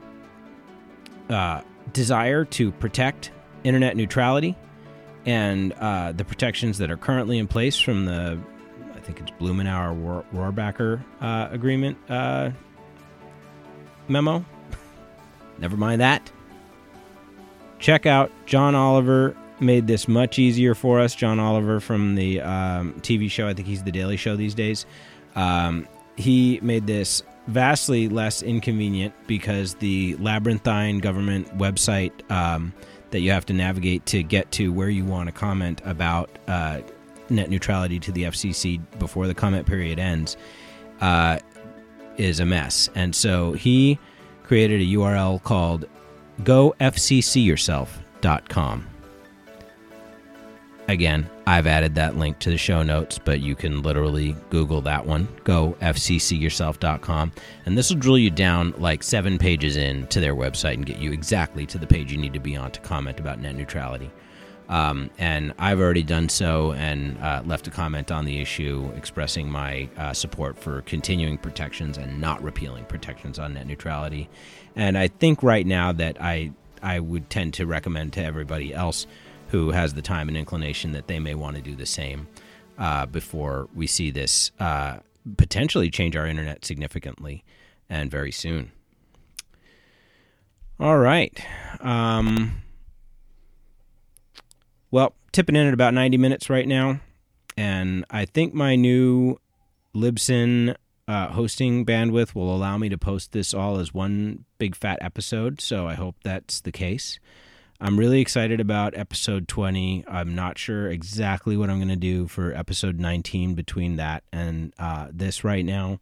uh, 1.30 1.62
desire 1.94 2.46
to 2.46 2.72
protect 2.74 3.32
internet 3.64 3.98
neutrality 3.98 4.56
and 5.26 5.74
uh, 5.74 6.12
the 6.12 6.26
protections 6.26 6.78
that 6.80 6.90
are 6.90 6.98
currently 6.98 7.38
in 7.38 7.48
place 7.48 7.80
from 7.80 8.06
the, 8.06 8.40
I 8.96 9.00
think 9.00 9.20
it's 9.20 9.32
Blumenauer 9.32 10.26
Rohrabacher 10.34 11.04
uh, 11.22 11.50
agreement 11.52 11.98
uh, 12.10 12.52
memo. 14.08 14.46
Never 15.60 15.78
mind 15.78 16.02
that. 16.02 16.32
Check 17.80 18.06
out 18.06 18.32
John 18.46 18.76
Oliver 18.76 19.36
made 19.62 19.88
this 19.88 20.08
much 20.08 20.40
easier 20.40 20.76
for 20.76 21.00
us. 21.00 21.16
John 21.16 21.40
Oliver 21.40 21.80
from 21.80 22.16
the 22.16 22.42
um, 22.42 22.94
TV 23.02 23.30
show, 23.30 23.48
I 23.48 23.54
think 23.54 23.68
he's 23.68 23.84
the 23.84 23.92
Daily 23.92 24.18
Show 24.18 24.36
these 24.36 24.56
days. 24.56 24.86
Um, 25.36 25.88
he 26.18 26.60
made 26.62 26.88
this 26.88 27.24
vastly 27.48 28.08
less 28.10 28.44
inconvenient 28.44 29.14
because 29.28 29.76
the 29.76 30.16
labyrinthine 30.18 31.00
government 31.00 31.58
website 31.58 32.12
um, 32.32 32.74
that 33.12 33.22
you 33.22 33.32
have 33.32 33.46
to 33.46 33.54
navigate 33.54 34.06
to 34.08 34.24
get 34.24 34.52
to 34.52 34.74
where 34.74 34.90
you 34.90 35.06
want 35.06 35.28
to 35.28 35.32
comment 35.32 35.82
about 35.86 36.30
uh, 36.48 36.82
net 37.30 37.50
neutrality 37.50 37.98
to 38.00 38.12
the 38.12 38.24
FCC 38.24 38.82
before 39.00 39.28
the 39.28 39.34
comment 39.34 39.66
period 39.68 40.00
ends 40.00 40.36
uh, 41.02 41.40
is 42.18 42.40
a 42.40 42.46
mess. 42.46 42.90
And 42.96 43.14
so 43.16 43.54
he 43.54 44.00
created 44.44 44.82
a 44.82 44.86
URL 44.86 45.44
called 45.44 45.86
gofccyourself.com. 46.44 48.91
Again, 50.92 51.30
I've 51.48 51.68
added 51.68 51.96
that 51.96 52.18
link 52.18 52.40
to 52.40 52.50
the 52.50 52.58
show 52.58 52.84
notes, 52.84 53.18
but 53.18 53.40
you 53.40 53.56
can 53.56 53.82
literally 53.82 54.36
Google 54.50 54.82
that 54.82 55.06
one. 55.06 55.30
Go 55.46 55.78
fccyourself.com, 55.80 57.32
and 57.66 57.78
this 57.78 57.90
will 57.90 57.98
drill 57.98 58.18
you 58.18 58.30
down 58.30 58.74
like 58.78 59.02
seven 59.02 59.38
pages 59.38 59.78
in 59.78 60.06
to 60.08 60.20
their 60.20 60.36
website 60.36 60.74
and 60.74 60.86
get 60.86 60.98
you 60.98 61.14
exactly 61.14 61.66
to 61.68 61.78
the 61.78 61.88
page 61.88 62.12
you 62.12 62.18
need 62.18 62.34
to 62.34 62.42
be 62.42 62.58
on 62.58 62.72
to 62.72 62.82
comment 62.82 63.22
about 63.22 63.40
net 63.40 63.56
neutrality. 63.56 64.12
Um, 64.68 65.10
and 65.18 65.54
I've 65.58 65.80
already 65.80 66.04
done 66.04 66.28
so 66.28 66.74
and 66.74 67.18
uh, 67.20 67.42
left 67.46 67.68
a 67.68 67.72
comment 67.72 68.12
on 68.12 68.26
the 68.26 68.42
issue 68.42 68.92
expressing 68.98 69.50
my 69.50 69.88
uh, 69.96 70.12
support 70.12 70.58
for 70.58 70.82
continuing 70.82 71.38
protections 71.38 71.98
and 71.98 72.20
not 72.20 72.44
repealing 72.44 72.84
protections 72.84 73.40
on 73.40 73.54
net 73.54 73.66
neutrality. 73.66 74.30
And 74.76 74.98
I 74.98 75.08
think 75.08 75.42
right 75.42 75.66
now 75.66 75.94
that 75.94 76.22
I 76.22 76.52
I 76.84 77.00
would 77.00 77.30
tend 77.30 77.54
to 77.54 77.66
recommend 77.66 78.12
to 78.14 78.24
everybody 78.24 78.74
else 78.74 79.06
who 79.52 79.72
has 79.72 79.94
the 79.94 80.02
time 80.02 80.28
and 80.30 80.38
inclination 80.38 80.94
that 80.94 81.08
they 81.08 81.20
may 81.20 81.36
want 81.36 81.58
to 81.58 81.62
do 81.62 81.76
the 81.76 81.86
same 81.86 82.28
uh, 82.78 83.06
before 83.06 83.68
we 83.76 83.86
see 83.86 84.10
this 84.10 84.52
uh, 84.60 84.98
potentially 85.38 85.90
change 85.90 86.16
our 86.16 86.26
internet 86.26 86.64
significantly 86.66 87.44
and 87.90 88.10
very 88.10 88.32
soon. 88.32 88.72
All 90.80 90.98
right. 90.98 91.38
Um, 91.82 92.62
well, 94.90 95.14
tipping 95.32 95.56
in 95.56 95.68
at 95.68 95.74
about 95.74 95.94
90 95.94 96.18
minutes 96.18 96.50
right 96.50 96.68
now. 96.68 97.02
And 97.58 98.06
I 98.10 98.26
think 98.26 98.54
my 98.54 98.76
new 98.76 99.38
Libsyn 99.94 100.76
uh, 101.08 101.28
hosting 101.28 101.86
bandwidth 101.86 102.34
will 102.34 102.56
allow 102.56 102.78
me 102.78 102.88
to 102.88 102.98
post 102.98 103.34
this 103.34 103.54
all 103.54 103.78
as 103.78 103.94
one 103.94 104.46
big 104.58 104.76
fat 104.76 104.98
episode. 105.02 105.60
So 105.60 105.88
I 105.88 105.96
hope 105.96 106.16
that's 106.24 106.62
the 106.62 106.72
case. 106.72 107.20
I'm 107.84 107.98
really 107.98 108.22
excited 108.22 108.62
about 108.62 108.96
episode 108.96 109.48
20. 109.48 110.06
I'm 110.08 110.36
not 110.36 110.60
sure 110.60 110.88
exactly 110.88 111.58
what 111.58 111.72
I'm 111.72 111.78
going 111.78 111.88
to 111.88 111.96
do 111.96 112.28
for 112.28 112.54
episode 112.54 113.00
19 113.00 113.56
between 113.56 113.96
that 113.96 114.24
and 114.32 114.72
uh, 114.78 115.08
this 115.12 115.44
right 115.44 115.66
now. 115.66 116.00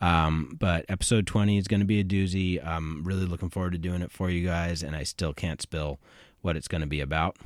Um, 0.00 0.56
but 0.58 0.86
episode 0.88 1.26
20 1.26 1.58
is 1.58 1.68
going 1.68 1.80
to 1.80 1.86
be 1.86 2.00
a 2.00 2.04
doozy. 2.04 2.66
I'm 2.66 3.04
really 3.04 3.26
looking 3.26 3.50
forward 3.50 3.72
to 3.72 3.78
doing 3.78 4.00
it 4.00 4.10
for 4.10 4.30
you 4.30 4.46
guys, 4.46 4.82
and 4.82 4.96
I 4.96 5.02
still 5.02 5.34
can't 5.34 5.60
spill 5.60 5.98
what 6.40 6.56
it's 6.56 6.66
going 6.66 6.80
to 6.80 6.86
be 6.86 7.02
about. 7.02 7.36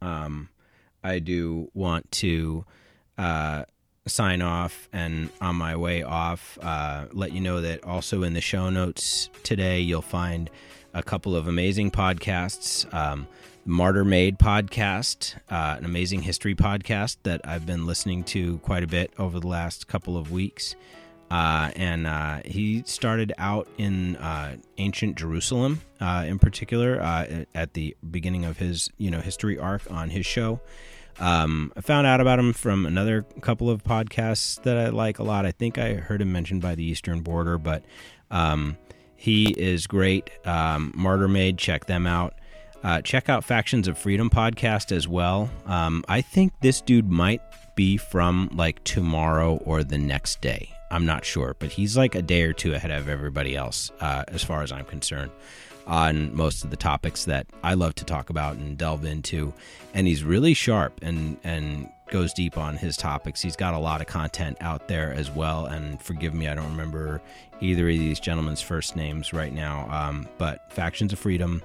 Um, 0.00 0.48
I 1.04 1.18
do 1.18 1.70
want 1.74 2.10
to 2.12 2.64
uh, 3.18 3.64
sign 4.06 4.42
off, 4.42 4.88
and 4.92 5.30
on 5.40 5.56
my 5.56 5.76
way 5.76 6.02
off, 6.02 6.58
uh, 6.62 7.06
let 7.12 7.32
you 7.32 7.40
know 7.40 7.60
that 7.60 7.84
also 7.84 8.22
in 8.22 8.32
the 8.32 8.40
show 8.40 8.70
notes 8.70 9.30
today, 9.42 9.80
you'll 9.80 10.02
find 10.02 10.50
a 10.94 11.02
couple 11.02 11.36
of 11.36 11.48
amazing 11.48 11.90
podcasts. 11.90 12.92
Um, 12.94 13.26
Martyr 13.68 14.04
Made 14.04 14.38
podcast, 14.38 15.34
uh, 15.50 15.74
an 15.76 15.84
amazing 15.84 16.22
history 16.22 16.54
podcast 16.54 17.16
that 17.24 17.40
I've 17.44 17.66
been 17.66 17.84
listening 17.84 18.22
to 18.24 18.58
quite 18.58 18.84
a 18.84 18.86
bit 18.86 19.12
over 19.18 19.40
the 19.40 19.48
last 19.48 19.88
couple 19.88 20.16
of 20.16 20.30
weeks. 20.30 20.76
Uh, 21.30 21.70
and 21.74 22.06
uh, 22.06 22.40
he 22.44 22.84
started 22.86 23.32
out 23.38 23.66
in 23.78 24.16
uh, 24.16 24.56
ancient 24.78 25.16
Jerusalem, 25.16 25.80
uh, 26.00 26.24
in 26.26 26.38
particular, 26.38 27.00
uh, 27.02 27.44
at 27.54 27.74
the 27.74 27.96
beginning 28.08 28.44
of 28.44 28.58
his 28.58 28.88
you 28.98 29.10
know 29.10 29.20
history 29.20 29.58
arc 29.58 29.90
on 29.90 30.10
his 30.10 30.24
show. 30.24 30.60
Um, 31.18 31.72
I 31.76 31.80
found 31.80 32.06
out 32.06 32.20
about 32.20 32.38
him 32.38 32.52
from 32.52 32.86
another 32.86 33.22
couple 33.40 33.70
of 33.70 33.82
podcasts 33.82 34.62
that 34.64 34.76
I 34.76 34.88
like 34.88 35.18
a 35.18 35.22
lot. 35.22 35.46
I 35.46 35.52
think 35.52 35.78
I 35.78 35.94
heard 35.94 36.20
him 36.20 36.32
mentioned 36.32 36.60
by 36.62 36.74
the 36.74 36.84
Eastern 36.84 37.20
Border, 37.20 37.58
but 37.58 37.84
um, 38.30 38.76
he 39.16 39.50
is 39.52 39.86
great. 39.86 40.30
Um, 40.46 40.92
Martyr 40.94 41.28
Made, 41.28 41.58
check 41.58 41.86
them 41.86 42.06
out. 42.06 42.34
Uh, 42.82 43.00
check 43.00 43.28
out 43.28 43.44
Factions 43.44 43.88
of 43.88 43.98
Freedom 43.98 44.30
podcast 44.30 44.92
as 44.94 45.08
well. 45.08 45.50
Um, 45.64 46.04
I 46.08 46.20
think 46.20 46.52
this 46.60 46.80
dude 46.80 47.10
might 47.10 47.40
be 47.74 47.96
from 47.96 48.50
like 48.52 48.84
tomorrow 48.84 49.56
or 49.64 49.82
the 49.82 49.98
next 49.98 50.40
day. 50.40 50.70
I'm 50.90 51.04
not 51.04 51.24
sure, 51.24 51.56
but 51.58 51.70
he's 51.70 51.96
like 51.96 52.14
a 52.14 52.22
day 52.22 52.42
or 52.42 52.52
two 52.52 52.74
ahead 52.74 52.92
of 52.92 53.08
everybody 53.08 53.56
else, 53.56 53.90
uh, 54.00 54.24
as 54.28 54.44
far 54.44 54.62
as 54.62 54.70
I'm 54.70 54.84
concerned, 54.84 55.32
on 55.86 56.34
most 56.34 56.64
of 56.64 56.70
the 56.70 56.76
topics 56.76 57.24
that 57.26 57.46
I 57.62 57.74
love 57.74 57.94
to 57.96 58.04
talk 58.04 58.30
about 58.30 58.56
and 58.56 58.76
delve 58.76 59.04
into. 59.04 59.52
And 59.94 60.06
he's 60.06 60.24
really 60.24 60.54
sharp 60.54 60.98
and 61.02 61.38
and 61.44 61.88
goes 62.10 62.32
deep 62.32 62.56
on 62.56 62.76
his 62.76 62.96
topics. 62.96 63.40
He's 63.42 63.56
got 63.56 63.74
a 63.74 63.78
lot 63.78 64.00
of 64.00 64.06
content 64.06 64.56
out 64.60 64.88
there 64.88 65.12
as 65.12 65.30
well. 65.30 65.66
And 65.66 66.00
forgive 66.00 66.34
me, 66.34 66.48
I 66.48 66.54
don't 66.54 66.70
remember 66.70 67.20
either 67.60 67.88
of 67.88 67.94
these 67.94 68.20
gentlemen's 68.20 68.60
first 68.60 68.96
names 68.96 69.32
right 69.32 69.52
now. 69.52 69.88
Um, 69.90 70.28
but 70.38 70.72
Factions 70.72 71.12
of 71.12 71.18
Freedom 71.18 71.62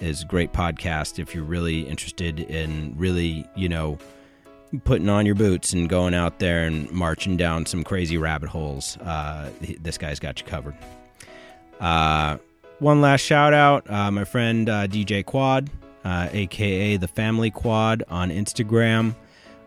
is 0.00 0.22
a 0.22 0.26
great 0.26 0.52
podcast 0.52 1.18
if 1.18 1.34
you're 1.34 1.44
really 1.44 1.80
interested 1.80 2.40
in 2.40 2.94
really, 2.96 3.46
you 3.56 3.68
know, 3.68 3.98
putting 4.84 5.08
on 5.08 5.26
your 5.26 5.34
boots 5.34 5.72
and 5.72 5.88
going 5.88 6.14
out 6.14 6.38
there 6.38 6.64
and 6.64 6.90
marching 6.92 7.36
down 7.36 7.66
some 7.66 7.82
crazy 7.82 8.16
rabbit 8.16 8.48
holes. 8.48 8.96
Uh, 8.98 9.50
this 9.80 9.98
guy's 9.98 10.20
got 10.20 10.40
you 10.40 10.46
covered. 10.46 10.76
Uh, 11.80 12.38
one 12.80 13.00
last 13.00 13.20
shout 13.20 13.54
out, 13.54 13.88
uh, 13.90 14.10
my 14.10 14.24
friend 14.24 14.68
uh, 14.68 14.86
DJ 14.86 15.24
Quad, 15.24 15.70
aka 16.04 16.94
uh, 16.94 16.98
the 16.98 17.08
Family 17.08 17.50
Quad 17.50 18.02
on 18.08 18.30
Instagram. 18.30 19.14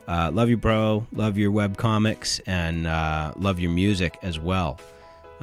Uh, 0.07 0.29
love 0.33 0.49
you, 0.49 0.57
bro. 0.57 1.07
Love 1.13 1.37
your 1.37 1.51
web 1.51 1.77
comics 1.77 2.39
and 2.45 2.83
love 3.41 3.59
your 3.59 3.71
music 3.71 4.17
as 4.21 4.39
well. 4.39 4.79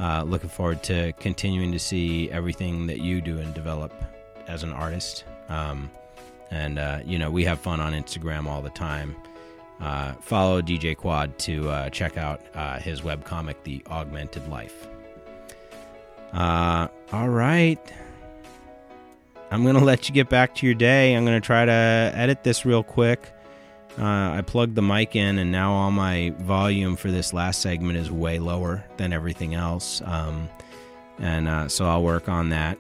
Uh, 0.01 0.23
looking 0.23 0.49
forward 0.49 0.83
to 0.83 1.13
continuing 1.21 1.71
to 1.73 1.79
see 1.79 2.31
everything 2.31 2.87
that 2.87 3.01
you 3.01 3.21
do 3.21 3.39
and 3.39 3.53
develop 3.53 3.93
as 4.49 4.63
an 4.63 4.73
artist. 4.73 5.25
Um, 5.51 5.91
and, 6.51 6.79
uh, 6.79 7.01
you 7.05 7.19
know, 7.19 7.31
we 7.31 7.45
have 7.45 7.61
fun 7.61 7.81
on 7.81 7.93
Instagram 7.93 8.47
all 8.47 8.63
the 8.63 8.71
time. 8.71 9.15
Uh, 9.79 10.13
follow 10.15 10.63
DJ 10.63 10.97
Quad 10.97 11.39
to 11.41 11.69
uh, 11.69 11.91
check 11.91 12.17
out 12.17 12.41
uh, 12.55 12.79
his 12.79 13.03
webcomic, 13.03 13.57
The 13.63 13.83
Augmented 13.89 14.49
Life. 14.49 14.89
Uh, 16.33 16.89
all 17.13 17.29
right. 17.29 17.81
I'm 19.51 19.65
going 19.65 19.75
to 19.75 19.85
let 19.85 20.09
you 20.09 20.15
get 20.15 20.29
back 20.29 20.55
to 20.57 20.67
your 20.67 20.75
day. 20.75 21.15
I'm 21.15 21.25
going 21.25 21.41
to 21.41 21.45
try 21.45 21.65
to 21.65 21.73
edit 21.73 22.45
this 22.45 22.65
real 22.65 22.85
quick. 22.85 23.33
Uh, 23.99 24.05
I 24.05 24.43
plugged 24.47 24.77
the 24.77 24.83
mic 24.83 25.17
in, 25.17 25.39
and 25.39 25.51
now 25.51 25.73
all 25.73 25.91
my 25.91 26.33
volume 26.39 26.95
for 26.95 27.11
this 27.11 27.33
last 27.33 27.61
segment 27.61 27.99
is 27.99 28.11
way 28.11 28.39
lower 28.39 28.85
than 28.97 29.13
everything 29.13 29.55
else. 29.55 30.01
Um, 30.05 30.49
and 31.19 31.49
uh, 31.49 31.69
so 31.69 31.87
I'll 31.87 32.03
work 32.03 32.29
on 32.29 32.51
that. 32.51 32.79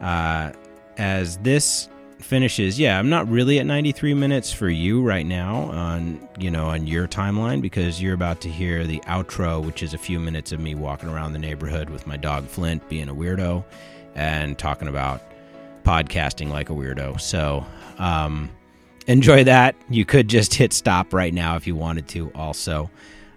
Uh, 0.00 0.52
as 0.96 1.38
this 1.38 1.88
finishes, 2.24 2.78
yeah, 2.78 2.98
I'm 2.98 3.08
not 3.08 3.28
really 3.28 3.58
at 3.58 3.66
93 3.66 4.14
minutes 4.14 4.52
for 4.52 4.68
you 4.68 5.02
right 5.02 5.26
now 5.26 5.70
on 5.70 6.28
you 6.38 6.50
know 6.50 6.66
on 6.66 6.86
your 6.86 7.06
timeline 7.06 7.60
because 7.60 8.02
you're 8.02 8.14
about 8.14 8.40
to 8.42 8.48
hear 8.48 8.84
the 8.86 9.00
outro, 9.00 9.64
which 9.64 9.82
is 9.82 9.94
a 9.94 9.98
few 9.98 10.18
minutes 10.18 10.50
of 10.52 10.60
me 10.60 10.74
walking 10.74 11.08
around 11.08 11.32
the 11.32 11.38
neighborhood 11.38 11.90
with 11.90 12.06
my 12.06 12.16
dog 12.16 12.46
Flint 12.46 12.88
being 12.88 13.08
a 13.08 13.14
weirdo 13.14 13.64
and 14.14 14.58
talking 14.58 14.88
about 14.88 15.22
podcasting 15.84 16.50
like 16.50 16.70
a 16.70 16.72
weirdo. 16.72 17.20
So. 17.20 17.64
Um, 17.98 18.50
enjoy 19.06 19.44
that. 19.44 19.74
You 19.88 20.04
could 20.04 20.28
just 20.28 20.54
hit 20.54 20.72
stop 20.72 21.12
right 21.12 21.32
now 21.32 21.56
if 21.56 21.66
you 21.66 21.76
wanted 21.76 22.08
to, 22.08 22.30
also. 22.34 22.90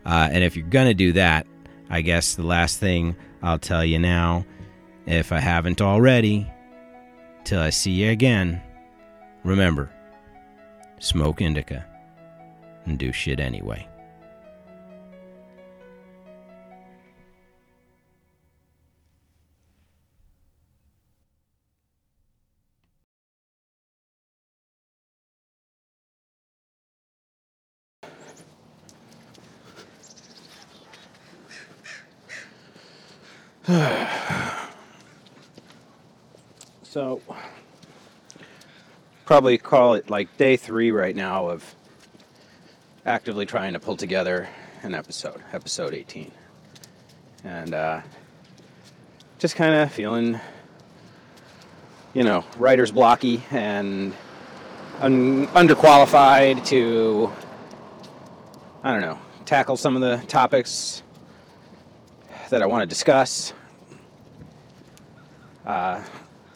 Uh, 0.05 0.30
and 0.31 0.43
if 0.43 0.55
you're 0.55 0.68
to 0.68 0.93
do 0.93 1.14
that, 1.14 1.45
I 1.89 2.01
guess 2.01 2.35
the 2.35 2.43
last 2.43 2.80
thing 2.80 3.15
I'll 3.41 3.59
tell 3.59 3.84
you 3.84 3.99
now, 3.99 4.45
if 5.05 5.31
I 5.31 5.39
haven't 5.39 5.81
already, 5.81 6.49
till 7.43 7.61
I 7.61 7.69
see 7.69 7.91
you 7.91 8.11
again, 8.11 8.61
remember 9.48 9.90
smoke 10.99 11.41
indica 11.41 11.86
and 12.86 12.99
do 12.99 13.14
shit 13.14 13.40
anyway. 13.40 13.88
so, 36.84 37.22
probably 39.28 39.60
call 39.60 39.94
it 39.94 40.10
like 40.10 40.36
day 40.38 40.58
three 40.58 40.90
right 40.90 41.16
now 41.16 41.49
of 41.49 41.76
actively 43.06 43.45
trying 43.45 43.74
to 43.74 43.80
pull 43.80 43.95
together 43.95 44.49
an 44.82 44.95
episode, 44.95 45.41
episode 45.54 45.94
18. 45.94 46.32
And 47.44 47.74
uh, 47.76 48.02
just 49.38 49.56
kind 49.56 49.76
of 49.76 49.91
feeling 49.91 50.40
you 52.18 52.24
know, 52.24 52.44
writer's 52.58 52.91
blocky 52.91 53.44
and 53.52 54.12
un- 55.02 55.45
underqualified 55.49 56.66
to, 56.66 57.32
I 58.82 58.91
don't 58.91 59.02
know, 59.02 59.20
tackle 59.45 59.78
some 59.78 59.95
of 59.95 60.02
the 60.02 60.26
topics 60.26 61.04
that 62.49 62.64
I 62.64 62.66
want 62.66 62.82
to 62.82 62.88
discuss. 62.88 63.54
Uh, 65.64 66.02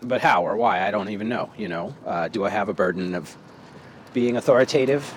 but 0.01 0.21
how 0.21 0.45
or 0.45 0.55
why, 0.55 0.85
I 0.85 0.91
don't 0.91 1.09
even 1.09 1.29
know. 1.29 1.51
You 1.57 1.67
know, 1.67 1.95
uh, 2.05 2.27
do 2.27 2.43
I 2.43 2.49
have 2.49 2.69
a 2.69 2.73
burden 2.73 3.15
of 3.15 3.35
being 4.13 4.37
authoritative? 4.37 5.13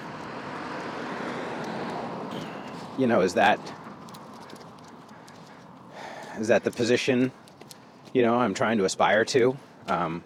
You 2.99 3.07
know, 3.07 3.23
is 3.23 3.35
that 3.35 3.59
is 6.39 6.49
that 6.49 6.65
the 6.65 6.71
position? 6.71 7.33
You 8.13 8.23
know, 8.23 8.37
I'm 8.37 8.55
trying 8.55 8.79
to 8.79 8.85
aspire 8.85 9.25
to. 9.27 9.57
Um, 9.89 10.23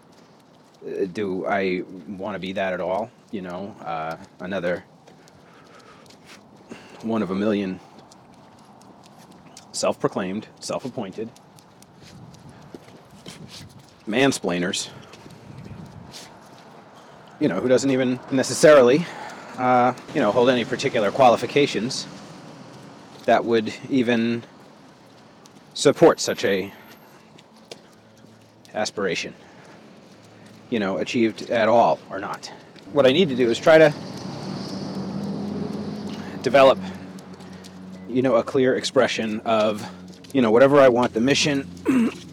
do 1.13 1.47
I 1.47 1.83
want 2.07 2.35
to 2.35 2.39
be 2.39 2.53
that 2.53 2.73
at 2.73 2.81
all? 2.81 3.11
You 3.31 3.43
know, 3.43 3.75
uh, 3.85 4.17
another 4.41 4.85
one 7.03 7.23
of 7.23 7.31
a 7.31 7.35
million 7.35 7.81
self 9.73 9.99
proclaimed, 10.01 10.49
self 10.61 10.85
appointed 10.85 11.31
mansplainers, 14.09 14.89
you 17.39 17.49
know, 17.49 17.61
who 17.61 17.69
doesn't 17.69 17.91
even 17.91 18.19
necessarily, 18.31 19.07
uh, 19.59 19.93
you 20.15 20.21
know, 20.21 20.33
hold 20.33 20.49
any 20.49 20.65
particular 20.65 21.11
qualifications 21.11 22.07
that 23.27 23.45
would 23.45 23.73
even 23.91 24.43
support 25.75 26.19
such 26.19 26.45
a 26.45 26.73
aspiration, 28.75 29.35
you 30.71 30.79
know, 30.79 30.97
achieved 30.97 31.51
at 31.51 31.69
all 31.69 31.99
or 32.11 32.19
not. 32.19 32.51
What 32.93 33.07
I 33.07 33.13
need 33.13 33.29
to 33.29 33.37
do 33.37 33.51
is 33.51 33.59
try 33.59 33.77
to 33.77 33.93
develop, 36.43 36.79
you 38.09 38.23
know, 38.23 38.37
a 38.37 38.43
clear 38.43 38.77
expression 38.77 39.41
of, 39.41 39.87
you 40.33 40.41
know, 40.41 40.51
whatever 40.51 40.81
I 40.81 40.89
want 40.89 41.13
the 41.13 41.21
mission 41.21 41.69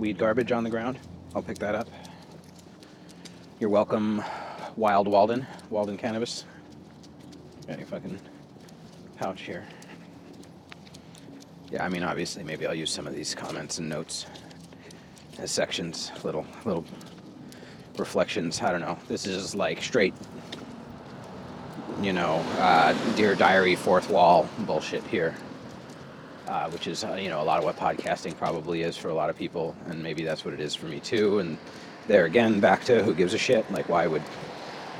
weed 0.00 0.16
garbage 0.16 0.50
on 0.50 0.64
the 0.64 0.70
ground. 0.70 0.98
I'll 1.34 1.42
pick 1.42 1.58
that 1.58 1.74
up. 1.74 1.86
You're 3.60 3.68
welcome, 3.68 4.24
Wild 4.74 5.06
Walden, 5.06 5.46
Walden 5.68 5.98
Cannabis. 5.98 6.46
Got 7.66 7.74
any 7.74 7.84
fucking 7.84 8.18
pouch 9.18 9.42
here? 9.42 9.66
Yeah, 11.70 11.84
I 11.84 11.90
mean, 11.90 12.02
obviously, 12.02 12.42
maybe 12.42 12.66
I'll 12.66 12.74
use 12.74 12.90
some 12.90 13.06
of 13.06 13.14
these 13.14 13.34
comments 13.34 13.78
and 13.78 13.90
notes 13.90 14.24
as 15.38 15.50
sections, 15.50 16.10
little 16.24 16.46
little 16.64 16.86
reflections. 17.98 18.62
I 18.62 18.72
don't 18.72 18.80
know. 18.80 18.96
This 19.06 19.26
is 19.26 19.54
like 19.54 19.82
straight, 19.82 20.14
you 22.00 22.14
know, 22.14 22.36
uh, 22.58 22.94
Dear 23.16 23.34
Diary 23.34 23.76
fourth 23.76 24.08
wall 24.08 24.48
bullshit 24.60 25.04
here 25.04 25.34
uh, 26.50 26.68
which 26.70 26.88
is 26.88 27.04
uh, 27.04 27.14
you 27.14 27.28
know 27.28 27.40
a 27.40 27.44
lot 27.44 27.58
of 27.58 27.64
what 27.64 27.76
podcasting 27.76 28.36
probably 28.36 28.82
is 28.82 28.96
for 28.96 29.08
a 29.08 29.14
lot 29.14 29.30
of 29.30 29.38
people, 29.38 29.74
and 29.86 30.02
maybe 30.02 30.24
that's 30.24 30.44
what 30.44 30.52
it 30.52 30.60
is 30.60 30.74
for 30.74 30.86
me 30.86 30.98
too. 30.98 31.38
And 31.38 31.56
there 32.08 32.24
again, 32.24 32.58
back 32.58 32.84
to 32.86 33.04
who 33.04 33.14
gives 33.14 33.32
a 33.34 33.38
shit? 33.38 33.70
Like, 33.70 33.88
why 33.88 34.08
would 34.08 34.22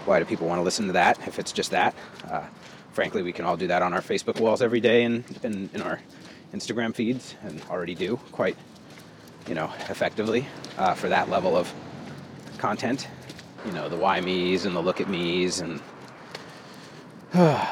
why 0.06 0.20
do 0.20 0.24
people 0.24 0.46
want 0.46 0.60
to 0.60 0.62
listen 0.62 0.86
to 0.86 0.92
that 0.92 1.18
if 1.26 1.40
it's 1.40 1.50
just 1.50 1.72
that? 1.72 1.94
Uh, 2.30 2.44
frankly, 2.92 3.22
we 3.22 3.32
can 3.32 3.44
all 3.44 3.56
do 3.56 3.66
that 3.66 3.82
on 3.82 3.92
our 3.92 4.00
Facebook 4.00 4.38
walls 4.38 4.62
every 4.62 4.80
day 4.80 5.02
and 5.02 5.24
in, 5.42 5.82
our 5.82 6.00
Instagram 6.54 6.94
feeds, 6.94 7.34
and 7.42 7.60
already 7.68 7.96
do 7.96 8.16
quite 8.30 8.56
you 9.48 9.54
know 9.56 9.72
effectively 9.88 10.46
uh, 10.78 10.94
for 10.94 11.08
that 11.08 11.28
level 11.28 11.56
of 11.56 11.72
content. 12.58 13.08
You 13.66 13.72
know, 13.72 13.88
the 13.88 13.96
why 13.96 14.20
me's 14.20 14.66
and 14.66 14.76
the 14.76 14.80
look 14.80 15.00
at 15.00 15.08
me's 15.08 15.60
and 15.60 15.80
the 17.32 17.66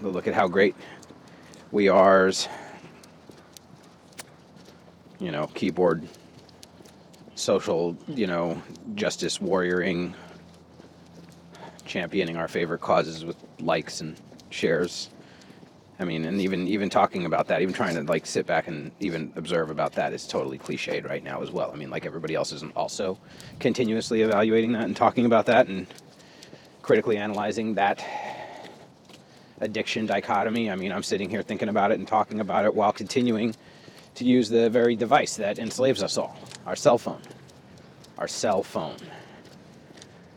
look 0.00 0.26
at 0.26 0.32
how 0.32 0.48
great 0.48 0.74
we 1.70 1.90
are's 1.90 2.48
you 5.18 5.30
know, 5.30 5.46
keyboard 5.54 6.06
social, 7.34 7.96
you 8.08 8.26
know, 8.26 8.60
justice 8.94 9.38
warrioring, 9.38 10.14
championing 11.84 12.36
our 12.36 12.48
favorite 12.48 12.80
causes 12.80 13.24
with 13.24 13.36
likes 13.60 14.00
and 14.00 14.16
shares. 14.50 15.10
I 15.98 16.04
mean, 16.04 16.24
and 16.24 16.40
even 16.40 16.66
even 16.66 16.90
talking 16.90 17.24
about 17.24 17.46
that, 17.48 17.62
even 17.62 17.74
trying 17.74 17.94
to 17.94 18.02
like 18.02 18.26
sit 18.26 18.46
back 18.46 18.66
and 18.66 18.90
even 18.98 19.32
observe 19.36 19.70
about 19.70 19.92
that 19.92 20.12
is 20.12 20.26
totally 20.26 20.58
cliched 20.58 21.08
right 21.08 21.22
now 21.22 21.40
as 21.40 21.52
well. 21.52 21.70
I 21.72 21.76
mean, 21.76 21.90
like 21.90 22.04
everybody 22.04 22.34
else 22.34 22.52
isn't 22.52 22.74
also 22.74 23.18
continuously 23.60 24.22
evaluating 24.22 24.72
that 24.72 24.84
and 24.84 24.96
talking 24.96 25.24
about 25.24 25.46
that 25.46 25.68
and 25.68 25.86
critically 26.82 27.16
analyzing 27.16 27.74
that 27.74 28.04
addiction 29.60 30.04
dichotomy. 30.04 30.68
I 30.68 30.74
mean, 30.74 30.90
I'm 30.90 31.04
sitting 31.04 31.30
here 31.30 31.42
thinking 31.42 31.68
about 31.68 31.92
it 31.92 31.98
and 31.98 32.08
talking 32.08 32.40
about 32.40 32.64
it 32.64 32.74
while 32.74 32.92
continuing 32.92 33.54
to 34.14 34.24
use 34.24 34.48
the 34.48 34.70
very 34.70 34.96
device 34.96 35.36
that 35.36 35.58
enslaves 35.58 36.02
us 36.02 36.16
all 36.16 36.36
our 36.66 36.76
cell 36.76 36.98
phone. 36.98 37.20
Our 38.16 38.28
cell 38.28 38.62
phone. 38.62 38.96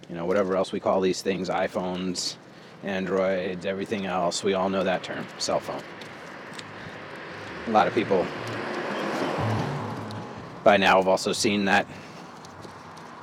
You 0.10 0.16
know, 0.16 0.26
whatever 0.26 0.56
else 0.56 0.72
we 0.72 0.80
call 0.80 1.02
these 1.02 1.22
things 1.22 1.50
iPhones, 1.50 2.36
Androids, 2.84 3.66
everything 3.66 4.06
else, 4.06 4.44
we 4.44 4.54
all 4.54 4.70
know 4.70 4.84
that 4.84 5.04
term 5.04 5.26
cell 5.38 5.60
phone. 5.60 5.82
A 7.68 7.72
lot 7.72 7.88
of 7.88 7.94
people 7.94 8.26
by 10.64 10.78
now 10.78 10.98
have 10.98 11.08
also 11.08 11.34
seen 11.34 11.66
that 11.66 11.88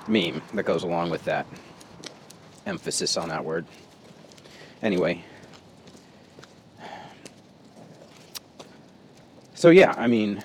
meme 0.06 0.42
that 0.54 0.64
goes 0.64 0.82
along 0.82 1.10
with 1.10 1.24
that 1.24 1.46
emphasis 2.66 3.16
on 3.16 3.28
that 3.28 3.44
word. 3.44 3.66
Anyway, 4.82 5.24
so 9.64 9.70
yeah, 9.70 9.94
I 9.96 10.08
mean, 10.08 10.44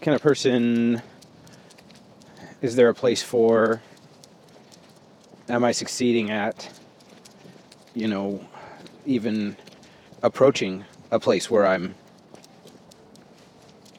can 0.00 0.12
a 0.12 0.18
person, 0.20 1.02
is 2.62 2.76
there 2.76 2.88
a 2.88 2.94
place 2.94 3.20
for, 3.20 3.82
am 5.48 5.64
I 5.64 5.72
succeeding 5.72 6.30
at, 6.30 6.70
you 7.94 8.06
know, 8.06 8.46
even 9.04 9.56
approaching 10.22 10.84
a 11.10 11.18
place 11.18 11.50
where 11.50 11.66
I'm, 11.66 11.96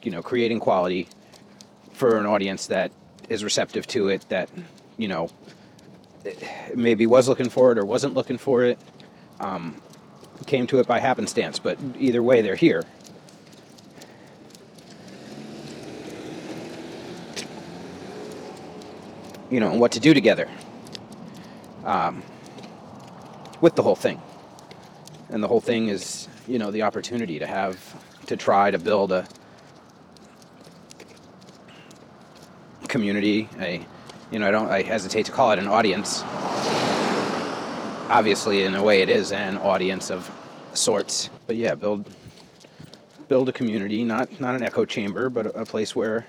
you 0.02 0.10
know, 0.10 0.22
creating 0.22 0.60
quality 0.60 1.06
for 1.92 2.16
an 2.16 2.24
audience 2.24 2.68
that 2.68 2.92
is 3.28 3.44
receptive 3.44 3.86
to 3.88 4.08
it, 4.08 4.26
that, 4.30 4.48
you 4.96 5.08
know, 5.08 5.28
maybe 6.74 7.04
was 7.04 7.28
looking 7.28 7.50
for 7.50 7.72
it 7.72 7.78
or 7.78 7.84
wasn't 7.84 8.14
looking 8.14 8.38
for 8.38 8.64
it. 8.64 8.78
Um, 9.38 9.82
came 10.44 10.66
to 10.68 10.78
it 10.78 10.86
by 10.86 10.98
happenstance, 10.98 11.58
but 11.58 11.78
either 11.98 12.22
way, 12.22 12.42
they're 12.42 12.54
here. 12.54 12.84
You 19.50 19.60
know, 19.60 19.70
and 19.70 19.80
what 19.80 19.92
to 19.92 20.00
do 20.00 20.12
together 20.12 20.48
um, 21.84 22.22
with 23.60 23.76
the 23.76 23.82
whole 23.82 23.96
thing. 23.96 24.20
And 25.28 25.42
the 25.42 25.48
whole 25.48 25.60
thing 25.60 25.88
is, 25.88 26.28
you 26.46 26.58
know, 26.58 26.70
the 26.70 26.82
opportunity 26.82 27.38
to 27.38 27.46
have, 27.46 27.78
to 28.26 28.36
try 28.36 28.70
to 28.70 28.78
build 28.78 29.12
a 29.12 29.26
community, 32.88 33.48
a, 33.58 33.84
you 34.30 34.38
know, 34.38 34.48
I 34.48 34.50
don't, 34.50 34.68
I 34.68 34.82
hesitate 34.82 35.26
to 35.26 35.32
call 35.32 35.52
it 35.52 35.58
an 35.58 35.68
audience 35.68 36.22
obviously 38.08 38.64
in 38.64 38.74
a 38.74 38.82
way 38.82 39.02
it 39.02 39.08
is 39.08 39.32
an 39.32 39.56
audience 39.58 40.10
of 40.10 40.30
sorts. 40.74 41.30
But 41.46 41.56
yeah 41.56 41.74
build 41.74 42.08
build 43.28 43.48
a 43.48 43.52
community 43.52 44.04
not 44.04 44.40
not 44.40 44.54
an 44.54 44.62
echo 44.62 44.84
chamber 44.84 45.28
but 45.28 45.46
a, 45.56 45.64
place 45.64 45.96
where 45.96 46.26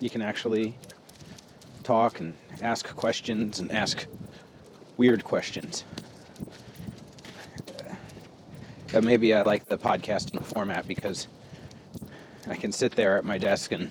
you 0.00 0.08
can 0.08 0.22
actually 0.22 0.74
talk 1.82 2.20
and 2.20 2.34
ask 2.62 2.88
questions 2.96 3.60
and 3.60 3.70
ask 3.70 4.06
weird 4.96 5.24
questions. 5.24 5.84
Uh, 8.94 9.00
maybe 9.00 9.34
I 9.34 9.42
like 9.42 9.66
the 9.66 9.76
podcasting 9.76 10.42
format 10.42 10.86
because 10.88 11.28
I 12.48 12.54
can 12.54 12.72
sit 12.72 12.92
there 12.92 13.18
at 13.18 13.24
my 13.24 13.38
desk 13.38 13.72
and 13.72 13.90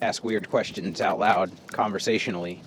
ask 0.00 0.24
weird 0.24 0.48
questions 0.48 1.00
out 1.00 1.18
loud 1.18 1.50
conversationally 1.66 2.62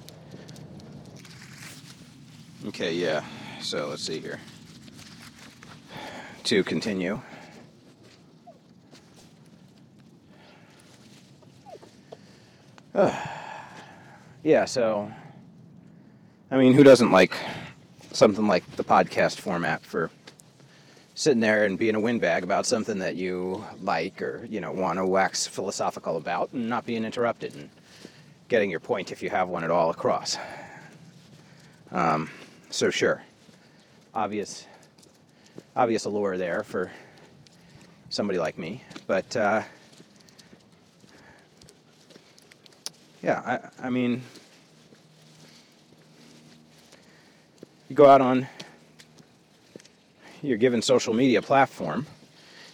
Okay, 2.68 2.94
yeah. 2.94 3.24
So 3.60 3.88
let's 3.88 4.04
see 4.04 4.20
here. 4.20 4.40
To 6.44 6.64
continue. 6.64 7.20
Uh, 12.94 13.16
yeah, 14.44 14.66
so 14.66 15.12
I 16.52 16.58
mean, 16.58 16.74
who 16.74 16.84
doesn't 16.84 17.12
like 17.12 17.36
something 18.12 18.46
like 18.46 18.70
the 18.76 18.84
podcast 18.84 19.40
format 19.40 19.82
for 19.82 20.12
sitting 21.16 21.40
there 21.40 21.66
and 21.66 21.80
being 21.80 21.96
a 21.96 22.00
windbag 22.00 22.44
about 22.44 22.66
something 22.66 23.00
that 23.00 23.16
you 23.16 23.64
like 23.82 24.22
or 24.22 24.46
you 24.50 24.60
know 24.62 24.72
want 24.72 24.98
to 24.98 25.06
wax 25.06 25.48
philosophical 25.48 26.18
about 26.18 26.52
and 26.54 26.70
not 26.70 26.86
being 26.86 27.06
interrupted 27.06 27.56
and 27.56 27.70
getting 28.50 28.70
your 28.70 28.80
point 28.80 29.12
if 29.12 29.24
you 29.24 29.30
have 29.30 29.50
one 29.50 29.64
at 29.64 29.72
all 29.72 29.90
across. 29.90 30.38
Um, 31.92 32.30
so 32.72 32.90
sure, 32.90 33.22
obvious, 34.14 34.66
obvious 35.76 36.06
allure 36.06 36.38
there 36.38 36.64
for 36.64 36.92
somebody 38.10 38.40
like 38.40 38.58
me, 38.58 38.84
but 39.06 39.36
uh, 39.36 39.62
yeah, 43.22 43.42
I, 43.80 43.88
I 43.88 43.90
mean, 43.90 44.24
you 47.90 47.96
go 47.96 48.08
out 48.08 48.22
on 48.22 48.48
your 50.42 50.58
given 50.58 50.82
social 50.82 51.14
media 51.14 51.42
platform 51.42 52.08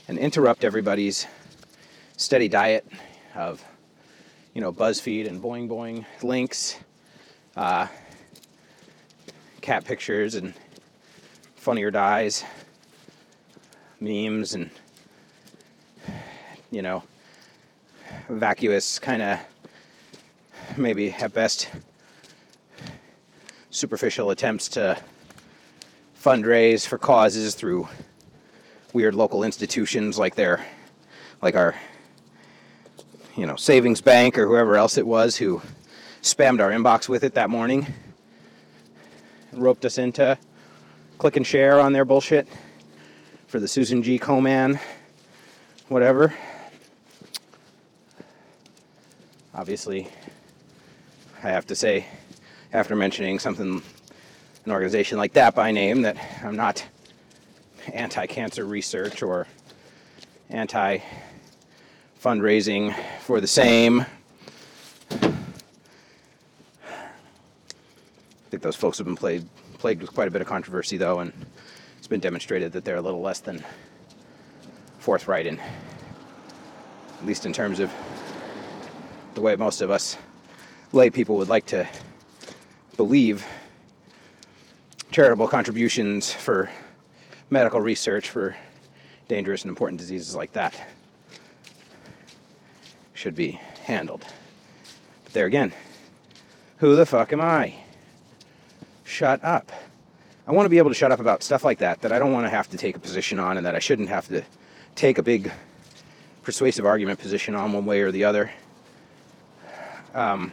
and 0.08 0.18
interrupt 0.18 0.64
everybody's 0.64 1.28
steady 2.16 2.48
diet 2.48 2.88
of 3.36 3.64
you 4.54 4.62
know, 4.62 4.72
BuzzFeed 4.72 5.28
and 5.28 5.40
Boing 5.40 5.68
Boing 5.70 6.04
links, 6.24 6.78
uh, 7.56 7.86
cat 9.68 9.84
pictures 9.84 10.36
and 10.36 10.54
Funny 11.58 11.84
or 11.84 11.92
Die's, 11.92 12.46
memes 14.00 14.54
and, 14.54 14.70
you 16.72 16.82
know, 16.82 17.04
vacuous 18.30 18.98
kind 18.98 19.22
of, 19.22 19.40
maybe 20.78 21.12
at 21.12 21.34
best, 21.34 21.68
superficial 23.70 24.30
attempts 24.30 24.70
to 24.70 24.98
fundraise 26.18 26.88
for 26.88 26.98
causes 26.98 27.54
through 27.54 27.90
weird 28.94 29.16
local 29.16 29.44
institutions 29.44 30.18
like 30.18 30.36
their, 30.36 30.66
like 31.42 31.58
our 31.58 31.76
you 33.36 33.46
know, 33.46 33.58
savings 33.58 34.00
bank 34.00 34.38
or 34.38 34.48
whoever 34.48 34.78
else 34.78 34.98
it 34.98 35.06
was 35.06 35.36
who 35.36 35.62
spammed 36.22 36.62
our 36.62 36.72
inbox 36.72 37.10
with 37.10 37.26
it 37.26 37.34
that 37.34 37.50
morning 37.50 37.86
roped 39.54 39.86
us 39.86 39.98
into 39.98 40.38
click 41.18 41.36
and 41.36 41.48
share 41.48 41.80
on 41.80 41.94
their 41.94 42.06
bullshit 42.06 42.48
for 43.48 43.60
the 43.60 43.68
Susan 43.68 44.04
G. 44.04 44.20
Komen, 44.20 44.80
whatever. 45.88 46.34
Obviously, 49.54 50.08
I 51.44 51.50
have 51.50 51.66
to 51.68 51.76
say, 51.76 52.06
after 52.74 52.96
mentioning 52.96 53.40
something, 53.40 53.82
an 54.66 54.72
organization 54.72 55.18
like 55.18 55.34
that 55.34 55.56
by 55.56 55.72
name, 55.72 56.04
that 56.04 56.18
I'm 56.44 56.56
not 56.56 56.86
anti 57.94 58.26
cancer 58.28 58.66
research 58.66 59.24
or 59.24 59.48
anti 60.50 61.00
fundraising 62.22 62.96
for 63.22 63.40
the 63.42 63.48
same. 63.48 64.06
Think 68.58 68.64
those 68.64 68.76
folks 68.76 68.98
have 68.98 69.06
been 69.06 69.16
played, 69.16 69.48
plagued 69.78 70.02
with 70.02 70.12
quite 70.12 70.28
a 70.28 70.32
bit 70.32 70.42
of 70.42 70.48
controversy, 70.48 70.98
though, 70.98 71.20
and 71.20 71.32
it's 72.00 72.08
been 72.08 72.20
demonstrated 72.20 72.72
that 72.72 72.84
they're 72.84 72.96
a 72.96 73.02
little 73.02 73.22
less 73.22 73.40
than 73.40 73.64
forthright 74.98 75.46
in, 75.46 75.60
at 75.60 77.26
least 77.26 77.46
in 77.46 77.54
terms 77.54 77.80
of 77.80 77.94
the 79.36 79.42
way 79.42 79.56
most 79.56 79.82
of 79.82 79.92
us 79.92 80.18
lay 80.92 81.12
people 81.12 81.38
would 81.38 81.50
like 81.50 81.68
to 81.68 81.88
believe 82.96 83.46
charitable 85.12 85.48
contributions 85.48 86.34
for 86.34 86.68
medical 87.52 87.80
research 87.80 88.28
for 88.28 88.56
dangerous 89.28 89.62
and 89.62 89.70
important 89.70 90.00
diseases 90.00 90.36
like 90.36 90.52
that 90.54 90.74
should 93.14 93.36
be 93.36 93.52
handled. 93.84 94.26
But 95.26 95.34
there 95.34 95.46
again, 95.46 95.74
who 96.78 96.96
the 96.96 97.06
fuck 97.06 97.32
am 97.34 97.42
I? 97.42 97.84
Shut 99.08 99.42
up. 99.42 99.72
I 100.46 100.52
want 100.52 100.66
to 100.66 100.70
be 100.70 100.80
able 100.80 100.90
to 100.90 100.94
shut 100.94 101.14
up 101.14 101.22
about 101.22 101.42
stuff 101.42 101.64
like 101.64 101.80
that 101.80 102.02
that 102.02 102.12
I 102.12 102.20
don't 102.20 102.34
want 102.34 102.46
to 102.46 102.50
have 102.50 102.70
to 102.72 102.78
take 102.78 102.98
a 102.98 103.00
position 103.00 103.40
on 103.40 103.56
and 103.56 103.66
that 103.66 103.74
I 103.74 103.80
shouldn't 103.80 104.10
have 104.10 104.28
to 104.28 104.44
take 104.96 105.18
a 105.18 105.24
big 105.24 105.50
persuasive 106.44 106.86
argument 106.86 107.18
position 107.18 107.56
on 107.56 107.72
one 107.72 107.86
way 107.86 108.02
or 108.02 108.12
the 108.12 108.26
other. 108.26 108.52
Um, 110.14 110.52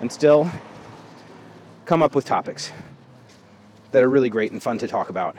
and 0.00 0.10
still 0.10 0.50
come 1.84 2.02
up 2.02 2.14
with 2.14 2.24
topics 2.24 2.72
that 3.92 4.02
are 4.02 4.08
really 4.08 4.30
great 4.30 4.50
and 4.50 4.62
fun 4.62 4.78
to 4.78 4.88
talk 4.88 5.10
about. 5.10 5.36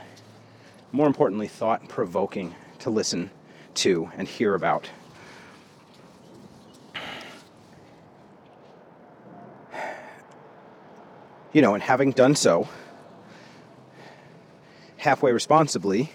More 0.91 1.07
importantly, 1.07 1.47
thought 1.47 1.89
provoking 1.89 2.53
to 2.79 2.91
listen 2.91 3.31
to 3.73 4.11
and 4.17 4.27
hear 4.27 4.53
about. 4.53 4.87
You 11.55 11.61
know, 11.61 11.73
and 11.73 11.81
having 11.81 12.11
done 12.11 12.35
so 12.35 12.67
halfway 14.97 15.31
responsibly, 15.31 16.11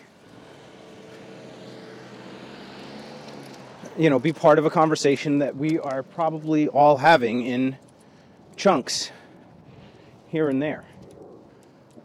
you 3.96 4.10
know, 4.10 4.18
be 4.18 4.34
part 4.34 4.58
of 4.58 4.66
a 4.66 4.70
conversation 4.70 5.38
that 5.38 5.56
we 5.56 5.78
are 5.78 6.02
probably 6.02 6.68
all 6.68 6.98
having 6.98 7.40
in 7.46 7.78
chunks 8.54 9.12
here 10.28 10.50
and 10.50 10.60
there 10.60 10.84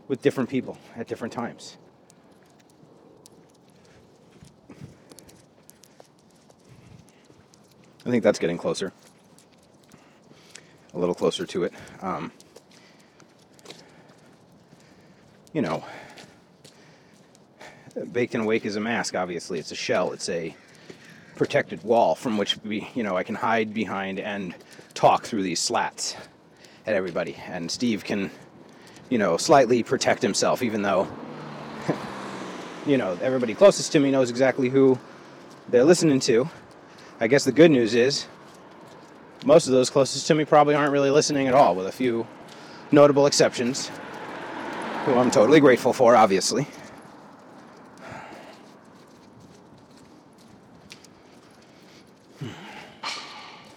with 0.08 0.22
different 0.22 0.50
people 0.50 0.78
at 0.96 1.06
different 1.06 1.34
times. 1.34 1.76
I 8.06 8.10
think 8.10 8.24
that's 8.24 8.40
getting 8.40 8.58
closer. 8.58 8.94
A 10.94 10.98
little 10.98 11.14
closer 11.16 11.46
to 11.48 11.66
it. 11.66 11.74
Um, 12.00 12.32
you 15.56 15.62
know, 15.62 15.82
baked 18.12 18.36
and 18.36 18.44
awake 18.44 18.66
is 18.66 18.76
a 18.76 18.82
mask, 18.82 19.16
obviously. 19.16 19.58
It's 19.58 19.72
a 19.72 19.76
shell, 19.76 20.12
it's 20.12 20.28
a 20.28 20.54
protected 21.38 21.82
wall 21.82 22.14
from 22.14 22.38
which 22.38 22.58
we, 22.58 22.90
you 22.94 23.04
know, 23.04 23.16
I 23.16 23.24
can 23.24 23.36
hide 23.36 23.74
behind 23.74 24.20
and 24.20 24.54
talk 24.94 25.24
through 25.24 25.44
these 25.44 25.62
slats 25.62 26.18
at 26.86 26.94
everybody. 26.94 27.38
And 27.48 27.72
Steve 27.72 28.04
can, 28.04 28.32
you 29.10 29.18
know, 29.18 29.38
slightly 29.38 29.82
protect 29.82 30.22
himself, 30.22 30.62
even 30.62 30.82
though, 30.82 31.08
you 32.86 32.98
know, 32.98 33.18
everybody 33.22 33.56
closest 33.56 33.94
to 33.94 34.00
me 34.02 34.12
knows 34.12 34.30
exactly 34.30 34.68
who 34.68 35.00
they're 35.70 35.86
listening 35.86 36.20
to. 36.20 36.50
I 37.22 37.28
guess 37.28 37.46
the 37.46 37.54
good 37.54 37.72
news 37.72 37.96
is 37.96 38.28
most 39.46 39.68
of 39.68 39.72
those 39.72 39.90
closest 39.90 40.28
to 40.28 40.36
me 40.36 40.44
probably 40.44 40.76
aren't 40.76 40.92
really 40.92 41.12
listening 41.12 41.48
at 41.48 41.54
all, 41.54 41.76
with 41.76 41.88
a 41.88 41.94
few 41.94 42.28
notable 42.92 43.26
exceptions, 43.26 43.90
who 45.06 45.14
I'm 45.16 45.32
totally 45.32 45.60
grateful 45.60 45.94
for, 45.94 46.16
obviously. 46.16 46.68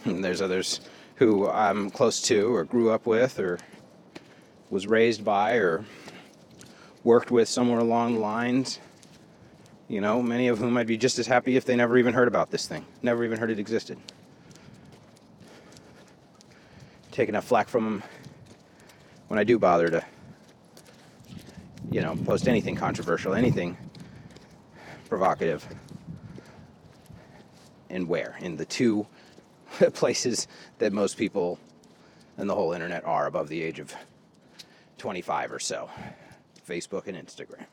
And 0.04 0.24
there's 0.24 0.40
others 0.40 0.80
who 1.16 1.48
I'm 1.48 1.90
close 1.90 2.20
to, 2.22 2.54
or 2.54 2.64
grew 2.64 2.90
up 2.90 3.06
with, 3.06 3.38
or 3.38 3.58
was 4.70 4.86
raised 4.86 5.24
by, 5.24 5.52
or 5.54 5.84
worked 7.04 7.30
with 7.30 7.48
somewhere 7.48 7.78
along 7.78 8.14
the 8.14 8.20
lines 8.20 8.80
you 9.88 10.02
know, 10.02 10.22
many 10.22 10.48
of 10.48 10.58
whom 10.58 10.76
I'd 10.76 10.86
be 10.86 10.98
just 10.98 11.18
as 11.18 11.26
happy 11.26 11.56
if 11.56 11.64
they 11.64 11.74
never 11.74 11.96
even 11.96 12.12
heard 12.12 12.28
about 12.28 12.50
this 12.50 12.66
thing, 12.68 12.84
never 13.02 13.24
even 13.24 13.38
heard 13.38 13.50
it 13.50 13.58
existed. 13.58 13.98
Take 17.10 17.30
enough 17.30 17.46
flack 17.46 17.68
from 17.68 17.84
them 17.84 18.02
when 19.28 19.38
I 19.38 19.44
do 19.44 19.58
bother 19.58 19.88
to, 19.88 20.04
you 21.90 22.00
know, 22.00 22.16
post 22.16 22.48
anything 22.48 22.76
controversial, 22.76 23.34
anything 23.34 23.76
provocative. 25.08 25.66
And 27.90 28.08
where? 28.08 28.36
In 28.40 28.56
the 28.56 28.64
two 28.64 29.06
places 29.94 30.46
that 30.78 30.92
most 30.92 31.16
people 31.16 31.58
and 32.36 32.48
the 32.48 32.54
whole 32.54 32.72
internet 32.72 33.04
are 33.04 33.26
above 33.26 33.48
the 33.48 33.62
age 33.62 33.78
of 33.78 33.94
25 34.98 35.52
or 35.52 35.58
so 35.58 35.90
Facebook 36.66 37.06
and 37.06 37.16
Instagram 37.16 37.66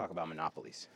talk 0.00 0.10
about 0.10 0.28
monopolies. 0.28 0.88